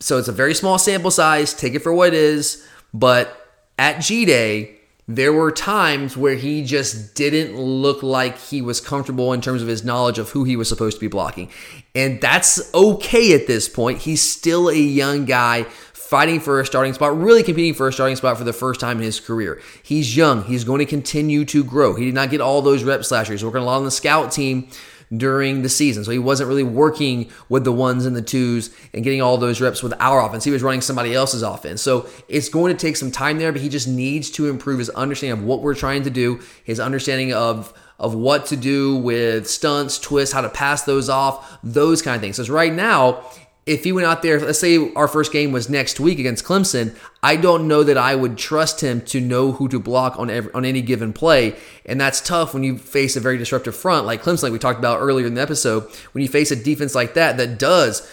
So 0.00 0.18
it's 0.18 0.28
a 0.28 0.32
very 0.32 0.52
small 0.52 0.78
sample 0.78 1.12
size. 1.12 1.54
Take 1.54 1.74
it 1.74 1.78
for 1.78 1.94
what 1.94 2.08
it 2.08 2.14
is. 2.14 2.66
But 2.92 3.36
at 3.78 4.00
G 4.00 4.24
Day, 4.24 4.76
there 5.08 5.32
were 5.32 5.52
times 5.52 6.16
where 6.16 6.34
he 6.34 6.64
just 6.64 7.14
didn't 7.14 7.56
look 7.56 8.02
like 8.02 8.36
he 8.36 8.60
was 8.60 8.80
comfortable 8.80 9.32
in 9.32 9.40
terms 9.40 9.62
of 9.62 9.68
his 9.68 9.84
knowledge 9.84 10.18
of 10.18 10.30
who 10.30 10.42
he 10.42 10.56
was 10.56 10.68
supposed 10.68 10.96
to 10.96 11.00
be 11.00 11.06
blocking. 11.06 11.48
And 11.96 12.20
that's 12.20 12.72
okay 12.74 13.34
at 13.34 13.46
this 13.46 13.70
point. 13.70 14.02
He's 14.02 14.20
still 14.20 14.68
a 14.68 14.76
young 14.76 15.24
guy 15.24 15.64
fighting 15.94 16.40
for 16.40 16.60
a 16.60 16.66
starting 16.66 16.92
spot, 16.92 17.18
really 17.18 17.42
competing 17.42 17.72
for 17.72 17.88
a 17.88 17.92
starting 17.92 18.16
spot 18.16 18.36
for 18.36 18.44
the 18.44 18.52
first 18.52 18.80
time 18.80 18.98
in 18.98 19.02
his 19.02 19.18
career. 19.18 19.60
He's 19.82 20.14
young. 20.14 20.44
He's 20.44 20.62
going 20.62 20.80
to 20.80 20.84
continue 20.84 21.46
to 21.46 21.64
grow. 21.64 21.96
He 21.96 22.04
did 22.04 22.14
not 22.14 22.30
get 22.30 22.42
all 22.42 22.60
those 22.60 22.84
reps 22.84 23.10
last. 23.10 23.28
He's 23.28 23.42
working 23.42 23.62
a 23.62 23.64
lot 23.64 23.78
on 23.78 23.84
the 23.84 23.90
scout 23.90 24.30
team 24.30 24.68
during 25.16 25.62
the 25.62 25.68
season. 25.68 26.04
So 26.04 26.10
he 26.10 26.18
wasn't 26.18 26.48
really 26.48 26.62
working 26.62 27.30
with 27.48 27.64
the 27.64 27.72
ones 27.72 28.04
and 28.04 28.14
the 28.14 28.22
twos 28.22 28.74
and 28.92 29.02
getting 29.02 29.22
all 29.22 29.38
those 29.38 29.60
reps 29.60 29.82
with 29.82 29.94
our 29.98 30.24
offense. 30.24 30.44
He 30.44 30.50
was 30.50 30.62
running 30.62 30.82
somebody 30.82 31.14
else's 31.14 31.42
offense. 31.42 31.80
So 31.80 32.08
it's 32.28 32.50
going 32.50 32.76
to 32.76 32.78
take 32.80 32.96
some 32.96 33.10
time 33.10 33.38
there, 33.38 33.52
but 33.52 33.62
he 33.62 33.68
just 33.68 33.88
needs 33.88 34.30
to 34.32 34.50
improve 34.50 34.80
his 34.80 34.90
understanding 34.90 35.38
of 35.38 35.44
what 35.46 35.62
we're 35.62 35.74
trying 35.74 36.02
to 36.02 36.10
do, 36.10 36.40
his 36.62 36.78
understanding 36.78 37.32
of 37.32 37.72
of 37.98 38.14
what 38.14 38.46
to 38.46 38.56
do 38.56 38.96
with 38.96 39.48
stunts, 39.48 39.98
twists, 39.98 40.34
how 40.34 40.42
to 40.42 40.48
pass 40.48 40.82
those 40.82 41.08
off, 41.08 41.58
those 41.62 42.02
kind 42.02 42.16
of 42.16 42.20
things. 42.20 42.36
Because 42.36 42.50
right 42.50 42.72
now, 42.72 43.24
if 43.66 43.82
he 43.82 43.90
went 43.90 44.06
out 44.06 44.22
there, 44.22 44.38
let's 44.38 44.60
say 44.60 44.92
our 44.94 45.08
first 45.08 45.32
game 45.32 45.50
was 45.50 45.68
next 45.68 45.98
week 45.98 46.20
against 46.20 46.44
Clemson, 46.44 46.96
I 47.22 47.34
don't 47.34 47.66
know 47.66 47.82
that 47.82 47.98
I 47.98 48.14
would 48.14 48.38
trust 48.38 48.80
him 48.80 49.00
to 49.06 49.20
know 49.20 49.52
who 49.52 49.68
to 49.68 49.80
block 49.80 50.18
on 50.18 50.30
every, 50.30 50.52
on 50.52 50.64
any 50.64 50.82
given 50.82 51.12
play, 51.12 51.56
and 51.84 52.00
that's 52.00 52.20
tough 52.20 52.54
when 52.54 52.62
you 52.62 52.78
face 52.78 53.16
a 53.16 53.20
very 53.20 53.38
disruptive 53.38 53.74
front 53.74 54.06
like 54.06 54.22
Clemson, 54.22 54.44
like 54.44 54.52
we 54.52 54.60
talked 54.60 54.78
about 54.78 55.00
earlier 55.00 55.26
in 55.26 55.34
the 55.34 55.42
episode. 55.42 55.90
When 56.12 56.22
you 56.22 56.28
face 56.28 56.52
a 56.52 56.56
defense 56.56 56.94
like 56.94 57.14
that 57.14 57.38
that 57.38 57.58
does 57.58 58.08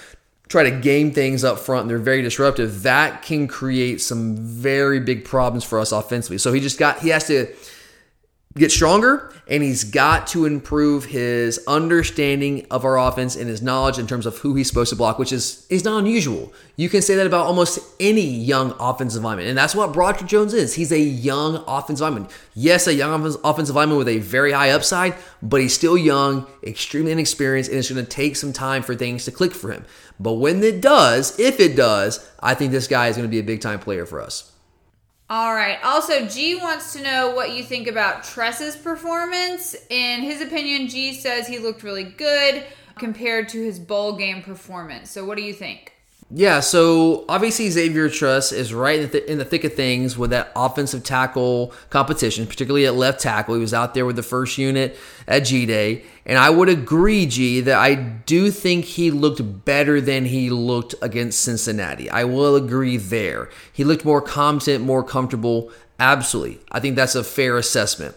try 0.48 0.64
to 0.64 0.72
game 0.72 1.12
things 1.12 1.44
up 1.44 1.60
front 1.60 1.82
and 1.82 1.90
they're 1.90 2.00
very 2.00 2.24
disruptive, 2.24 2.82
that 2.84 3.22
can 3.22 3.48
create 3.48 4.02
some 4.02 4.36
very 4.36 5.00
big 5.00 5.24
problems 5.24 5.64
for 5.64 5.80
us 5.80 5.92
offensively. 5.92 6.40
So 6.40 6.52
he 6.52 6.62
just 6.62 6.80
got 6.80 7.00
he 7.00 7.10
has 7.10 7.28
to 7.28 7.48
get 8.56 8.72
stronger 8.72 9.34
and 9.48 9.64
he's 9.64 9.84
got 9.84 10.28
to 10.28 10.46
improve 10.46 11.06
his 11.06 11.60
understanding 11.68 12.66
of 12.72 12.86
our 12.86 12.98
offense 12.98 13.36
and 13.36 13.50
his 13.50 13.62
knowledge 13.62 13.98
in 13.98 14.08
terms 14.08 14.26
of 14.26 14.38
who 14.38 14.56
he's 14.56 14.68
supposed 14.68 14.90
to 14.92 14.96
block, 14.96 15.20
which 15.20 15.32
is 15.32 15.66
is 15.70 15.84
not 15.84 16.00
unusual. 16.00 16.54
You 16.76 16.88
can 16.88 17.02
say 17.02 17.16
that 17.16 17.28
about 17.28 17.46
almost 17.46 17.80
any 18.00 18.26
young 18.26 18.76
offensive 18.80 19.24
lineman, 19.24 19.48
and 19.48 19.58
that's 19.58 19.76
what 19.76 19.92
Broderick 19.92 20.28
Jones 20.28 20.54
is. 20.54 20.76
He's 20.76 20.92
a 20.92 21.00
young 21.00 21.64
offensive 21.68 22.04
lineman. 22.04 22.28
Yes, 22.54 22.88
a 22.88 22.94
young 22.94 23.14
offensive 23.44 23.76
lineman 23.76 23.98
with 23.98 24.08
a 24.08 24.20
very 24.20 24.52
high 24.52 24.70
upside, 24.70 25.16
but 25.42 25.60
he's 25.60 25.74
still 25.74 25.98
young, 25.98 26.48
extremely 26.64 27.12
inexperienced, 27.12 27.70
and 27.70 27.80
it's 27.80 27.92
going 27.92 28.04
to 28.04 28.10
take 28.10 28.36
some 28.36 28.54
time 28.54 28.84
for 28.84 28.96
things 28.96 29.26
to 29.26 29.32
click 29.32 29.54
for 29.54 29.72
him. 29.72 29.84
But 30.20 30.34
when 30.34 30.64
it 30.64 30.80
does, 30.80 31.38
if 31.40 31.60
it 31.60 31.76
does, 31.76 32.26
I 32.40 32.54
think 32.54 32.72
this 32.72 32.88
guy 32.88 33.08
is 33.08 33.18
going 33.18 33.28
to 33.28 33.32
be 33.32 33.40
a 33.40 33.44
big 33.44 33.62
time 33.62 33.80
player 33.80 34.06
for 34.06 34.22
us. 34.22 34.53
All 35.36 35.56
right. 35.56 35.80
Also, 35.84 36.28
G 36.28 36.54
wants 36.54 36.94
to 36.94 37.02
know 37.02 37.32
what 37.32 37.56
you 37.56 37.64
think 37.64 37.88
about 37.88 38.24
Truss's 38.24 38.76
performance. 38.76 39.76
In 39.90 40.22
his 40.22 40.42
opinion, 40.42 40.88
G 40.88 41.12
says 41.16 41.48
he 41.48 41.58
looked 41.58 41.82
really 41.82 42.04
good 42.04 42.64
compared 43.00 43.50
to 43.50 43.64
his 43.64 43.80
bowl 43.80 44.16
game 44.16 44.44
performance. 44.44 45.10
So, 45.10 45.26
what 45.26 45.38
do 45.38 45.44
you 45.44 45.54
think? 45.56 45.93
Yeah, 46.36 46.62
so 46.62 47.26
obviously 47.30 47.70
Xavier 47.70 48.10
Truss 48.10 48.52
is 48.52 48.74
right 48.74 48.96
in 48.96 49.02
the, 49.04 49.08
th- 49.08 49.26
in 49.26 49.38
the 49.38 49.46
thick 49.46 49.64
of 49.66 49.76
things 49.76 50.18
with 50.18 50.32
that 50.32 50.52
offensive 50.56 51.04
tackle 51.04 51.72
competition, 51.92 52.48
particularly 52.48 52.88
at 52.88 52.96
left 52.96 53.22
tackle. 53.22 53.54
He 53.54 53.62
was 53.62 53.74
out 53.74 53.94
there 53.94 54.04
with 54.04 54.16
the 54.16 54.24
first 54.24 54.58
unit 54.58 54.98
at 55.28 55.42
G 55.42 55.68
Day. 55.68 56.02
And 56.26 56.40
I 56.40 56.50
would 56.50 56.70
agree, 56.70 57.28
G, 57.28 57.60
that 57.62 57.78
I 57.78 57.94
do 57.94 58.50
think 58.50 58.86
he 58.86 59.12
looked 59.12 59.64
better 59.64 60.02
than 60.02 60.26
he 60.26 60.50
looked 60.50 60.96
against 61.04 61.40
Cincinnati. 61.40 62.10
I 62.10 62.24
will 62.24 62.56
agree 62.56 62.98
there. 62.98 63.50
He 63.72 63.84
looked 63.84 64.04
more 64.04 64.22
competent, 64.22 64.84
more 64.84 65.04
comfortable. 65.04 65.72
Absolutely. 66.00 66.60
I 66.72 66.80
think 66.80 66.96
that's 66.96 67.14
a 67.14 67.24
fair 67.24 67.58
assessment. 67.58 68.16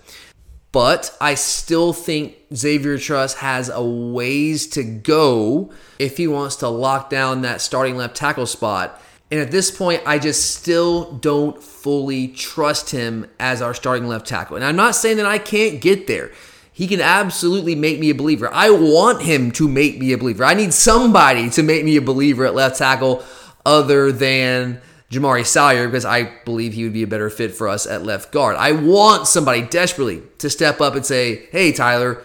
But 0.77 1.17
I 1.23 1.37
still 1.37 1.95
think 1.95 2.37
Xavier 2.55 2.99
Truss 2.99 3.33
has 3.37 3.71
a 3.71 3.83
ways 3.83 4.67
to 4.67 4.85
go 4.85 5.71
if 5.99 6.19
he 6.19 6.27
wants 6.27 6.57
to 6.57 6.69
lock 6.69 7.09
down 7.09 7.41
that 7.41 7.63
starting 7.63 7.97
left 7.97 8.15
tackle 8.15 8.45
spot. 8.45 9.01
And 9.31 9.41
at 9.41 9.51
this 9.51 9.71
point, 9.71 10.03
I 10.05 10.19
just 10.19 10.55
still 10.55 11.13
don't 11.13 11.63
fully 11.63 12.29
trust 12.29 12.91
him 12.91 13.27
as 13.41 13.63
our 13.63 13.73
starting 13.73 14.07
left 14.07 14.27
tackle. 14.27 14.57
And 14.57 14.67
I'm 14.67 14.77
not 14.77 14.95
saying 14.95 15.17
that 15.17 15.25
I 15.25 15.39
can't 15.39 15.81
get 15.81 16.09
there. 16.09 16.31
He 16.75 16.87
can 16.87 17.01
absolutely 17.01 17.75
make 17.75 17.99
me 17.99 18.11
a 18.11 18.15
believer. 18.15 18.53
I 18.53 18.69
want 18.69 19.23
him 19.23 19.53
to 19.53 19.67
make 19.67 19.99
me 19.99 20.13
a 20.13 20.19
believer. 20.19 20.45
I 20.45 20.53
need 20.53 20.75
somebody 20.75 21.49
to 21.49 21.63
make 21.63 21.87
me 21.87 21.97
a 21.97 22.03
believer 22.03 22.45
at 22.45 22.55
left 22.55 22.77
tackle 22.77 23.25
other 23.65 24.13
than 24.13 24.83
Jamaree 25.11 25.47
Salyer 25.47 25.87
because 25.87 26.05
I 26.05 26.25
believe 26.45 26.73
he 26.73 26.85
would 26.85 26.93
be 26.93 27.03
a 27.03 27.07
better 27.07 27.31
fit 27.31 27.55
for 27.55 27.69
us 27.69 27.87
at 27.87 28.03
left 28.03 28.33
guard. 28.33 28.57
I 28.57 28.73
want 28.73 29.29
somebody 29.29 29.63
desperately 29.63 30.23
to 30.39 30.51
step 30.51 30.81
up 30.81 30.95
and 30.95 31.07
say, 31.07 31.47
hey, 31.53 31.73
Tyler, 31.73 32.25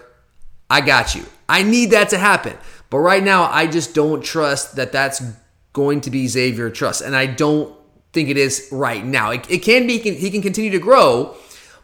I 0.70 0.82
got 0.82 1.14
you. 1.14 1.26
I 1.48 1.64
need 1.64 1.92
that 1.92 2.10
to 2.10 2.18
happen. 2.18 2.58
But 2.90 3.00
right 3.00 3.24
now, 3.24 3.44
I 3.44 3.68
just 3.68 3.94
don't 3.94 4.24
trust 4.24 4.76
that 4.78 4.92
that's 4.92 5.22
going 5.74 6.02
to 6.02 6.10
be 6.10 6.28
Xavier 6.28 6.70
Truss. 6.70 7.02
And 7.02 7.16
I 7.16 7.26
don't 7.26 7.76
think 8.14 8.30
it 8.30 8.38
is 8.38 8.68
right 8.72 9.06
now. 9.06 9.32
It, 9.32 9.50
it 9.50 9.60
can 9.60 9.88
be, 9.88 10.00
he 10.00 10.30
can 10.32 10.42
continue 10.42 10.72
to 10.72 10.80
grow, 10.80 11.36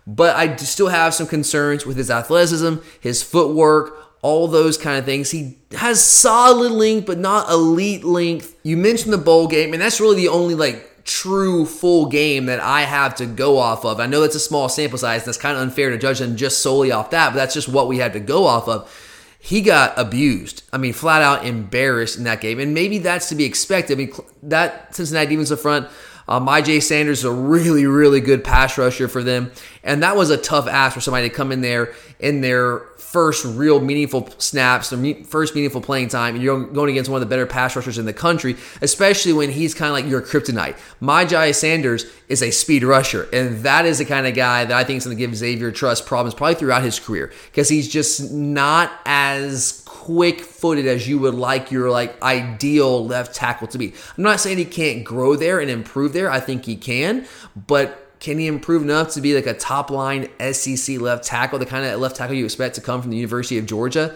but 0.05 0.35
I 0.35 0.55
still 0.57 0.87
have 0.87 1.13
some 1.13 1.27
concerns 1.27 1.85
with 1.85 1.97
his 1.97 2.09
athleticism, 2.09 2.77
his 2.99 3.23
footwork, 3.23 4.06
all 4.21 4.47
those 4.47 4.77
kind 4.77 4.97
of 4.97 5.05
things. 5.05 5.31
He 5.31 5.57
has 5.71 6.03
solid 6.03 6.71
length, 6.71 7.05
but 7.05 7.17
not 7.17 7.49
elite 7.49 8.03
length. 8.03 8.55
You 8.63 8.77
mentioned 8.77 9.13
the 9.13 9.17
bowl 9.17 9.47
game, 9.47 9.73
and 9.73 9.81
that's 9.81 9.99
really 9.99 10.15
the 10.17 10.29
only 10.29 10.55
like 10.55 11.03
true 11.03 11.65
full 11.65 12.07
game 12.07 12.47
that 12.47 12.59
I 12.59 12.81
have 12.81 13.15
to 13.15 13.25
go 13.25 13.57
off 13.57 13.85
of. 13.85 13.99
I 13.99 14.05
know 14.05 14.21
that's 14.21 14.35
a 14.35 14.39
small 14.39 14.69
sample 14.69 14.97
size. 14.97 15.23
That's 15.23 15.37
kind 15.37 15.55
of 15.55 15.63
unfair 15.63 15.89
to 15.89 15.97
judge 15.97 16.21
him 16.21 16.35
just 16.35 16.61
solely 16.61 16.91
off 16.91 17.11
that, 17.11 17.29
but 17.29 17.35
that's 17.35 17.53
just 17.53 17.69
what 17.69 17.87
we 17.87 17.97
had 17.97 18.13
to 18.13 18.19
go 18.19 18.45
off 18.45 18.67
of. 18.67 19.03
He 19.39 19.61
got 19.61 19.93
abused. 19.97 20.63
I 20.73 20.77
mean, 20.77 20.93
flat 20.93 21.21
out 21.21 21.45
embarrassed 21.45 22.17
in 22.17 22.25
that 22.25 22.41
game, 22.41 22.59
and 22.59 22.73
maybe 22.73 22.97
that's 22.97 23.29
to 23.29 23.35
be 23.35 23.45
expected. 23.45 23.97
I 23.97 24.05
mean, 24.05 24.13
that 24.43 24.93
Cincinnati 24.93 25.27
defensive 25.27 25.61
front. 25.61 25.87
Uh, 26.27 26.39
Myjai 26.39 26.81
Sanders 26.81 27.19
is 27.19 27.25
a 27.25 27.31
really, 27.31 27.85
really 27.85 28.19
good 28.19 28.43
pass 28.43 28.77
rusher 28.77 29.07
for 29.07 29.23
them. 29.23 29.51
And 29.83 30.03
that 30.03 30.15
was 30.15 30.29
a 30.29 30.37
tough 30.37 30.67
ask 30.67 30.93
for 30.93 31.01
somebody 31.01 31.29
to 31.29 31.33
come 31.33 31.51
in 31.51 31.61
there 31.61 31.93
in 32.19 32.41
their 32.41 32.79
first 32.97 33.45
real 33.45 33.79
meaningful 33.79 34.29
snaps, 34.37 34.89
their 34.89 35.15
first 35.23 35.55
meaningful 35.55 35.79
playing 35.79 36.09
time, 36.09 36.35
and 36.35 36.43
you're 36.43 36.65
going 36.65 36.89
against 36.89 37.09
one 37.09 37.21
of 37.21 37.27
the 37.27 37.33
better 37.33 37.45
pass 37.45 37.73
rushers 37.73 37.97
in 37.97 38.05
the 38.05 38.11
country, 38.11 38.57
especially 38.81 39.31
when 39.31 39.49
he's 39.49 39.73
kind 39.73 39.87
of 39.87 39.93
like 39.93 40.05
your 40.05 40.21
kryptonite. 40.21 40.77
Myjai 41.01 41.55
Sanders 41.55 42.05
is 42.27 42.43
a 42.43 42.51
speed 42.51 42.83
rusher, 42.83 43.29
and 43.31 43.59
that 43.63 43.85
is 43.85 43.99
the 43.99 44.05
kind 44.05 44.27
of 44.27 44.35
guy 44.35 44.65
that 44.65 44.75
I 44.75 44.83
think 44.83 44.97
is 44.97 45.05
going 45.05 45.15
to 45.15 45.19
give 45.19 45.33
Xavier 45.33 45.71
Truss 45.71 46.01
problems 46.01 46.33
probably 46.33 46.55
throughout 46.55 46.83
his 46.83 46.99
career 46.99 47.31
because 47.45 47.69
he's 47.69 47.87
just 47.87 48.31
not 48.33 48.91
as 49.05 49.86
quick 50.07 50.39
footed 50.39 50.87
as 50.87 51.05
you 51.05 51.19
would 51.19 51.33
like 51.33 51.69
your 51.69 51.91
like 51.91 52.21
ideal 52.21 53.05
left 53.05 53.35
tackle 53.35 53.67
to 53.67 53.77
be. 53.77 53.93
I'm 54.17 54.23
not 54.23 54.39
saying 54.39 54.57
he 54.57 54.63
can't 54.63 55.03
grow 55.03 55.35
there 55.35 55.59
and 55.59 55.69
improve 55.69 56.13
there. 56.13 56.31
I 56.31 56.39
think 56.39 56.63
he 56.63 56.77
can, 56.77 57.27
but 57.67 58.09
can 58.21 58.39
he 58.39 58.47
improve 58.47 58.83
enough 58.83 59.11
to 59.15 59.21
be 59.21 59.35
like 59.35 59.47
a 59.47 59.53
top 59.53 59.91
line 59.91 60.29
SEC 60.53 61.01
left 61.01 61.25
tackle, 61.25 61.59
the 61.59 61.65
kind 61.65 61.85
of 61.85 61.99
left 61.99 62.15
tackle 62.15 62.37
you 62.37 62.45
expect 62.45 62.75
to 62.75 62.81
come 62.81 63.01
from 63.01 63.11
the 63.11 63.17
University 63.17 63.57
of 63.57 63.65
Georgia? 63.65 64.15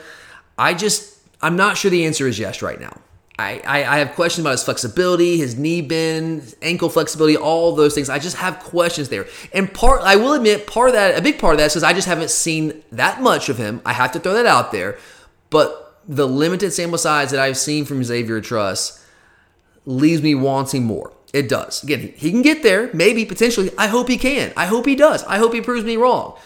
I 0.58 0.76
just, 0.76 1.20
I'm 1.42 1.58
not 1.58 1.78
sure 1.78 1.92
the 1.92 2.06
answer 2.06 2.26
is 2.26 2.40
yes 2.40 2.62
right 2.62 2.80
now. 2.80 2.98
I, 3.38 3.62
I, 3.66 3.78
I 3.96 3.98
have 3.98 4.14
questions 4.14 4.46
about 4.46 4.52
his 4.52 4.64
flexibility, 4.64 5.36
his 5.36 5.58
knee 5.58 5.82
bend, 5.82 6.56
ankle 6.62 6.88
flexibility, 6.88 7.36
all 7.36 7.76
those 7.76 7.94
things. 7.94 8.08
I 8.08 8.18
just 8.18 8.38
have 8.38 8.60
questions 8.60 9.10
there. 9.10 9.28
And 9.54 9.74
part, 9.74 10.04
I 10.04 10.16
will 10.16 10.36
admit, 10.36 10.68
part 10.68 10.88
of 10.88 10.94
that, 10.94 11.18
a 11.18 11.22
big 11.22 11.38
part 11.38 11.56
of 11.56 11.58
that 11.58 11.66
is 11.66 11.74
because 11.74 11.84
I 11.84 11.92
just 11.92 12.08
haven't 12.08 12.30
seen 12.30 12.82
that 12.94 13.22
much 13.22 13.50
of 13.50 13.58
him. 13.58 13.82
I 13.86 13.92
have 13.92 14.14
to 14.14 14.22
throw 14.22 14.36
that 14.36 14.46
out 14.46 14.72
there. 14.72 14.98
But 15.50 15.81
the 16.08 16.28
limited 16.28 16.72
sample 16.72 16.98
size 16.98 17.32
that 17.32 17.40
I've 17.40 17.58
seen 17.58 17.86
from 17.86 18.04
Xavier 18.04 18.42
Truss 18.42 19.06
leaves 19.86 20.22
me 20.22 20.36
wanting 20.36 20.84
more. 20.84 21.14
It 21.34 21.48
does. 21.48 21.84
Again, 21.84 22.14
he 22.16 22.32
can 22.32 22.42
get 22.42 22.62
there, 22.62 22.90
maybe, 22.94 23.26
potentially. 23.26 23.72
I 23.78 23.88
hope 23.88 24.10
he 24.10 24.18
can. 24.18 24.52
I 24.58 24.66
hope 24.66 24.86
he 24.86 24.96
does. 24.96 25.24
I 25.24 25.38
hope 25.38 25.54
he 25.54 25.62
proves 25.62 25.86
me 25.86 25.96
wrong. 25.96 26.38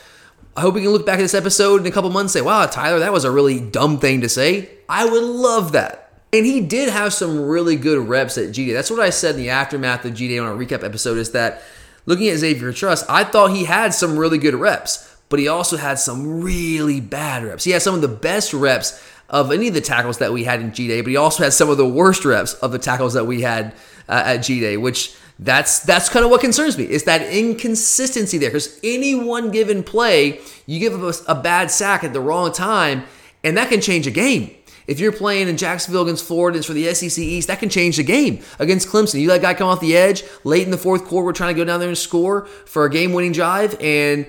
I 0.56 0.62
hope 0.62 0.76
we 0.76 0.82
can 0.82 0.91
look 0.91 1.06
back 1.06 1.20
at 1.20 1.24
this 1.24 1.34
episode 1.34 1.82
in 1.82 1.88
a 1.88 1.91
couple 1.91 2.10
months 2.12 2.36
and 2.36 2.41
say, 2.41 2.45
wow, 2.45 2.66
Tyler, 2.66 2.99
that 2.99 3.12
was 3.12 3.26
a 3.26 3.32
really 3.32 3.60
dumb 3.60 3.99
thing 3.99 4.22
to 4.22 4.30
say. 4.30 4.70
I 4.88 5.06
would 5.06 5.24
love 5.24 5.74
that. 5.74 6.14
And 6.32 6.45
he 6.45 6.62
did 6.62 6.89
have 6.89 7.14
some 7.14 7.41
really 7.41 7.76
good 7.76 8.08
reps 8.08 8.38
at 8.38 8.51
G 8.51 8.68
Day. 8.68 8.74
That's 8.74 8.91
what 8.91 8.99
I 8.99 9.10
said 9.10 9.36
in 9.36 9.41
the 9.41 9.49
aftermath 9.49 10.06
of 10.06 10.14
G 10.14 10.28
Day 10.28 10.38
on 10.38 10.47
our 10.47 10.56
recap 10.56 10.84
episode 10.84 11.18
is 11.18 11.32
that 11.32 11.62
looking 12.06 12.28
at 12.28 12.38
Xavier 12.38 12.72
Truss, 12.72 13.03
I 13.10 13.24
thought 13.24 13.51
he 13.51 13.66
had 13.66 13.93
some 13.93 14.18
really 14.18 14.38
good 14.38 14.53
reps, 14.53 15.18
but 15.30 15.39
he 15.39 15.47
also 15.47 15.78
had 15.78 15.97
some 15.97 16.41
really 16.41 17.01
bad 17.01 17.43
reps. 17.43 17.64
He 17.64 17.72
had 17.72 17.82
some 17.82 17.95
of 17.95 18.01
the 18.01 18.08
best 18.08 18.53
reps 18.53 19.01
of 19.30 19.51
any 19.51 19.67
of 19.67 19.73
the 19.73 19.82
tackles 19.82 20.19
that 20.19 20.32
we 20.32 20.43
had 20.43 20.61
in 20.61 20.73
G 20.73 20.88
Day, 20.88 21.01
but 21.01 21.09
he 21.09 21.17
also 21.17 21.43
had 21.43 21.53
some 21.53 21.69
of 21.69 21.78
the 21.78 21.88
worst 21.88 22.26
reps 22.26 22.53
of 22.55 22.71
the 22.71 22.80
tackles 22.80 23.13
that 23.13 23.26
we 23.26 23.41
had 23.41 23.73
uh, 24.07 24.23
at 24.26 24.38
G 24.38 24.59
Day, 24.59 24.78
which 24.78 25.15
that's 25.39 25.80
that's 25.80 26.09
kind 26.09 26.23
of 26.23 26.32
what 26.32 26.41
concerns 26.41 26.78
me. 26.78 26.86
Is 26.86 27.03
that 27.03 27.21
inconsistency 27.21 28.38
there? 28.38 28.49
Because 28.49 28.80
any 28.84 29.15
one 29.15 29.51
given 29.51 29.84
play, 29.84 30.39
you 30.65 30.80
give 30.80 31.01
a, 31.01 31.13
a 31.28 31.36
bad 31.36 31.71
sack 31.71 32.03
at 32.03 32.13
the 32.13 32.21
wrong 32.21 32.51
time, 32.51 33.03
and 33.43 33.57
that 33.57 33.69
can 33.69 33.82
change 33.82 34.07
a 34.07 34.11
game. 34.11 34.55
If 34.88 34.99
you're 34.99 35.11
playing 35.11 35.47
in 35.47 35.57
Jacksonville 35.57 36.03
against 36.03 36.26
Florida, 36.26 36.59
it's 36.59 36.67
for 36.67 36.73
the 36.73 36.93
SEC 36.93 37.17
East, 37.17 37.47
that 37.47 37.59
can 37.59 37.69
change 37.69 37.97
the 37.97 38.03
game. 38.03 38.43
Against 38.59 38.88
Clemson, 38.88 39.19
you 39.19 39.30
let 39.30 39.39
a 39.39 39.41
guy 39.41 39.55
come 39.55 39.67
off 39.67 39.80
the 39.80 39.97
edge 39.97 40.23
late 40.43 40.61
in 40.61 40.69
the 40.69 40.78
fourth 40.78 41.05
quarter, 41.05 41.26
we're 41.26 41.34
trying 41.34 41.55
to 41.55 41.59
go 41.59 41.65
down 41.65 41.80
there 41.80 41.89
and 41.89 41.97
score 41.97 42.45
for 42.45 42.86
a 42.86 42.89
game-winning 42.89 43.32
drive, 43.32 43.76
and 43.82 44.28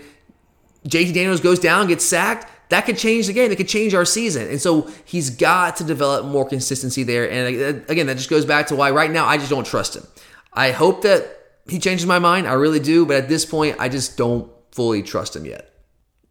JT 0.89 1.13
Daniels 1.13 1.41
goes 1.41 1.59
down, 1.59 1.89
gets 1.89 2.07
sacked 2.07 2.51
that 2.69 2.87
could 2.87 2.99
change 2.99 3.27
the 3.27 3.33
game. 3.33 3.53
It 3.53 3.57
could 3.57 3.69
change 3.69 3.95
our 3.95 4.05
season. 4.05 4.49
And 4.49 4.61
so 4.61 4.91
he's 5.05 5.31
got 5.31 5.77
to 5.77 5.85
develop 5.85 6.27
more 6.27 6.47
consistency 6.47 7.03
there. 7.03 7.31
And 7.31 7.57
uh, 7.57 7.81
again, 7.89 8.07
that 8.07 8.17
just 8.17 8.31
goes 8.31 8.45
back 8.45 8.67
to 8.69 8.77
why 8.77 8.91
right 8.91 9.11
now 9.11 9.27
I 9.27 9.37
just 9.37 9.51
don't 9.51 9.67
trust 9.67 9.97
him. 9.97 10.07
I 10.53 10.73
hope 10.73 11.03
that 11.03 11.29
he 11.69 11.79
changes 11.79 12.07
my 12.07 12.19
mind. 12.19 12.47
I 12.47 12.55
really 12.55 12.81
do. 12.81 13.07
But 13.07 13.17
at 13.17 13.29
this 13.29 13.45
point, 13.45 13.77
I 13.79 13.89
just 13.89 14.17
don't 14.17 14.51
fully 14.73 15.03
trust 15.03 15.37
him 15.37 15.47
yet. 15.47 15.73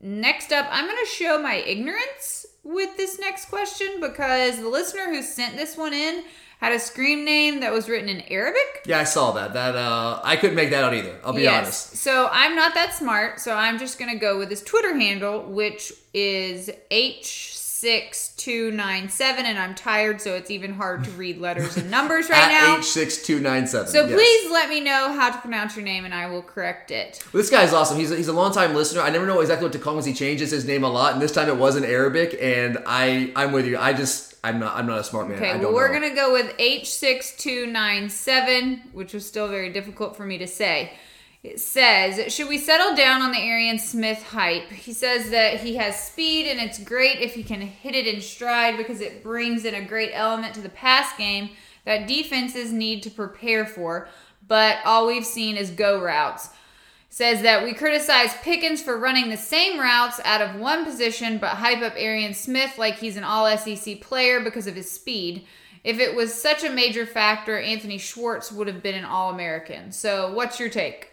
Next 0.02 0.52
up, 0.52 0.68
I'm 0.70 0.86
going 0.86 1.04
to 1.04 1.12
show 1.12 1.42
my 1.42 1.56
ignorance 1.56 2.46
with 2.64 2.98
this 2.98 3.20
next 3.20 3.46
question 3.46 4.00
because 4.02 4.60
the 4.60 4.70
listener 4.70 5.06
who 5.06 5.22
sent 5.22 5.56
this 5.56 5.78
one 5.78 5.94
in 5.94 6.24
had 6.60 6.74
a 6.74 6.80
screen 6.80 7.26
name 7.26 7.60
that 7.60 7.72
was 7.72 7.90
written 7.90 8.10
in 8.10 8.22
Arabic. 8.30 8.84
Yeah, 8.86 9.00
I 9.00 9.04
saw 9.04 9.32
that. 9.32 9.54
That 9.54 9.76
uh, 9.76 10.22
I 10.24 10.36
couldn't 10.36 10.56
make 10.56 10.70
that 10.72 10.84
out 10.84 10.94
either. 10.94 11.20
I'll 11.24 11.34
be 11.34 11.44
yes. 11.44 11.54
honest. 11.54 11.98
So 11.98 12.30
I'm 12.32 12.56
not 12.56 12.74
that 12.76 12.94
smart. 12.94 13.40
So 13.40 13.56
I'm 13.56 13.78
just 13.78 14.00
gonna 14.00 14.18
go 14.18 14.38
with 14.38 14.50
his 14.50 14.64
Twitter 14.64 14.98
handle, 14.98 15.44
which 15.44 15.94
is 16.14 16.70
h 16.92 17.56
six 17.86 18.30
two 18.38 18.72
nine 18.72 19.10
seven, 19.10 19.46
and 19.46 19.60
I'm 19.60 19.76
tired, 19.76 20.22
so 20.22 20.34
it's 20.34 20.50
even 20.50 20.74
hard 20.74 21.04
to 21.04 21.12
read 21.12 21.38
letters 21.38 21.78
and 21.78 21.92
numbers 21.92 22.30
right 22.30 22.48
now. 22.52 22.78
H 22.80 22.86
six 22.86 23.22
two 23.22 23.40
nine 23.40 23.68
seven. 23.68 23.88
So 23.88 24.06
yes. 24.06 24.14
please 24.14 24.52
let 24.52 24.70
me 24.70 24.80
know 24.80 25.14
how 25.14 25.30
to 25.30 25.38
pronounce 25.40 25.76
your 25.76 25.86
name, 25.86 26.06
and 26.06 26.14
I 26.14 26.28
will 26.28 26.42
correct 26.42 26.90
it. 26.90 27.22
Well, 27.32 27.44
this 27.44 27.52
guy's 27.52 27.74
awesome. 27.74 27.98
He's 27.98 28.12
a, 28.12 28.16
he's 28.16 28.30
a 28.30 28.34
long 28.34 28.54
time 28.54 28.74
listener. 28.74 29.02
I 29.02 29.10
never 29.10 29.28
know 29.28 29.42
exactly 29.42 29.66
what 29.66 29.74
to 29.74 29.80
call 29.80 29.94
him 29.94 29.98
because 29.98 30.06
he 30.08 30.14
changes 30.14 30.52
his 30.52 30.66
name 30.66 30.84
a 30.84 30.90
lot, 30.90 31.14
and 31.14 31.22
this 31.22 31.32
time 31.32 31.50
it 31.50 31.58
was 31.58 31.76
in 31.76 31.84
Arabic. 31.84 32.38
And 32.42 32.80
I 32.88 33.32
I'm 33.36 33.52
with 33.52 33.68
you. 33.68 33.78
I 33.78 33.94
just 33.94 34.35
I'm 34.46 34.60
not. 34.60 34.78
I'm 34.78 34.86
not 34.86 35.00
a 35.00 35.04
smart 35.04 35.28
man. 35.28 35.38
Okay, 35.38 35.58
well, 35.58 35.74
we're 35.74 35.88
know. 35.88 36.00
gonna 36.00 36.16
go 36.16 36.32
with 36.32 36.54
H 36.60 36.92
six 36.92 37.36
two 37.36 37.66
nine 37.68 38.10
seven, 38.10 38.84
which 38.94 39.14
was 39.14 39.26
still 39.26 39.48
very 39.48 39.74
difficult 39.74 40.16
for 40.16 40.26
me 40.26 40.38
to 40.38 40.48
say. 40.48 40.94
It 41.44 41.60
says, 41.60 42.34
should 42.34 42.50
we 42.50 42.58
settle 42.58 42.96
down 42.96 43.22
on 43.22 43.32
the 43.32 43.38
Arian 43.38 43.78
Smith 43.78 44.24
hype? 44.24 44.68
He 44.72 44.94
says 44.94 45.30
that 45.30 45.60
he 45.60 45.76
has 45.76 45.96
speed 45.96 46.48
and 46.48 46.60
it's 46.60 46.80
great 46.80 47.20
if 47.20 47.36
he 47.36 47.44
can 47.44 47.62
hit 47.62 47.94
it 47.94 48.08
in 48.08 48.20
stride 48.20 48.78
because 48.78 49.00
it 49.00 49.22
brings 49.22 49.64
in 49.64 49.76
a 49.76 49.86
great 49.86 50.10
element 50.16 50.56
to 50.56 50.62
the 50.62 50.70
pass 50.70 51.16
game 51.20 51.52
that 51.86 52.08
defenses 52.08 52.74
need 52.74 53.04
to 53.04 53.12
prepare 53.12 53.64
for. 53.64 54.08
But 54.48 54.78
all 54.86 55.06
we've 55.06 55.26
seen 55.26 55.56
is 55.56 55.70
go 55.70 56.02
routes 56.02 56.50
says 57.16 57.44
that 57.44 57.64
we 57.64 57.74
criticize 57.74 58.34
Pickens 58.42 58.82
for 58.82 58.98
running 58.98 59.30
the 59.30 59.38
same 59.38 59.80
routes 59.80 60.20
out 60.26 60.42
of 60.42 60.60
one 60.60 60.84
position, 60.84 61.38
but 61.38 61.52
hype 61.52 61.82
up 61.82 61.94
Arian 61.96 62.34
Smith 62.34 62.78
like 62.78 62.98
he's 62.98 63.16
an 63.16 63.24
all 63.24 63.48
SEC 63.58 64.02
player 64.02 64.42
because 64.42 64.68
of 64.68 64.76
his 64.76 64.92
speed. 64.92 65.48
If 65.86 65.98
it 66.02 66.14
was 66.14 66.34
such 66.34 66.66
a 66.66 66.70
major 66.70 67.06
factor, 67.06 67.58
Anthony 67.58 67.98
Schwartz 68.00 68.52
would 68.52 68.68
have 68.68 68.84
been 68.84 68.96
an 68.96 69.06
All 69.06 69.30
American. 69.30 69.94
So, 69.94 70.34
what's 70.34 70.60
your 70.60 70.68
take? 70.68 71.12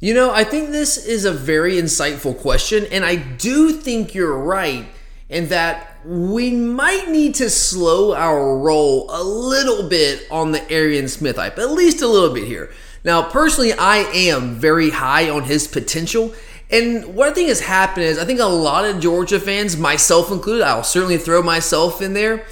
You 0.00 0.12
know, 0.12 0.32
I 0.32 0.42
think 0.42 0.70
this 0.70 1.06
is 1.06 1.24
a 1.24 1.30
very 1.30 1.74
insightful 1.74 2.36
question, 2.36 2.86
and 2.90 3.04
I 3.04 3.14
do 3.14 3.70
think 3.70 4.16
you're 4.16 4.36
right 4.36 4.86
in 5.28 5.50
that 5.50 6.04
we 6.04 6.50
might 6.50 7.10
need 7.10 7.36
to 7.36 7.48
slow 7.48 8.12
our 8.12 8.58
roll 8.58 9.06
a 9.08 9.22
little 9.22 9.88
bit 9.88 10.26
on 10.32 10.50
the 10.50 10.68
Arian 10.68 11.06
Smith 11.06 11.36
hype, 11.36 11.60
at 11.60 11.70
least 11.70 12.02
a 12.02 12.08
little 12.08 12.34
bit 12.34 12.48
here. 12.48 12.72
Now, 13.04 13.22
personally, 13.22 13.72
I 13.72 13.98
am 13.98 14.56
very 14.56 14.90
high 14.90 15.30
on 15.30 15.44
his 15.44 15.66
potential. 15.68 16.34
And 16.70 17.14
what 17.14 17.28
I 17.28 17.32
think 17.32 17.48
has 17.48 17.60
happened 17.60 18.04
is 18.04 18.18
I 18.18 18.24
think 18.24 18.40
a 18.40 18.46
lot 18.46 18.84
of 18.84 19.00
Georgia 19.00 19.40
fans, 19.40 19.76
myself 19.76 20.30
included, 20.30 20.64
I'll 20.64 20.84
certainly 20.84 21.16
throw 21.16 21.42
myself 21.42 22.02
in 22.02 22.12
there. 22.12 22.44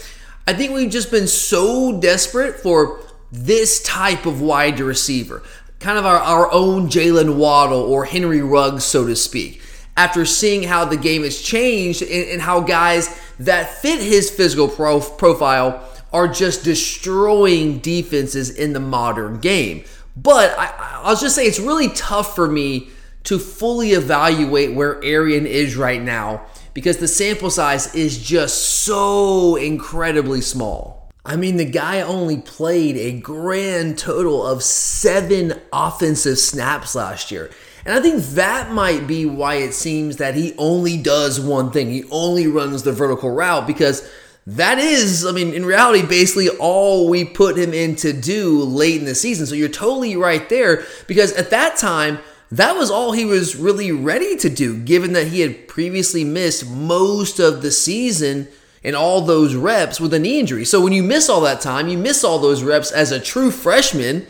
I 0.46 0.52
think 0.54 0.72
we've 0.72 0.90
just 0.90 1.10
been 1.10 1.26
so 1.26 2.00
desperate 2.00 2.56
for 2.56 3.00
this 3.32 3.82
type 3.82 4.24
of 4.24 4.40
wide 4.40 4.78
receiver, 4.80 5.42
kind 5.80 5.98
of 5.98 6.06
our, 6.06 6.18
our 6.18 6.50
own 6.52 6.88
Jaylen 6.88 7.36
Waddle 7.36 7.80
or 7.80 8.04
Henry 8.04 8.40
Ruggs, 8.40 8.84
so 8.84 9.06
to 9.06 9.16
speak. 9.16 9.60
After 9.96 10.24
seeing 10.24 10.62
how 10.62 10.84
the 10.84 10.96
game 10.96 11.22
has 11.24 11.40
changed 11.40 12.02
and, 12.02 12.28
and 12.30 12.40
how 12.42 12.60
guys 12.60 13.20
that 13.38 13.70
fit 13.70 14.00
his 14.00 14.30
physical 14.30 14.68
prof- 14.68 15.18
profile 15.18 15.82
are 16.12 16.28
just 16.28 16.64
destroying 16.64 17.78
defenses 17.78 18.50
in 18.50 18.72
the 18.72 18.80
modern 18.80 19.40
game. 19.40 19.84
But 20.16 20.58
I, 20.58 21.00
I'll 21.02 21.16
just 21.16 21.34
say 21.34 21.46
it's 21.46 21.60
really 21.60 21.88
tough 21.90 22.34
for 22.34 22.48
me 22.48 22.90
to 23.24 23.38
fully 23.38 23.90
evaluate 23.92 24.74
where 24.74 25.02
Arian 25.04 25.46
is 25.46 25.76
right 25.76 26.00
now 26.00 26.46
because 26.74 26.98
the 26.98 27.08
sample 27.08 27.50
size 27.50 27.94
is 27.94 28.18
just 28.18 28.62
so 28.84 29.56
incredibly 29.56 30.40
small. 30.40 31.10
I 31.24 31.34
mean, 31.34 31.56
the 31.56 31.64
guy 31.64 32.02
only 32.02 32.36
played 32.36 32.96
a 32.96 33.18
grand 33.18 33.98
total 33.98 34.46
of 34.46 34.62
seven 34.62 35.60
offensive 35.72 36.38
snaps 36.38 36.94
last 36.94 37.32
year. 37.32 37.50
And 37.84 37.98
I 37.98 38.00
think 38.00 38.22
that 38.34 38.70
might 38.72 39.08
be 39.08 39.26
why 39.26 39.56
it 39.56 39.72
seems 39.72 40.18
that 40.18 40.36
he 40.36 40.54
only 40.56 40.96
does 40.96 41.40
one 41.40 41.72
thing. 41.72 41.90
He 41.90 42.04
only 42.10 42.46
runs 42.46 42.84
the 42.84 42.92
vertical 42.92 43.30
route 43.30 43.66
because 43.66 44.08
that 44.46 44.78
is, 44.78 45.26
I 45.26 45.32
mean, 45.32 45.52
in 45.52 45.66
reality, 45.66 46.06
basically 46.06 46.48
all 46.48 47.08
we 47.08 47.24
put 47.24 47.58
him 47.58 47.74
in 47.74 47.96
to 47.96 48.12
do 48.12 48.62
late 48.62 49.00
in 49.00 49.04
the 49.04 49.14
season. 49.14 49.46
So 49.46 49.56
you're 49.56 49.68
totally 49.68 50.16
right 50.16 50.48
there 50.48 50.84
because 51.08 51.32
at 51.32 51.50
that 51.50 51.76
time, 51.76 52.18
that 52.52 52.76
was 52.76 52.90
all 52.90 53.10
he 53.10 53.24
was 53.24 53.56
really 53.56 53.90
ready 53.90 54.36
to 54.36 54.48
do, 54.48 54.78
given 54.78 55.14
that 55.14 55.28
he 55.28 55.40
had 55.40 55.66
previously 55.66 56.22
missed 56.22 56.70
most 56.70 57.40
of 57.40 57.60
the 57.62 57.72
season 57.72 58.46
and 58.84 58.94
all 58.94 59.20
those 59.20 59.56
reps 59.56 60.00
with 60.00 60.14
a 60.14 60.18
knee 60.20 60.38
injury. 60.38 60.64
So 60.64 60.80
when 60.80 60.92
you 60.92 61.02
miss 61.02 61.28
all 61.28 61.40
that 61.40 61.60
time, 61.60 61.88
you 61.88 61.98
miss 61.98 62.22
all 62.22 62.38
those 62.38 62.62
reps 62.62 62.92
as 62.92 63.10
a 63.10 63.18
true 63.18 63.50
freshman, 63.50 64.28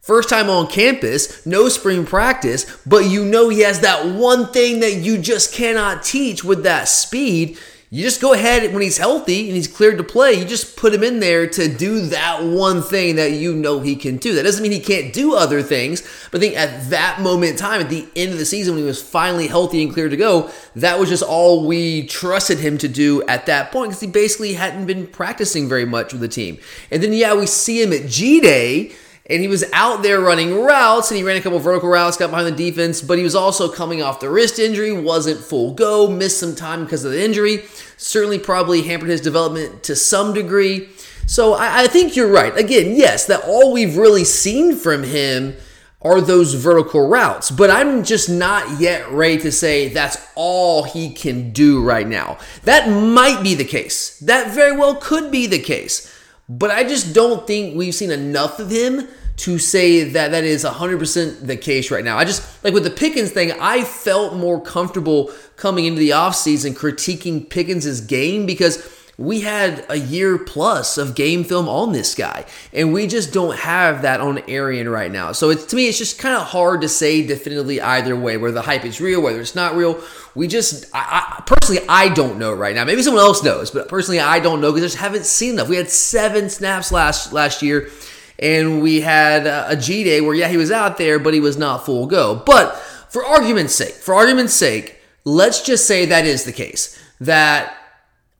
first 0.00 0.30
time 0.30 0.48
on 0.48 0.68
campus, 0.68 1.44
no 1.44 1.68
spring 1.68 2.06
practice, 2.06 2.80
but 2.86 3.04
you 3.04 3.26
know 3.26 3.50
he 3.50 3.60
has 3.60 3.80
that 3.80 4.06
one 4.06 4.46
thing 4.52 4.80
that 4.80 4.94
you 4.94 5.18
just 5.18 5.52
cannot 5.52 6.02
teach 6.02 6.42
with 6.42 6.62
that 6.62 6.88
speed. 6.88 7.58
You 7.92 8.04
just 8.04 8.20
go 8.20 8.34
ahead 8.34 8.72
when 8.72 8.82
he's 8.82 8.98
healthy 8.98 9.48
and 9.48 9.56
he's 9.56 9.66
cleared 9.66 9.98
to 9.98 10.04
play, 10.04 10.34
you 10.34 10.44
just 10.44 10.76
put 10.76 10.94
him 10.94 11.02
in 11.02 11.18
there 11.18 11.48
to 11.48 11.66
do 11.66 12.06
that 12.06 12.44
one 12.44 12.82
thing 12.82 13.16
that 13.16 13.32
you 13.32 13.52
know 13.52 13.80
he 13.80 13.96
can 13.96 14.16
do. 14.16 14.32
That 14.36 14.44
doesn't 14.44 14.62
mean 14.62 14.70
he 14.70 14.78
can't 14.78 15.12
do 15.12 15.34
other 15.34 15.60
things, 15.60 16.02
but 16.30 16.38
I 16.38 16.40
think 16.40 16.56
at 16.56 16.90
that 16.90 17.20
moment 17.20 17.50
in 17.50 17.58
time, 17.58 17.80
at 17.80 17.90
the 17.90 18.06
end 18.14 18.30
of 18.30 18.38
the 18.38 18.44
season 18.44 18.74
when 18.74 18.84
he 18.84 18.86
was 18.86 19.02
finally 19.02 19.48
healthy 19.48 19.82
and 19.82 19.92
cleared 19.92 20.12
to 20.12 20.16
go, 20.16 20.52
that 20.76 21.00
was 21.00 21.08
just 21.08 21.24
all 21.24 21.66
we 21.66 22.06
trusted 22.06 22.60
him 22.60 22.78
to 22.78 22.86
do 22.86 23.26
at 23.26 23.46
that 23.46 23.72
point 23.72 23.90
because 23.90 24.00
he 24.00 24.06
basically 24.06 24.52
hadn't 24.52 24.86
been 24.86 25.08
practicing 25.08 25.68
very 25.68 25.84
much 25.84 26.12
with 26.12 26.20
the 26.20 26.28
team. 26.28 26.58
And 26.92 27.02
then, 27.02 27.12
yeah, 27.12 27.34
we 27.34 27.46
see 27.46 27.82
him 27.82 27.92
at 27.92 28.06
G 28.06 28.38
Day 28.38 28.92
and 29.30 29.40
he 29.40 29.48
was 29.48 29.64
out 29.72 30.02
there 30.02 30.20
running 30.20 30.60
routes 30.60 31.10
and 31.10 31.16
he 31.18 31.22
ran 31.22 31.36
a 31.36 31.40
couple 31.40 31.58
vertical 31.60 31.88
routes, 31.88 32.16
got 32.16 32.30
behind 32.30 32.48
the 32.48 32.70
defense, 32.70 33.00
but 33.00 33.16
he 33.16 33.22
was 33.22 33.36
also 33.36 33.70
coming 33.70 34.02
off 34.02 34.18
the 34.18 34.28
wrist 34.28 34.58
injury, 34.58 34.92
wasn't 34.92 35.38
full 35.38 35.72
go, 35.72 36.08
missed 36.08 36.40
some 36.40 36.56
time 36.56 36.84
because 36.84 37.04
of 37.04 37.12
the 37.12 37.22
injury. 37.22 37.64
Certainly, 37.96 38.40
probably 38.40 38.82
hampered 38.82 39.08
his 39.08 39.20
development 39.20 39.84
to 39.84 39.94
some 39.94 40.34
degree. 40.34 40.88
So 41.26 41.54
I, 41.54 41.82
I 41.82 41.86
think 41.86 42.16
you're 42.16 42.32
right. 42.32 42.56
Again, 42.56 42.96
yes, 42.96 43.26
that 43.26 43.44
all 43.44 43.72
we've 43.72 43.96
really 43.96 44.24
seen 44.24 44.74
from 44.74 45.04
him 45.04 45.54
are 46.02 46.20
those 46.20 46.54
vertical 46.54 47.08
routes, 47.08 47.50
but 47.50 47.70
I'm 47.70 48.04
just 48.04 48.28
not 48.28 48.80
yet 48.80 49.08
ready 49.10 49.38
to 49.38 49.52
say 49.52 49.88
that's 49.88 50.16
all 50.34 50.82
he 50.82 51.12
can 51.12 51.52
do 51.52 51.84
right 51.84 52.08
now. 52.08 52.38
That 52.64 52.88
might 52.88 53.42
be 53.42 53.54
the 53.54 53.66
case. 53.66 54.18
That 54.20 54.52
very 54.52 54.74
well 54.76 54.96
could 54.96 55.30
be 55.30 55.46
the 55.46 55.58
case. 55.58 56.12
But 56.52 56.72
I 56.72 56.82
just 56.82 57.14
don't 57.14 57.46
think 57.46 57.76
we've 57.76 57.94
seen 57.94 58.10
enough 58.10 58.58
of 58.58 58.70
him 58.70 59.06
to 59.36 59.58
say 59.60 60.02
that 60.02 60.32
that 60.32 60.42
is 60.42 60.64
100% 60.64 61.46
the 61.46 61.56
case 61.56 61.92
right 61.92 62.04
now. 62.04 62.18
I 62.18 62.24
just, 62.24 62.42
like 62.64 62.74
with 62.74 62.82
the 62.82 62.90
Pickens 62.90 63.30
thing, 63.30 63.52
I 63.52 63.84
felt 63.84 64.34
more 64.34 64.60
comfortable 64.60 65.30
coming 65.54 65.84
into 65.84 66.00
the 66.00 66.10
offseason 66.10 66.74
critiquing 66.74 67.48
Pickens' 67.48 68.00
game 68.00 68.46
because 68.46 68.78
we 69.20 69.42
had 69.42 69.84
a 69.90 69.96
year 69.96 70.38
plus 70.38 70.96
of 70.96 71.14
game 71.14 71.44
film 71.44 71.68
on 71.68 71.92
this 71.92 72.14
guy, 72.14 72.46
and 72.72 72.90
we 72.90 73.06
just 73.06 73.34
don't 73.34 73.54
have 73.58 74.00
that 74.00 74.18
on 74.18 74.38
Arian 74.48 74.88
right 74.88 75.12
now. 75.12 75.32
So 75.32 75.50
it's 75.50 75.66
to 75.66 75.76
me, 75.76 75.88
it's 75.88 75.98
just 75.98 76.18
kind 76.18 76.34
of 76.34 76.46
hard 76.46 76.80
to 76.80 76.88
say 76.88 77.26
definitively 77.26 77.82
either 77.82 78.16
way, 78.16 78.38
whether 78.38 78.54
the 78.54 78.62
hype 78.62 78.86
is 78.86 78.98
real, 78.98 79.20
whether 79.20 79.38
it's 79.38 79.54
not 79.54 79.76
real. 79.76 80.02
We 80.34 80.48
just, 80.48 80.86
I, 80.94 81.36
I 81.38 81.42
personally, 81.42 81.84
I 81.86 82.08
don't 82.08 82.38
know 82.38 82.54
right 82.54 82.74
now. 82.74 82.86
Maybe 82.86 83.02
someone 83.02 83.22
else 83.22 83.44
knows, 83.44 83.70
but 83.70 83.90
personally, 83.90 84.20
I 84.20 84.40
don't 84.40 84.62
know 84.62 84.72
because 84.72 84.84
I 84.84 84.86
just 84.86 85.02
haven't 85.02 85.26
seen 85.26 85.52
enough. 85.52 85.68
We 85.68 85.76
had 85.76 85.90
seven 85.90 86.48
snaps 86.48 86.90
last 86.90 87.30
last 87.30 87.60
year, 87.60 87.90
and 88.38 88.80
we 88.80 89.02
had 89.02 89.46
a 89.46 89.76
G 89.76 90.02
day 90.02 90.22
where 90.22 90.34
yeah, 90.34 90.48
he 90.48 90.56
was 90.56 90.70
out 90.70 90.96
there, 90.96 91.18
but 91.18 91.34
he 91.34 91.40
was 91.40 91.58
not 91.58 91.84
full 91.84 92.06
go. 92.06 92.36
But 92.46 92.74
for 93.10 93.22
argument's 93.22 93.74
sake, 93.74 93.92
for 93.92 94.14
argument's 94.14 94.54
sake, 94.54 94.98
let's 95.26 95.62
just 95.62 95.86
say 95.86 96.06
that 96.06 96.24
is 96.24 96.44
the 96.44 96.52
case. 96.52 96.98
That 97.20 97.76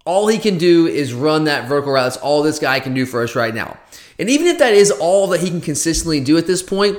all 0.05 0.29
he 0.29 0.39
can 0.39 0.59
do 0.59 0.87
is 0.87 1.13
run 1.13 1.45
that 1.45 1.69
vertical 1.69 1.93
route. 1.93 2.05
That's 2.05 2.17
all 2.17 2.43
this 2.43 2.59
guy 2.59 2.81
can 2.81 2.95
do 2.95 3.07
for 3.07 3.23
us 3.23 3.37
right 3.37 3.55
now. 3.55 3.79
And 4.19 4.29
even 4.29 4.47
if 4.47 4.59
that 4.59 4.73
is 4.73 4.91
all 4.91 5.27
that 5.29 5.41
he 5.41 5.51
can 5.51 5.61
consistently 5.61 6.21
do 6.21 6.37
at 6.37 6.47
this 6.47 6.63
point, 6.63 6.97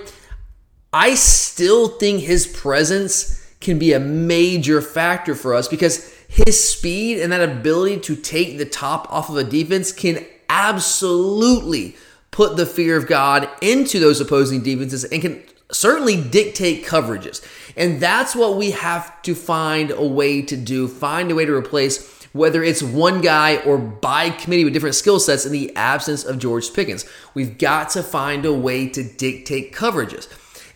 I 0.94 1.16
still 1.16 1.88
think 1.88 2.22
his 2.22 2.48
presence 2.48 3.38
can 3.60 3.80
be 3.80 3.94
a 3.94 4.00
major 4.00 4.82
factor 4.82 5.36
for 5.36 5.54
us 5.54 5.68
because 5.68 6.14
his 6.28 6.68
speed 6.68 7.20
and 7.20 7.32
that 7.32 7.48
ability 7.48 8.00
to 8.02 8.16
take 8.16 8.58
the 8.58 8.66
top 8.66 9.12
off 9.12 9.30
of 9.30 9.38
a 9.38 9.44
defense 9.44 9.92
can 9.92 10.26
absolutely 10.50 11.96
put 12.32 12.58
the 12.58 12.66
fear 12.66 12.98
of 12.98 13.08
God 13.08 13.50
into 13.62 14.00
those 14.00 14.20
opposing 14.20 14.64
defenses 14.64 15.04
and 15.04 15.22
can 15.22 15.44
certainly 15.72 16.22
dictate 16.22 16.86
coverages. 16.86 17.46
And 17.78 18.02
that's 18.02 18.36
what 18.36 18.58
we 18.58 18.72
have 18.72 19.22
to 19.24 19.36
find 19.36 19.92
a 19.92 20.06
way 20.06 20.42
to 20.42 20.58
do, 20.58 20.88
find 20.88 21.32
a 21.32 21.36
way 21.36 21.46
to 21.46 21.54
replace 21.54 22.21
whether 22.34 22.64
it's 22.64 22.82
one 22.82 23.22
guy 23.22 23.58
or 23.58 23.78
by 23.78 24.30
committee 24.30 24.64
with 24.64 24.74
different 24.74 24.96
skill 24.96 25.20
sets 25.20 25.46
in 25.46 25.52
the 25.52 25.76
absence 25.76 26.24
of 26.24 26.40
George 26.40 26.74
Pickens. 26.74 27.06
We've 27.34 27.58
got 27.58 27.90
to 27.92 28.04
find 28.04 28.46
a 28.46 28.54
way 28.54 28.88
to 28.90 29.04
dictate 29.04 29.74
coverages. 29.74 30.28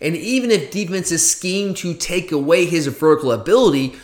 And 0.01 0.16
even 0.16 0.51
if 0.51 0.72
defenses 0.72 1.30
scheme 1.30 1.74
to 1.76 1.93
take 1.93 2.32
away 2.32 2.66
his 2.66 2.88
vertical 2.88 3.32
ability, 3.32 3.95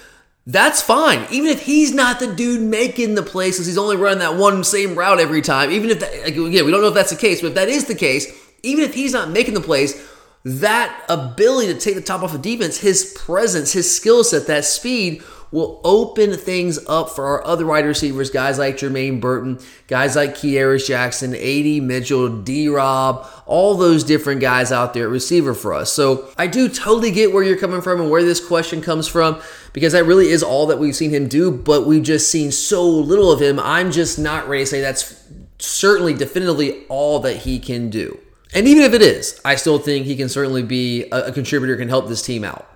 that's 0.48 0.82
fine. 0.82 1.28
Even 1.30 1.50
if 1.50 1.64
he's 1.64 1.94
not 1.94 2.20
the 2.20 2.34
dude 2.34 2.62
making 2.62 3.16
the 3.16 3.24
plays 3.24 3.56
because 3.56 3.68
he's 3.68 3.78
only 3.78 3.98
running 3.98 4.20
that 4.20 4.36
one 4.36 4.64
same 4.64 4.96
route 4.96 5.20
every 5.20 5.42
time, 5.42 5.72
even 5.72 5.90
if 5.90 6.00
that, 6.00 6.28
again, 6.28 6.66
we 6.66 6.72
don't 6.72 6.82
know 6.82 6.88
if 6.88 6.94
that's 6.94 7.12
the 7.12 7.18
case, 7.18 7.42
but 7.42 7.50
if 7.50 7.56
that 7.56 7.70
is 7.70 7.86
the 7.86 7.96
case, 7.96 8.28
even 8.64 8.84
if 8.84 8.94
he's 8.94 9.14
not 9.14 9.30
making 9.30 9.54
the 9.54 9.62
plays, 9.62 10.08
that 10.44 11.06
ability 11.10 11.72
to 11.72 11.80
take 11.80 11.96
the 11.96 12.02
top 12.02 12.24
off 12.24 12.34
of 12.34 12.42
defense, 12.42 12.80
his 12.80 13.16
presence, 13.20 13.74
his 13.74 13.94
skill 13.94 14.24
set, 14.24 14.48
that 14.48 14.66
speed 14.66 15.22
will 15.52 15.82
open 15.84 16.34
things 16.34 16.80
up 16.88 17.10
for 17.10 17.26
our 17.26 17.46
other 17.46 17.66
wide 17.66 17.86
receivers, 17.86 18.30
guys 18.30 18.58
like 18.58 18.78
Jermaine 18.78 19.20
Burton, 19.20 19.60
guys 19.88 20.16
like 20.16 20.36
Kearis 20.36 20.88
Jackson, 20.88 21.36
AD 21.36 21.84
Mitchell, 21.84 22.42
D 22.42 22.68
Rob, 22.70 23.28
all 23.46 23.76
those 23.76 24.04
different 24.04 24.42
guys 24.42 24.72
out 24.72 24.94
there 24.94 25.06
at 25.06 25.10
receiver 25.10 25.54
for 25.54 25.74
us. 25.74 25.92
So 25.92 26.30
I 26.38 26.48
do 26.48 26.70
totally 26.70 27.12
get 27.12 27.34
where 27.34 27.44
you're 27.44 27.58
coming 27.58 27.82
from 27.82 28.00
and 28.00 28.10
where 28.10 28.24
this 28.24 28.46
question 28.46 28.82
comes 28.82 29.08
from 29.08 29.42
because 29.74 29.94
that 29.94 30.06
really 30.06 30.30
is 30.30 30.42
all 30.44 30.68
that 30.68 30.80
we've 30.80 30.96
seen 30.96 31.12
him 31.12 31.28
do, 31.28 31.52
but 31.52 31.86
we've 31.86 32.04
just 32.04 32.32
seen 32.32 32.52
so 32.52 32.88
little 32.88 33.32
of 33.32 33.42
him. 33.42 33.60
I'm 33.60 33.92
just 33.92 34.18
not 34.18 34.48
ready 34.48 34.64
to 34.64 34.68
say 34.68 34.82
that's 34.82 35.22
certainly 35.60 36.14
definitively 36.14 36.86
all 36.88 37.20
that 37.20 37.38
he 37.38 37.60
can 37.60 37.90
do. 37.90 38.20
And 38.54 38.68
even 38.68 38.84
if 38.84 38.94
it 38.94 39.02
is, 39.02 39.40
I 39.46 39.56
still 39.56 39.80
think 39.80 40.06
he 40.06 40.16
can 40.16 40.28
certainly 40.28 40.64
be 40.64 41.04
a 41.12 41.32
contributor, 41.32 41.78
can 41.78 41.90
help 41.90 42.08
this 42.08 42.22
team 42.22 42.44
out. 42.44 42.68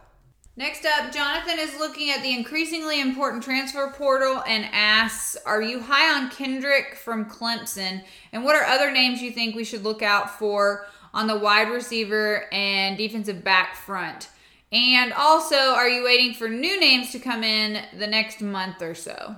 Next 0.58 0.86
up, 0.86 1.12
Jonathan 1.12 1.60
is 1.60 1.78
looking 1.78 2.12
at 2.12 2.24
the 2.24 2.34
increasingly 2.34 3.02
important 3.02 3.44
transfer 3.44 3.92
portal 3.94 4.42
and 4.48 4.66
asks 4.72 5.36
Are 5.46 5.62
you 5.62 5.82
high 5.82 6.16
on 6.16 6.30
Kendrick 6.30 6.96
from 6.96 7.26
Clemson? 7.26 8.02
And 8.32 8.46
what 8.46 8.56
are 8.56 8.64
other 8.64 8.90
names 8.90 9.22
you 9.22 9.32
think 9.32 9.54
we 9.54 9.66
should 9.66 9.84
look 9.84 10.02
out 10.02 10.40
for 10.40 10.88
on 11.14 11.28
the 11.28 11.38
wide 11.38 11.70
receiver 11.70 12.46
and 12.54 12.98
defensive 12.98 13.44
back 13.44 13.76
front? 13.76 14.30
And 14.72 15.12
also, 15.12 15.58
are 15.58 15.90
you 15.90 16.06
waiting 16.06 16.34
for 16.34 16.48
new 16.48 16.80
names 16.80 17.12
to 17.12 17.20
come 17.20 17.44
in 17.44 17.86
the 17.98 18.08
next 18.08 18.42
month 18.42 18.82
or 18.82 18.96
so? 18.96 19.36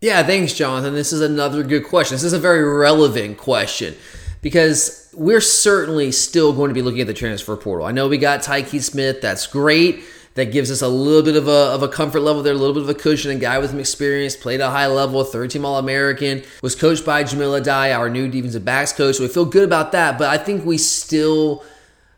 Yeah, 0.00 0.24
thanks, 0.24 0.52
Jonathan. 0.52 0.94
This 0.94 1.12
is 1.12 1.20
another 1.20 1.62
good 1.62 1.84
question. 1.84 2.16
This 2.16 2.24
is 2.24 2.32
a 2.32 2.40
very 2.40 2.64
relevant 2.64 3.38
question 3.38 3.94
because 4.42 5.12
we're 5.14 5.40
certainly 5.40 6.10
still 6.10 6.52
going 6.52 6.70
to 6.70 6.74
be 6.74 6.82
looking 6.82 7.00
at 7.00 7.06
the 7.06 7.14
transfer 7.14 7.56
portal. 7.56 7.86
I 7.86 7.92
know 7.92 8.08
we 8.08 8.18
got 8.18 8.40
Tykee 8.40 8.82
Smith, 8.82 9.20
that's 9.20 9.46
great. 9.46 10.02
That 10.36 10.52
gives 10.52 10.70
us 10.70 10.82
a 10.82 10.88
little 10.88 11.22
bit 11.22 11.36
of 11.36 11.48
a, 11.48 11.50
of 11.50 11.82
a 11.82 11.88
comfort 11.88 12.20
level 12.20 12.42
there, 12.42 12.52
a 12.52 12.56
little 12.56 12.74
bit 12.74 12.82
of 12.82 12.88
a 12.88 12.94
cushion. 12.94 13.30
A 13.30 13.34
guy 13.36 13.58
with 13.58 13.70
some 13.70 13.80
experience, 13.80 14.36
played 14.36 14.60
a 14.60 14.70
high 14.70 14.86
level, 14.86 15.24
third 15.24 15.50
team 15.50 15.64
All 15.64 15.78
American, 15.78 16.42
was 16.62 16.74
coached 16.74 17.04
by 17.04 17.24
Jahmile 17.24 17.60
Addae, 17.60 17.96
our 17.96 18.08
new 18.08 18.28
defensive 18.28 18.64
backs 18.64 18.92
coach. 18.92 19.16
So 19.16 19.24
we 19.24 19.28
feel 19.28 19.46
good 19.46 19.64
about 19.64 19.92
that. 19.92 20.18
But 20.18 20.28
I 20.28 20.36
think 20.42 20.64
we 20.64 20.78
still 20.78 21.64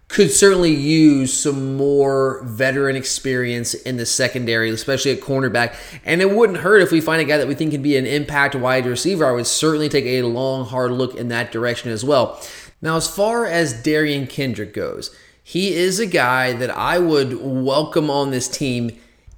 could 0.09 0.31
certainly 0.31 0.75
use 0.75 1.33
some 1.33 1.77
more 1.77 2.43
veteran 2.45 2.97
experience 2.97 3.75
in 3.75 3.99
the 3.99 4.07
secondary, 4.07 4.71
especially 4.71 5.13
at 5.13 5.21
cornerback. 5.21 5.77
And 6.05 6.21
it 6.21 6.31
wouldn't 6.31 6.59
hurt 6.59 6.83
if 6.83 6.91
we 6.91 7.01
find 7.01 7.21
a 7.21 7.25
guy 7.25 7.37
that 7.37 7.47
we 7.47 7.55
think 7.55 7.73
can 7.73 7.83
be 7.83 7.97
an 7.97 8.07
impact 8.07 8.55
wide 8.55 8.87
receiver. 8.87 9.27
I 9.27 9.33
would 9.33 9.47
certainly 9.47 9.89
take 9.89 10.07
a 10.07 10.23
long, 10.23 10.65
hard 10.65 10.93
look 10.93 11.15
in 11.15 11.29
that 11.29 11.53
direction 11.53 11.91
as 11.91 12.05
well. 12.05 12.43
Now, 12.81 12.97
as 12.97 13.09
far 13.09 13.45
as 13.45 13.83
Derion 13.83 14.29
Kendrick 14.29 14.73
goes, 14.73 15.15
he 15.49 15.73
is 15.73 15.99
a 15.99 16.05
guy 16.05 16.53
that 16.53 16.69
I 16.69 16.99
would 16.99 17.43
welcome 17.43 18.11
on 18.11 18.31
this 18.31 18.49
team 18.49 18.91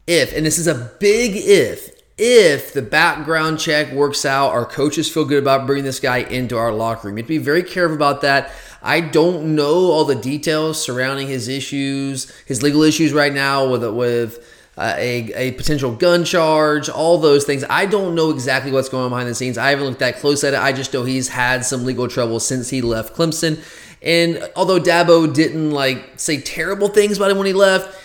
if, 0.08 0.36
and 0.36 0.44
this 0.44 0.58
is 0.58 0.66
a 0.66 0.90
big 0.98 1.36
if, 1.36 2.02
if 2.18 2.72
the 2.72 2.82
background 2.82 3.60
check 3.60 3.92
works 3.92 4.24
out, 4.24 4.50
our 4.50 4.64
coaches 4.64 5.08
feel 5.08 5.24
good 5.24 5.40
about 5.40 5.68
bringing 5.68 5.84
this 5.84 6.00
guy 6.00 6.16
into 6.18 6.56
our 6.56 6.72
locker 6.72 7.06
room. 7.06 7.16
You 7.16 7.22
have 7.22 7.28
to 7.28 7.34
be 7.34 7.38
very 7.38 7.62
careful 7.62 7.94
about 7.94 8.22
that. 8.22 8.50
I 8.82 8.98
don't 8.98 9.54
know 9.54 9.92
all 9.92 10.04
the 10.04 10.16
details 10.16 10.82
surrounding 10.82 11.28
his 11.28 11.46
issues, 11.46 12.28
his 12.44 12.60
legal 12.60 12.82
issues 12.82 13.12
right 13.12 13.32
now 13.32 13.70
with 13.70 13.84
with 13.94 14.44
uh, 14.76 14.94
a, 14.96 15.32
a 15.34 15.52
potential 15.52 15.94
gun 15.94 16.24
charge, 16.24 16.88
all 16.88 17.18
those 17.18 17.44
things. 17.44 17.64
I 17.70 17.86
don't 17.86 18.16
know 18.16 18.30
exactly 18.30 18.72
what's 18.72 18.88
going 18.88 19.04
on 19.04 19.10
behind 19.10 19.28
the 19.28 19.34
scenes. 19.36 19.58
I 19.58 19.70
haven't 19.70 19.84
looked 19.84 20.00
that 20.00 20.16
close 20.18 20.42
at 20.42 20.54
it. 20.54 20.60
I 20.60 20.72
just 20.72 20.92
know 20.92 21.04
he's 21.04 21.28
had 21.28 21.64
some 21.64 21.84
legal 21.84 22.08
trouble 22.08 22.40
since 22.40 22.70
he 22.70 22.82
left 22.82 23.14
Clemson. 23.14 23.62
And 24.02 24.48
although 24.56 24.80
Dabo 24.80 25.32
didn't 25.32 25.72
like 25.72 26.12
say 26.16 26.40
terrible 26.40 26.88
things 26.88 27.16
about 27.16 27.30
him 27.30 27.38
when 27.38 27.46
he 27.46 27.52
left, 27.52 27.96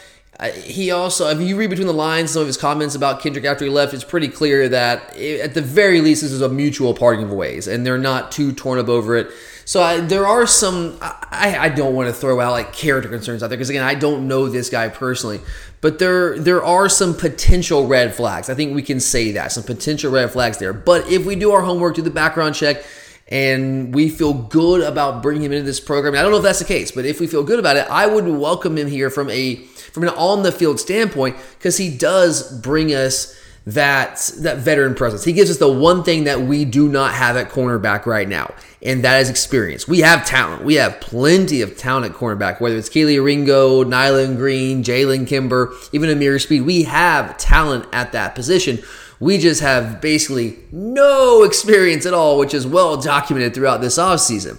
he 0.54 0.91
also, 0.91 1.30
if 1.30 1.39
you 1.39 1.56
read 1.56 1.70
between 1.70 1.88
the 1.88 1.93
lines, 1.93 2.32
some 2.32 2.41
of 2.41 2.48
his 2.48 2.58
comments 2.58 2.93
about 2.93 3.22
Kendrick 3.22 3.46
after 3.46 3.64
he 3.64 3.72
left, 3.72 3.93
it's 3.93 4.04
pretty 4.04 4.28
clear 4.28 4.68
that 4.68 5.14
eh, 5.16 5.39
at 5.41 5.54
the 5.54 5.62
very 5.62 6.02
least, 6.02 6.24
this 6.24 6.32
is 6.32 6.41
a 6.41 6.50
mutual 6.50 6.93
parting 6.93 7.24
of 7.24 7.32
ways, 7.32 7.68
and 7.68 7.86
they're 7.86 7.98
not 7.98 8.32
too 8.32 8.52
torn 8.52 8.78
up 8.78 8.89
over 8.89 9.16
it. 9.16 9.30
So 9.64 9.82
I, 9.82 10.02
there 10.02 10.28
are 10.28 10.46
some. 10.46 10.98
I, 11.02 11.58
I 11.60 11.70
don't 11.70 11.96
want 11.96 12.08
to 12.10 12.14
throw 12.14 12.39
out 12.39 12.52
like 12.52 12.74
character 12.74 13.10
concerns 13.10 13.41
out 13.41 13.48
there 13.48 13.58
because 13.58 13.70
again, 13.70 13.84
I 13.84 13.96
don't 13.96 14.28
know 14.28 14.48
this 14.48 14.70
guy 14.70 14.89
personally, 14.89 15.39
but 15.82 16.00
there 16.00 16.38
there 16.38 16.64
are 16.64 16.88
some 16.89 17.16
potential 17.16 17.88
red 17.88 18.14
flags. 18.14 18.50
I 18.50 18.54
think 18.54 18.76
we 18.76 18.84
can 18.84 19.00
say 19.00 19.32
that 19.32 19.54
some 19.54 19.64
potential 19.64 20.12
red 20.12 20.32
flags 20.32 20.60
there. 20.60 20.74
But 20.74 21.10
if 21.10 21.26
we 21.26 21.36
do 21.36 21.52
our 21.52 21.62
homework, 21.62 21.96
do 21.96 22.04
the 22.04 22.12
background 22.12 22.54
check, 22.54 22.84
and 23.28 23.94
we 23.94 24.10
feel 24.10 24.34
good 24.34 24.82
about 24.82 25.24
bringing 25.24 25.44
him 25.44 25.52
into 25.52 25.66
this 25.66 25.80
program, 25.80 26.14
I 26.14 26.22
don't 26.22 26.32
know 26.32 26.38
if 26.38 26.44
that's 26.44 26.60
the 26.60 26.66
case, 26.66 26.92
but 26.92 27.06
if 27.06 27.20
we 27.20 27.28
feel 27.28 27.44
good 27.44 27.60
about 27.60 27.78
it, 27.78 27.88
I 27.90 28.06
would 28.06 28.28
welcome 28.28 28.78
him 28.78 28.88
here 28.88 29.10
from 29.10 29.30
a 29.30 29.56
from 29.56 30.04
an 30.04 30.10
on 30.10 30.44
the 30.44 30.52
field 30.52 30.80
standpoint 30.80 31.38
because 31.58 31.78
he 31.78 31.96
does 31.96 32.52
bring 32.62 32.90
us 32.90 33.36
that 33.66 34.32
that 34.42 34.58
veteran 34.58 34.94
presence. 34.94 35.24
He 35.24 35.34
gives 35.34 35.50
us 35.50 35.58
the 35.58 35.72
one 35.72 36.04
thing 36.04 36.26
that 36.26 36.42
we 36.42 36.66
do 36.66 36.88
not 36.88 37.16
have 37.16 37.36
at 37.36 37.50
cornerback 37.50 38.06
right 38.06 38.30
now, 38.30 38.54
and 38.84 39.04
that 39.04 39.22
is 39.22 39.30
experience. 39.30 39.88
We 39.88 40.02
have 40.02 40.26
talent. 40.26 40.64
We 40.64 40.76
have 40.76 41.00
plenty 41.02 41.62
of 41.62 41.76
talent 41.76 42.06
at 42.06 42.12
cornerback, 42.12 42.62
whether 42.62 42.78
it's 42.78 42.90
Kelee 42.90 43.24
Ringo, 43.24 43.84
Nyland 43.84 44.38
Green, 44.38 44.84
Jalen 44.84 45.28
Kimber, 45.28 45.74
even 45.92 46.10
Ameer 46.12 46.40
Speed. 46.40 46.62
We 46.62 46.84
have 46.84 47.38
talent 47.38 47.88
at 47.92 48.12
that 48.12 48.36
position. 48.36 48.84
We 49.20 49.38
just 49.38 49.61
have 49.61 50.01
basically 50.01 50.59
no 50.72 51.43
experience 51.43 52.05
at 52.05 52.13
all, 52.13 52.38
which 52.38 52.53
is 52.53 52.68
well 52.68 52.97
documented 52.97 53.53
throughout 53.53 53.82
this 53.82 53.97
offseason. 53.97 54.57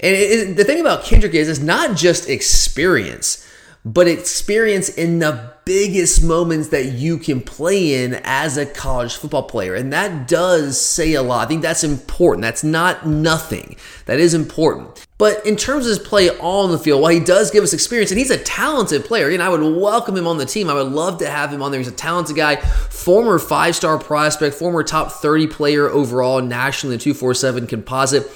And 0.00 0.14
it, 0.14 0.50
it, 0.50 0.56
the 0.56 0.64
thing 0.64 0.80
about 0.80 1.04
Kendrick 1.04 1.34
is 1.34 1.48
it's 1.48 1.58
not 1.58 1.96
just 1.96 2.28
experience 2.28 3.44
but 3.84 4.08
experience 4.08 4.88
in 4.88 5.18
the 5.18 5.52
biggest 5.64 6.24
moments 6.24 6.68
that 6.68 6.86
you 6.86 7.18
can 7.18 7.40
play 7.40 8.02
in 8.02 8.14
as 8.24 8.56
a 8.56 8.64
college 8.64 9.16
football 9.16 9.42
player. 9.42 9.74
And 9.74 9.92
that 9.92 10.26
does 10.26 10.80
say 10.80 11.12
a 11.14 11.22
lot. 11.22 11.44
I 11.44 11.48
think 11.48 11.62
that's 11.62 11.84
important. 11.84 12.42
That's 12.42 12.64
not 12.64 13.06
nothing. 13.06 13.76
That 14.06 14.18
is 14.18 14.34
important. 14.34 15.06
But 15.18 15.44
in 15.44 15.56
terms 15.56 15.84
of 15.84 15.90
his 15.90 15.98
play 15.98 16.30
on 16.30 16.70
the 16.70 16.78
field, 16.78 17.02
while 17.02 17.12
he 17.12 17.20
does 17.20 17.50
give 17.50 17.64
us 17.64 17.72
experience, 17.72 18.10
and 18.10 18.18
he's 18.18 18.30
a 18.30 18.38
talented 18.38 19.04
player, 19.04 19.28
and 19.28 19.42
I 19.42 19.48
would 19.48 19.60
welcome 19.60 20.16
him 20.16 20.26
on 20.26 20.38
the 20.38 20.46
team. 20.46 20.70
I 20.70 20.74
would 20.74 20.92
love 20.92 21.18
to 21.18 21.28
have 21.28 21.52
him 21.52 21.62
on 21.62 21.70
there. 21.70 21.80
He's 21.80 21.88
a 21.88 21.92
talented 21.92 22.36
guy, 22.36 22.56
former 22.56 23.38
five 23.38 23.76
star 23.76 23.98
prospect, 23.98 24.54
former 24.54 24.82
top 24.82 25.12
30 25.12 25.48
player 25.48 25.88
overall 25.88 26.40
nationally, 26.40 26.96
the 26.96 27.02
247 27.02 27.66
composite 27.66 28.26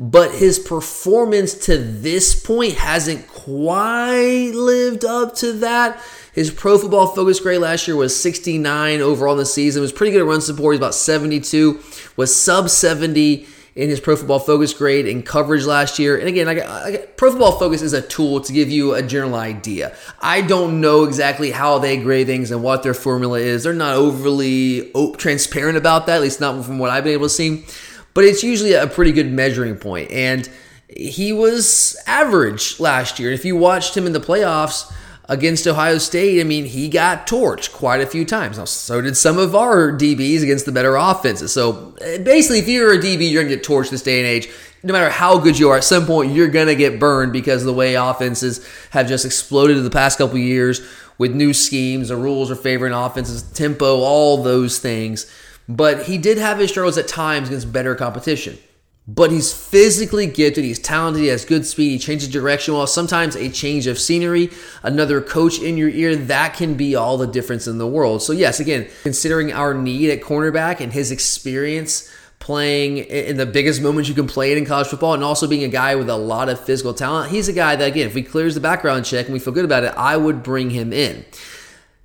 but 0.00 0.34
his 0.34 0.58
performance 0.58 1.52
to 1.52 1.76
this 1.76 2.34
point 2.34 2.72
hasn't 2.72 3.28
quite 3.28 4.52
lived 4.54 5.04
up 5.04 5.34
to 5.34 5.52
that. 5.52 6.02
His 6.32 6.50
pro 6.50 6.78
football 6.78 7.08
focus 7.08 7.38
grade 7.38 7.60
last 7.60 7.86
year 7.86 7.98
was 7.98 8.18
69 8.18 9.02
overall 9.02 9.32
in 9.32 9.38
the 9.38 9.44
season. 9.44 9.80
It 9.80 9.82
was 9.82 9.92
pretty 9.92 10.12
good 10.12 10.22
at 10.22 10.26
run 10.26 10.40
support. 10.40 10.72
He's 10.72 10.80
about 10.80 10.94
72, 10.94 11.82
was 12.16 12.34
sub 12.34 12.70
70 12.70 13.46
in 13.76 13.90
his 13.90 14.00
pro 14.00 14.16
football 14.16 14.38
focus 14.38 14.72
grade 14.72 15.06
in 15.06 15.22
coverage 15.22 15.66
last 15.66 15.98
year. 15.98 16.16
And 16.18 16.28
again, 16.28 16.48
I 16.48 16.62
I 16.62 16.96
pro 16.96 17.30
football 17.30 17.58
focus 17.58 17.82
is 17.82 17.92
a 17.92 18.00
tool 18.00 18.40
to 18.40 18.52
give 18.54 18.70
you 18.70 18.94
a 18.94 19.02
general 19.02 19.34
idea. 19.34 19.94
I 20.18 20.40
don't 20.40 20.80
know 20.80 21.04
exactly 21.04 21.50
how 21.50 21.78
they 21.78 21.98
grade 21.98 22.26
things 22.26 22.50
and 22.50 22.62
what 22.62 22.82
their 22.82 22.94
formula 22.94 23.38
is. 23.38 23.64
They're 23.64 23.74
not 23.74 23.96
overly 23.96 24.90
transparent 25.18 25.76
about 25.76 26.06
that, 26.06 26.16
at 26.16 26.22
least 26.22 26.40
not 26.40 26.64
from 26.64 26.78
what 26.78 26.88
I've 26.88 27.04
been 27.04 27.12
able 27.12 27.26
to 27.26 27.30
see 27.30 27.66
but 28.14 28.24
it's 28.24 28.42
usually 28.42 28.72
a 28.72 28.86
pretty 28.86 29.12
good 29.12 29.30
measuring 29.30 29.76
point. 29.76 30.10
And 30.10 30.48
he 30.88 31.32
was 31.32 31.96
average 32.06 32.80
last 32.80 33.18
year. 33.18 33.30
And 33.30 33.38
if 33.38 33.44
you 33.44 33.56
watched 33.56 33.96
him 33.96 34.06
in 34.06 34.12
the 34.12 34.20
playoffs 34.20 34.92
against 35.28 35.66
Ohio 35.66 35.98
State, 35.98 36.40
I 36.40 36.44
mean, 36.44 36.64
he 36.64 36.88
got 36.88 37.26
torched 37.26 37.72
quite 37.72 38.00
a 38.00 38.06
few 38.06 38.24
times. 38.24 38.58
Now, 38.58 38.64
so 38.64 39.00
did 39.00 39.16
some 39.16 39.38
of 39.38 39.54
our 39.54 39.92
DBs 39.92 40.42
against 40.42 40.66
the 40.66 40.72
better 40.72 40.96
offenses. 40.96 41.52
So 41.52 41.94
eh, 42.00 42.18
basically, 42.18 42.58
if 42.58 42.68
you're 42.68 42.92
a 42.94 42.98
DB, 42.98 43.30
you're 43.30 43.42
going 43.42 43.50
to 43.50 43.56
get 43.56 43.64
torched 43.64 43.90
this 43.90 44.02
day 44.02 44.18
and 44.18 44.26
age. 44.26 44.48
No 44.82 44.92
matter 44.92 45.10
how 45.10 45.38
good 45.38 45.58
you 45.58 45.68
are, 45.70 45.76
at 45.76 45.84
some 45.84 46.06
point 46.06 46.32
you're 46.32 46.48
going 46.48 46.66
to 46.66 46.74
get 46.74 46.98
burned 46.98 47.32
because 47.32 47.62
of 47.62 47.66
the 47.66 47.74
way 47.74 47.94
offenses 47.94 48.66
have 48.90 49.06
just 49.06 49.24
exploded 49.24 49.76
in 49.76 49.84
the 49.84 49.90
past 49.90 50.18
couple 50.18 50.38
years 50.38 50.80
with 51.18 51.34
new 51.34 51.52
schemes. 51.52 52.08
The 52.08 52.16
rules 52.16 52.50
are 52.50 52.56
favoring 52.56 52.94
offenses, 52.94 53.42
tempo, 53.42 53.98
all 53.98 54.42
those 54.42 54.78
things. 54.78 55.30
But 55.70 56.06
he 56.06 56.18
did 56.18 56.36
have 56.36 56.58
his 56.58 56.70
struggles 56.70 56.98
at 56.98 57.06
times 57.06 57.46
against 57.46 57.72
better 57.72 57.94
competition. 57.94 58.58
But 59.06 59.30
he's 59.30 59.52
physically 59.52 60.26
gifted, 60.26 60.64
he's 60.64 60.80
talented, 60.80 61.22
he 61.22 61.28
has 61.28 61.44
good 61.44 61.64
speed, 61.64 61.90
he 61.90 61.98
changes 61.98 62.28
direction 62.28 62.74
well. 62.74 62.88
Sometimes 62.88 63.36
a 63.36 63.48
change 63.48 63.86
of 63.86 63.98
scenery, 63.98 64.50
another 64.82 65.20
coach 65.20 65.60
in 65.60 65.76
your 65.76 65.88
ear, 65.88 66.16
that 66.16 66.54
can 66.54 66.74
be 66.74 66.96
all 66.96 67.16
the 67.16 67.26
difference 67.26 67.68
in 67.68 67.78
the 67.78 67.86
world. 67.86 68.20
So, 68.20 68.32
yes, 68.32 68.58
again, 68.58 68.88
considering 69.04 69.52
our 69.52 69.72
need 69.72 70.10
at 70.10 70.20
cornerback 70.20 70.80
and 70.80 70.92
his 70.92 71.12
experience 71.12 72.12
playing 72.40 72.98
in 72.98 73.36
the 73.36 73.46
biggest 73.46 73.80
moments 73.80 74.08
you 74.08 74.14
can 74.14 74.26
play 74.26 74.50
it 74.50 74.58
in 74.58 74.64
college 74.64 74.88
football 74.88 75.14
and 75.14 75.22
also 75.22 75.46
being 75.46 75.62
a 75.62 75.68
guy 75.68 75.94
with 75.94 76.08
a 76.08 76.16
lot 76.16 76.48
of 76.48 76.58
physical 76.58 76.94
talent, 76.94 77.30
he's 77.30 77.48
a 77.48 77.52
guy 77.52 77.76
that, 77.76 77.86
again, 77.86 78.08
if 78.08 78.14
he 78.14 78.22
clears 78.22 78.54
the 78.54 78.60
background 78.60 79.04
check 79.04 79.26
and 79.26 79.32
we 79.32 79.38
feel 79.38 79.54
good 79.54 79.64
about 79.64 79.84
it, 79.84 79.94
I 79.96 80.16
would 80.16 80.42
bring 80.42 80.70
him 80.70 80.92
in. 80.92 81.24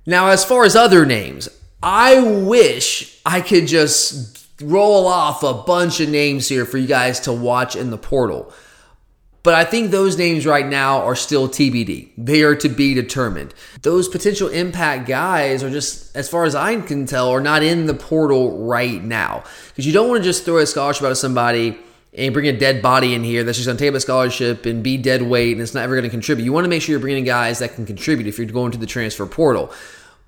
Now, 0.06 0.28
as 0.28 0.44
far 0.44 0.64
as 0.64 0.76
other 0.76 1.04
names, 1.04 1.48
I 1.82 2.20
wish 2.20 3.20
I 3.24 3.40
could 3.40 3.66
just 3.66 4.46
roll 4.62 5.06
off 5.06 5.42
a 5.42 5.54
bunch 5.54 6.00
of 6.00 6.08
names 6.08 6.48
here 6.48 6.64
for 6.64 6.78
you 6.78 6.86
guys 6.86 7.20
to 7.20 7.32
watch 7.32 7.76
in 7.76 7.90
the 7.90 7.98
portal. 7.98 8.52
But 9.42 9.54
I 9.54 9.64
think 9.64 9.92
those 9.92 10.18
names 10.18 10.44
right 10.44 10.66
now 10.66 11.02
are 11.02 11.14
still 11.14 11.48
TBD. 11.48 12.10
They 12.18 12.42
are 12.42 12.56
to 12.56 12.68
be 12.68 12.94
determined. 12.94 13.54
Those 13.82 14.08
potential 14.08 14.48
impact 14.48 15.06
guys 15.06 15.62
are 15.62 15.70
just, 15.70 16.16
as 16.16 16.28
far 16.28 16.46
as 16.46 16.56
I 16.56 16.80
can 16.80 17.06
tell, 17.06 17.30
are 17.30 17.40
not 17.40 17.62
in 17.62 17.86
the 17.86 17.94
portal 17.94 18.66
right 18.66 19.00
now. 19.00 19.44
Because 19.68 19.86
you 19.86 19.92
don't 19.92 20.08
want 20.08 20.20
to 20.20 20.24
just 20.24 20.44
throw 20.44 20.58
a 20.58 20.66
scholarship 20.66 21.04
out 21.04 21.12
of 21.12 21.18
somebody 21.18 21.78
and 22.12 22.34
bring 22.34 22.48
a 22.48 22.58
dead 22.58 22.82
body 22.82 23.14
in 23.14 23.22
here 23.22 23.44
that's 23.44 23.58
just 23.58 23.66
going 23.66 23.76
to 23.76 23.84
take 23.84 23.90
up 23.90 23.94
a 23.94 24.00
scholarship 24.00 24.66
and 24.66 24.82
be 24.82 24.96
dead 24.96 25.22
weight 25.22 25.52
and 25.52 25.60
it's 25.60 25.74
not 25.74 25.84
ever 25.84 25.94
going 25.94 26.02
to 26.02 26.10
contribute. 26.10 26.44
You 26.44 26.52
want 26.52 26.64
to 26.64 26.68
make 26.68 26.82
sure 26.82 26.92
you're 26.92 26.98
bringing 26.98 27.22
guys 27.22 27.60
that 27.60 27.74
can 27.74 27.86
contribute 27.86 28.26
if 28.26 28.38
you're 28.38 28.48
going 28.48 28.72
to 28.72 28.78
the 28.78 28.86
transfer 28.86 29.26
portal. 29.26 29.72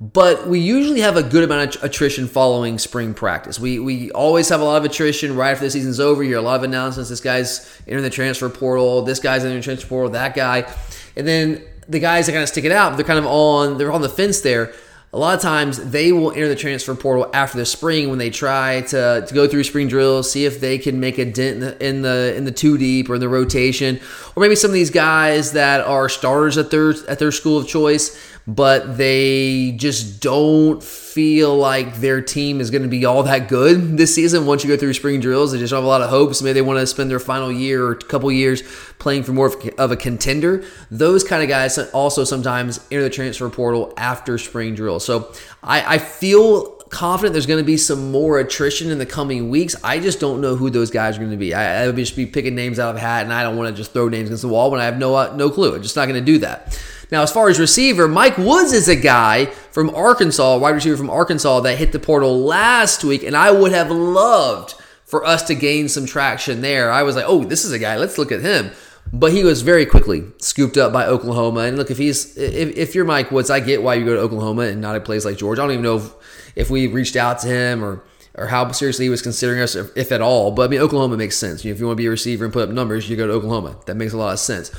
But 0.01 0.47
we 0.47 0.61
usually 0.61 1.01
have 1.01 1.17
a 1.17 1.25
good 1.25 1.43
amount 1.43 1.75
of 1.75 1.83
attrition 1.83 2.29
following 2.29 2.79
spring 2.79 3.15
practice. 3.15 3.59
We 3.59 3.81
we 3.81 4.13
always 4.13 4.49
have 4.49 4.61
a 4.61 4.65
lot 4.65 4.77
of 4.77 4.85
attrition 4.85 5.35
right 5.35 5.51
after 5.51 5.65
the 5.65 5.71
season's 5.73 5.99
over. 5.99 6.23
You 6.23 6.31
hear 6.31 6.39
a 6.39 6.43
lot 6.43 6.55
of 6.55 6.63
announcements. 6.63 7.11
This 7.11 7.21
guy's 7.21 7.69
entering 7.85 8.05
the 8.05 8.11
transfer 8.11 8.49
portal. 8.49 9.03
This 9.03 9.19
guy's 9.19 9.43
entering 9.43 9.59
the 9.59 9.65
transfer 9.65 9.89
portal. 9.89 10.11
That 10.13 10.37
guy, 10.37 10.73
and 11.17 11.27
then 11.27 11.65
the 11.89 11.99
guys 11.99 12.27
that 12.27 12.33
kind 12.33 12.45
of 12.45 12.49
stick 12.49 12.65
it 12.65 12.71
out, 12.71 12.97
they're 12.97 13.05
kind 13.05 13.19
of 13.19 13.27
on 13.27 13.77
they're 13.77 13.91
on 13.91 14.03
the 14.03 14.09
fence 14.09 14.41
there. 14.41 14.73
A 15.13 15.19
lot 15.19 15.35
of 15.35 15.41
times 15.41 15.79
they 15.91 16.13
will 16.13 16.31
enter 16.33 16.49
the 16.49 16.55
transfer 16.55 16.95
portal 16.95 17.31
after 17.33 17.57
the 17.57 17.65
spring 17.65 18.11
when 18.11 18.19
they 18.19 18.29
try 18.29 18.83
to, 18.83 19.25
to 19.27 19.35
go 19.35 19.49
through 19.49 19.65
spring 19.65 19.89
drills, 19.89 20.31
see 20.31 20.45
if 20.45 20.61
they 20.61 20.77
can 20.77 21.01
make 21.01 21.17
a 21.17 21.25
dent 21.25 21.55
in 21.55 21.61
the, 21.61 21.85
in 21.85 22.03
the 22.03 22.35
in 22.37 22.45
the 22.45 22.53
two 22.53 22.77
deep 22.77 23.09
or 23.09 23.15
in 23.15 23.21
the 23.21 23.29
rotation, 23.29 23.99
or 24.37 24.43
maybe 24.43 24.55
some 24.55 24.71
of 24.71 24.75
these 24.75 24.91
guys 24.91 25.53
that 25.53 25.81
are 25.81 26.09
starters 26.09 26.57
at 26.57 26.71
their 26.71 26.91
at 27.09 27.19
their 27.19 27.33
school 27.33 27.59
of 27.59 27.67
choice 27.67 28.17
but 28.49 28.97
they 28.97 29.73
just 29.73 30.23
don't 30.23 30.83
feel 30.83 31.55
like 31.55 31.97
their 31.97 32.23
team 32.23 32.63
is 32.63 32.71
going 32.71 32.83
to 32.83 32.89
be 32.89 33.05
all 33.05 33.23
that 33.23 33.47
good 33.47 33.99
this 33.99 34.15
season. 34.15 34.47
Once 34.47 34.65
you 34.65 34.71
go 34.71 34.77
through 34.77 34.95
spring 34.95 35.21
drills, 35.21 35.53
they 35.53 35.59
just 35.59 35.75
have 35.75 35.85
a 35.85 35.87
lot 35.87 36.01
of 36.01 36.09
hopes. 36.09 36.41
Maybe 36.41 36.55
they 36.55 36.63
want 36.63 36.79
to 36.79 36.87
spend 36.87 37.11
their 37.11 37.21
final 37.21 37.53
year 37.53 37.87
or 37.87 37.95
couple 37.95 38.33
years 38.33 38.63
playing 38.99 39.25
for 39.25 39.33
more 39.33 39.53
of 39.77 39.91
a 39.91 39.97
contender. 39.97 40.65
Those 40.91 41.25
kind 41.25 41.43
of 41.43 41.51
guys 41.51 41.77
also 41.91 42.25
sometimes 42.25 42.81
enter 42.91 43.03
the 43.03 43.11
transfer 43.11 43.51
portal 43.51 43.93
after 43.99 44.39
spring 44.39 44.75
drill. 44.75 44.99
So 44.99 45.31
I, 45.63 45.97
I 45.97 45.99
feel 45.99 46.71
confident 46.89 47.35
there's 47.35 47.45
going 47.45 47.63
to 47.63 47.67
be 47.67 47.77
some 47.77 48.11
more 48.11 48.39
attrition 48.39 48.91
in 48.91 48.97
the 48.97 49.05
coming 49.05 49.51
weeks. 49.51 49.77
I 49.85 49.99
just 49.99 50.21
don't 50.21 50.41
know 50.41 50.57
who 50.57 50.71
those 50.71 50.91
guys 50.91 51.17
are 51.17 51.21
going 51.21 51.33
to 51.33 51.37
be. 51.37 51.53
I, 51.53 51.83
I 51.83 51.87
would 51.87 51.97
just 51.97 52.17
be 52.17 52.25
picking 52.25 52.55
names 52.55 52.79
out 52.79 52.95
of 52.95 53.01
hat, 53.01 53.25
and 53.25 53.33
I 53.33 53.43
don't 53.43 53.59
want 53.59 53.69
to 53.69 53.77
just 53.79 53.93
throw 53.93 54.09
names 54.09 54.29
against 54.29 54.41
the 54.41 54.49
wall 54.49 54.71
when 54.71 54.81
I 54.81 54.85
have 54.85 54.97
no 54.97 55.15
uh, 55.15 55.35
no 55.37 55.51
clue. 55.51 55.75
I'm 55.75 55.83
just 55.83 55.97
not 55.97 56.09
going 56.09 56.19
to 56.19 56.25
do 56.25 56.39
that. 56.39 56.81
Now, 57.11 57.23
as 57.23 57.33
far 57.33 57.49
as 57.49 57.59
receiver, 57.59 58.07
Mike 58.07 58.37
Woods 58.37 58.73
is 58.73 58.89
a 58.89 58.97
guy 58.97 59.47
from 59.47 59.95
Arkansas, 59.95 60.59
wide 60.59 60.75
receiver 60.75 60.97
from 60.97 61.11
Arkansas, 61.11 61.61
that 61.61 61.79
hit 61.79 61.93
the 61.93 61.99
portal 61.99 62.39
last 62.39 63.03
week, 63.03 63.23
and 63.23 63.37
I 63.37 63.51
would 63.51 63.73
have 63.73 63.91
loved 63.91 64.75
for 65.05 65.25
us 65.25 65.43
to 65.45 65.55
gain 65.55 65.89
some 65.89 66.05
traction 66.05 66.61
there. 66.61 66.91
I 66.91 67.03
was 67.03 67.17
like, 67.17 67.25
oh, 67.27 67.45
this 67.45 67.65
is 67.65 67.73
a 67.73 67.79
guy. 67.79 67.97
Let's 67.97 68.19
look 68.19 68.31
at 68.31 68.43
him. 68.43 68.71
But 69.11 69.33
he 69.33 69.43
was 69.43 69.63
very 69.63 69.87
quickly 69.87 70.25
scooped 70.37 70.77
up 70.77 70.93
by 70.93 71.07
Oklahoma. 71.07 71.61
And 71.61 71.79
look, 71.79 71.91
if 71.91 71.97
he's 71.97 72.37
if, 72.37 72.77
if 72.77 72.95
you're 72.95 73.07
Mike 73.07 73.31
Woods, 73.31 73.49
I 73.49 73.61
get 73.61 73.83
why 73.83 73.95
you 73.95 74.05
go 74.05 74.15
to 74.15 74.21
Oklahoma 74.21 74.65
and 74.65 74.83
not 74.83 74.97
a 74.97 75.01
place 75.01 75.25
like 75.25 75.39
Georgia. 75.39 75.63
I 75.63 75.65
don't 75.65 75.73
even 75.73 75.85
know 75.85 75.97
if, 75.97 76.13
if 76.55 76.71
we 76.71 76.89
reached 76.89 77.17
out 77.17 77.39
to 77.41 77.49
him 77.49 77.83
or 77.83 78.03
or 78.35 78.47
how 78.47 78.71
seriously 78.71 79.07
he 79.07 79.09
was 79.09 79.23
considering 79.23 79.61
us, 79.61 79.75
if, 79.75 79.97
if 79.97 80.13
at 80.13 80.21
all. 80.21 80.53
But 80.53 80.63
I 80.65 80.69
mean, 80.69 80.81
Oklahoma 80.81 81.17
makes 81.17 81.37
sense. 81.37 81.65
You 81.65 81.71
know, 81.71 81.75
if 81.75 81.81
you 81.81 81.87
want 81.87 81.97
to 81.97 82.03
be 82.03 82.07
a 82.07 82.11
receiver 82.11 82.45
and 82.45 82.53
put 82.53 82.69
up 82.69 82.75
numbers, 82.75 83.09
you 83.09 83.17
go 83.17 83.27
to 83.27 83.33
Oklahoma. 83.33 83.77
That 83.87 83.97
makes 83.97 84.13
a 84.13 84.19
lot 84.19 84.33
of 84.33 84.39
sense. 84.39 84.71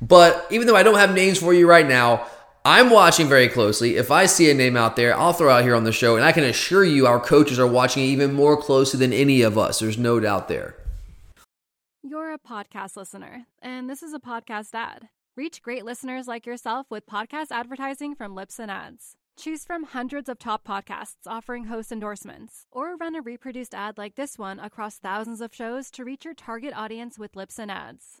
But 0.00 0.46
even 0.50 0.66
though 0.66 0.76
I 0.76 0.82
don't 0.82 0.98
have 0.98 1.14
names 1.14 1.38
for 1.38 1.52
you 1.52 1.68
right 1.68 1.86
now, 1.86 2.26
I'm 2.64 2.90
watching 2.90 3.28
very 3.28 3.48
closely. 3.48 3.96
If 3.96 4.10
I 4.10 4.26
see 4.26 4.50
a 4.50 4.54
name 4.54 4.76
out 4.76 4.96
there, 4.96 5.16
I'll 5.16 5.32
throw 5.32 5.50
out 5.50 5.64
here 5.64 5.74
on 5.74 5.84
the 5.84 5.92
show, 5.92 6.16
and 6.16 6.24
I 6.24 6.32
can 6.32 6.44
assure 6.44 6.84
you 6.84 7.06
our 7.06 7.20
coaches 7.20 7.58
are 7.58 7.66
watching 7.66 8.02
even 8.02 8.34
more 8.34 8.56
closely 8.56 8.98
than 8.98 9.12
any 9.12 9.42
of 9.42 9.56
us. 9.56 9.78
There's 9.78 9.98
no 9.98 10.20
doubt 10.20 10.48
there. 10.48 10.76
You're 12.02 12.32
a 12.32 12.38
podcast 12.38 12.96
listener, 12.96 13.46
and 13.60 13.88
this 13.88 14.02
is 14.02 14.12
a 14.12 14.18
podcast 14.18 14.74
ad. 14.74 15.08
Reach 15.36 15.62
great 15.62 15.84
listeners 15.84 16.26
like 16.26 16.46
yourself 16.46 16.86
with 16.90 17.06
podcast 17.06 17.46
advertising 17.50 18.14
from 18.14 18.34
Libsyn 18.34 18.68
Ads. 18.68 19.16
Choose 19.38 19.64
from 19.64 19.84
hundreds 19.84 20.28
of 20.28 20.38
top 20.38 20.66
podcasts 20.66 21.26
offering 21.26 21.66
host 21.66 21.92
endorsements, 21.92 22.66
or 22.72 22.96
run 22.96 23.14
a 23.14 23.22
reproduced 23.22 23.74
ad 23.74 23.96
like 23.96 24.16
this 24.16 24.36
one 24.36 24.58
across 24.58 24.98
thousands 24.98 25.40
of 25.40 25.54
shows 25.54 25.90
to 25.92 26.04
reach 26.04 26.24
your 26.24 26.34
target 26.34 26.72
audience 26.74 27.18
with 27.18 27.32
Libsyn 27.32 27.70
Ads. 27.70 28.20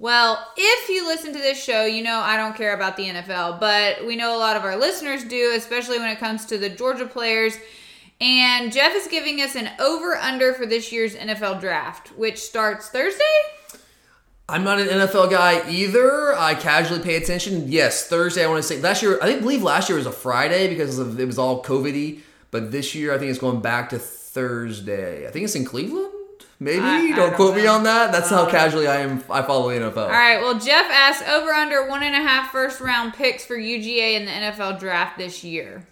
Well, 0.00 0.50
if 0.56 0.88
you 0.88 1.06
listen 1.06 1.34
to 1.34 1.38
this 1.38 1.62
show, 1.62 1.84
you 1.84 2.02
know 2.02 2.20
I 2.20 2.38
don't 2.38 2.56
care 2.56 2.72
about 2.74 2.96
the 2.96 3.04
NFL, 3.04 3.60
but 3.60 4.06
we 4.06 4.16
know 4.16 4.34
a 4.34 4.38
lot 4.40 4.56
of 4.56 4.64
our 4.64 4.74
listeners 4.74 5.24
do, 5.24 5.52
especially 5.54 5.98
when 5.98 6.08
it 6.08 6.18
comes 6.18 6.46
to 6.46 6.56
the 6.56 6.70
Georgia 6.70 7.04
players. 7.04 7.58
And 8.18 8.72
Jeff 8.72 8.94
is 8.94 9.08
giving 9.08 9.42
us 9.42 9.56
an 9.56 9.68
over 9.78 10.16
under 10.16 10.54
for 10.54 10.64
this 10.64 10.90
year's 10.90 11.14
NFL 11.14 11.60
draft, 11.60 12.16
which 12.16 12.38
starts 12.38 12.88
Thursday. 12.88 13.22
I'm 14.48 14.64
not 14.64 14.80
an 14.80 14.88
NFL 14.88 15.30
guy 15.30 15.68
either. 15.68 16.34
I 16.34 16.54
casually 16.54 17.02
pay 17.02 17.16
attention. 17.16 17.70
Yes, 17.70 18.06
Thursday. 18.06 18.42
I 18.42 18.48
want 18.48 18.62
to 18.62 18.66
say 18.66 18.80
last 18.80 19.02
year. 19.02 19.18
I 19.20 19.26
think 19.26 19.42
believe 19.42 19.62
last 19.62 19.90
year 19.90 19.98
was 19.98 20.06
a 20.06 20.12
Friday 20.12 20.66
because 20.68 20.98
it 20.98 21.26
was 21.26 21.38
all 21.38 21.62
COVIDy. 21.62 22.20
But 22.50 22.72
this 22.72 22.94
year, 22.94 23.14
I 23.14 23.18
think 23.18 23.28
it's 23.28 23.38
going 23.38 23.60
back 23.60 23.90
to 23.90 23.98
Thursday. 23.98 25.28
I 25.28 25.30
think 25.30 25.44
it's 25.44 25.54
in 25.54 25.66
Cleveland. 25.66 26.14
Maybe 26.62 26.80
I- 26.82 26.98
I 26.98 27.06
don't, 27.08 27.16
don't 27.16 27.34
quote 27.34 27.56
me 27.56 27.66
on 27.66 27.84
that. 27.84 28.12
That's 28.12 28.28
how 28.28 28.44
um, 28.44 28.50
casually 28.50 28.86
I 28.86 29.00
am. 29.00 29.24
I 29.30 29.40
follow 29.42 29.70
the 29.70 29.76
NFL. 29.76 29.96
All 29.96 30.08
right. 30.10 30.40
Well, 30.42 30.58
Jeff 30.58 30.86
asked 30.90 31.26
over 31.26 31.50
under 31.52 31.88
one 31.88 32.02
and 32.02 32.14
a 32.14 32.18
half 32.20 32.52
first 32.52 32.80
round 32.80 33.14
picks 33.14 33.44
for 33.46 33.56
UGA 33.56 34.14
in 34.14 34.26
the 34.26 34.30
NFL 34.30 34.78
draft 34.78 35.16
this 35.16 35.42
year. 35.42 35.86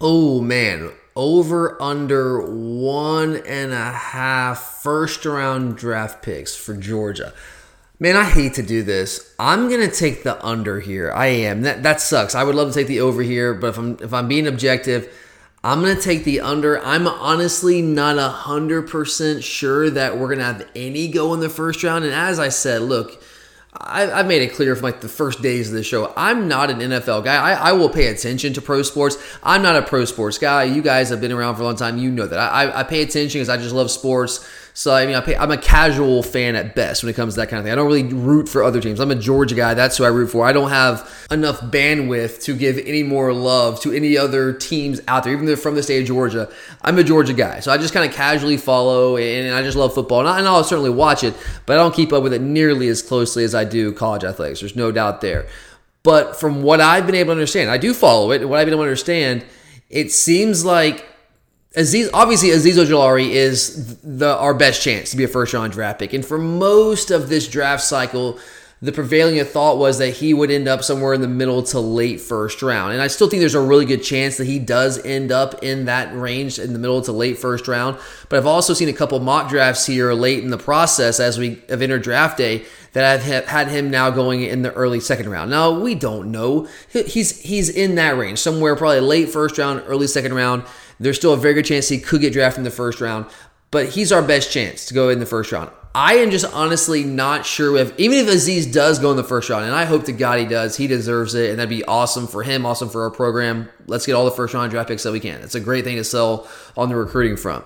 Oh 0.00 0.40
man, 0.40 0.90
over 1.14 1.80
under 1.80 2.40
one 2.50 3.36
and 3.46 3.72
a 3.72 3.92
half 3.92 4.80
first 4.82 5.24
round 5.24 5.76
draft 5.76 6.22
picks 6.22 6.56
for 6.56 6.74
Georgia. 6.76 7.32
Man, 8.00 8.16
I 8.16 8.24
hate 8.24 8.54
to 8.54 8.62
do 8.62 8.82
this. 8.82 9.34
I'm 9.38 9.68
gonna 9.68 9.90
take 9.90 10.22
the 10.22 10.42
under 10.44 10.80
here. 10.80 11.12
I 11.12 11.26
am. 11.26 11.62
That 11.62 11.82
that 11.82 12.00
sucks. 12.00 12.34
I 12.34 12.42
would 12.44 12.54
love 12.54 12.68
to 12.68 12.74
take 12.74 12.86
the 12.88 13.00
over 13.00 13.22
here, 13.22 13.52
but 13.54 13.68
if 13.68 13.78
I'm 13.78 13.98
if 14.02 14.12
I'm 14.14 14.26
being 14.26 14.46
objective, 14.46 15.14
I'm 15.62 15.80
gonna 15.82 16.00
take 16.00 16.24
the 16.24 16.40
under. 16.40 16.82
I'm 16.84 17.06
honestly 17.06 17.82
not 17.82 18.16
a 18.18 18.28
hundred 18.28 18.88
percent 18.88 19.44
sure 19.44 19.90
that 19.90 20.16
we're 20.18 20.28
gonna 20.30 20.44
have 20.44 20.66
any 20.74 21.08
go 21.08 21.34
in 21.34 21.40
the 21.40 21.50
first 21.50 21.82
round. 21.82 22.04
And 22.04 22.14
as 22.14 22.38
I 22.38 22.48
said, 22.48 22.80
look, 22.80 23.22
I, 23.74 24.10
I've 24.10 24.26
made 24.26 24.40
it 24.42 24.54
clear 24.54 24.74
from 24.74 24.84
like 24.84 25.00
the 25.02 25.08
first 25.08 25.42
days 25.42 25.68
of 25.68 25.74
the 25.74 25.82
show. 25.82 26.12
I'm 26.16 26.48
not 26.48 26.70
an 26.70 26.78
NFL 26.78 27.24
guy. 27.24 27.36
I, 27.36 27.70
I 27.70 27.72
will 27.72 27.90
pay 27.90 28.06
attention 28.06 28.54
to 28.54 28.62
pro 28.62 28.82
sports. 28.82 29.16
I'm 29.42 29.62
not 29.62 29.76
a 29.76 29.82
pro 29.82 30.06
sports 30.06 30.38
guy. 30.38 30.64
You 30.64 30.80
guys 30.82 31.10
have 31.10 31.20
been 31.20 31.30
around 31.32 31.56
for 31.56 31.62
a 31.62 31.64
long 31.66 31.76
time. 31.76 31.98
You 31.98 32.10
know 32.10 32.26
that. 32.26 32.38
I- 32.38 32.80
I 32.80 32.82
pay 32.82 33.02
attention 33.02 33.38
because 33.38 33.50
I 33.50 33.58
just 33.58 33.74
love 33.74 33.90
sports. 33.90 34.44
So 34.72 34.94
I 34.94 35.06
mean, 35.06 35.16
I 35.16 35.34
I'm 35.34 35.50
a 35.50 35.58
casual 35.58 36.22
fan 36.22 36.56
at 36.56 36.74
best 36.74 37.02
when 37.02 37.10
it 37.10 37.16
comes 37.16 37.34
to 37.34 37.40
that 37.40 37.48
kind 37.48 37.58
of 37.58 37.64
thing. 37.64 37.72
I 37.72 37.76
don't 37.76 37.86
really 37.86 38.04
root 38.04 38.48
for 38.48 38.62
other 38.62 38.80
teams. 38.80 39.00
I'm 39.00 39.10
a 39.10 39.16
Georgia 39.16 39.54
guy. 39.54 39.74
That's 39.74 39.96
who 39.96 40.04
I 40.04 40.08
root 40.08 40.28
for. 40.28 40.46
I 40.46 40.52
don't 40.52 40.70
have 40.70 41.10
enough 41.30 41.60
bandwidth 41.60 42.42
to 42.44 42.56
give 42.56 42.78
any 42.78 43.02
more 43.02 43.32
love 43.32 43.80
to 43.82 43.92
any 43.92 44.16
other 44.16 44.52
teams 44.52 45.00
out 45.08 45.24
there, 45.24 45.32
even 45.32 45.44
though 45.44 45.50
they're 45.50 45.56
from 45.56 45.74
the 45.74 45.82
state 45.82 46.00
of 46.02 46.06
Georgia. 46.06 46.50
I'm 46.82 46.98
a 46.98 47.04
Georgia 47.04 47.34
guy, 47.34 47.60
so 47.60 47.72
I 47.72 47.78
just 47.78 47.92
kind 47.92 48.08
of 48.08 48.14
casually 48.14 48.56
follow, 48.56 49.16
and 49.16 49.54
I 49.54 49.62
just 49.62 49.76
love 49.76 49.94
football, 49.94 50.20
and 50.20 50.46
I'll 50.46 50.64
certainly 50.64 50.90
watch 50.90 51.24
it, 51.24 51.34
but 51.66 51.74
I 51.74 51.82
don't 51.82 51.94
keep 51.94 52.12
up 52.12 52.22
with 52.22 52.32
it 52.32 52.40
nearly 52.40 52.88
as 52.88 53.02
closely 53.02 53.44
as 53.44 53.54
I 53.54 53.64
do 53.64 53.92
college 53.92 54.24
athletics. 54.24 54.60
There's 54.60 54.76
no 54.76 54.92
doubt 54.92 55.20
there. 55.20 55.46
But 56.02 56.38
from 56.38 56.62
what 56.62 56.80
I've 56.80 57.06
been 57.06 57.14
able 57.14 57.28
to 57.28 57.32
understand, 57.32 57.70
I 57.70 57.76
do 57.76 57.92
follow 57.92 58.30
it. 58.32 58.40
and 58.40 58.48
What 58.48 58.58
I've 58.58 58.66
been 58.66 58.74
able 58.74 58.84
to 58.84 58.88
understand, 58.88 59.44
it 59.90 60.10
seems 60.12 60.64
like 60.64 61.06
Azeez, 61.76 62.10
obviously, 62.12 62.48
Azeez 62.48 63.30
is 63.30 63.96
the 63.98 64.36
our 64.36 64.54
best 64.54 64.82
chance 64.82 65.10
to 65.12 65.16
be 65.16 65.24
a 65.24 65.28
first 65.28 65.54
round 65.54 65.72
draft 65.72 66.00
pick. 66.00 66.12
And 66.12 66.26
for 66.26 66.36
most 66.36 67.12
of 67.12 67.28
this 67.28 67.46
draft 67.46 67.84
cycle, 67.84 68.40
the 68.82 68.90
prevailing 68.90 69.44
thought 69.44 69.76
was 69.76 69.98
that 69.98 70.10
he 70.10 70.34
would 70.34 70.50
end 70.50 70.66
up 70.66 70.82
somewhere 70.82 71.12
in 71.14 71.20
the 71.20 71.28
middle 71.28 71.62
to 71.64 71.78
late 71.78 72.20
first 72.20 72.60
round. 72.60 72.94
And 72.94 73.02
I 73.02 73.06
still 73.06 73.28
think 73.28 73.40
there's 73.40 73.54
a 73.54 73.60
really 73.60 73.84
good 73.84 74.02
chance 74.02 74.36
that 74.38 74.46
he 74.46 74.58
does 74.58 75.04
end 75.04 75.30
up 75.30 75.62
in 75.62 75.84
that 75.84 76.12
range 76.16 76.58
in 76.58 76.72
the 76.72 76.78
middle 76.78 77.02
to 77.02 77.12
late 77.12 77.38
first 77.38 77.68
round. 77.68 77.98
But 78.28 78.38
I've 78.38 78.46
also 78.46 78.72
seen 78.72 78.88
a 78.88 78.94
couple 78.94 79.20
mock 79.20 79.48
drafts 79.48 79.86
here 79.86 80.12
late 80.12 80.42
in 80.42 80.50
the 80.50 80.58
process 80.58 81.20
as 81.20 81.38
we 81.38 81.62
have 81.68 81.82
entered 81.82 82.02
draft 82.02 82.36
day 82.36 82.64
that 82.94 83.04
I've 83.04 83.46
had 83.46 83.68
him 83.68 83.90
now 83.90 84.10
going 84.10 84.42
in 84.42 84.62
the 84.62 84.72
early 84.72 84.98
second 84.98 85.28
round. 85.28 85.50
Now 85.50 85.78
we 85.78 85.94
don't 85.94 86.32
know. 86.32 86.66
He's 86.88 87.40
he's 87.42 87.68
in 87.68 87.94
that 87.94 88.16
range, 88.16 88.40
somewhere 88.40 88.74
probably 88.74 89.00
late 89.00 89.28
first 89.28 89.56
round, 89.58 89.84
early 89.86 90.08
second 90.08 90.34
round. 90.34 90.64
There's 91.00 91.16
still 91.16 91.32
a 91.32 91.36
very 91.36 91.54
good 91.54 91.64
chance 91.64 91.88
he 91.88 91.98
could 91.98 92.20
get 92.20 92.32
drafted 92.32 92.58
in 92.58 92.64
the 92.64 92.70
first 92.70 93.00
round, 93.00 93.26
but 93.70 93.88
he's 93.88 94.12
our 94.12 94.22
best 94.22 94.52
chance 94.52 94.86
to 94.86 94.94
go 94.94 95.08
in 95.08 95.18
the 95.18 95.26
first 95.26 95.50
round. 95.50 95.70
I 95.92 96.16
am 96.16 96.30
just 96.30 96.44
honestly 96.54 97.02
not 97.02 97.44
sure 97.44 97.76
if 97.76 97.98
even 97.98 98.18
if 98.18 98.26
Azeez 98.28 98.72
does 98.72 99.00
go 99.00 99.10
in 99.10 99.16
the 99.16 99.24
first 99.24 99.50
round, 99.50 99.64
and 99.64 99.74
I 99.74 99.86
hope 99.86 100.04
to 100.04 100.12
God 100.12 100.38
he 100.38 100.44
does, 100.44 100.76
he 100.76 100.86
deserves 100.86 101.34
it, 101.34 101.50
and 101.50 101.58
that'd 101.58 101.68
be 101.68 101.84
awesome 101.84 102.28
for 102.28 102.44
him, 102.44 102.64
awesome 102.64 102.88
for 102.88 103.02
our 103.02 103.10
program. 103.10 103.68
Let's 103.86 104.06
get 104.06 104.12
all 104.12 104.24
the 104.24 104.30
first 104.30 104.54
round 104.54 104.70
draft 104.70 104.88
picks 104.88 105.02
that 105.02 105.12
we 105.12 105.18
can. 105.18 105.40
It's 105.40 105.56
a 105.56 105.60
great 105.60 105.82
thing 105.82 105.96
to 105.96 106.04
sell 106.04 106.46
on 106.76 106.90
the 106.90 106.96
recruiting 106.96 107.36
front. 107.36 107.64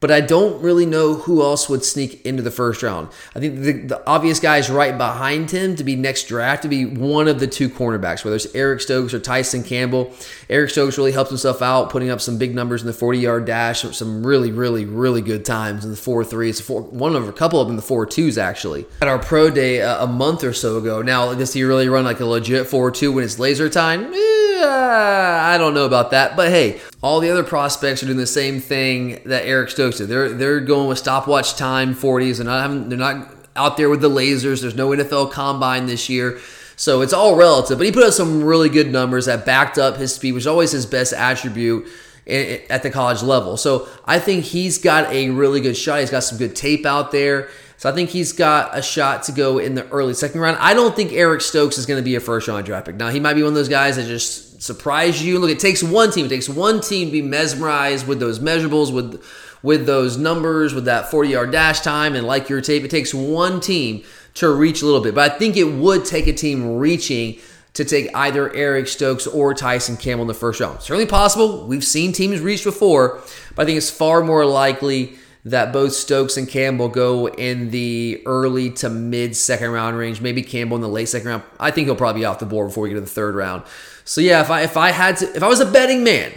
But 0.00 0.12
I 0.12 0.20
don't 0.20 0.62
really 0.62 0.86
know 0.86 1.14
who 1.14 1.42
else 1.42 1.68
would 1.68 1.84
sneak 1.84 2.24
into 2.24 2.42
the 2.42 2.52
first 2.52 2.84
round. 2.84 3.08
I 3.34 3.40
think 3.40 3.62
the, 3.62 3.72
the 3.72 4.06
obvious 4.06 4.38
guys 4.38 4.70
right 4.70 4.96
behind 4.96 5.50
him 5.50 5.74
to 5.74 5.82
be 5.82 5.96
next 5.96 6.28
draft 6.28 6.62
to 6.62 6.68
be 6.68 6.84
one 6.84 7.26
of 7.26 7.40
the 7.40 7.48
two 7.48 7.68
cornerbacks, 7.68 8.24
whether 8.24 8.36
it's 8.36 8.54
Eric 8.54 8.80
Stokes 8.80 9.12
or 9.12 9.18
Tyson 9.18 9.64
Campbell. 9.64 10.12
Eric 10.48 10.70
Stokes 10.70 10.98
really 10.98 11.10
helped 11.10 11.30
himself 11.30 11.62
out, 11.62 11.90
putting 11.90 12.10
up 12.10 12.20
some 12.20 12.38
big 12.38 12.54
numbers 12.54 12.82
in 12.82 12.86
the 12.86 12.92
40 12.92 13.18
yard 13.18 13.44
dash, 13.44 13.82
some 13.96 14.24
really, 14.24 14.52
really, 14.52 14.84
really 14.84 15.20
good 15.20 15.44
times 15.44 15.84
in 15.84 15.90
the 15.90 15.96
4 15.96 16.22
3s, 16.22 16.62
four, 16.62 16.82
one 16.82 17.16
of 17.16 17.28
a 17.28 17.32
couple 17.32 17.60
of 17.60 17.66
them 17.66 17.72
in 17.72 17.76
the 17.76 17.82
4 17.82 18.06
2s 18.06 18.38
actually. 18.38 18.86
At 19.02 19.08
our 19.08 19.18
pro 19.18 19.50
day 19.50 19.82
uh, 19.82 20.04
a 20.04 20.06
month 20.06 20.44
or 20.44 20.52
so 20.52 20.78
ago. 20.78 21.02
Now, 21.02 21.34
does 21.34 21.52
he 21.52 21.64
really 21.64 21.88
run 21.88 22.04
like 22.04 22.20
a 22.20 22.24
legit 22.24 22.68
4 22.68 22.92
2 22.92 23.12
when 23.12 23.24
it's 23.24 23.40
laser 23.40 23.68
time? 23.68 24.12
Eh, 24.14 24.64
I 24.64 25.56
don't 25.58 25.74
know 25.74 25.86
about 25.86 26.12
that. 26.12 26.36
But 26.36 26.50
hey, 26.50 26.80
all 27.00 27.20
the 27.20 27.30
other 27.30 27.44
prospects 27.44 28.02
are 28.02 28.06
doing 28.06 28.18
the 28.18 28.26
same 28.26 28.60
thing 28.60 29.20
that 29.24 29.44
Eric 29.44 29.70
Stokes 29.70 29.98
did. 29.98 30.08
They're 30.08 30.30
they're 30.30 30.60
going 30.60 30.88
with 30.88 30.98
stopwatch 30.98 31.56
time 31.56 31.94
40s. 31.94 32.36
They're 32.36 32.46
not 32.46 32.88
they're 32.88 32.98
not 32.98 33.34
out 33.54 33.76
there 33.76 33.88
with 33.88 34.00
the 34.00 34.10
lasers. 34.10 34.60
There's 34.60 34.74
no 34.74 34.88
NFL 34.90 35.32
combine 35.32 35.86
this 35.86 36.08
year. 36.08 36.38
So 36.76 37.02
it's 37.02 37.12
all 37.12 37.36
relative. 37.36 37.78
But 37.78 37.86
he 37.86 37.92
put 37.92 38.04
up 38.04 38.12
some 38.12 38.42
really 38.44 38.68
good 38.68 38.90
numbers 38.90 39.26
that 39.26 39.44
backed 39.44 39.78
up 39.78 39.96
his 39.96 40.14
speed, 40.14 40.32
which 40.32 40.42
is 40.42 40.46
always 40.46 40.70
his 40.70 40.86
best 40.86 41.12
attribute 41.12 41.88
at 42.28 42.82
the 42.82 42.90
college 42.90 43.22
level. 43.22 43.56
So 43.56 43.88
I 44.04 44.18
think 44.18 44.44
he's 44.44 44.78
got 44.78 45.10
a 45.12 45.30
really 45.30 45.60
good 45.60 45.76
shot. 45.76 46.00
He's 46.00 46.10
got 46.10 46.20
some 46.20 46.38
good 46.38 46.54
tape 46.54 46.84
out 46.84 47.10
there. 47.10 47.48
So 47.78 47.88
I 47.88 47.92
think 47.92 48.10
he's 48.10 48.32
got 48.32 48.76
a 48.76 48.82
shot 48.82 49.22
to 49.24 49.32
go 49.32 49.58
in 49.58 49.74
the 49.76 49.88
early 49.90 50.12
second 50.12 50.40
round. 50.40 50.58
I 50.60 50.74
don't 50.74 50.96
think 50.96 51.12
Eric 51.12 51.40
Stokes 51.40 51.78
is 51.78 51.86
going 51.86 51.98
to 51.98 52.04
be 52.04 52.16
a 52.16 52.20
first 52.20 52.48
round 52.48 52.66
draft 52.66 52.86
pick. 52.86 52.96
Now 52.96 53.08
he 53.08 53.20
might 53.20 53.34
be 53.34 53.42
one 53.42 53.50
of 53.50 53.54
those 53.54 53.68
guys 53.68 53.96
that 53.96 54.06
just 54.06 54.60
surprise 54.60 55.24
you. 55.24 55.38
Look, 55.38 55.50
it 55.50 55.60
takes 55.60 55.80
one 55.80 56.10
team. 56.10 56.26
It 56.26 56.30
takes 56.30 56.48
one 56.48 56.80
team 56.80 57.08
to 57.08 57.12
be 57.12 57.22
mesmerized 57.22 58.08
with 58.08 58.18
those 58.18 58.40
measurables, 58.40 58.92
with 58.92 59.24
with 59.62 59.86
those 59.86 60.16
numbers, 60.16 60.74
with 60.74 60.86
that 60.86 61.10
40 61.10 61.30
yard 61.30 61.52
dash 61.52 61.80
time, 61.80 62.16
and 62.16 62.26
like 62.26 62.48
your 62.48 62.60
tape. 62.60 62.82
It 62.82 62.90
takes 62.90 63.14
one 63.14 63.60
team 63.60 64.02
to 64.34 64.52
reach 64.52 64.82
a 64.82 64.84
little 64.84 65.00
bit. 65.00 65.14
But 65.14 65.32
I 65.32 65.38
think 65.38 65.56
it 65.56 65.64
would 65.64 66.04
take 66.04 66.26
a 66.26 66.32
team 66.32 66.78
reaching 66.78 67.38
to 67.74 67.84
take 67.84 68.10
either 68.12 68.52
Eric 68.54 68.88
Stokes 68.88 69.28
or 69.28 69.54
Tyson 69.54 69.96
Campbell 69.96 70.22
in 70.22 70.28
the 70.28 70.34
first 70.34 70.58
round. 70.58 70.82
Certainly 70.82 71.06
possible. 71.06 71.64
We've 71.64 71.84
seen 71.84 72.12
teams 72.12 72.40
reach 72.40 72.64
before, 72.64 73.20
but 73.54 73.62
I 73.62 73.66
think 73.66 73.76
it's 73.76 73.90
far 73.90 74.24
more 74.24 74.44
likely 74.44 75.16
that 75.50 75.72
both 75.72 75.92
Stokes 75.92 76.36
and 76.36 76.48
Campbell 76.48 76.88
go 76.88 77.28
in 77.28 77.70
the 77.70 78.22
early 78.26 78.70
to 78.70 78.90
mid 78.90 79.36
second 79.36 79.70
round 79.70 79.96
range. 79.96 80.20
Maybe 80.20 80.42
Campbell 80.42 80.76
in 80.76 80.82
the 80.82 80.88
late 80.88 81.08
second 81.08 81.28
round. 81.28 81.42
I 81.58 81.70
think 81.70 81.86
he'll 81.86 81.96
probably 81.96 82.20
be 82.20 82.24
off 82.24 82.38
the 82.38 82.46
board 82.46 82.68
before 82.68 82.82
we 82.82 82.90
get 82.90 82.96
to 82.96 83.00
the 83.00 83.06
third 83.06 83.34
round. 83.34 83.62
So 84.04 84.20
yeah, 84.20 84.40
if 84.40 84.50
I 84.50 84.62
if 84.62 84.76
I 84.76 84.90
had 84.90 85.16
to 85.18 85.36
if 85.36 85.42
I 85.42 85.48
was 85.48 85.60
a 85.60 85.66
betting 85.66 86.04
man 86.04 86.32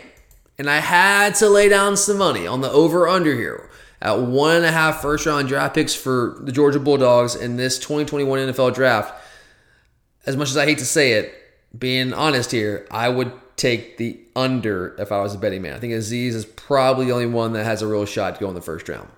and 0.57 0.69
I 0.69 0.79
had 0.79 1.35
to 1.35 1.49
lay 1.49 1.69
down 1.69 1.97
some 1.97 2.17
money 2.17 2.47
on 2.47 2.61
the 2.61 2.69
over 2.71 3.07
under 3.07 3.33
here 3.33 3.69
at 4.01 4.19
one 4.19 4.55
and 4.55 4.65
a 4.65 4.71
half 4.71 5.01
first 5.01 5.25
round 5.25 5.47
draft 5.47 5.75
picks 5.75 5.93
for 5.93 6.37
the 6.41 6.51
Georgia 6.51 6.79
Bulldogs 6.79 7.35
in 7.35 7.57
this 7.57 7.77
2021 7.79 8.39
NFL 8.39 8.73
draft, 8.73 9.13
as 10.25 10.37
much 10.37 10.49
as 10.49 10.57
I 10.57 10.65
hate 10.65 10.79
to 10.79 10.85
say 10.85 11.13
it, 11.13 11.33
being 11.77 12.13
honest 12.13 12.51
here, 12.51 12.87
I 12.91 13.09
would 13.09 13.31
take 13.55 13.97
the 13.97 14.19
under 14.35 14.95
if 14.97 15.11
I 15.11 15.21
was 15.21 15.35
a 15.35 15.37
betting 15.37 15.61
man. 15.61 15.73
I 15.73 15.79
think 15.79 15.93
Azeez 15.93 16.33
is 16.33 16.45
probably 16.45 17.05
the 17.05 17.11
only 17.11 17.27
one 17.27 17.53
that 17.53 17.63
has 17.63 17.81
a 17.81 17.87
real 17.87 18.05
shot 18.05 18.35
to 18.35 18.41
go 18.41 18.49
in 18.49 18.55
the 18.55 18.61
first 18.61 18.89
round. 18.89 19.09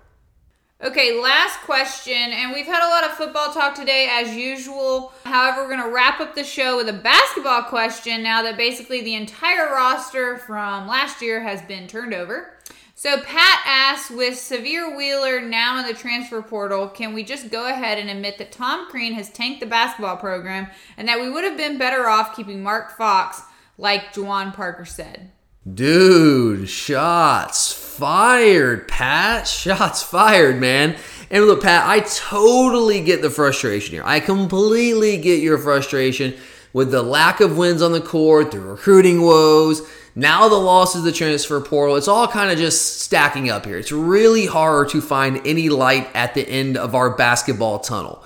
Okay, 0.84 1.18
last 1.18 1.62
question, 1.62 2.14
and 2.14 2.52
we've 2.52 2.66
had 2.66 2.86
a 2.86 2.92
lot 2.92 3.06
of 3.06 3.12
football 3.12 3.54
talk 3.54 3.74
today 3.74 4.10
as 4.12 4.36
usual. 4.36 5.14
However, 5.24 5.62
we're 5.62 5.70
going 5.70 5.90
to 5.90 5.96
wrap 5.96 6.20
up 6.20 6.36
the 6.36 6.44
show 6.44 6.76
with 6.76 6.90
a 6.90 6.94
basketball 6.94 7.64
question 7.64 8.22
now 8.22 8.42
that 8.44 8.58
basically 8.58 9.02
the 9.02 9.16
entire 9.16 9.72
roster 9.72 10.40
from 10.40 10.86
last 10.86 11.22
year 11.22 11.42
has 11.42 11.62
been 11.62 11.88
turned 11.88 12.14
over. 12.14 12.58
So, 12.96 13.22
Pat 13.22 13.62
asks 13.66 14.12
with 14.12 14.34
Sahvir 14.34 14.98
Wheeler 14.98 15.40
now 15.40 15.80
in 15.80 15.88
the 15.88 15.94
transfer 15.94 16.42
portal, 16.42 16.90
can 16.90 17.14
we 17.14 17.24
just 17.24 17.50
go 17.50 17.68
ahead 17.70 17.98
and 17.98 18.10
admit 18.10 18.38
that 18.38 18.52
Tom 18.52 18.90
Crean 18.90 19.14
has 19.14 19.30
tanked 19.30 19.62
the 19.62 19.66
basketball 19.66 20.18
program 20.18 20.68
and 20.98 21.08
that 21.08 21.22
we 21.22 21.30
would 21.30 21.46
have 21.46 21.56
been 21.56 21.78
better 21.78 22.10
off 22.10 22.36
keeping 22.36 22.62
Mark 22.62 22.98
Fox, 22.98 23.42
like 23.84 24.14
Juwan 24.14 24.54
Parker 24.54 24.86
said? 24.86 25.30
Dude, 25.72 26.68
shots 26.70 27.72
fired, 27.74 28.88
Pat. 28.88 29.48
Shots 29.48 30.02
fired, 30.02 30.60
man. 30.60 30.96
And 31.30 31.46
look, 31.46 31.62
Pat, 31.62 31.88
I 31.88 32.00
totally 32.00 33.02
get 33.02 33.22
the 33.22 33.30
frustration 33.30 33.94
here. 33.94 34.04
I 34.06 34.20
completely 34.20 35.18
get 35.18 35.42
your 35.42 35.58
frustration 35.58 36.34
with 36.72 36.92
the 36.92 37.04
lack 37.04 37.40
of 37.40 37.58
wins 37.58 37.82
on 37.82 37.92
the 37.92 38.02
court, 38.02 38.52
the 38.52 38.60
recruiting 38.60 39.22
woes, 39.22 39.82
now 40.16 40.48
the 40.48 40.56
losses, 40.56 41.04
the 41.04 41.12
transfer 41.12 41.60
portal. 41.60 41.96
It's 41.98 42.08
all 42.08 42.28
kind 42.28 42.52
of 42.52 42.58
just 42.58 43.02
stacking 43.02 43.50
up 43.50 43.66
here. 43.66 43.78
It's 43.78 43.92
really 43.92 44.46
hard 44.46 44.90
to 44.90 45.02
find 45.02 45.46
any 45.46 45.70
light 45.70 46.10
at 46.14 46.34
the 46.36 46.48
end 46.48 46.78
of 46.78 46.96
our 46.96 47.16
basketball 47.16 47.80
tunnel. 47.80 48.24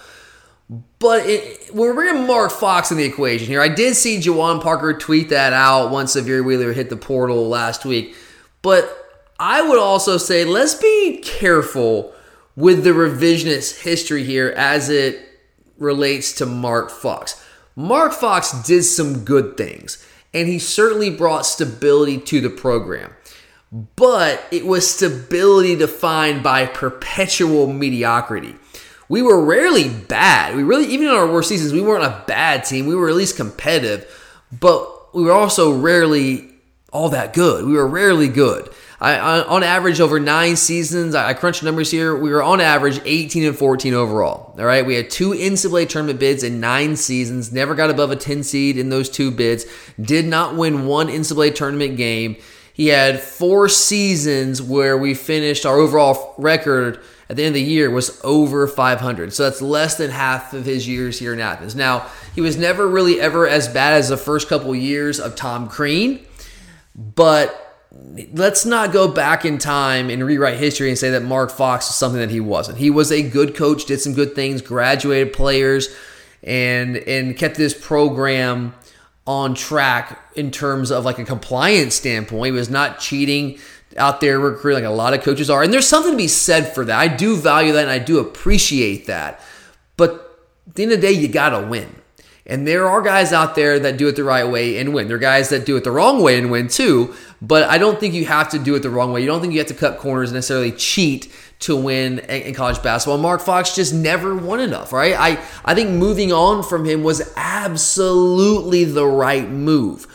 But 0.99 1.25
it, 1.25 1.73
we're 1.73 1.93
bringing 1.93 2.27
Mark 2.27 2.51
Fox 2.51 2.91
in 2.91 2.97
the 2.97 3.05
equation 3.05 3.47
here, 3.47 3.61
I 3.61 3.69
did 3.69 3.95
see 3.95 4.19
Juwan 4.19 4.61
Parker 4.61 4.93
tweet 4.93 5.29
that 5.29 5.53
out 5.53 5.91
once 5.91 6.15
Sahvir 6.15 6.43
Wheeler 6.43 6.73
hit 6.73 6.89
the 6.89 6.97
portal 6.97 7.47
last 7.47 7.85
week. 7.85 8.15
But 8.61 8.93
I 9.39 9.61
would 9.61 9.79
also 9.79 10.17
say 10.17 10.43
let's 10.43 10.75
be 10.75 11.21
careful 11.23 12.13
with 12.55 12.83
the 12.83 12.89
revisionist 12.89 13.81
history 13.81 14.23
here 14.23 14.53
as 14.57 14.89
it 14.89 15.27
relates 15.77 16.33
to 16.33 16.45
Mark 16.45 16.89
Fox. 16.89 17.41
Mark 17.75 18.11
Fox 18.11 18.51
did 18.63 18.83
some 18.83 19.23
good 19.23 19.55
things, 19.55 20.03
and 20.33 20.47
he 20.47 20.57
certainly 20.57 21.11
brought 21.11 21.45
stability 21.45 22.17
to 22.17 22.41
the 22.41 22.49
program. 22.49 23.13
But 23.95 24.43
it 24.51 24.65
was 24.65 24.89
stability 24.89 25.75
defined 25.75 26.41
by 26.41 26.65
perpetual 26.65 27.71
mediocrity. 27.71 28.55
We 29.09 29.21
were 29.21 29.43
rarely 29.43 29.89
bad. 29.89 30.55
We 30.55 30.63
really, 30.63 30.87
even 30.87 31.07
in 31.07 31.13
our 31.13 31.31
worst 31.31 31.49
seasons, 31.49 31.73
we 31.73 31.81
weren't 31.81 32.03
a 32.03 32.23
bad 32.27 32.65
team. 32.65 32.87
We 32.87 32.95
were 32.95 33.09
at 33.09 33.15
least 33.15 33.37
competitive, 33.37 34.05
but 34.51 35.15
we 35.15 35.23
were 35.23 35.31
also 35.31 35.71
rarely 35.73 36.49
all 36.91 37.09
that 37.09 37.33
good. 37.33 37.65
We 37.65 37.73
were 37.73 37.87
rarely 37.87 38.27
good. 38.27 38.69
I, 38.99 39.41
on 39.43 39.61
average, 39.61 40.01
over 40.01 40.19
nine 40.19 40.55
seasons, 40.55 41.13
I 41.13 41.33
crunched 41.35 41.61
numbers 41.61 41.91
here. 41.91 42.17
We 42.17 42.31
were 42.31 42.41
on 42.41 42.59
average 42.59 42.99
18 43.05 43.43
and 43.43 43.55
14 43.55 43.93
overall. 43.93 44.55
All 44.57 44.65
right, 44.65 44.83
we 44.83 44.95
had 44.95 45.11
two 45.11 45.31
NCAA 45.31 45.87
tournament 45.87 46.19
bids 46.19 46.43
in 46.43 46.59
nine 46.59 46.95
seasons. 46.95 47.51
Never 47.51 47.75
got 47.75 47.91
above 47.91 48.09
a 48.09 48.15
10 48.15 48.41
seed 48.41 48.75
in 48.75 48.89
those 48.89 49.07
two 49.07 49.29
bids. 49.29 49.65
Did 50.01 50.25
not 50.25 50.55
win 50.55 50.87
one 50.87 51.09
NCAA 51.09 51.53
tournament 51.53 51.95
game. 51.95 52.37
He 52.73 52.87
had 52.87 53.21
four 53.21 53.69
seasons 53.69 54.63
where 54.63 54.97
we 54.97 55.13
finished 55.13 55.65
our 55.65 55.77
overall 55.77 56.33
record 56.39 56.99
at 57.29 57.35
the 57.35 57.43
end 57.43 57.49
of 57.49 57.53
the 57.55 57.61
year 57.61 57.89
was 57.89 58.19
over 58.23 58.67
500. 58.67 59.33
So 59.33 59.43
that's 59.43 59.61
less 59.61 59.95
than 59.95 60.11
half 60.11 60.53
of 60.53 60.65
his 60.65 60.87
years 60.87 61.19
here 61.19 61.33
in 61.33 61.39
Athens. 61.39 61.75
Now, 61.75 62.07
he 62.33 62.41
was 62.41 62.57
never 62.57 62.87
really 62.87 63.19
ever 63.19 63.47
as 63.47 63.67
bad 63.67 63.93
as 63.93 64.09
the 64.09 64.17
first 64.17 64.47
couple 64.47 64.73
years 64.73 65.19
of 65.19 65.35
Tom 65.35 65.67
Crean, 65.67 66.25
but 66.95 67.63
let's 68.33 68.65
not 68.65 68.91
go 68.91 69.07
back 69.07 69.45
in 69.45 69.57
time 69.57 70.09
and 70.09 70.23
rewrite 70.23 70.57
history 70.57 70.89
and 70.89 70.97
say 70.97 71.09
that 71.11 71.23
Mark 71.23 71.51
Fox 71.51 71.87
was 71.87 71.95
something 71.95 72.19
that 72.19 72.31
he 72.31 72.39
wasn't. 72.39 72.77
He 72.77 72.89
was 72.89 73.11
a 73.11 73.27
good 73.27 73.55
coach, 73.55 73.85
did 73.85 73.99
some 73.99 74.13
good 74.13 74.35
things, 74.35 74.61
graduated 74.61 75.33
players, 75.33 75.93
and 76.43 76.97
and 76.97 77.35
kept 77.35 77.55
this 77.55 77.73
program 77.73 78.73
on 79.25 79.53
track 79.53 80.21
in 80.35 80.51
terms 80.51 80.91
of 80.91 81.03
like 81.03 81.19
a 81.19 81.25
compliance 81.25 81.95
standpoint. 81.95 82.45
He 82.45 82.51
was 82.51 82.69
not 82.69 82.99
cheating 82.99 83.59
out 83.97 84.21
there 84.21 84.39
recruiting 84.39 84.83
like 84.83 84.91
a 84.91 84.93
lot 84.93 85.13
of 85.13 85.21
coaches 85.23 85.49
are. 85.49 85.63
And 85.63 85.73
there's 85.73 85.87
something 85.87 86.11
to 86.11 86.17
be 86.17 86.27
said 86.27 86.73
for 86.73 86.85
that. 86.85 86.99
I 86.99 87.07
do 87.07 87.35
value 87.35 87.73
that 87.73 87.81
and 87.81 87.91
I 87.91 87.99
do 87.99 88.19
appreciate 88.19 89.07
that. 89.07 89.41
But 89.95 90.45
at 90.67 90.75
the 90.75 90.83
end 90.83 90.91
of 90.91 91.01
the 91.01 91.07
day, 91.07 91.13
you 91.13 91.27
got 91.27 91.49
to 91.49 91.67
win. 91.67 91.95
And 92.49 92.65
there 92.65 92.87
are 92.87 93.01
guys 93.01 93.33
out 93.33 93.55
there 93.55 93.77
that 93.79 93.97
do 93.97 94.07
it 94.07 94.15
the 94.15 94.23
right 94.23 94.47
way 94.47 94.77
and 94.79 94.93
win. 94.93 95.09
There 95.09 95.17
are 95.17 95.19
guys 95.19 95.49
that 95.49 95.65
do 95.65 95.75
it 95.75 95.83
the 95.83 95.91
wrong 95.91 96.23
way 96.23 96.37
and 96.37 96.49
win 96.49 96.69
too. 96.69 97.13
But 97.41 97.63
I 97.63 97.77
don't 97.77 97.99
think 97.99 98.13
you 98.13 98.25
have 98.25 98.49
to 98.49 98.59
do 98.59 98.73
it 98.75 98.79
the 98.79 98.89
wrong 98.89 99.11
way. 99.11 99.19
You 99.19 99.27
don't 99.27 99.41
think 99.41 99.51
you 99.51 99.59
have 99.59 99.67
to 99.67 99.73
cut 99.73 99.97
corners 99.97 100.29
and 100.29 100.35
necessarily 100.35 100.71
cheat 100.71 101.31
to 101.59 101.75
win 101.75 102.19
in 102.19 102.53
college 102.53 102.81
basketball. 102.81 103.17
Mark 103.17 103.41
Fox 103.41 103.75
just 103.75 103.93
never 103.93 104.33
won 104.35 104.61
enough, 104.61 104.93
right? 104.93 105.13
I, 105.17 105.43
I 105.65 105.75
think 105.75 105.89
moving 105.89 106.31
on 106.31 106.63
from 106.63 106.85
him 106.85 107.03
was 107.03 107.33
absolutely 107.35 108.85
the 108.85 109.05
right 109.05 109.49
move. 109.49 110.07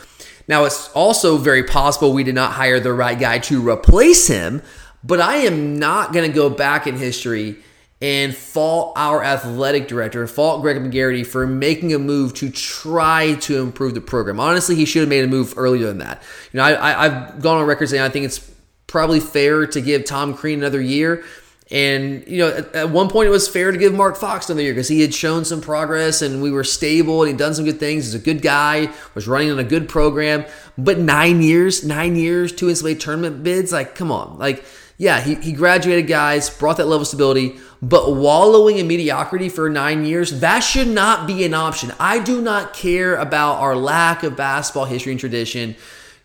Now, 0.47 0.65
it's 0.65 0.89
also 0.89 1.37
very 1.37 1.63
possible 1.63 2.13
we 2.13 2.23
did 2.23 2.35
not 2.35 2.53
hire 2.53 2.79
the 2.79 2.93
right 2.93 3.17
guy 3.17 3.39
to 3.39 3.67
replace 3.67 4.27
him, 4.27 4.61
but 5.03 5.21
I 5.21 5.37
am 5.37 5.79
not 5.79 6.13
going 6.13 6.29
to 6.29 6.35
go 6.35 6.49
back 6.49 6.87
in 6.87 6.97
history 6.97 7.57
and 8.01 8.35
fault 8.35 8.91
our 8.97 9.23
athletic 9.23 9.87
director, 9.87 10.27
fault 10.27 10.61
Greg 10.61 10.75
McGarity 10.75 11.25
for 11.25 11.47
making 11.47 11.93
a 11.93 11.99
move 11.99 12.33
to 12.33 12.49
try 12.49 13.35
to 13.35 13.61
improve 13.61 13.93
the 13.93 14.01
program. 14.01 14.41
Honestly, 14.41 14.75
he 14.75 14.83
should 14.83 14.99
have 14.99 15.09
made 15.09 15.23
a 15.23 15.27
move 15.27 15.53
earlier 15.55 15.87
than 15.87 15.99
that. 15.99 16.21
You 16.51 16.57
know, 16.57 16.63
I, 16.63 17.07
have 17.07 17.41
gone 17.41 17.61
on 17.61 17.65
record 17.65 17.87
saying 17.87 18.01
I 18.01 18.09
think 18.09 18.25
it's 18.25 18.51
probably 18.87 19.21
fair 19.21 19.65
to 19.67 19.79
give 19.79 20.03
Tom 20.03 20.33
Crean 20.33 20.59
another 20.59 20.81
year. 20.81 21.23
And, 21.71 22.27
you 22.27 22.39
know, 22.39 22.49
at, 22.49 22.75
at 22.75 22.89
one 22.89 23.09
point 23.09 23.27
it 23.27 23.31
was 23.31 23.47
fair 23.47 23.71
to 23.71 23.77
give 23.77 23.93
Mark 23.93 24.17
Fox 24.17 24.49
another 24.49 24.63
year 24.63 24.73
because 24.73 24.89
he 24.89 25.01
had 25.01 25.13
shown 25.13 25.45
some 25.45 25.61
progress 25.61 26.21
and 26.21 26.41
we 26.41 26.51
were 26.51 26.63
stable 26.63 27.21
and 27.21 27.29
he'd 27.29 27.37
done 27.37 27.53
some 27.53 27.65
good 27.65 27.79
things. 27.79 28.05
He's 28.05 28.15
a 28.15 28.19
good 28.19 28.41
guy, 28.41 28.89
was 29.15 29.27
running 29.27 29.49
on 29.49 29.59
a 29.59 29.63
good 29.63 29.87
program. 29.87 30.45
But 30.77 30.99
nine 30.99 31.41
years, 31.41 31.85
nine 31.85 32.15
years, 32.15 32.51
two 32.51 32.67
NCAA 32.67 32.99
tournament 32.99 33.43
bids, 33.43 33.71
like, 33.71 33.95
come 33.95 34.11
on. 34.11 34.37
Like, 34.37 34.63
yeah, 34.97 35.21
he, 35.21 35.35
he 35.35 35.53
graduated 35.53 36.07
guys, 36.07 36.49
brought 36.49 36.77
that 36.77 36.85
level 36.85 37.01
of 37.01 37.07
stability, 37.07 37.57
but 37.81 38.15
wallowing 38.15 38.77
in 38.77 38.87
mediocrity 38.87 39.49
for 39.49 39.69
nine 39.69 40.05
years, 40.05 40.39
that 40.41 40.59
should 40.59 40.87
not 40.87 41.27
be 41.27 41.43
an 41.43 41.53
option. 41.53 41.91
I 41.99 42.19
do 42.19 42.41
not 42.41 42.73
care 42.73 43.15
about 43.15 43.55
our 43.55 43.75
lack 43.75 44.23
of 44.23 44.37
basketball 44.37 44.85
history 44.85 45.11
and 45.11 45.19
tradition. 45.19 45.75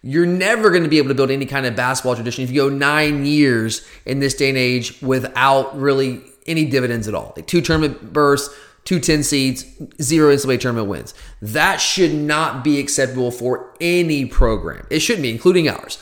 You're 0.02 0.26
never 0.26 0.70
going 0.70 0.84
to 0.84 0.88
be 0.88 0.98
able 0.98 1.08
to 1.08 1.14
build 1.14 1.30
any 1.30 1.46
kind 1.46 1.66
of 1.66 1.74
basketball 1.74 2.14
tradition 2.14 2.44
if 2.44 2.50
you 2.50 2.62
go 2.62 2.68
nine 2.68 3.26
years 3.26 3.86
in 4.06 4.20
this 4.20 4.34
day 4.34 4.48
and 4.48 4.58
age 4.58 5.00
without 5.02 5.78
really 5.78 6.22
any 6.46 6.64
dividends 6.64 7.08
at 7.08 7.14
all. 7.14 7.32
Like 7.36 7.46
two 7.46 7.60
tournament 7.60 8.12
bursts, 8.12 8.54
two 8.84 9.00
10 9.00 9.22
seeds, 9.22 9.66
zero 10.00 10.34
NCAA 10.34 10.60
tournament 10.60 10.88
wins. 10.88 11.14
That 11.42 11.76
should 11.76 12.14
not 12.14 12.64
be 12.64 12.78
acceptable 12.78 13.30
for 13.30 13.74
any 13.80 14.24
program. 14.24 14.86
It 14.90 15.00
shouldn't 15.00 15.22
be, 15.22 15.30
including 15.30 15.68
ours. 15.68 15.98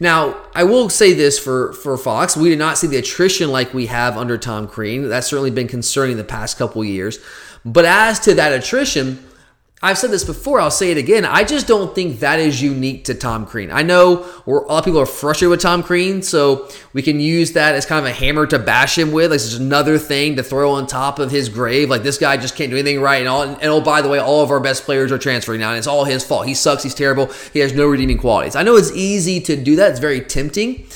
Now, 0.00 0.40
I 0.54 0.62
will 0.62 0.88
say 0.88 1.12
this 1.12 1.38
for, 1.38 1.72
for 1.72 1.96
Fox. 1.96 2.36
We 2.36 2.50
did 2.50 2.58
not 2.58 2.78
see 2.78 2.86
the 2.86 2.98
attrition 2.98 3.50
like 3.50 3.74
we 3.74 3.86
have 3.86 4.16
under 4.16 4.38
Tom 4.38 4.68
Crean. 4.68 5.08
That's 5.08 5.26
certainly 5.26 5.50
been 5.50 5.66
concerning 5.66 6.16
the 6.16 6.24
past 6.24 6.56
couple 6.56 6.84
years. 6.84 7.18
But 7.64 7.84
as 7.84 8.20
to 8.20 8.34
that 8.34 8.52
attrition, 8.52 9.27
I've 9.80 9.96
said 9.96 10.10
this 10.10 10.24
before, 10.24 10.60
I'll 10.60 10.72
say 10.72 10.90
it 10.90 10.98
again. 10.98 11.24
I 11.24 11.44
just 11.44 11.68
don't 11.68 11.94
think 11.94 12.18
that 12.18 12.40
is 12.40 12.60
unique 12.60 13.04
to 13.04 13.14
Tom 13.14 13.46
Crean. 13.46 13.70
I 13.70 13.82
know 13.82 14.26
a 14.44 14.50
lot 14.50 14.78
of 14.80 14.84
people 14.84 15.00
are 15.00 15.06
frustrated 15.06 15.50
with 15.50 15.60
Tom 15.60 15.84
Crean, 15.84 16.22
so 16.22 16.68
we 16.92 17.00
can 17.00 17.20
use 17.20 17.52
that 17.52 17.76
as 17.76 17.86
kind 17.86 18.04
of 18.04 18.10
a 18.10 18.12
hammer 18.12 18.44
to 18.48 18.58
bash 18.58 18.98
him 18.98 19.12
with. 19.12 19.30
Like, 19.30 19.36
it's 19.36 19.54
another 19.54 19.96
thing 19.96 20.34
to 20.34 20.42
throw 20.42 20.72
on 20.72 20.88
top 20.88 21.20
of 21.20 21.30
his 21.30 21.48
grave. 21.48 21.90
Like, 21.90 22.02
this 22.02 22.18
guy 22.18 22.36
just 22.36 22.56
can't 22.56 22.70
do 22.70 22.76
anything 22.76 23.00
right. 23.00 23.18
And, 23.18 23.28
all, 23.28 23.42
and 23.42 23.62
oh, 23.62 23.80
by 23.80 24.02
the 24.02 24.08
way, 24.08 24.18
all 24.18 24.42
of 24.42 24.50
our 24.50 24.58
best 24.58 24.82
players 24.82 25.12
are 25.12 25.18
transferring 25.18 25.60
now, 25.60 25.68
and 25.68 25.78
it's 25.78 25.86
all 25.86 26.04
his 26.04 26.24
fault. 26.24 26.48
He 26.48 26.54
sucks, 26.54 26.82
he's 26.82 26.94
terrible, 26.94 27.26
he 27.52 27.60
has 27.60 27.72
no 27.72 27.86
redeeming 27.86 28.18
qualities. 28.18 28.56
I 28.56 28.64
know 28.64 28.74
it's 28.74 28.92
easy 28.92 29.38
to 29.42 29.54
do 29.54 29.76
that, 29.76 29.92
it's 29.92 30.00
very 30.00 30.22
tempting. 30.22 30.88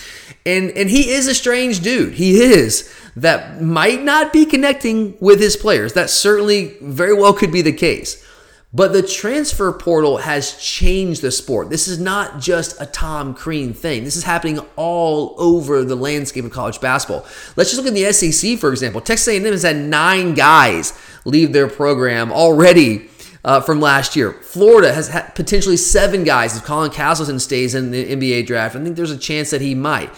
And, 0.44 0.72
and 0.72 0.90
he 0.90 1.10
is 1.10 1.28
a 1.28 1.34
strange 1.36 1.80
dude. 1.80 2.14
He 2.14 2.40
is. 2.40 2.92
That 3.14 3.62
might 3.62 4.02
not 4.02 4.32
be 4.32 4.44
connecting 4.44 5.16
with 5.20 5.38
his 5.38 5.56
players. 5.56 5.92
That 5.92 6.10
certainly 6.10 6.76
very 6.80 7.14
well 7.14 7.32
could 7.32 7.52
be 7.52 7.62
the 7.62 7.72
case. 7.72 8.26
But 8.74 8.94
the 8.94 9.02
transfer 9.02 9.70
portal 9.70 10.16
has 10.18 10.56
changed 10.56 11.20
the 11.20 11.30
sport. 11.30 11.68
This 11.68 11.88
is 11.88 11.98
not 11.98 12.40
just 12.40 12.80
a 12.80 12.86
Tom 12.86 13.34
Crean 13.34 13.74
thing. 13.74 14.04
This 14.04 14.16
is 14.16 14.24
happening 14.24 14.60
all 14.76 15.34
over 15.36 15.84
the 15.84 15.94
landscape 15.94 16.46
of 16.46 16.52
college 16.52 16.80
basketball. 16.80 17.26
Let's 17.54 17.70
just 17.70 17.76
look 17.76 17.86
at 17.86 17.94
the 17.94 18.10
SEC, 18.12 18.58
for 18.58 18.70
example. 18.70 19.02
Texas 19.02 19.28
A&M 19.28 19.44
has 19.44 19.62
had 19.62 19.76
nine 19.76 20.32
guys 20.32 20.98
leave 21.26 21.52
their 21.52 21.68
program 21.68 22.32
already 22.32 23.10
uh, 23.44 23.60
from 23.60 23.80
last 23.80 24.16
year. 24.16 24.32
Florida 24.32 24.94
has 24.94 25.10
potentially 25.34 25.76
seven 25.76 26.24
guys. 26.24 26.56
If 26.56 26.64
Colin 26.64 26.90
Castleton 26.90 27.40
stays 27.40 27.74
in 27.74 27.90
the 27.90 28.16
NBA 28.16 28.46
draft, 28.46 28.74
I 28.74 28.82
think 28.82 28.96
there's 28.96 29.10
a 29.10 29.18
chance 29.18 29.50
that 29.50 29.60
he 29.60 29.74
might. 29.74 30.10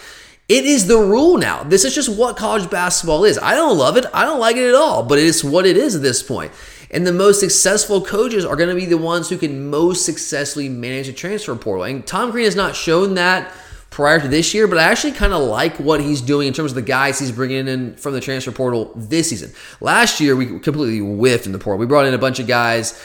It 0.47 0.63
is 0.63 0.85
the 0.85 0.97
rule 0.97 1.37
now. 1.37 1.63
This 1.63 1.83
is 1.83 1.95
just 1.95 2.07
what 2.07 2.37
college 2.37 2.69
basketball 2.69 3.25
is. 3.25 3.37
I 3.37 3.55
don't 3.55 3.77
love 3.77 3.97
it. 3.97 4.05
I 4.13 4.25
don't 4.25 4.39
like 4.39 4.55
it 4.57 4.69
at 4.69 4.75
all, 4.75 5.03
but 5.03 5.17
it's 5.17 5.43
what 5.43 5.65
it 5.65 5.75
is 5.75 5.95
at 5.95 6.03
this 6.03 6.21
point. 6.21 6.51
And 6.95 7.05
the 7.05 7.11
most 7.11 7.41
successful 7.41 7.99
coaches 7.99 8.45
are 8.45 8.55
going 8.55 8.69
to 8.69 8.75
be 8.75 8.85
the 8.85 8.97
ones 8.97 9.27
who 9.27 9.37
can 9.37 9.69
most 9.69 10.05
successfully 10.05 10.69
manage 10.69 11.09
a 11.09 11.13
transfer 11.13 11.53
portal. 11.57 11.83
And 11.83 12.07
Tom 12.07 12.31
Crean 12.31 12.45
has 12.45 12.55
not 12.55 12.73
shown 12.73 13.15
that 13.15 13.51
prior 13.89 14.17
to 14.17 14.29
this 14.29 14.53
year, 14.53 14.65
but 14.65 14.77
I 14.77 14.83
actually 14.83 15.11
kind 15.11 15.33
of 15.33 15.41
like 15.43 15.75
what 15.77 15.99
he's 15.99 16.21
doing 16.21 16.47
in 16.47 16.53
terms 16.53 16.71
of 16.71 16.75
the 16.75 16.81
guys 16.81 17.19
he's 17.19 17.33
bringing 17.33 17.67
in 17.67 17.97
from 17.97 18.13
the 18.13 18.21
transfer 18.21 18.53
portal 18.53 18.93
this 18.95 19.29
season. 19.29 19.51
Last 19.81 20.21
year, 20.21 20.37
we 20.37 20.45
completely 20.45 20.99
whiffed 20.99 21.45
in 21.45 21.51
the 21.51 21.59
portal. 21.59 21.79
We 21.79 21.85
brought 21.85 22.05
in 22.05 22.13
a 22.13 22.17
bunch 22.17 22.39
of 22.39 22.47
guys 22.47 22.97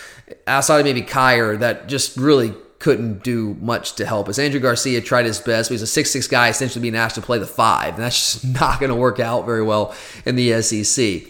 outside 0.46 0.78
of 0.78 0.84
maybe 0.84 1.02
Kyer 1.02 1.56
that 1.56 1.88
just 1.88 2.16
really 2.16 2.54
couldn't 2.78 3.24
do 3.24 3.56
much 3.60 3.94
to 3.94 4.06
help 4.06 4.28
us. 4.28 4.38
Andrew 4.38 4.60
Garcia 4.60 5.00
tried 5.00 5.26
his 5.26 5.40
best. 5.40 5.68
He 5.68 5.74
was 5.74 5.82
a 5.82 5.86
six-six 5.86 6.28
guy, 6.28 6.48
essentially 6.48 6.80
being 6.80 6.94
asked 6.94 7.16
to 7.16 7.22
play 7.22 7.38
the 7.38 7.46
five, 7.46 7.94
and 7.94 8.04
that's 8.04 8.40
just 8.40 8.44
not 8.60 8.78
going 8.78 8.90
to 8.90 8.96
work 8.96 9.18
out 9.18 9.46
very 9.46 9.64
well 9.64 9.96
in 10.24 10.36
the 10.36 10.62
SEC. 10.62 11.22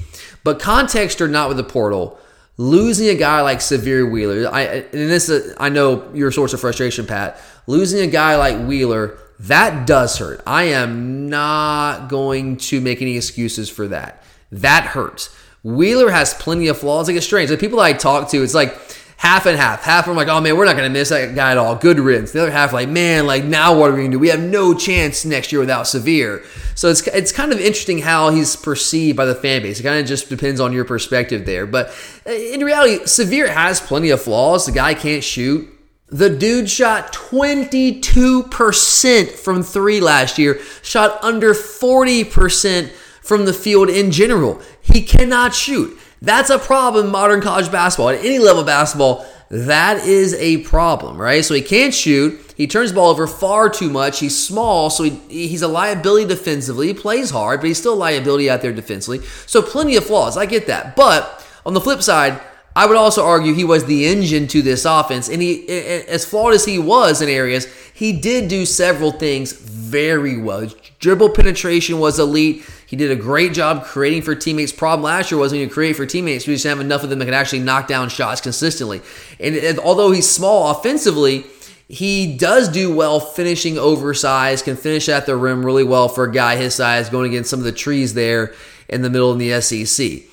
But 0.45 0.61
context 0.61 1.23
or 1.23 1.29
not 1.29 1.49
with 1.49 1.57
the 1.57 1.65
portal, 1.65 2.19
losing 2.57 3.09
a 3.09 3.15
guy 3.15 3.41
like 3.43 3.59
Sahvir 3.59 4.11
Wheeler, 4.11 4.49
I 4.53 4.63
and 4.63 5.11
this 5.11 5.29
is, 5.29 5.55
I 5.59 5.69
know 5.69 6.11
your 6.15 6.31
source 6.31 6.53
of 6.53 6.61
frustration, 6.61 7.07
Pat. 7.07 7.41
Losing 7.67 8.01
a 8.01 8.07
guy 8.07 8.37
like 8.37 8.67
Wheeler, 8.67 9.19
that 9.41 9.87
does 9.87 10.19
hurt. 10.19 10.43
I 10.47 10.65
am 10.65 11.29
not 11.29 12.09
going 12.09 12.57
to 12.59 12.81
make 12.81 13.01
any 13.01 13.17
excuses 13.17 13.71
for 13.71 13.89
that. 13.89 14.23
That 14.53 14.85
hurts. 14.85 15.35
Wheeler 15.63 16.11
has 16.11 16.35
plenty 16.35 16.69
of 16.69 16.79
flaws. 16.79 17.09
Like 17.09 17.17
it's 17.17 17.27
strange. 17.27 17.51
The 17.51 17.57
people 17.57 17.81
I 17.81 17.93
talk 17.93 18.31
to, 18.31 18.43
it's 18.43 18.55
like 18.55 18.79
half 19.21 19.45
and 19.45 19.59
half. 19.59 19.83
Half 19.83 20.07
of 20.07 20.07
them 20.07 20.17
are 20.17 20.25
like, 20.25 20.35
oh 20.35 20.41
man, 20.41 20.57
we're 20.57 20.65
not 20.65 20.79
to 20.79 20.89
miss 20.89 21.11
that 21.11 21.35
guy 21.35 21.51
at 21.51 21.59
all. 21.59 21.77
Good 21.77 22.01
riddance. 22.01 22.33
The 22.33 22.41
other 22.41 22.51
half, 22.51 22.73
like, 22.73 22.89
man, 22.89 23.27
like 23.27 23.45
now 23.45 23.79
what 23.79 23.91
are 23.91 23.95
we 23.95 24.05
to 24.05 24.13
do? 24.13 24.19
We 24.19 24.29
have 24.29 24.41
no 24.41 24.73
chance 24.73 25.27
next 25.27 25.53
year 25.53 25.61
without 25.61 25.85
Sahvir. 25.85 26.43
So 26.75 26.89
it's 26.89 27.07
it's 27.07 27.31
kind 27.31 27.53
of 27.53 27.61
interesting 27.61 27.99
how 27.99 28.31
he's 28.31 28.57
perceived 28.57 29.19
by 29.19 29.27
the 29.27 29.35
fan 29.35 29.61
base. 29.61 29.79
It 29.79 29.83
kind 29.83 30.01
of 30.01 30.07
just 30.07 30.31
depends 30.31 30.59
on 30.59 30.73
your 30.73 30.87
perspective 30.87 31.45
there. 31.45 31.67
But 31.67 31.89
uh, 32.27 32.33
in 32.33 32.65
reality, 32.65 33.05
Sahvir 33.05 33.51
has 33.51 33.79
plenty 33.79 34.09
of 34.09 34.23
flaws. 34.23 34.65
The 34.65 34.73
guy 34.73 34.95
can't 34.95 35.23
shoot. 35.23 35.69
The 36.09 36.31
dude 36.31 36.71
shot 36.71 37.13
22% 37.13 39.31
from 39.33 39.63
three 39.63 40.01
last 40.01 40.39
year, 40.39 40.63
shot 40.83 41.23
under 41.23 41.53
40% 41.53 42.91
from 43.21 43.45
the 43.45 43.53
field 43.53 43.91
in 43.91 44.11
general. 44.11 44.63
He 44.81 45.03
cannot 45.03 45.55
shoot. 45.55 46.00
That's 46.23 46.51
a 46.51 46.59
problem 46.59 47.11
modern 47.11 47.41
college 47.41 47.73
basketball. 47.73 48.11
At 48.11 48.25
any 48.25 48.39
level 48.39 48.61
of 48.61 48.67
basketball, 48.67 49.27
that 49.51 50.07
is 50.07 50.35
a 50.35 50.59
problem, 50.59 51.21
right? 51.21 51.45
So 51.45 51.55
he 51.55 51.63
can't 51.63 51.95
shoot. 51.95 52.39
He 52.57 52.67
turns 52.67 52.91
the 52.91 52.97
ball 52.97 53.11
over 53.11 53.27
far 53.27 53.71
too 53.71 53.89
much. 53.89 54.21
He's 54.21 54.39
small, 54.39 54.91
so 54.91 55.05
he, 55.05 55.11
he's 55.29 55.63
a 55.63 55.69
liability 55.69 56.29
defensively. 56.29 56.89
He 56.89 56.95
plays 56.95 57.31
hard, 57.31 57.61
but 57.61 57.67
he's 57.69 57.79
still 57.79 57.95
a 57.95 57.97
liability 57.97 58.51
out 58.51 58.61
there 58.61 58.73
defensively. 58.73 59.27
So 59.47 59.63
plenty 59.63 59.97
of 59.97 60.05
flaws. 60.05 60.37
I 60.37 60.47
get 60.47 60.67
that. 60.67 60.95
But 60.95 61.45
on 61.65 61.75
the 61.75 61.81
flip 61.81 62.03
side, 62.03 62.41
I 62.75 62.87
would 62.87 62.97
also 62.97 63.25
argue 63.25 63.53
he 63.53 63.65
was 63.65 63.85
the 63.85 64.07
engine 64.07 64.47
to 64.49 64.63
this 64.63 64.85
offense. 64.85 65.29
And 65.29 65.43
he, 65.43 65.69
as 65.69 66.25
flawed 66.25 66.55
as 66.55 66.65
he 66.65 66.79
was 66.79 67.21
in 67.21 67.29
areas, 67.29 67.67
he 67.93 68.13
did 68.13 68.49
do 68.49 68.65
several 68.65 69.13
things 69.13 69.53
very 69.53 70.39
well. 70.39 70.69
Dribble 71.01 71.31
penetration 71.31 71.99
was 71.99 72.19
elite. 72.19 72.65
He 72.87 72.97
did 72.97 73.11
a 73.11 73.17
great 73.17 73.55
job 73.55 73.85
creating 73.85 74.23
for 74.23 74.35
teammates. 74.35 74.73
Problem 74.73 75.03
last 75.03 75.31
year 75.31 75.41
was 75.41 75.53
when 75.53 75.61
you 75.61 75.69
create 75.69 75.97
for 75.97 76.07
teammates, 76.07 76.47
you 76.47 76.55
just 76.55 76.67
have 76.67 76.81
enough 76.81 77.03
of 77.03 77.11
them 77.11 77.19
that 77.19 77.25
can 77.25 77.35
actually 77.35 77.61
knock 77.61 77.89
down 77.89 78.09
shots 78.09 78.41
consistently. 78.41 79.01
And, 79.41 79.57
and 79.57 79.79
although 79.81 80.13
he's 80.13 80.31
small 80.31 80.71
offensively, 80.71 81.45
he 81.89 82.37
does 82.37 82.69
do 82.69 82.95
well 82.95 83.19
finishing 83.19 83.79
oversized, 83.79 84.65
can 84.65 84.77
finish 84.77 85.09
at 85.09 85.27
the 85.27 85.35
rim 85.35 85.67
really 85.67 85.83
well 85.83 86.09
for 86.09 86.25
a 86.25 86.33
guy 86.33 86.57
his 86.57 86.77
size, 86.77 87.11
going 87.11 87.31
against 87.31 87.51
some 87.51 87.59
of 87.59 87.65
the 87.65 87.73
trees 87.73 88.15
there 88.15 88.55
in 88.89 89.03
the 89.03 89.11
middle 89.11 89.33
in 89.33 89.39
the 89.39 89.61
SEC. 89.61 90.30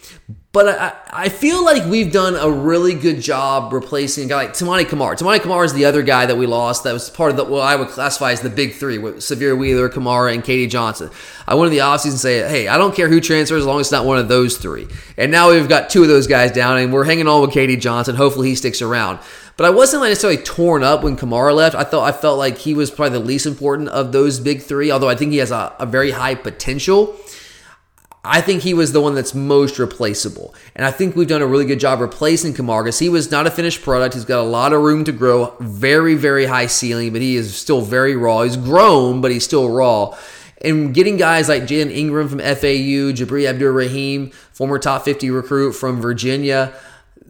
But 0.58 0.70
I, 0.70 0.95
I 1.26 1.30
feel 1.30 1.64
like 1.64 1.86
we've 1.86 2.12
done 2.12 2.36
a 2.36 2.49
really 2.49 2.95
good 2.95 3.22
job 3.22 3.72
replacing 3.72 4.26
a 4.26 4.28
guy 4.28 4.36
like 4.38 4.53
Toumani 4.53 4.89
Camara. 4.89 5.16
Toumani 5.16 5.39
Camara 5.39 5.64
is 5.66 5.74
the 5.76 5.86
other 5.86 6.01
guy 6.01 6.26
that 6.26 6.36
we 6.36 6.47
lost 6.47 6.84
that 6.84 6.93
was 6.93 7.12
part 7.12 7.30
of 7.30 7.38
the, 7.38 7.43
what 7.43 7.62
I 7.62 7.76
would 7.76 7.89
classify 7.89 8.32
as 8.32 8.41
the 8.41 8.49
big 8.49 8.74
three 8.74 8.97
with 8.97 9.18
Sahvir 9.18 9.55
Wheeler, 9.55 9.88
Camara, 9.88 10.34
and 10.34 10.43
KD 10.43 10.68
Johnson. 10.68 11.12
I 11.47 11.53
went 11.53 11.72
in 11.72 11.78
the 11.78 11.84
offseason 11.84 12.10
and 12.10 12.20
say, 12.20 12.39
hey, 12.49 12.68
I 12.68 12.80
don't 12.80 12.95
care 12.95 13.08
who 13.08 13.22
transfers 13.22 13.60
as 13.60 13.68
long 13.68 13.80
as 13.80 13.86
it's 13.86 13.91
not 13.91 14.08
one 14.08 14.18
of 14.18 14.30
those 14.30 14.58
three. 14.58 14.88
And 15.16 15.32
now 15.32 15.51
we've 15.51 15.70
got 15.70 15.91
two 15.91 16.01
of 16.01 16.08
those 16.08 16.26
guys 16.26 16.51
down, 16.53 16.80
and 16.80 16.91
we're 16.91 17.03
hanging 17.03 17.28
on 17.28 17.41
with 17.41 17.51
KD 17.51 17.80
Johnson. 17.80 18.16
Hopefully 18.16 18.49
he 18.49 18.55
sticks 18.55 18.82
around. 18.82 19.20
But 19.58 19.66
I 19.66 19.70
wasn't 19.70 20.01
necessarily 20.01 20.41
torn 20.41 20.82
up 20.82 21.03
when 21.03 21.18
Camara 21.18 21.53
left. 21.53 21.76
I 21.76 21.84
thought 21.84 22.03
I 22.03 22.12
felt 22.12 22.39
like 22.39 22.58
he 22.58 22.74
was 22.74 22.89
probably 22.89 23.20
the 23.20 23.26
least 23.26 23.45
important 23.45 23.89
of 23.89 24.12
those 24.12 24.39
big 24.39 24.64
three, 24.64 24.89
although 24.89 25.10
I 25.10 25.14
think 25.16 25.34
he 25.34 25.38
has 25.38 25.51
a, 25.51 25.76
a 25.78 25.86
very 25.86 26.10
high 26.10 26.34
potential. 26.34 27.16
I 28.24 28.41
think 28.41 28.63
he 28.63 28.74
was 28.74 28.91
the 28.91 29.01
one 29.01 29.15
that's 29.15 29.34
most 29.34 29.80
replaceable. 29.80 30.53
And 30.76 30.86
I 30.86 30.91
think 30.91 31.15
we've 31.15 31.28
done 31.28 31.41
a 31.41 31.47
really 31.47 31.65
good 31.65 31.80
job 31.80 32.01
replacing 32.01 32.53
Camargas. 32.53 32.99
He 32.99 33.09
was 33.09 33.32
not 33.32 33.47
a 33.47 33.51
finished 33.51 33.82
product. 33.82 34.15
He's 34.15 34.26
got 34.26 34.41
a 34.41 34.43
lot 34.43 34.74
of 34.74 34.82
room 34.82 35.05
to 35.05 35.11
grow, 35.11 35.55
very, 35.59 36.15
very 36.15 36.45
high 36.45 36.68
ceiling, 36.68 37.13
but 37.13 37.22
he 37.22 37.36
is 37.36 37.55
still 37.55 37.82
very 37.82 38.15
raw. 38.15 38.41
He's 38.41 38.57
grown, 38.57 39.22
but 39.22 39.32
he's 39.32 39.45
still 39.45 39.70
raw. 39.70 40.18
And 40.61 40.93
getting 40.93 41.18
guys 41.18 41.47
like 41.47 41.63
Jailyn 41.63 41.91
Ingram 41.91 42.28
from 42.28 42.39
FAU, 42.39 43.13
Jabri 43.13 43.47
Abdur 43.47 43.72
Rahim, 43.72 44.32
former 44.51 44.80
top 44.80 45.05
50 45.05 45.30
recruit 45.30 45.74
from 45.74 46.01
Virginia, 46.01 46.74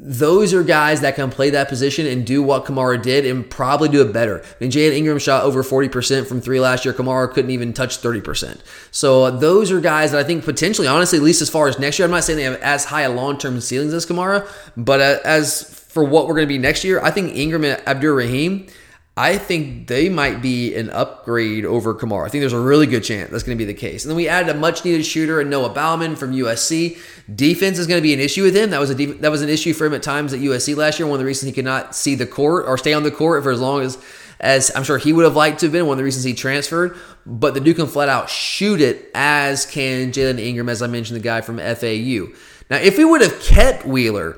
those 0.09 0.53
are 0.53 0.63
guys 0.63 1.01
that 1.01 1.15
can 1.15 1.29
play 1.29 1.49
that 1.49 1.67
position 1.67 2.07
and 2.07 2.25
do 2.25 2.41
what 2.41 2.63
Camara 2.63 2.97
did 2.97 3.25
and 3.25 3.47
probably 3.49 3.89
do 3.89 4.01
it 4.01 4.13
better. 4.13 4.41
I 4.41 4.55
mean, 4.61 4.71
Jailyn 4.71 4.95
Ingram 4.95 5.19
shot 5.19 5.43
over 5.43 5.63
40% 5.63 6.25
from 6.25 6.39
three 6.39 6.61
last 6.61 6.85
year. 6.85 6.93
Camara 6.93 7.27
couldn't 7.27 7.51
even 7.51 7.73
touch 7.73 8.01
30%. 8.01 8.61
So 8.89 9.29
those 9.31 9.69
are 9.69 9.81
guys 9.81 10.11
that 10.11 10.19
I 10.19 10.23
think 10.23 10.45
potentially, 10.45 10.87
honestly, 10.87 11.17
at 11.17 11.25
least 11.25 11.41
as 11.41 11.49
far 11.49 11.67
as 11.67 11.77
next 11.77 11.99
year, 11.99 12.05
I'm 12.05 12.11
not 12.11 12.23
saying 12.23 12.37
they 12.37 12.43
have 12.43 12.61
as 12.61 12.85
high 12.85 13.01
a 13.01 13.11
long-term 13.11 13.59
ceilings 13.59 13.93
as 13.93 14.05
Camara, 14.05 14.47
but 14.77 15.01
uh, 15.01 15.17
as 15.25 15.63
for 15.89 16.05
what 16.05 16.27
we're 16.27 16.35
going 16.35 16.47
to 16.47 16.53
be 16.53 16.57
next 16.57 16.85
year, 16.85 17.01
I 17.03 17.11
think 17.11 17.35
Ingram 17.35 17.65
and 17.65 17.85
Abdur 17.85 18.15
Rahim– 18.15 18.67
I 19.17 19.39
think 19.39 19.87
they 19.87 20.09
might 20.09 20.43
be 20.43 20.75
an 20.75 20.91
upgrade 20.91 21.65
over 21.65 21.95
Camara. 21.95 22.27
I 22.27 22.29
think 22.29 22.43
there's 22.43 22.53
a 22.53 22.59
really 22.59 22.85
good 22.85 23.03
chance 23.03 23.31
that's 23.31 23.41
going 23.41 23.57
to 23.57 23.59
be 23.59 23.65
the 23.65 23.77
case. 23.77 24.05
And 24.05 24.11
then 24.11 24.15
we 24.15 24.27
added 24.27 24.55
a 24.55 24.59
much 24.59 24.85
needed 24.85 25.07
shooter 25.07 25.41
and 25.41 25.49
Noah 25.49 25.69
Baumann 25.69 26.15
from 26.15 26.33
USC. 26.33 26.99
Defense 27.35 27.79
is 27.79 27.87
going 27.87 27.97
to 27.97 28.03
be 28.03 28.13
an 28.13 28.19
issue 28.19 28.43
with 28.43 28.55
him. 28.55 28.69
That 28.69 28.79
was 28.79 28.91
a 28.91 28.95
def- 28.95 29.19
that 29.21 29.31
was 29.31 29.41
an 29.41 29.49
issue 29.49 29.73
for 29.73 29.87
him 29.87 29.95
at 29.95 30.03
times 30.03 30.33
at 30.33 30.39
USC 30.39 30.75
last 30.75 30.99
year. 30.99 31.07
One 31.07 31.15
of 31.15 31.19
the 31.19 31.25
reasons 31.25 31.47
he 31.47 31.53
could 31.53 31.65
not 31.65 31.95
see 31.95 32.13
the 32.13 32.27
court 32.27 32.67
or 32.67 32.77
stay 32.77 32.93
on 32.93 33.01
the 33.01 33.09
court 33.09 33.41
for 33.41 33.49
as 33.49 33.59
long 33.59 33.81
as 33.81 33.97
as 34.39 34.71
I'm 34.75 34.83
sure 34.83 34.99
he 34.99 35.13
would 35.13 35.25
have 35.25 35.35
liked 35.35 35.61
to 35.61 35.65
have 35.65 35.73
been. 35.73 35.87
One 35.87 35.93
of 35.93 35.97
the 35.97 36.03
reasons 36.03 36.23
he 36.23 36.35
transferred. 36.35 36.95
But 37.25 37.55
the 37.55 37.59
Duke 37.59 37.77
can 37.77 37.87
flat 37.87 38.09
out 38.09 38.29
shoot 38.29 38.81
it, 38.81 39.09
as 39.15 39.65
can 39.65 40.11
Jailyn 40.11 40.39
Ingram, 40.39 40.69
as 40.69 40.83
I 40.83 40.87
mentioned, 40.87 41.15
the 41.15 41.23
guy 41.23 41.41
from 41.41 41.57
FAU. 41.57 42.27
Now, 42.69 42.77
if 42.77 42.99
we 42.99 43.03
would 43.03 43.21
have 43.21 43.41
kept 43.41 43.83
Wheeler, 43.83 44.37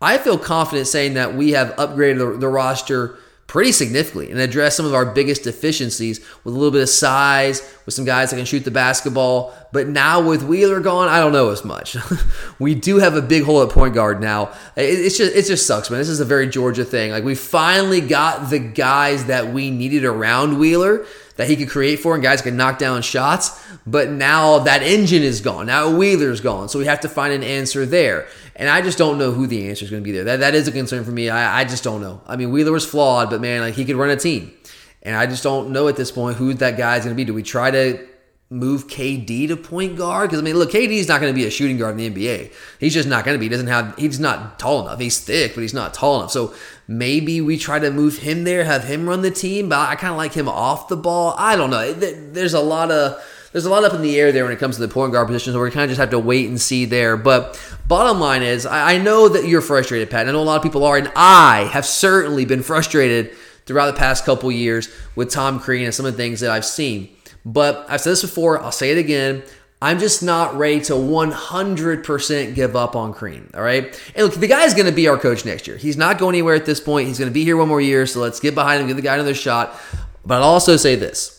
I 0.00 0.18
feel 0.18 0.36
confident 0.36 0.88
saying 0.88 1.14
that 1.14 1.36
we 1.36 1.52
have 1.52 1.76
upgraded 1.76 2.18
the, 2.18 2.38
the 2.38 2.48
roster 2.48 3.20
pretty 3.46 3.70
significantly 3.70 4.30
and 4.30 4.40
address 4.40 4.76
some 4.76 4.86
of 4.86 4.94
our 4.94 5.06
biggest 5.06 5.44
deficiencies 5.44 6.20
with 6.42 6.54
a 6.54 6.56
little 6.56 6.72
bit 6.72 6.82
of 6.82 6.88
size, 6.88 7.62
with 7.84 7.94
some 7.94 8.04
guys 8.04 8.30
that 8.30 8.36
can 8.36 8.44
shoot 8.44 8.64
the 8.64 8.70
basketball 8.70 9.54
But 9.72 9.88
now 9.88 10.20
with 10.20 10.42
Wheeler 10.42 10.80
gone, 10.80 11.08
I 11.08 11.20
don't 11.20 11.32
know 11.32 11.50
as 11.50 11.64
much. 11.64 11.96
we 12.58 12.74
do 12.74 12.98
have 12.98 13.14
a 13.14 13.22
big 13.22 13.44
hole 13.44 13.62
at 13.62 13.70
point 13.70 13.94
guard 13.94 14.20
now. 14.20 14.52
It, 14.74 14.84
it's 14.84 15.18
just 15.18 15.34
it 15.34 15.46
just 15.46 15.66
sucks, 15.66 15.90
man. 15.90 15.98
This 15.98 16.08
is 16.08 16.20
a 16.20 16.24
very 16.24 16.48
Georgia 16.48 16.84
thing. 16.84 17.10
Like 17.12 17.24
we 17.24 17.34
finally 17.34 18.00
got 18.00 18.50
the 18.50 18.58
guys 18.58 19.26
that 19.26 19.52
we 19.52 19.70
needed 19.70 20.04
around 20.04 20.58
Wheeler 20.58 21.06
that 21.36 21.48
he 21.48 21.56
could 21.56 21.68
create 21.68 22.00
for 22.00 22.14
and 22.14 22.22
guys 22.22 22.42
could 22.42 22.54
knock 22.54 22.78
down 22.78 23.02
shots. 23.02 23.62
But 23.86 24.10
now 24.10 24.60
that 24.60 24.82
engine 24.82 25.22
is 25.22 25.40
gone. 25.40 25.66
Now 25.66 25.94
Wheeler's 25.94 26.40
gone. 26.40 26.68
So 26.68 26.78
we 26.78 26.86
have 26.86 27.00
to 27.00 27.08
find 27.08 27.32
an 27.32 27.42
answer 27.42 27.86
there. 27.86 28.26
And 28.54 28.68
I 28.68 28.82
just 28.82 28.98
don't 28.98 29.18
know 29.18 29.32
who 29.32 29.46
the 29.46 29.68
answer 29.68 29.84
is 29.84 29.90
going 29.90 30.02
to 30.02 30.04
be 30.04 30.12
there. 30.12 30.24
That, 30.24 30.40
that 30.40 30.54
is 30.54 30.66
a 30.66 30.72
concern 30.72 31.04
for 31.04 31.12
me. 31.12 31.28
I, 31.28 31.60
I 31.60 31.64
just 31.64 31.84
don't 31.84 32.00
know. 32.00 32.20
I 32.26 32.36
mean, 32.36 32.50
Wheeler 32.50 32.72
was 32.72 32.86
flawed, 32.86 33.30
but 33.30 33.40
man, 33.40 33.60
like 33.60 33.74
he 33.74 33.84
could 33.84 33.96
run 33.96 34.10
a 34.10 34.16
team. 34.16 34.52
And 35.02 35.14
I 35.14 35.26
just 35.26 35.42
don't 35.42 35.70
know 35.70 35.88
at 35.88 35.96
this 35.96 36.10
point 36.10 36.36
who 36.36 36.54
that 36.54 36.76
guy's 36.76 37.04
going 37.04 37.14
to 37.14 37.16
be. 37.16 37.24
Do 37.24 37.34
we 37.34 37.42
try 37.42 37.70
to 37.70 38.06
move 38.48 38.86
KD 38.86 39.48
to 39.48 39.56
point 39.56 39.96
guard? 39.96 40.30
Because 40.30 40.40
I 40.40 40.44
mean, 40.44 40.56
look, 40.56 40.70
KD 40.70 40.92
is 40.92 41.08
not 41.08 41.20
going 41.20 41.32
to 41.32 41.38
be 41.38 41.46
a 41.46 41.50
shooting 41.50 41.78
guard 41.78 41.98
in 41.98 42.14
the 42.14 42.26
NBA. 42.26 42.52
He's 42.78 42.94
just 42.94 43.08
not 43.08 43.24
going 43.24 43.34
to 43.34 43.38
be. 43.38 43.46
He 43.46 43.50
doesn't 43.50 43.66
have. 43.66 43.96
He's 43.96 44.20
not 44.20 44.58
tall 44.58 44.82
enough. 44.82 45.00
He's 45.00 45.18
thick, 45.18 45.54
but 45.54 45.60
he's 45.60 45.74
not 45.74 45.94
tall 45.94 46.20
enough. 46.20 46.30
So 46.30 46.54
maybe 46.88 47.40
we 47.40 47.56
try 47.56 47.78
to 47.78 47.90
move 47.90 48.18
him 48.18 48.44
there, 48.44 48.64
have 48.64 48.84
him 48.84 49.08
run 49.08 49.22
the 49.22 49.30
team. 49.30 49.68
But 49.68 49.88
I 49.88 49.96
kind 49.96 50.12
of 50.12 50.16
like 50.16 50.34
him 50.34 50.48
off 50.48 50.88
the 50.88 50.96
ball. 50.96 51.34
I 51.36 51.56
don't 51.56 51.70
know. 51.70 51.92
There's 51.92 52.54
a 52.54 52.60
lot 52.60 52.90
of 52.90 53.22
there's 53.56 53.64
a 53.64 53.70
lot 53.70 53.84
up 53.84 53.94
in 53.94 54.02
the 54.02 54.20
air 54.20 54.32
there 54.32 54.44
when 54.44 54.52
it 54.52 54.58
comes 54.58 54.76
to 54.76 54.82
the 54.82 54.92
point 54.92 55.14
guard 55.14 55.28
position, 55.28 55.54
so 55.54 55.62
we 55.62 55.70
kind 55.70 55.84
of 55.84 55.88
just 55.88 55.98
have 55.98 56.10
to 56.10 56.18
wait 56.18 56.46
and 56.46 56.60
see 56.60 56.84
there. 56.84 57.16
But 57.16 57.58
bottom 57.88 58.20
line 58.20 58.42
is, 58.42 58.66
I 58.66 58.98
know 58.98 59.30
that 59.30 59.48
you're 59.48 59.62
frustrated, 59.62 60.10
Pat. 60.10 60.28
I 60.28 60.32
know 60.32 60.40
a 60.40 60.44
lot 60.44 60.56
of 60.56 60.62
people 60.62 60.84
are, 60.84 60.98
and 60.98 61.10
I 61.16 61.68
have 61.72 61.86
certainly 61.86 62.44
been 62.44 62.62
frustrated 62.62 63.34
throughout 63.64 63.86
the 63.86 63.98
past 63.98 64.26
couple 64.26 64.52
years 64.52 64.90
with 65.14 65.30
Tom 65.30 65.58
Crean 65.58 65.86
and 65.86 65.94
some 65.94 66.04
of 66.04 66.12
the 66.12 66.18
things 66.18 66.40
that 66.40 66.50
I've 66.50 66.66
seen. 66.66 67.15
But 67.46 67.86
I've 67.88 68.00
said 68.00 68.10
this 68.10 68.22
before, 68.22 68.60
I'll 68.60 68.72
say 68.72 68.90
it 68.90 68.98
again. 68.98 69.44
I'm 69.80 70.00
just 70.00 70.20
not 70.20 70.56
ready 70.56 70.80
to 70.82 70.94
100% 70.94 72.54
give 72.56 72.74
up 72.74 72.96
on 72.96 73.14
Crean. 73.14 73.50
All 73.54 73.62
right. 73.62 73.84
And 74.16 74.26
look, 74.26 74.34
the 74.34 74.48
guy's 74.48 74.74
going 74.74 74.86
to 74.86 74.92
be 74.92 75.06
our 75.06 75.16
coach 75.16 75.44
next 75.44 75.68
year. 75.68 75.76
He's 75.76 75.96
not 75.96 76.18
going 76.18 76.34
anywhere 76.34 76.56
at 76.56 76.66
this 76.66 76.80
point. 76.80 77.06
He's 77.06 77.20
going 77.20 77.30
to 77.30 77.34
be 77.34 77.44
here 77.44 77.56
one 77.56 77.68
more 77.68 77.80
year. 77.80 78.04
So 78.06 78.20
let's 78.20 78.40
get 78.40 78.56
behind 78.56 78.80
him, 78.80 78.88
give 78.88 78.96
the 78.96 79.02
guy 79.02 79.14
another 79.14 79.34
shot. 79.34 79.76
But 80.24 80.42
I'll 80.42 80.48
also 80.48 80.76
say 80.76 80.96
this 80.96 81.32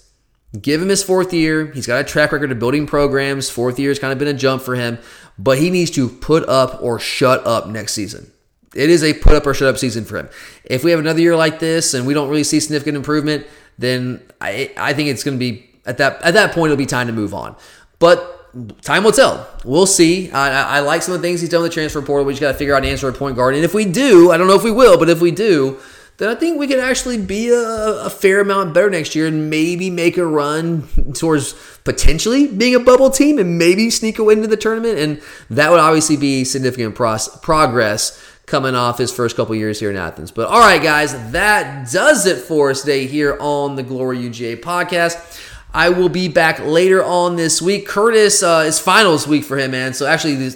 give 0.62 0.82
him 0.82 0.88
his 0.88 1.04
fourth 1.04 1.34
year. 1.34 1.72
He's 1.72 1.86
got 1.86 2.00
a 2.00 2.06
track 2.06 2.32
record 2.32 2.54
of 2.54 2.60
building 2.60 2.88
programs. 2.88 3.50
Fourth 3.50 3.78
year 3.78 3.90
has 3.90 4.00
kind 4.00 4.14
of 4.14 4.20
been 4.20 4.30
a 4.30 4.34
jump 4.34 4.62
for 4.62 4.76
him, 4.76 4.98
but 5.38 5.58
he 5.58 5.70
needs 5.70 5.92
to 5.92 6.08
put 6.08 6.48
up 6.48 6.82
or 6.82 7.00
shut 7.00 7.46
up 7.46 7.68
next 7.68 7.94
season. 7.94 8.32
It 8.74 8.90
is 8.90 9.04
a 9.04 9.14
put 9.14 9.34
up 9.34 9.46
or 9.46 9.54
shut 9.54 9.68
up 9.68 9.78
season 9.78 10.06
for 10.06 10.18
him. 10.18 10.30
If 10.64 10.86
we 10.86 10.92
have 10.92 11.02
another 11.02 11.20
year 11.20 11.36
like 11.36 11.60
this 11.60 11.94
and 11.94 12.08
we 12.08 12.14
don't 12.14 12.30
really 12.30 12.46
see 12.46 12.62
significant 12.62 12.96
improvement, 12.96 13.46
then 13.78 14.22
I, 14.40 14.72
I 14.78 14.94
think 14.94 15.10
it's 15.10 15.24
going 15.24 15.36
to 15.36 15.40
be 15.40 15.67
at 15.88 15.98
that 15.98 16.22
at 16.22 16.34
that 16.34 16.54
point 16.54 16.72
it'll 16.72 16.78
be 16.78 16.86
time 16.86 17.08
to 17.08 17.14
move 17.14 17.34
on. 17.34 17.56
But 18.00 18.38
time 18.82 19.04
will 19.04 19.12
tell. 19.12 19.48
We'll 19.64 19.86
see. 19.86 20.32
I, 20.32 20.78
I 20.78 20.80
like 20.80 21.02
some 21.02 21.14
of 21.14 21.22
the 21.22 21.28
things 21.28 21.42
he's 21.42 21.50
done 21.50 21.62
with 21.62 21.72
the 21.72 21.76
transfer 21.76 22.02
portal. 22.02 22.26
We 22.26 22.34
just 22.34 22.42
got 22.42 22.52
to 22.52 22.58
figure 22.58 22.76
out 22.76 22.84
an 22.84 22.90
answer 22.90 23.10
at 23.10 23.16
point 23.16 23.36
guard. 23.36 23.56
And 23.56 23.64
if 23.64 23.74
we 23.74 23.86
do, 23.86 24.32
I 24.32 24.38
don't 24.38 24.48
know 24.48 24.56
if 24.56 24.64
we 24.64 24.72
will, 24.72 24.98
but 24.98 25.10
if 25.10 25.22
we 25.22 25.32
do, 25.32 25.80
then 26.18 26.30
I 26.30 26.36
think 26.36 26.58
we 26.58 26.68
could 26.68 26.80
actually 26.80 27.20
be 27.20 27.50
a, 27.50 28.06
a, 28.06 28.10
fair 28.10 28.42
amount 28.42 28.74
better 28.74 28.90
next 28.90 29.14
year 29.14 29.28
and 29.28 29.52
maybe 29.52 29.92
make 29.92 30.18
a 30.18 30.26
run 30.26 30.88
towards 31.14 31.54
potentially 31.84 32.48
being 32.48 32.74
a 32.74 32.80
bubble 32.80 33.12
team 33.12 33.38
and 33.38 33.60
maybe 33.60 33.92
sneak 33.92 34.18
away 34.18 34.34
into 34.34 34.48
the 34.48 34.58
tournament. 34.58 34.98
And 34.98 35.22
that 35.52 35.70
would 35.70 35.80
obviously 35.80 36.18
be 36.18 36.44
significant 36.44 36.96
pros- 36.96 37.30
progress 37.40 38.20
coming 38.48 38.74
off 38.74 38.98
his 38.98 39.14
first 39.14 39.36
couple 39.36 39.54
years 39.54 39.80
here 39.80 39.92
in 39.92 39.98
Athens. 39.98 40.32
But 40.32 40.48
all 40.48 40.60
right, 40.60 40.82
guys, 40.82 41.32
that 41.32 41.92
does 41.92 42.26
it 42.26 42.38
for 42.38 42.72
us 42.72 42.82
today 42.82 43.06
here 43.06 43.38
on 43.40 43.76
the 43.76 43.84
Glory 43.84 44.18
UGA 44.18 44.62
podcast. 44.62 45.44
I 45.78 45.90
will 45.90 46.10
be 46.10 46.28
back 46.28 46.58
later 46.58 47.04
on 47.04 47.36
this 47.36 47.62
week. 47.62 47.86
Curtis 47.86 48.42
uh, 48.42 48.64
is 48.66 48.80
finals 48.80 49.28
week 49.28 49.44
for 49.44 49.60
him, 49.60 49.70
man. 49.70 49.94
So 49.94 50.08
actually, 50.08 50.50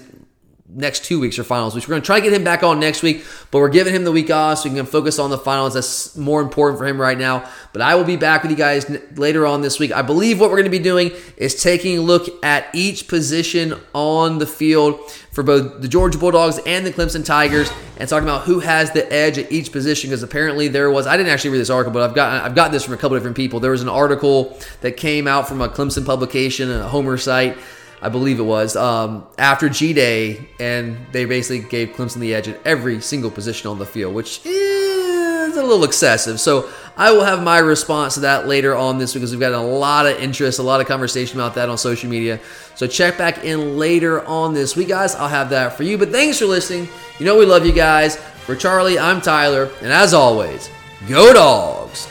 next 0.74 1.03
two 1.05 1.19
weeks 1.19 1.38
are 1.38 1.43
finals, 1.43 1.76
which 1.76 1.88
we're 1.88 1.93
going 1.93 2.01
to 2.01 2.05
try 2.05 2.19
to 2.19 2.24
get 2.24 2.34
him 2.34 2.43
back 2.43 2.63
on 2.63 2.80
next 2.80 3.03
week, 3.03 3.26
but 3.51 3.59
we're 3.59 3.69
giving 3.69 3.93
him 3.93 4.03
the 4.03 4.11
week 4.11 4.30
off 4.30 4.59
so 4.59 4.69
he 4.69 4.76
can 4.76 4.86
focus 4.86 5.19
on 5.19 5.30
the 5.30 5.38
finals. 5.38 5.74
That's 5.74 6.15
more 6.15 6.41
important 6.41 6.80
for 6.80 6.88
him 6.88 6.99
right 6.99 7.17
now. 7.17 7.49
But 7.74 7.82
I 7.82 7.95
will 7.95 8.03
be 8.03 8.15
back 8.15 8.41
with 8.41 8.51
you 8.51 8.57
guys 8.57 8.89
later 9.15 9.45
on 9.45 9.61
this 9.61 9.80
week. 9.80 9.91
I 9.91 10.01
believe 10.01 10.39
what 10.39 10.49
we're 10.49 10.57
going 10.57 10.72
to 10.72 10.78
be 10.78 10.80
doing 10.80 11.11
is 11.38 11.61
taking 11.61 11.97
a 11.97 12.01
look 12.01 12.43
at 12.43 12.74
each 12.74 13.07
position 13.07 13.74
on 13.93 14.39
the 14.39 14.47
field 14.47 15.11
for 15.32 15.43
both 15.43 15.82
the 15.82 15.88
Georgia 15.88 16.17
Bulldogs 16.17 16.59
and 16.65 16.86
the 16.86 16.91
Clemson 16.91 17.26
Tigers 17.26 17.72
and 17.97 18.07
talking 18.07 18.28
about 18.28 18.43
who 18.43 18.59
has 18.59 18.91
the 18.91 19.11
edge 19.11 19.38
at 19.38 19.51
each 19.51 19.72
position 19.72 20.09
because 20.09 20.24
apparently 20.24 20.67
there 20.67 20.89
was 20.89 21.07
I 21.07 21.15
didn't 21.15 21.32
actually 21.32 21.51
read 21.51 21.59
this 21.59 21.69
article 21.69 21.93
but 21.93 22.01
I've 22.01 22.15
got 22.15 22.43
I've 22.43 22.55
got 22.55 22.72
this 22.74 22.84
from 22.84 22.93
a 22.93 22.97
couple 22.97 23.15
different 23.15 23.38
people. 23.38 23.59
There 23.59 23.72
was 23.72 23.82
an 23.82 23.89
article 23.89 24.57
that 24.82 24.97
came 24.97 25.28
out 25.28 25.47
from 25.47 25.61
a 25.61 25.69
Clemson 25.69 26.05
publication, 26.05 26.69
a 26.69 26.88
Homer 26.88 27.17
site 27.17 27.57
I 28.02 28.10
believe 28.10 28.39
it 28.39 28.43
was, 28.43 28.76
um, 28.76 29.28
after 29.38 29.70
G 29.70 29.93
Day, 29.93 30.49
and 30.60 30.97
they 31.12 31.26
basically 31.26 31.68
gave 31.70 31.89
Clemson 31.89 32.20
the 32.20 32.34
edge 32.34 32.47
at 32.47 32.60
every 32.66 32.99
single 32.99 33.30
position 33.30 33.70
on 33.70 33.78
the 33.78 33.86
field, 33.86 34.16
which 34.16 34.41
is 34.43 35.56
a 35.56 35.64
little 35.64 35.84
excessive. 35.84 36.39
So 36.39 36.70
I 36.97 37.12
will 37.12 37.24
have 37.24 37.43
my 37.43 37.60
response 37.60 38.16
to 38.16 38.22
that 38.22 38.47
later 38.47 38.76
on 38.76 38.97
this 38.97 39.14
because 39.14 39.32
we've 39.32 39.39
got 39.39 39.54
a 39.54 39.60
lot 39.60 40.08
of 40.08 40.20
interest, 40.20 40.60
a 40.60 40.64
lot 40.64 40.82
of 40.82 40.88
conversation 40.88 41.39
about 41.39 41.56
that 41.56 41.70
on 41.70 41.78
social 41.78 42.10
media. 42.10 42.39
So 42.76 42.88
check 42.88 43.18
back 43.18 43.43
in 43.43 43.78
later 43.78 44.26
on 44.26 44.54
this 44.54 44.76
week, 44.76 44.88
guys. 44.88 45.16
I'll 45.16 45.28
have 45.28 45.49
that 45.52 45.78
for 45.78 45.84
you. 45.84 45.97
But 45.97 46.10
thanks 46.10 46.39
for 46.39 46.45
listening. 46.45 46.89
You 47.20 47.26
know 47.26 47.38
we 47.38 47.45
love 47.45 47.66
you 47.66 47.74
guys. 47.74 48.18
For 48.45 48.56
Charlie, 48.56 48.97
I'm 48.97 49.22
Tyler, 49.22 49.70
and 49.82 49.93
as 49.93 50.16
always, 50.16 50.70
go 51.08 51.32
dogs. 51.32 52.08